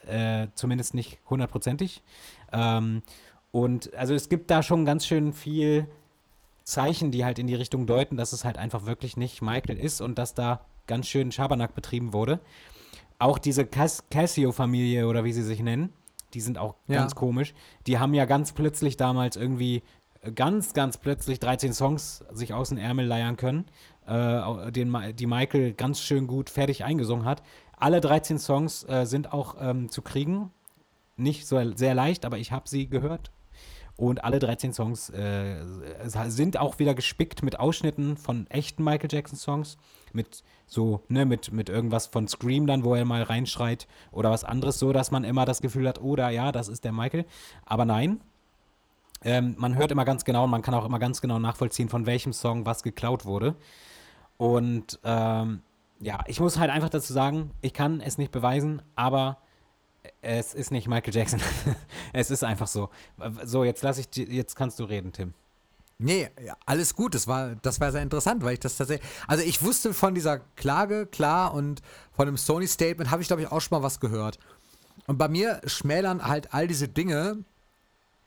äh, 0.06 0.48
zumindest 0.54 0.94
nicht 0.94 1.18
hundertprozentig. 1.28 2.02
Ähm, 2.52 3.02
und 3.52 3.94
also 3.94 4.14
es 4.14 4.28
gibt 4.30 4.50
da 4.50 4.62
schon 4.62 4.86
ganz 4.86 5.06
schön 5.06 5.34
viel 5.34 5.86
Zeichen, 6.64 7.10
die 7.10 7.24
halt 7.24 7.38
in 7.38 7.46
die 7.46 7.54
Richtung 7.54 7.86
deuten, 7.86 8.16
dass 8.16 8.32
es 8.32 8.44
halt 8.44 8.56
einfach 8.56 8.86
wirklich 8.86 9.16
nicht 9.16 9.42
Michael 9.42 9.78
ist 9.78 10.00
und 10.00 10.16
dass 10.16 10.34
da 10.34 10.64
ganz 10.86 11.06
schön 11.06 11.32
Schabernack 11.32 11.74
betrieben 11.74 12.12
wurde. 12.12 12.40
Auch 13.22 13.38
diese 13.38 13.64
Cas 13.64 14.02
Casio-Familie 14.10 15.06
oder 15.06 15.22
wie 15.24 15.32
sie 15.32 15.42
sich 15.42 15.62
nennen, 15.62 15.92
die 16.34 16.40
sind 16.40 16.58
auch 16.58 16.74
Ja. 16.88 16.96
ganz 17.00 17.14
komisch. 17.14 17.54
Die 17.86 17.98
haben 17.98 18.14
ja 18.14 18.24
ganz 18.24 18.52
plötzlich 18.52 18.96
damals 18.96 19.36
irgendwie 19.36 19.82
äh, 20.22 20.32
ganz, 20.32 20.72
ganz 20.74 20.98
plötzlich 20.98 21.38
13 21.38 21.72
Songs 21.72 22.24
sich 22.32 22.52
aus 22.52 22.70
dem 22.70 22.78
Ärmel 22.78 23.06
leiern 23.06 23.36
können, 23.36 23.66
äh, 24.06 24.72
den, 24.72 24.96
die 25.16 25.26
Michael 25.26 25.72
ganz 25.74 26.00
schön 26.00 26.26
gut 26.26 26.50
fertig 26.50 26.84
eingesungen 26.84 27.24
hat. 27.24 27.42
Alle 27.76 28.00
13 28.00 28.38
Songs 28.38 28.84
äh, 28.88 29.04
sind 29.06 29.32
auch 29.32 29.54
ähm, 29.60 29.88
zu 29.88 30.02
kriegen. 30.02 30.50
Nicht 31.16 31.46
so 31.46 31.60
sehr 31.76 31.94
leicht, 31.94 32.24
aber 32.24 32.38
ich 32.38 32.50
habe 32.50 32.68
sie 32.68 32.88
gehört. 32.88 33.30
Und 34.02 34.24
alle 34.24 34.40
13 34.40 34.72
Songs 34.72 35.10
äh, 35.10 35.64
sind 36.26 36.58
auch 36.58 36.80
wieder 36.80 36.92
gespickt 36.92 37.44
mit 37.44 37.60
Ausschnitten 37.60 38.16
von 38.16 38.48
echten 38.48 38.82
Michael 38.82 39.08
Jackson 39.08 39.38
Songs. 39.38 39.76
Mit 40.12 40.42
so, 40.66 41.04
ne, 41.06 41.24
mit, 41.24 41.52
mit 41.52 41.68
irgendwas 41.68 42.08
von 42.08 42.26
Scream 42.26 42.66
dann, 42.66 42.82
wo 42.82 42.96
er 42.96 43.04
mal 43.04 43.22
reinschreit 43.22 43.86
oder 44.10 44.32
was 44.32 44.42
anderes, 44.42 44.80
so 44.80 44.92
dass 44.92 45.12
man 45.12 45.22
immer 45.22 45.44
das 45.44 45.60
Gefühl 45.60 45.86
hat, 45.86 46.02
oder 46.02 46.30
ja, 46.30 46.50
das 46.50 46.66
ist 46.66 46.82
der 46.82 46.90
Michael. 46.90 47.26
Aber 47.64 47.84
nein. 47.84 48.20
Ähm, 49.22 49.54
man 49.56 49.76
hört 49.76 49.92
immer 49.92 50.04
ganz 50.04 50.24
genau 50.24 50.44
und 50.44 50.50
man 50.50 50.62
kann 50.62 50.74
auch 50.74 50.84
immer 50.84 50.98
ganz 50.98 51.20
genau 51.20 51.38
nachvollziehen, 51.38 51.88
von 51.88 52.04
welchem 52.04 52.32
Song 52.32 52.66
was 52.66 52.82
geklaut 52.82 53.24
wurde. 53.24 53.54
Und 54.36 54.98
ähm, 55.04 55.62
ja, 56.00 56.24
ich 56.26 56.40
muss 56.40 56.58
halt 56.58 56.72
einfach 56.72 56.90
dazu 56.90 57.12
sagen, 57.12 57.52
ich 57.60 57.72
kann 57.72 58.00
es 58.00 58.18
nicht 58.18 58.32
beweisen, 58.32 58.82
aber 58.96 59.38
es 60.20 60.54
ist 60.54 60.70
nicht 60.70 60.88
Michael 60.88 61.14
Jackson. 61.14 61.40
es 62.12 62.30
ist 62.30 62.44
einfach 62.44 62.66
so. 62.66 62.90
So, 63.44 63.64
jetzt 63.64 63.82
lass 63.82 63.98
ich 63.98 64.08
dir, 64.08 64.26
jetzt 64.26 64.56
kannst 64.56 64.78
du 64.78 64.84
reden, 64.84 65.12
Tim. 65.12 65.34
Nee, 65.98 66.30
alles 66.66 66.94
gut. 66.94 67.14
Das 67.14 67.28
war, 67.28 67.54
das 67.56 67.80
war 67.80 67.92
sehr 67.92 68.02
interessant, 68.02 68.42
weil 68.42 68.54
ich 68.54 68.60
das 68.60 68.76
tatsächlich. 68.76 69.08
Also 69.28 69.44
ich 69.44 69.62
wusste 69.62 69.94
von 69.94 70.14
dieser 70.14 70.40
Klage, 70.56 71.06
klar, 71.06 71.54
und 71.54 71.80
von 72.12 72.26
dem 72.26 72.36
Sony-Statement 72.36 73.10
habe 73.10 73.22
ich, 73.22 73.28
glaube 73.28 73.42
ich, 73.42 73.52
auch 73.52 73.60
schon 73.60 73.78
mal 73.78 73.84
was 73.84 74.00
gehört. 74.00 74.38
Und 75.06 75.18
bei 75.18 75.28
mir 75.28 75.60
schmälern 75.66 76.26
halt 76.26 76.52
all 76.54 76.66
diese 76.66 76.88
Dinge 76.88 77.44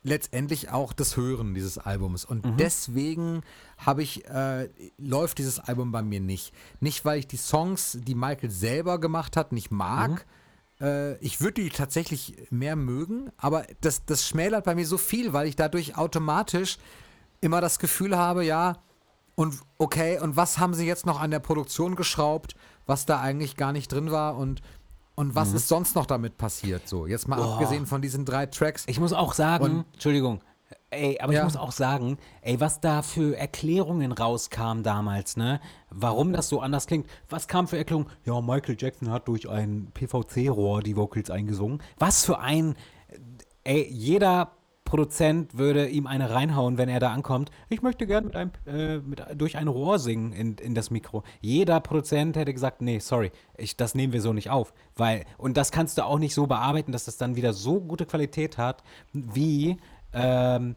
letztendlich 0.03 0.69
auch 0.69 0.93
das 0.93 1.17
Hören 1.17 1.55
dieses 1.55 1.78
Albums. 1.78 2.26
Und 2.26 2.59
deswegen 2.59 3.41
habe 3.78 4.03
ich, 4.03 4.26
äh, 4.28 4.69
läuft 4.97 5.39
dieses 5.39 5.59
Album 5.59 5.91
bei 5.91 6.03
mir 6.03 6.19
nicht. 6.19 6.53
Nicht, 6.80 7.05
weil 7.05 7.19
ich 7.19 7.28
die 7.28 7.38
Songs, 7.38 7.97
die 7.99 8.13
Michael 8.13 8.51
selber 8.51 8.99
gemacht 8.99 9.36
hat, 9.36 9.51
nicht 9.51 9.71
mag. 9.71 10.26
Äh, 10.82 11.17
ich 11.17 11.41
würde 11.41 11.61
die 11.61 11.69
tatsächlich 11.69 12.36
mehr 12.49 12.76
mögen, 12.76 13.30
aber 13.38 13.65
das, 13.82 14.05
das 14.05 14.28
schmälert 14.28 14.65
bei 14.65 14.76
mir 14.76 14.86
so 14.86 14.97
viel, 14.97 15.34
weil 15.34 15.47
ich 15.47 15.55
dadurch 15.55 15.97
automatisch 15.97 16.78
immer 17.41 17.61
das 17.61 17.80
Gefühl 17.80 18.17
habe, 18.17 18.43
ja, 18.45 18.78
und 19.36 19.55
okay, 19.78 20.19
und 20.19 20.36
was 20.38 20.59
haben 20.59 20.73
sie 20.73 20.86
jetzt 20.88 21.05
noch 21.05 21.19
an 21.19 21.32
der 21.32 21.39
Produktion 21.39 21.95
geschraubt, 21.95 22.55
was 22.86 23.05
da 23.05 23.19
eigentlich 23.19 23.57
gar 23.57 23.71
nicht 23.73 23.91
drin 23.91 24.11
war 24.11 24.38
und, 24.38 24.61
und 25.15 25.36
was 25.36 25.53
ist 25.53 25.67
sonst 25.67 25.95
noch 25.95 26.05
damit 26.05 26.38
passiert? 26.38 26.88
So, 26.88 27.05
jetzt 27.07 27.28
mal 27.28 27.38
Boah. 27.38 27.53
abgesehen 27.53 27.86
von 27.86 28.01
diesen 28.01 28.26
drei 28.26 28.45
Tracks. 28.45 28.84
Ich 28.88 28.99
muss 28.99 29.13
auch 29.13 29.34
sagen, 29.34 29.63
Und- 29.63 29.86
Entschuldigung, 29.93 30.41
ey, 30.95 31.19
aber 31.19 31.33
Ja. 31.33 31.39
ich 31.39 31.43
muss 31.45 31.57
auch 31.57 31.71
sagen, 31.71 32.17
ey, 32.41 32.59
was 32.59 32.79
da 32.81 33.01
für 33.01 33.37
Erklärungen 33.37 34.11
rauskam 34.11 34.81
damals, 34.83 35.37
ne? 35.37 35.59
Warum 35.89 36.33
das 36.33 36.49
so 36.49 36.59
anders 36.61 36.87
klingt. 36.87 37.07
Was 37.29 37.47
kam 37.47 37.67
für 37.67 37.77
Erklärungen? 37.77 38.07
Ja, 38.25 38.41
Michael 38.41 38.75
Jackson 38.79 39.11
hat 39.11 39.27
durch 39.27 39.49
ein 39.49 39.91
PVC-Rohr 39.93 40.81
die 40.81 40.95
Vocals 40.95 41.29
eingesungen. 41.29 41.81
Was 41.99 42.25
für 42.25 42.39
ein, 42.39 42.75
ey, 43.63 43.87
jeder 43.91 44.51
Produzent 44.85 45.57
würde 45.57 45.87
ihm 45.89 46.05
eine 46.05 46.29
reinhauen, 46.29 46.77
wenn 46.77 46.89
er 46.89 46.99
da 46.99 47.11
ankommt. 47.11 47.49
Ich 47.69 47.81
möchte 47.81 48.05
gern 48.05 48.25
mit 48.25 48.35
einem, 48.35 48.51
äh, 48.67 48.99
mit, 48.99 49.19
durch 49.35 49.57
ein 49.57 49.67
Rohr 49.67 49.97
singen 49.97 50.31
in, 50.31 50.55
in 50.59 50.75
das 50.75 50.91
Mikro. 50.91 51.23
Jeder 51.41 51.79
Produzent 51.79 52.37
hätte 52.37 52.53
gesagt, 52.53 52.83
nee, 52.83 52.99
sorry, 52.99 53.31
ich, 53.57 53.75
das 53.75 53.95
nehmen 53.95 54.13
wir 54.13 54.21
so 54.21 54.31
nicht 54.31 54.51
auf. 54.51 54.75
Weil, 54.95 55.25
und 55.39 55.57
das 55.57 55.71
kannst 55.71 55.97
du 55.97 56.05
auch 56.05 56.19
nicht 56.19 56.35
so 56.35 56.45
bearbeiten, 56.45 56.91
dass 56.91 57.05
das 57.05 57.17
dann 57.17 57.35
wieder 57.35 57.51
so 57.53 57.81
gute 57.81 58.05
Qualität 58.05 58.59
hat, 58.59 58.83
wie 59.11 59.77
ähm, 60.16 60.76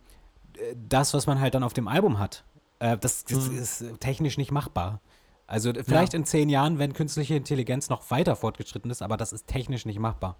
äh, 0.56 0.74
das, 0.88 1.14
was 1.14 1.26
man 1.26 1.40
halt 1.40 1.54
dann 1.54 1.62
auf 1.62 1.72
dem 1.72 1.88
Album 1.88 2.18
hat. 2.18 2.44
Äh, 2.80 2.98
das, 2.98 3.24
das 3.24 3.48
ist 3.48 3.80
äh, 3.80 3.92
technisch 3.98 4.36
nicht 4.38 4.50
machbar. 4.50 5.00
Also 5.46 5.72
vielleicht 5.72 6.12
in 6.12 6.26
zehn 6.26 6.50
Jahren, 6.50 6.78
wenn 6.78 6.92
künstliche 6.92 7.34
Intelligenz 7.34 7.88
noch 7.88 8.10
weiter 8.10 8.36
fortgeschritten 8.36 8.90
ist, 8.90 9.00
aber 9.00 9.16
das 9.16 9.32
ist 9.32 9.46
technisch 9.46 9.86
nicht 9.86 9.98
machbar. 9.98 10.36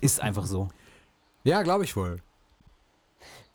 Ist 0.00 0.20
einfach 0.20 0.46
so. 0.46 0.68
Ja, 1.42 1.62
glaube 1.62 1.82
ich 1.84 1.96
wohl. 1.96 2.22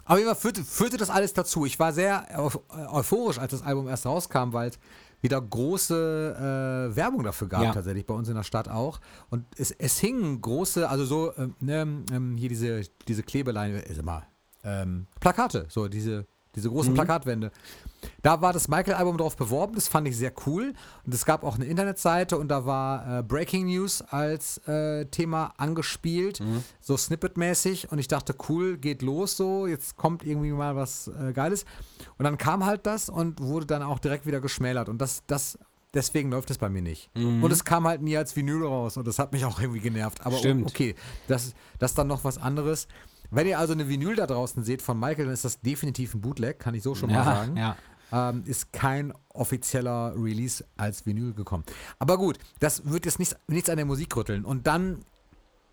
Aber 0.03 0.19
immer 0.19 0.35
führte, 0.35 0.63
führte 0.63 0.97
das 0.97 1.09
alles 1.09 1.33
dazu. 1.33 1.65
Ich 1.65 1.79
war 1.79 1.93
sehr 1.93 2.27
eu- 2.37 2.59
euphorisch, 2.91 3.39
als 3.39 3.51
das 3.51 3.63
Album 3.63 3.87
erst 3.87 4.05
rauskam, 4.05 4.51
weil 4.51 4.71
wieder 5.25 5.41
große 5.41 6.89
äh, 6.91 6.95
Werbung 6.95 7.23
dafür 7.23 7.47
gab, 7.49 7.63
Ja. 7.63 7.73
tatsächlich 7.73 8.05
bei 8.05 8.13
uns 8.13 8.29
in 8.29 8.35
der 8.35 8.43
Stadt 8.43 8.69
auch. 8.69 8.99
Und 9.29 9.43
es, 9.57 9.71
es 9.71 9.99
hingen 9.99 10.39
große, 10.39 10.87
also 10.87 11.03
so, 11.05 11.33
ähm, 11.37 11.55
ne, 11.59 11.81
ähm, 12.13 12.37
hier 12.37 12.49
diese, 12.49 12.81
diese 13.07 13.23
Klebeleine, 13.23 13.79
ist 13.81 13.97
immer, 13.99 14.23
ähm, 14.63 15.07
Plakate, 15.19 15.65
so 15.69 15.87
diese, 15.87 16.25
diese 16.55 16.69
großen 16.69 16.93
Plakatwände. 16.93 17.51
Da 18.21 18.41
war 18.41 18.53
das 18.53 18.67
Michael-Album 18.67 19.17
drauf 19.17 19.35
beworben, 19.35 19.75
das 19.75 19.87
fand 19.87 20.07
ich 20.07 20.17
sehr 20.17 20.31
cool. 20.45 20.73
Und 21.05 21.13
es 21.13 21.25
gab 21.25 21.43
auch 21.43 21.55
eine 21.55 21.65
Internetseite 21.65 22.37
und 22.37 22.47
da 22.49 22.65
war 22.65 23.19
äh, 23.19 23.23
Breaking 23.23 23.65
News 23.65 24.01
als 24.01 24.59
äh, 24.67 25.05
Thema 25.05 25.53
angespielt, 25.57 26.41
so 26.81 26.95
Snippet-mäßig. 26.95 27.91
Und 27.91 27.99
ich 27.99 28.07
dachte, 28.07 28.35
cool, 28.49 28.77
geht 28.77 29.01
los 29.01 29.37
so, 29.37 29.67
jetzt 29.67 29.97
kommt 29.97 30.23
irgendwie 30.23 30.51
mal 30.51 30.75
was 30.75 31.07
äh, 31.07 31.33
Geiles. 31.33 31.65
Und 32.17 32.25
dann 32.25 32.37
kam 32.37 32.65
halt 32.65 32.85
das 32.85 33.09
und 33.09 33.41
wurde 33.41 33.65
dann 33.65 33.83
auch 33.83 33.99
direkt 33.99 34.25
wieder 34.25 34.39
geschmälert. 34.39 34.89
Und 34.89 34.99
das, 34.99 35.23
das, 35.27 35.57
deswegen 35.93 36.31
läuft 36.31 36.51
es 36.51 36.57
bei 36.57 36.69
mir 36.69 36.81
nicht. 36.81 37.09
Und 37.15 37.51
es 37.51 37.63
kam 37.63 37.87
halt 37.87 38.01
nie 38.01 38.15
als 38.17 38.35
Vinyl 38.35 38.63
raus 38.65 38.97
und 38.97 39.07
das 39.07 39.19
hat 39.19 39.33
mich 39.33 39.45
auch 39.45 39.59
irgendwie 39.59 39.79
genervt. 39.79 40.25
Aber 40.25 40.37
Stimmt. 40.37 40.67
okay, 40.67 40.95
das, 41.27 41.53
das 41.79 41.91
ist 41.91 41.97
dann 41.97 42.07
noch 42.07 42.23
was 42.23 42.37
anderes. 42.37 42.87
Wenn 43.31 43.47
ihr 43.47 43.59
also 43.59 43.73
eine 43.73 43.87
Vinyl 43.89 44.15
da 44.15 44.27
draußen 44.27 44.63
seht 44.63 44.81
von 44.81 44.99
Michael, 44.99 45.25
dann 45.25 45.33
ist 45.33 45.45
das 45.45 45.61
definitiv 45.61 46.13
ein 46.13 46.21
Bootleg, 46.21 46.59
kann 46.59 46.73
ich 46.75 46.83
so 46.83 46.95
schon 46.95 47.11
mal 47.11 47.23
sagen 47.23 47.57
ja. 47.57 47.75
ähm, 48.11 48.43
ist 48.45 48.71
kein 48.73 49.13
offizieller 49.29 50.13
Release 50.15 50.63
als 50.77 51.05
Vinyl 51.05 51.33
gekommen. 51.33 51.63
Aber 51.99 52.17
gut, 52.17 52.37
das 52.59 52.89
wird 52.89 53.05
jetzt 53.05 53.19
nichts, 53.19 53.35
nichts 53.47 53.69
an 53.69 53.77
der 53.77 53.85
Musik 53.85 54.15
rütteln. 54.15 54.45
Und 54.45 54.67
dann 54.67 54.99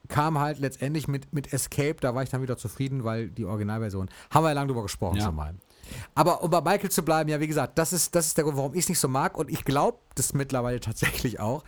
kam 0.08 0.38
halt 0.38 0.58
letztendlich 0.58 1.08
mit, 1.08 1.32
mit 1.32 1.52
Escape, 1.52 1.96
da 2.00 2.14
war 2.14 2.22
ich 2.22 2.30
dann 2.30 2.42
wieder 2.42 2.56
zufrieden, 2.56 3.04
weil 3.04 3.30
die 3.30 3.44
Originalversion, 3.44 4.10
haben 4.30 4.44
wir 4.44 4.48
ja 4.48 4.54
lange 4.54 4.68
drüber 4.68 4.82
gesprochen 4.82 5.16
Ja. 5.16 5.26
schon 5.26 5.36
mal. 5.36 5.54
Aber 6.14 6.42
um 6.42 6.50
bei 6.50 6.60
Michael 6.60 6.90
zu 6.90 7.02
bleiben, 7.04 7.28
ja, 7.28 7.40
wie 7.40 7.46
gesagt, 7.46 7.78
das 7.78 7.92
ist, 7.92 8.14
das 8.14 8.26
ist 8.26 8.36
der 8.36 8.44
Grund, 8.44 8.56
warum 8.56 8.74
ich 8.74 8.80
es 8.80 8.88
nicht 8.88 8.98
so 8.98 9.08
mag. 9.08 9.36
Und 9.36 9.50
ich 9.50 9.64
glaube 9.64 9.98
das 10.14 10.32
mittlerweile 10.32 10.80
tatsächlich 10.80 11.40
auch, 11.40 11.64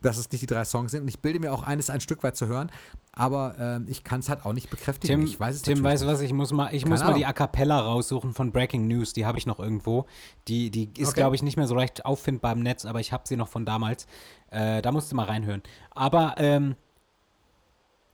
dass 0.00 0.16
es 0.16 0.30
nicht 0.30 0.42
die 0.42 0.46
drei 0.46 0.64
Songs 0.64 0.92
sind. 0.92 1.02
Und 1.02 1.08
ich 1.08 1.20
bilde 1.20 1.40
mir 1.40 1.52
auch 1.52 1.62
eines 1.62 1.90
ein 1.90 2.00
Stück 2.00 2.22
weit 2.22 2.36
zu 2.36 2.46
hören. 2.46 2.70
Aber 3.12 3.56
ähm, 3.58 3.86
ich 3.88 4.04
kann 4.04 4.20
es 4.20 4.28
halt 4.28 4.44
auch 4.44 4.52
nicht 4.52 4.70
bekräftigen. 4.70 5.20
Tim, 5.20 5.26
ich 5.26 5.40
weiß 5.40 5.56
es 5.56 5.62
Tim 5.62 5.82
weißt 5.82 6.04
du 6.04 6.06
was, 6.06 6.20
ich 6.20 6.32
muss 6.32 6.52
mal, 6.52 6.72
ich 6.72 6.82
Keine 6.82 6.94
muss 6.94 7.02
mal 7.02 7.14
die. 7.14 7.26
A 7.26 7.32
Cappella 7.32 7.80
raussuchen 7.80 8.32
von 8.32 8.52
Breaking 8.52 8.86
News, 8.86 9.12
die 9.12 9.26
habe 9.26 9.38
ich 9.38 9.46
noch 9.46 9.58
irgendwo. 9.58 10.06
Die, 10.46 10.70
die 10.70 10.90
ist, 10.96 11.08
Okay. 11.08 11.20
glaube 11.20 11.34
ich, 11.34 11.42
nicht 11.42 11.56
mehr 11.56 11.66
so 11.66 11.74
leicht 11.74 12.04
auffindbar 12.04 12.52
im 12.52 12.60
Netz, 12.60 12.84
aber 12.84 13.00
ich 13.00 13.12
habe 13.12 13.24
sie 13.26 13.36
noch 13.36 13.48
von 13.48 13.64
damals. 13.66 14.06
Äh, 14.50 14.82
da 14.82 14.92
musst 14.92 15.10
du 15.10 15.16
mal 15.16 15.24
reinhören. 15.26 15.62
Aber 15.90 16.34
ähm. 16.38 16.76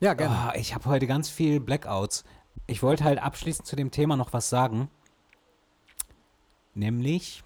Ja, 0.01 0.15
gerne. 0.15 0.35
ah, 0.35 0.53
ich 0.57 0.75
habe 0.75 0.87
heute 0.87 1.07
ganz 1.07 1.29
viel 1.29 1.61
Blackouts. 1.61 2.25
Ich 2.67 2.83
wollte 2.83 3.05
halt 3.05 3.19
abschließend 3.23 3.67
zu 3.67 3.77
dem 3.77 3.91
Thema 3.91 4.17
noch 4.17 4.33
was 4.33 4.49
sagen. 4.49 4.89
Nämlich, 6.75 7.45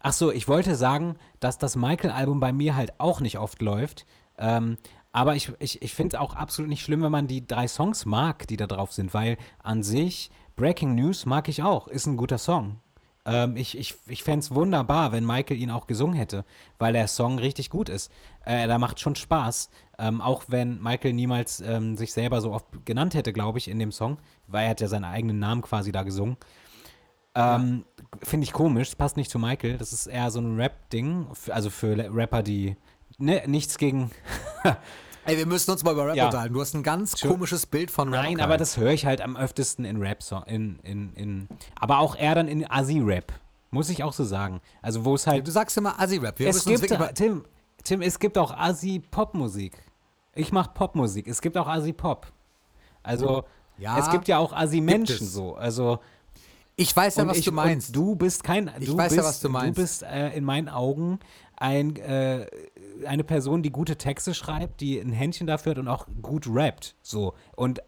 ach 0.00 0.12
so, 0.12 0.30
ich 0.32 0.48
wollte 0.48 0.76
sagen, 0.76 1.16
dass 1.40 1.58
das 1.58 1.76
Michael-Album 1.76 2.40
bei 2.40 2.52
mir 2.52 2.76
halt 2.76 2.98
auch 2.98 3.20
nicht 3.20 3.38
oft 3.38 3.62
läuft. 3.62 4.06
Ähm, 4.38 4.78
Aber 5.12 5.34
ich, 5.34 5.52
ich, 5.58 5.82
ich 5.82 5.92
finde 5.94 6.16
es 6.16 6.20
auch 6.20 6.34
absolut 6.36 6.68
nicht 6.68 6.84
schlimm, 6.84 7.02
wenn 7.02 7.10
man 7.10 7.26
die 7.26 7.44
drei 7.46 7.66
Songs 7.66 8.06
mag, 8.06 8.46
die 8.46 8.56
da 8.56 8.66
drauf 8.66 8.92
sind, 8.92 9.12
weil 9.12 9.38
an 9.62 9.82
sich 9.82 10.30
Breaking 10.54 10.94
News 10.94 11.26
mag 11.26 11.48
ich 11.48 11.62
auch, 11.62 11.88
ist 11.88 12.06
ein 12.06 12.16
guter 12.16 12.38
Song. 12.38 12.78
Ähm, 13.26 13.56
ich 13.56 13.76
ich, 13.76 13.96
ich 14.06 14.22
fände 14.22 14.40
es 14.40 14.54
wunderbar, 14.54 15.10
wenn 15.12 15.26
Michael 15.26 15.58
ihn 15.58 15.70
auch 15.70 15.86
gesungen 15.86 16.14
hätte, 16.14 16.44
weil 16.78 16.92
der 16.92 17.08
Song 17.08 17.38
richtig 17.38 17.70
gut 17.70 17.88
ist. 17.88 18.10
Äh, 18.44 18.68
da 18.68 18.78
macht 18.78 19.00
schon 19.00 19.14
Spaß. 19.16 19.70
Ähm, 19.98 20.20
auch 20.20 20.44
wenn 20.48 20.80
Michael 20.80 21.12
niemals 21.12 21.60
ähm, 21.60 21.96
sich 21.96 22.12
selber 22.12 22.40
so 22.40 22.52
oft 22.52 22.66
genannt 22.86 23.14
hätte, 23.14 23.32
glaube 23.32 23.58
ich, 23.58 23.68
in 23.68 23.78
dem 23.78 23.92
Song, 23.92 24.18
weil 24.46 24.64
er 24.64 24.70
hat 24.70 24.80
ja 24.80 24.88
seinen 24.88 25.04
eigenen 25.04 25.38
Namen 25.38 25.62
quasi 25.62 25.92
da 25.92 26.02
gesungen. 26.02 26.36
Ähm, 27.34 27.84
Finde 28.22 28.44
ich 28.44 28.52
komisch, 28.52 28.88
das 28.88 28.96
passt 28.96 29.16
nicht 29.16 29.30
zu 29.30 29.38
Michael. 29.38 29.78
Das 29.78 29.92
ist 29.92 30.06
eher 30.06 30.30
so 30.30 30.40
ein 30.40 30.56
Rap-Ding, 30.56 31.28
also 31.50 31.70
für 31.70 31.96
Rapper, 32.14 32.42
die 32.42 32.76
ne, 33.18 33.42
nichts 33.46 33.78
gegen. 33.78 34.10
Ey, 35.26 35.36
wir 35.36 35.46
müssen 35.46 35.70
uns 35.70 35.84
mal 35.84 35.92
über 35.92 36.06
Rap 36.08 36.16
Ja. 36.16 36.26
unterhalten. 36.26 36.54
Du 36.54 36.60
hast 36.60 36.74
ein 36.74 36.82
ganz 36.82 37.18
Schon- 37.18 37.30
komisches 37.30 37.66
Bild 37.66 37.90
von 37.90 38.12
Rap. 38.12 38.24
Nein, 38.24 38.40
aber 38.40 38.56
das 38.56 38.76
höre 38.78 38.90
ich 38.90 39.06
halt 39.06 39.20
am 39.20 39.36
öftesten 39.36 39.84
in 39.84 39.98
Rap-Song, 40.02 40.42
in, 40.44 40.78
in, 40.82 41.12
in, 41.14 41.48
aber 41.78 41.98
auch 41.98 42.16
eher 42.16 42.34
dann 42.34 42.48
in 42.48 42.68
Asi-Rap, 42.68 43.32
muss 43.70 43.90
ich 43.90 44.02
auch 44.02 44.12
so 44.14 44.24
sagen. 44.24 44.60
Also 44.82 45.04
wo 45.04 45.14
es 45.14 45.26
halt 45.26 45.46
Du 45.46 45.50
sagst 45.52 45.76
immer 45.76 46.00
Assi-Rap. 46.00 46.40
Es 46.40 46.64
gibt, 46.64 46.88
Tim, 47.14 47.44
Tim, 47.84 48.02
es 48.02 48.18
gibt 48.18 48.38
auch 48.38 48.50
Asi-Popmusik. 48.56 49.76
Ich 50.34 50.52
mache 50.52 50.70
Popmusik. 50.74 51.28
Es 51.28 51.40
gibt 51.40 51.56
auch 51.56 51.68
Asi-Pop. 51.68 52.26
Also, 53.02 53.44
Ja, 53.78 53.98
es 53.98 54.10
gibt 54.10 54.26
ja 54.28 54.38
auch 54.38 54.52
Asi-Menschen 54.52 55.26
es. 55.26 55.32
so. 55.32 55.54
Also, 55.54 56.00
Ich 56.80 56.96
weiß 56.96 57.16
ja, 57.16 57.24
und 57.24 57.28
was 57.28 57.36
ich, 57.36 57.44
du 57.44 57.52
meinst. 57.52 57.94
Du 57.94 58.16
bist 58.16 58.42
kein. 58.42 58.70
Ich 58.80 58.88
du 58.88 58.96
weiß 58.96 59.12
ja, 59.12 59.16
bist, 59.16 59.28
was 59.28 59.40
du 59.40 59.50
meinst. 59.50 59.76
Du 59.76 59.82
bist 59.82 60.02
äh, 60.02 60.30
in 60.30 60.44
meinen 60.44 60.70
Augen 60.70 61.20
ein, 61.56 61.94
äh, 61.96 62.46
eine 63.06 63.22
Person, 63.22 63.62
die 63.62 63.70
gute 63.70 63.96
Texte 63.96 64.32
schreibt, 64.32 64.80
die 64.80 64.98
ein 64.98 65.12
Händchen 65.12 65.46
dafür 65.46 65.72
hat 65.72 65.78
und 65.78 65.88
auch 65.88 66.06
gut 66.22 66.46
rappt. 66.48 66.96
So. 67.02 67.34
Und 67.54 67.82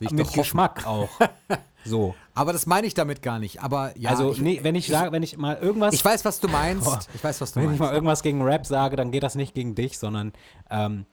ich 0.00 0.10
mit 0.10 0.26
doch. 0.26 0.32
Geschmack 0.32 0.86
auch. 0.86 1.10
so. 1.84 2.14
aber 2.34 2.54
das 2.54 2.64
meine 2.64 2.86
ich 2.86 2.94
damit 2.94 3.20
gar 3.20 3.38
nicht. 3.38 3.62
Aber 3.62 3.92
ja, 3.98 4.10
also, 4.10 4.32
ich, 4.32 4.40
nee, 4.40 4.60
wenn 4.62 4.74
ich 4.74 4.86
sage, 4.86 5.12
wenn 5.12 5.22
ich 5.22 5.36
mal 5.36 5.58
irgendwas. 5.58 5.92
ich 5.92 6.02
weiß, 6.02 6.24
was 6.24 6.40
du 6.40 6.48
meinst. 6.48 6.86
Boah. 6.86 7.00
Ich 7.12 7.22
weiß, 7.22 7.42
was 7.42 7.52
du 7.52 7.56
Wenn 7.56 7.64
ich 7.64 7.68
meinst. 7.78 7.80
mal 7.80 7.92
irgendwas 7.92 8.22
gegen 8.22 8.40
Rap 8.40 8.64
sage, 8.64 8.96
dann 8.96 9.10
geht 9.10 9.24
das 9.24 9.34
nicht 9.34 9.54
gegen 9.54 9.74
dich, 9.74 9.98
sondern 9.98 10.32
ähm, 10.70 11.04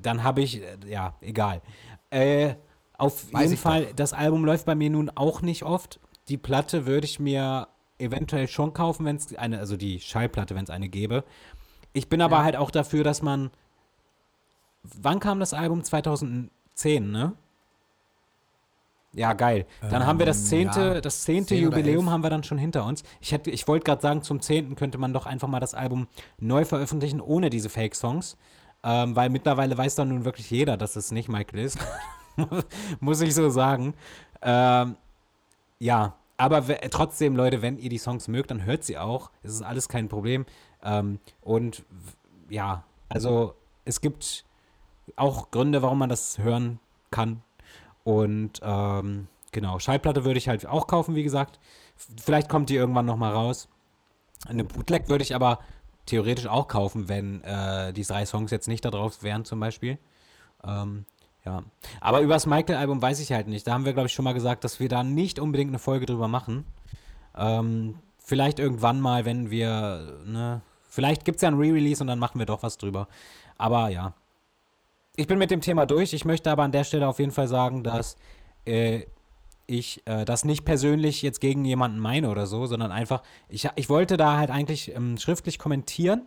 dann 0.00 0.22
habe 0.22 0.40
ich, 0.40 0.62
äh, 0.62 0.78
ja, 0.88 1.12
egal. 1.20 1.60
Äh, 2.08 2.54
auf 2.96 3.30
Weiß 3.32 3.42
jeden 3.42 3.54
ich 3.54 3.60
Fall, 3.60 3.88
das 3.96 4.14
Album 4.14 4.46
läuft 4.46 4.64
bei 4.64 4.74
mir 4.74 4.88
nun 4.88 5.10
auch 5.10 5.42
nicht 5.42 5.62
oft. 5.62 6.00
Die 6.30 6.38
Platte 6.38 6.86
würde 6.86 7.04
ich 7.04 7.20
mir 7.20 7.68
eventuell 7.98 8.48
schon 8.48 8.72
kaufen, 8.72 9.04
wenn 9.04 9.16
es 9.16 9.34
eine, 9.36 9.58
also 9.58 9.76
die 9.76 10.00
Schallplatte, 10.00 10.54
wenn 10.54 10.64
es 10.64 10.70
eine 10.70 10.88
gäbe. 10.88 11.24
Ich 11.92 12.08
bin 12.08 12.22
aber 12.22 12.38
Ja. 12.38 12.44
halt 12.44 12.56
auch 12.56 12.70
dafür, 12.70 13.04
dass 13.04 13.20
man. 13.22 13.50
Wann 14.82 15.20
kam 15.20 15.40
das 15.40 15.52
Album? 15.52 15.82
2010, 15.84 17.10
ne? 17.10 17.32
Ja, 19.12 19.32
geil. 19.32 19.66
Dann 19.90 20.06
haben 20.06 20.20
wir 20.20 20.26
das 20.26 20.38
Ähm, 20.42 20.44
zehnte, 20.46 20.80
ja. 20.80 21.00
das 21.00 21.24
zehnte 21.24 21.48
10 21.56 21.66
oder 21.66 21.76
Jubiläum 21.78 22.04
11. 22.06 22.10
haben 22.12 22.22
wir 22.22 22.30
dann 22.30 22.44
schon 22.44 22.58
hinter 22.58 22.84
uns. 22.84 23.02
Ich, 23.20 23.32
hätte- 23.32 23.50
ich 23.50 23.66
wollte 23.66 23.84
gerade 23.84 24.00
sagen, 24.00 24.22
zum 24.22 24.40
zehnten 24.40 24.76
könnte 24.76 24.98
man 24.98 25.12
doch 25.12 25.26
einfach 25.26 25.48
mal 25.48 25.58
das 25.58 25.74
Album 25.74 26.06
neu 26.38 26.64
veröffentlichen, 26.64 27.20
ohne 27.20 27.50
diese 27.50 27.68
Fake-Songs. 27.68 28.36
Ähm, 28.84 29.16
weil 29.16 29.28
mittlerweile 29.28 29.76
weiß 29.76 29.96
doch 29.96 30.04
nun 30.04 30.24
wirklich 30.24 30.48
jeder, 30.50 30.76
dass 30.76 30.94
es 30.96 31.10
nicht 31.10 31.28
Michael 31.28 31.58
ist. 31.58 31.78
Muss 33.00 33.20
ich 33.20 33.34
so 33.34 33.50
sagen. 33.50 33.94
Ähm, 34.42 34.96
ja, 35.80 36.14
aber 36.40 36.66
trotzdem, 36.90 37.36
Leute, 37.36 37.60
wenn 37.60 37.76
ihr 37.76 37.90
die 37.90 37.98
Songs 37.98 38.26
mögt, 38.26 38.50
dann 38.50 38.64
hört 38.64 38.82
sie 38.82 38.96
auch. 38.96 39.30
Es 39.42 39.52
ist 39.52 39.60
alles 39.60 39.90
kein 39.90 40.08
Problem. 40.08 40.46
Ähm, 40.82 41.20
und 41.42 41.84
ja, 42.48 42.84
also 43.10 43.54
es 43.84 44.00
gibt 44.00 44.46
auch 45.16 45.50
Gründe, 45.50 45.82
warum 45.82 45.98
man 45.98 46.08
das 46.08 46.38
hören 46.38 46.80
kann. 47.10 47.42
Und 48.04 48.60
ähm, 48.62 49.28
genau, 49.52 49.78
Schallplatte 49.78 50.24
würde 50.24 50.38
ich 50.38 50.48
halt 50.48 50.64
auch 50.66 50.86
kaufen, 50.86 51.14
wie 51.14 51.24
gesagt. 51.24 51.60
Vielleicht 52.18 52.48
kommt 52.48 52.70
die 52.70 52.76
irgendwann 52.76 53.04
noch 53.04 53.16
mal 53.16 53.32
raus. 53.32 53.68
Eine 54.48 54.64
Bootleg 54.64 55.10
würde 55.10 55.22
ich 55.22 55.34
aber 55.34 55.58
theoretisch 56.06 56.46
auch 56.46 56.68
kaufen, 56.68 57.10
wenn 57.10 57.44
äh, 57.44 57.92
die 57.92 58.04
drei 58.04 58.24
Songs 58.24 58.50
jetzt 58.50 58.66
nicht 58.66 58.86
da 58.86 58.90
drauf 58.90 59.22
wären, 59.22 59.44
zum 59.44 59.60
Beispiel. 59.60 59.98
Ähm, 60.64 61.04
ja. 61.44 61.62
Aber 62.00 62.20
über 62.20 62.34
das 62.34 62.46
Michael-Album 62.46 63.00
weiß 63.00 63.20
ich 63.20 63.32
halt 63.32 63.48
nicht. 63.48 63.66
Da 63.66 63.72
haben 63.72 63.84
wir, 63.84 63.92
glaube 63.92 64.06
ich, 64.06 64.12
schon 64.12 64.24
mal 64.24 64.34
gesagt, 64.34 64.64
dass 64.64 64.80
wir 64.80 64.88
da 64.88 65.02
nicht 65.02 65.38
unbedingt 65.38 65.70
eine 65.70 65.78
Folge 65.78 66.06
drüber 66.06 66.28
machen. 66.28 66.64
Ähm, 67.36 67.96
vielleicht 68.18 68.58
irgendwann 68.58 69.00
mal, 69.00 69.24
wenn 69.24 69.50
wir, 69.50 70.18
ne, 70.26 70.60
vielleicht 70.88 71.24
gibt 71.24 71.36
es 71.36 71.42
ja 71.42 71.48
ein 71.48 71.58
Re-Release 71.58 72.02
und 72.02 72.08
dann 72.08 72.18
machen 72.18 72.38
wir 72.38 72.46
doch 72.46 72.62
was 72.62 72.76
drüber. 72.78 73.08
Aber 73.56 73.88
ja. 73.88 74.14
Ich 75.16 75.26
bin 75.26 75.38
mit 75.38 75.50
dem 75.50 75.60
Thema 75.60 75.86
durch. 75.86 76.12
Ich 76.12 76.24
möchte 76.24 76.50
aber 76.50 76.62
an 76.62 76.72
der 76.72 76.84
Stelle 76.84 77.08
auf 77.08 77.18
jeden 77.18 77.32
Fall 77.32 77.48
sagen, 77.48 77.82
dass 77.82 78.16
äh, 78.64 79.04
ich 79.66 80.06
äh, 80.06 80.24
das 80.24 80.44
nicht 80.44 80.64
persönlich 80.64 81.22
jetzt 81.22 81.40
gegen 81.40 81.64
jemanden 81.64 81.98
meine 81.98 82.30
oder 82.30 82.46
so, 82.46 82.66
sondern 82.66 82.90
einfach, 82.90 83.22
ich, 83.48 83.68
ich 83.76 83.88
wollte 83.88 84.16
da 84.16 84.36
halt 84.36 84.50
eigentlich 84.50 84.94
ähm, 84.94 85.16
schriftlich 85.16 85.58
kommentieren, 85.58 86.22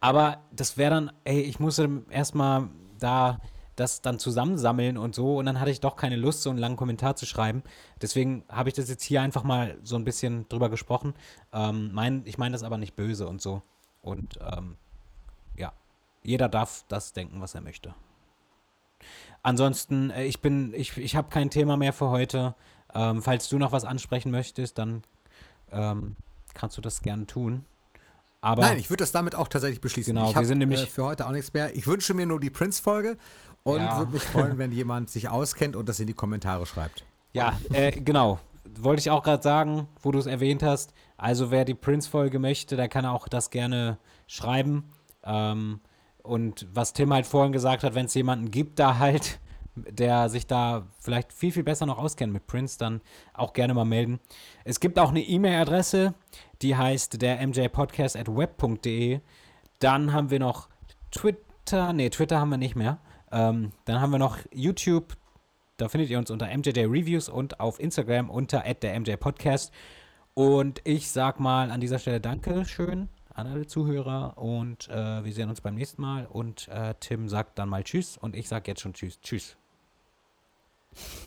aber 0.00 0.38
das 0.52 0.76
wäre 0.76 0.90
dann, 0.90 1.12
ey, 1.24 1.40
ich 1.40 1.60
musste 1.60 2.02
erstmal 2.10 2.68
da 2.98 3.38
das 3.80 4.00
dann 4.02 4.18
zusammensammeln 4.18 4.96
und 4.98 5.14
so 5.14 5.38
und 5.38 5.46
dann 5.46 5.60
hatte 5.60 5.70
ich 5.70 5.80
doch 5.80 5.96
keine 5.96 6.16
Lust, 6.16 6.42
so 6.42 6.50
einen 6.50 6.58
langen 6.58 6.76
Kommentar 6.76 7.16
zu 7.16 7.26
schreiben. 7.26 7.62
Deswegen 8.02 8.44
habe 8.48 8.68
ich 8.68 8.74
das 8.74 8.88
jetzt 8.88 9.02
hier 9.04 9.22
einfach 9.22 9.44
mal 9.44 9.76
so 9.82 9.96
ein 9.96 10.04
bisschen 10.04 10.48
drüber 10.48 10.68
gesprochen. 10.68 11.14
Ähm, 11.52 11.90
mein, 11.92 12.22
ich 12.24 12.38
meine 12.38 12.52
das 12.52 12.62
aber 12.62 12.78
nicht 12.78 12.96
böse 12.96 13.28
und 13.28 13.40
so. 13.40 13.62
Und 14.02 14.38
ähm, 14.40 14.76
ja, 15.56 15.72
jeder 16.22 16.48
darf 16.48 16.84
das 16.88 17.12
denken, 17.12 17.40
was 17.40 17.54
er 17.54 17.60
möchte. 17.60 17.94
Ansonsten, 19.42 20.10
äh, 20.10 20.24
ich 20.24 20.40
bin, 20.40 20.72
ich, 20.74 20.96
ich 20.96 21.16
habe 21.16 21.28
kein 21.30 21.50
Thema 21.50 21.76
mehr 21.76 21.92
für 21.92 22.10
heute. 22.10 22.54
Ähm, 22.94 23.22
falls 23.22 23.48
du 23.48 23.58
noch 23.58 23.72
was 23.72 23.84
ansprechen 23.84 24.30
möchtest, 24.30 24.78
dann 24.78 25.02
ähm, 25.70 26.16
kannst 26.54 26.76
du 26.76 26.80
das 26.80 27.02
gerne 27.02 27.26
tun. 27.26 27.64
Aber 28.40 28.62
Nein, 28.62 28.78
ich 28.78 28.88
würde 28.88 29.02
das 29.02 29.10
damit 29.12 29.34
auch 29.34 29.48
tatsächlich 29.48 29.80
beschließen. 29.80 30.14
Genau, 30.14 30.30
ich 30.30 30.36
wir 30.36 30.44
sind 30.44 30.58
nämlich- 30.58 30.82
äh, 30.82 30.86
für 30.86 31.04
heute 31.04 31.26
auch 31.26 31.32
nichts 31.32 31.52
mehr. 31.52 31.74
Ich 31.74 31.86
wünsche 31.86 32.14
mir 32.14 32.24
nur 32.24 32.38
die 32.40 32.50
Prince-Folge 32.50 33.16
und 33.62 33.80
Ja. 33.80 33.98
würde 33.98 34.12
mich 34.12 34.22
freuen, 34.22 34.58
wenn 34.58 34.72
jemand 34.72 35.10
sich 35.10 35.28
auskennt 35.28 35.76
und 35.76 35.88
das 35.88 36.00
in 36.00 36.06
die 36.06 36.14
Kommentare 36.14 36.66
schreibt. 36.66 37.04
Ja, 37.32 37.58
äh, 37.72 37.90
genau. 37.92 38.38
Wollte 38.78 39.00
ich 39.00 39.10
auch 39.10 39.22
gerade 39.22 39.42
sagen, 39.42 39.88
wo 40.02 40.12
du 40.12 40.18
es 40.18 40.26
erwähnt 40.26 40.62
hast. 40.62 40.92
Also 41.16 41.50
wer 41.50 41.64
die 41.64 41.74
Prince-Folge 41.74 42.38
möchte, 42.38 42.76
der 42.76 42.88
kann 42.88 43.06
auch 43.06 43.28
das 43.28 43.50
gerne 43.50 43.98
schreiben. 44.26 44.90
Ähm, 45.24 45.80
und 46.22 46.66
was 46.72 46.92
Tim 46.92 47.12
halt 47.12 47.26
vorhin 47.26 47.52
gesagt 47.52 47.82
hat, 47.82 47.94
wenn 47.94 48.06
es 48.06 48.14
jemanden 48.14 48.50
gibt, 48.50 48.78
da 48.78 48.98
halt, 48.98 49.40
der 49.74 50.28
sich 50.28 50.46
da 50.46 50.86
vielleicht 51.00 51.32
viel, 51.32 51.52
viel 51.52 51.62
besser 51.64 51.86
noch 51.86 51.98
auskennt 51.98 52.32
mit 52.32 52.46
Prince, 52.46 52.78
dann 52.78 53.00
auch 53.32 53.52
gerne 53.52 53.72
mal 53.74 53.84
melden. 53.84 54.20
Es 54.64 54.80
gibt 54.80 54.98
auch 54.98 55.08
eine 55.10 55.20
E-Mail-Adresse, 55.22 56.14
die 56.62 56.76
heißt 56.76 57.20
der 57.22 57.44
mjpodcast 57.46 58.16
at 58.16 58.28
web.de. 58.28 59.20
Dann 59.78 60.12
haben 60.12 60.30
wir 60.30 60.40
noch 60.40 60.68
Twitter, 61.10 61.92
nee, 61.92 62.10
Twitter 62.10 62.38
haben 62.40 62.50
wir 62.50 62.58
nicht 62.58 62.76
mehr. 62.76 62.98
Ähm, 63.30 63.72
dann 63.84 64.00
haben 64.00 64.10
wir 64.10 64.18
noch 64.18 64.38
YouTube, 64.52 65.16
da 65.76 65.88
findet 65.88 66.10
ihr 66.10 66.18
uns 66.18 66.30
unter 66.30 66.46
MJJ 66.46 66.80
Reviews 66.80 67.28
und 67.28 67.60
auf 67.60 67.80
Instagram 67.80 68.30
unter 68.30 68.60
der 68.60 68.98
MJ 68.98 69.16
Podcast. 69.16 69.72
Und 70.34 70.80
ich 70.84 71.10
sag 71.10 71.40
mal 71.40 71.70
an 71.70 71.80
dieser 71.80 71.98
Stelle 71.98 72.20
Dankeschön 72.20 73.08
an 73.38 73.46
alle 73.46 73.66
Zuhörer 73.66 74.36
und 74.36 74.88
äh, 74.88 75.24
wir 75.24 75.32
sehen 75.32 75.48
uns 75.48 75.60
beim 75.60 75.76
nächsten 75.76 76.02
Mal. 76.02 76.26
Und 76.26 76.68
äh, 76.68 76.94
Tim 76.98 77.28
sagt 77.28 77.58
dann 77.58 77.68
mal 77.68 77.84
Tschüss 77.84 78.16
und 78.16 78.34
ich 78.34 78.48
sag 78.48 78.66
jetzt 78.66 78.80
schon 78.80 78.92
Tschüss. 78.92 79.20
Tschüss. 79.20 79.56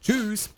Tschüss! 0.01 0.53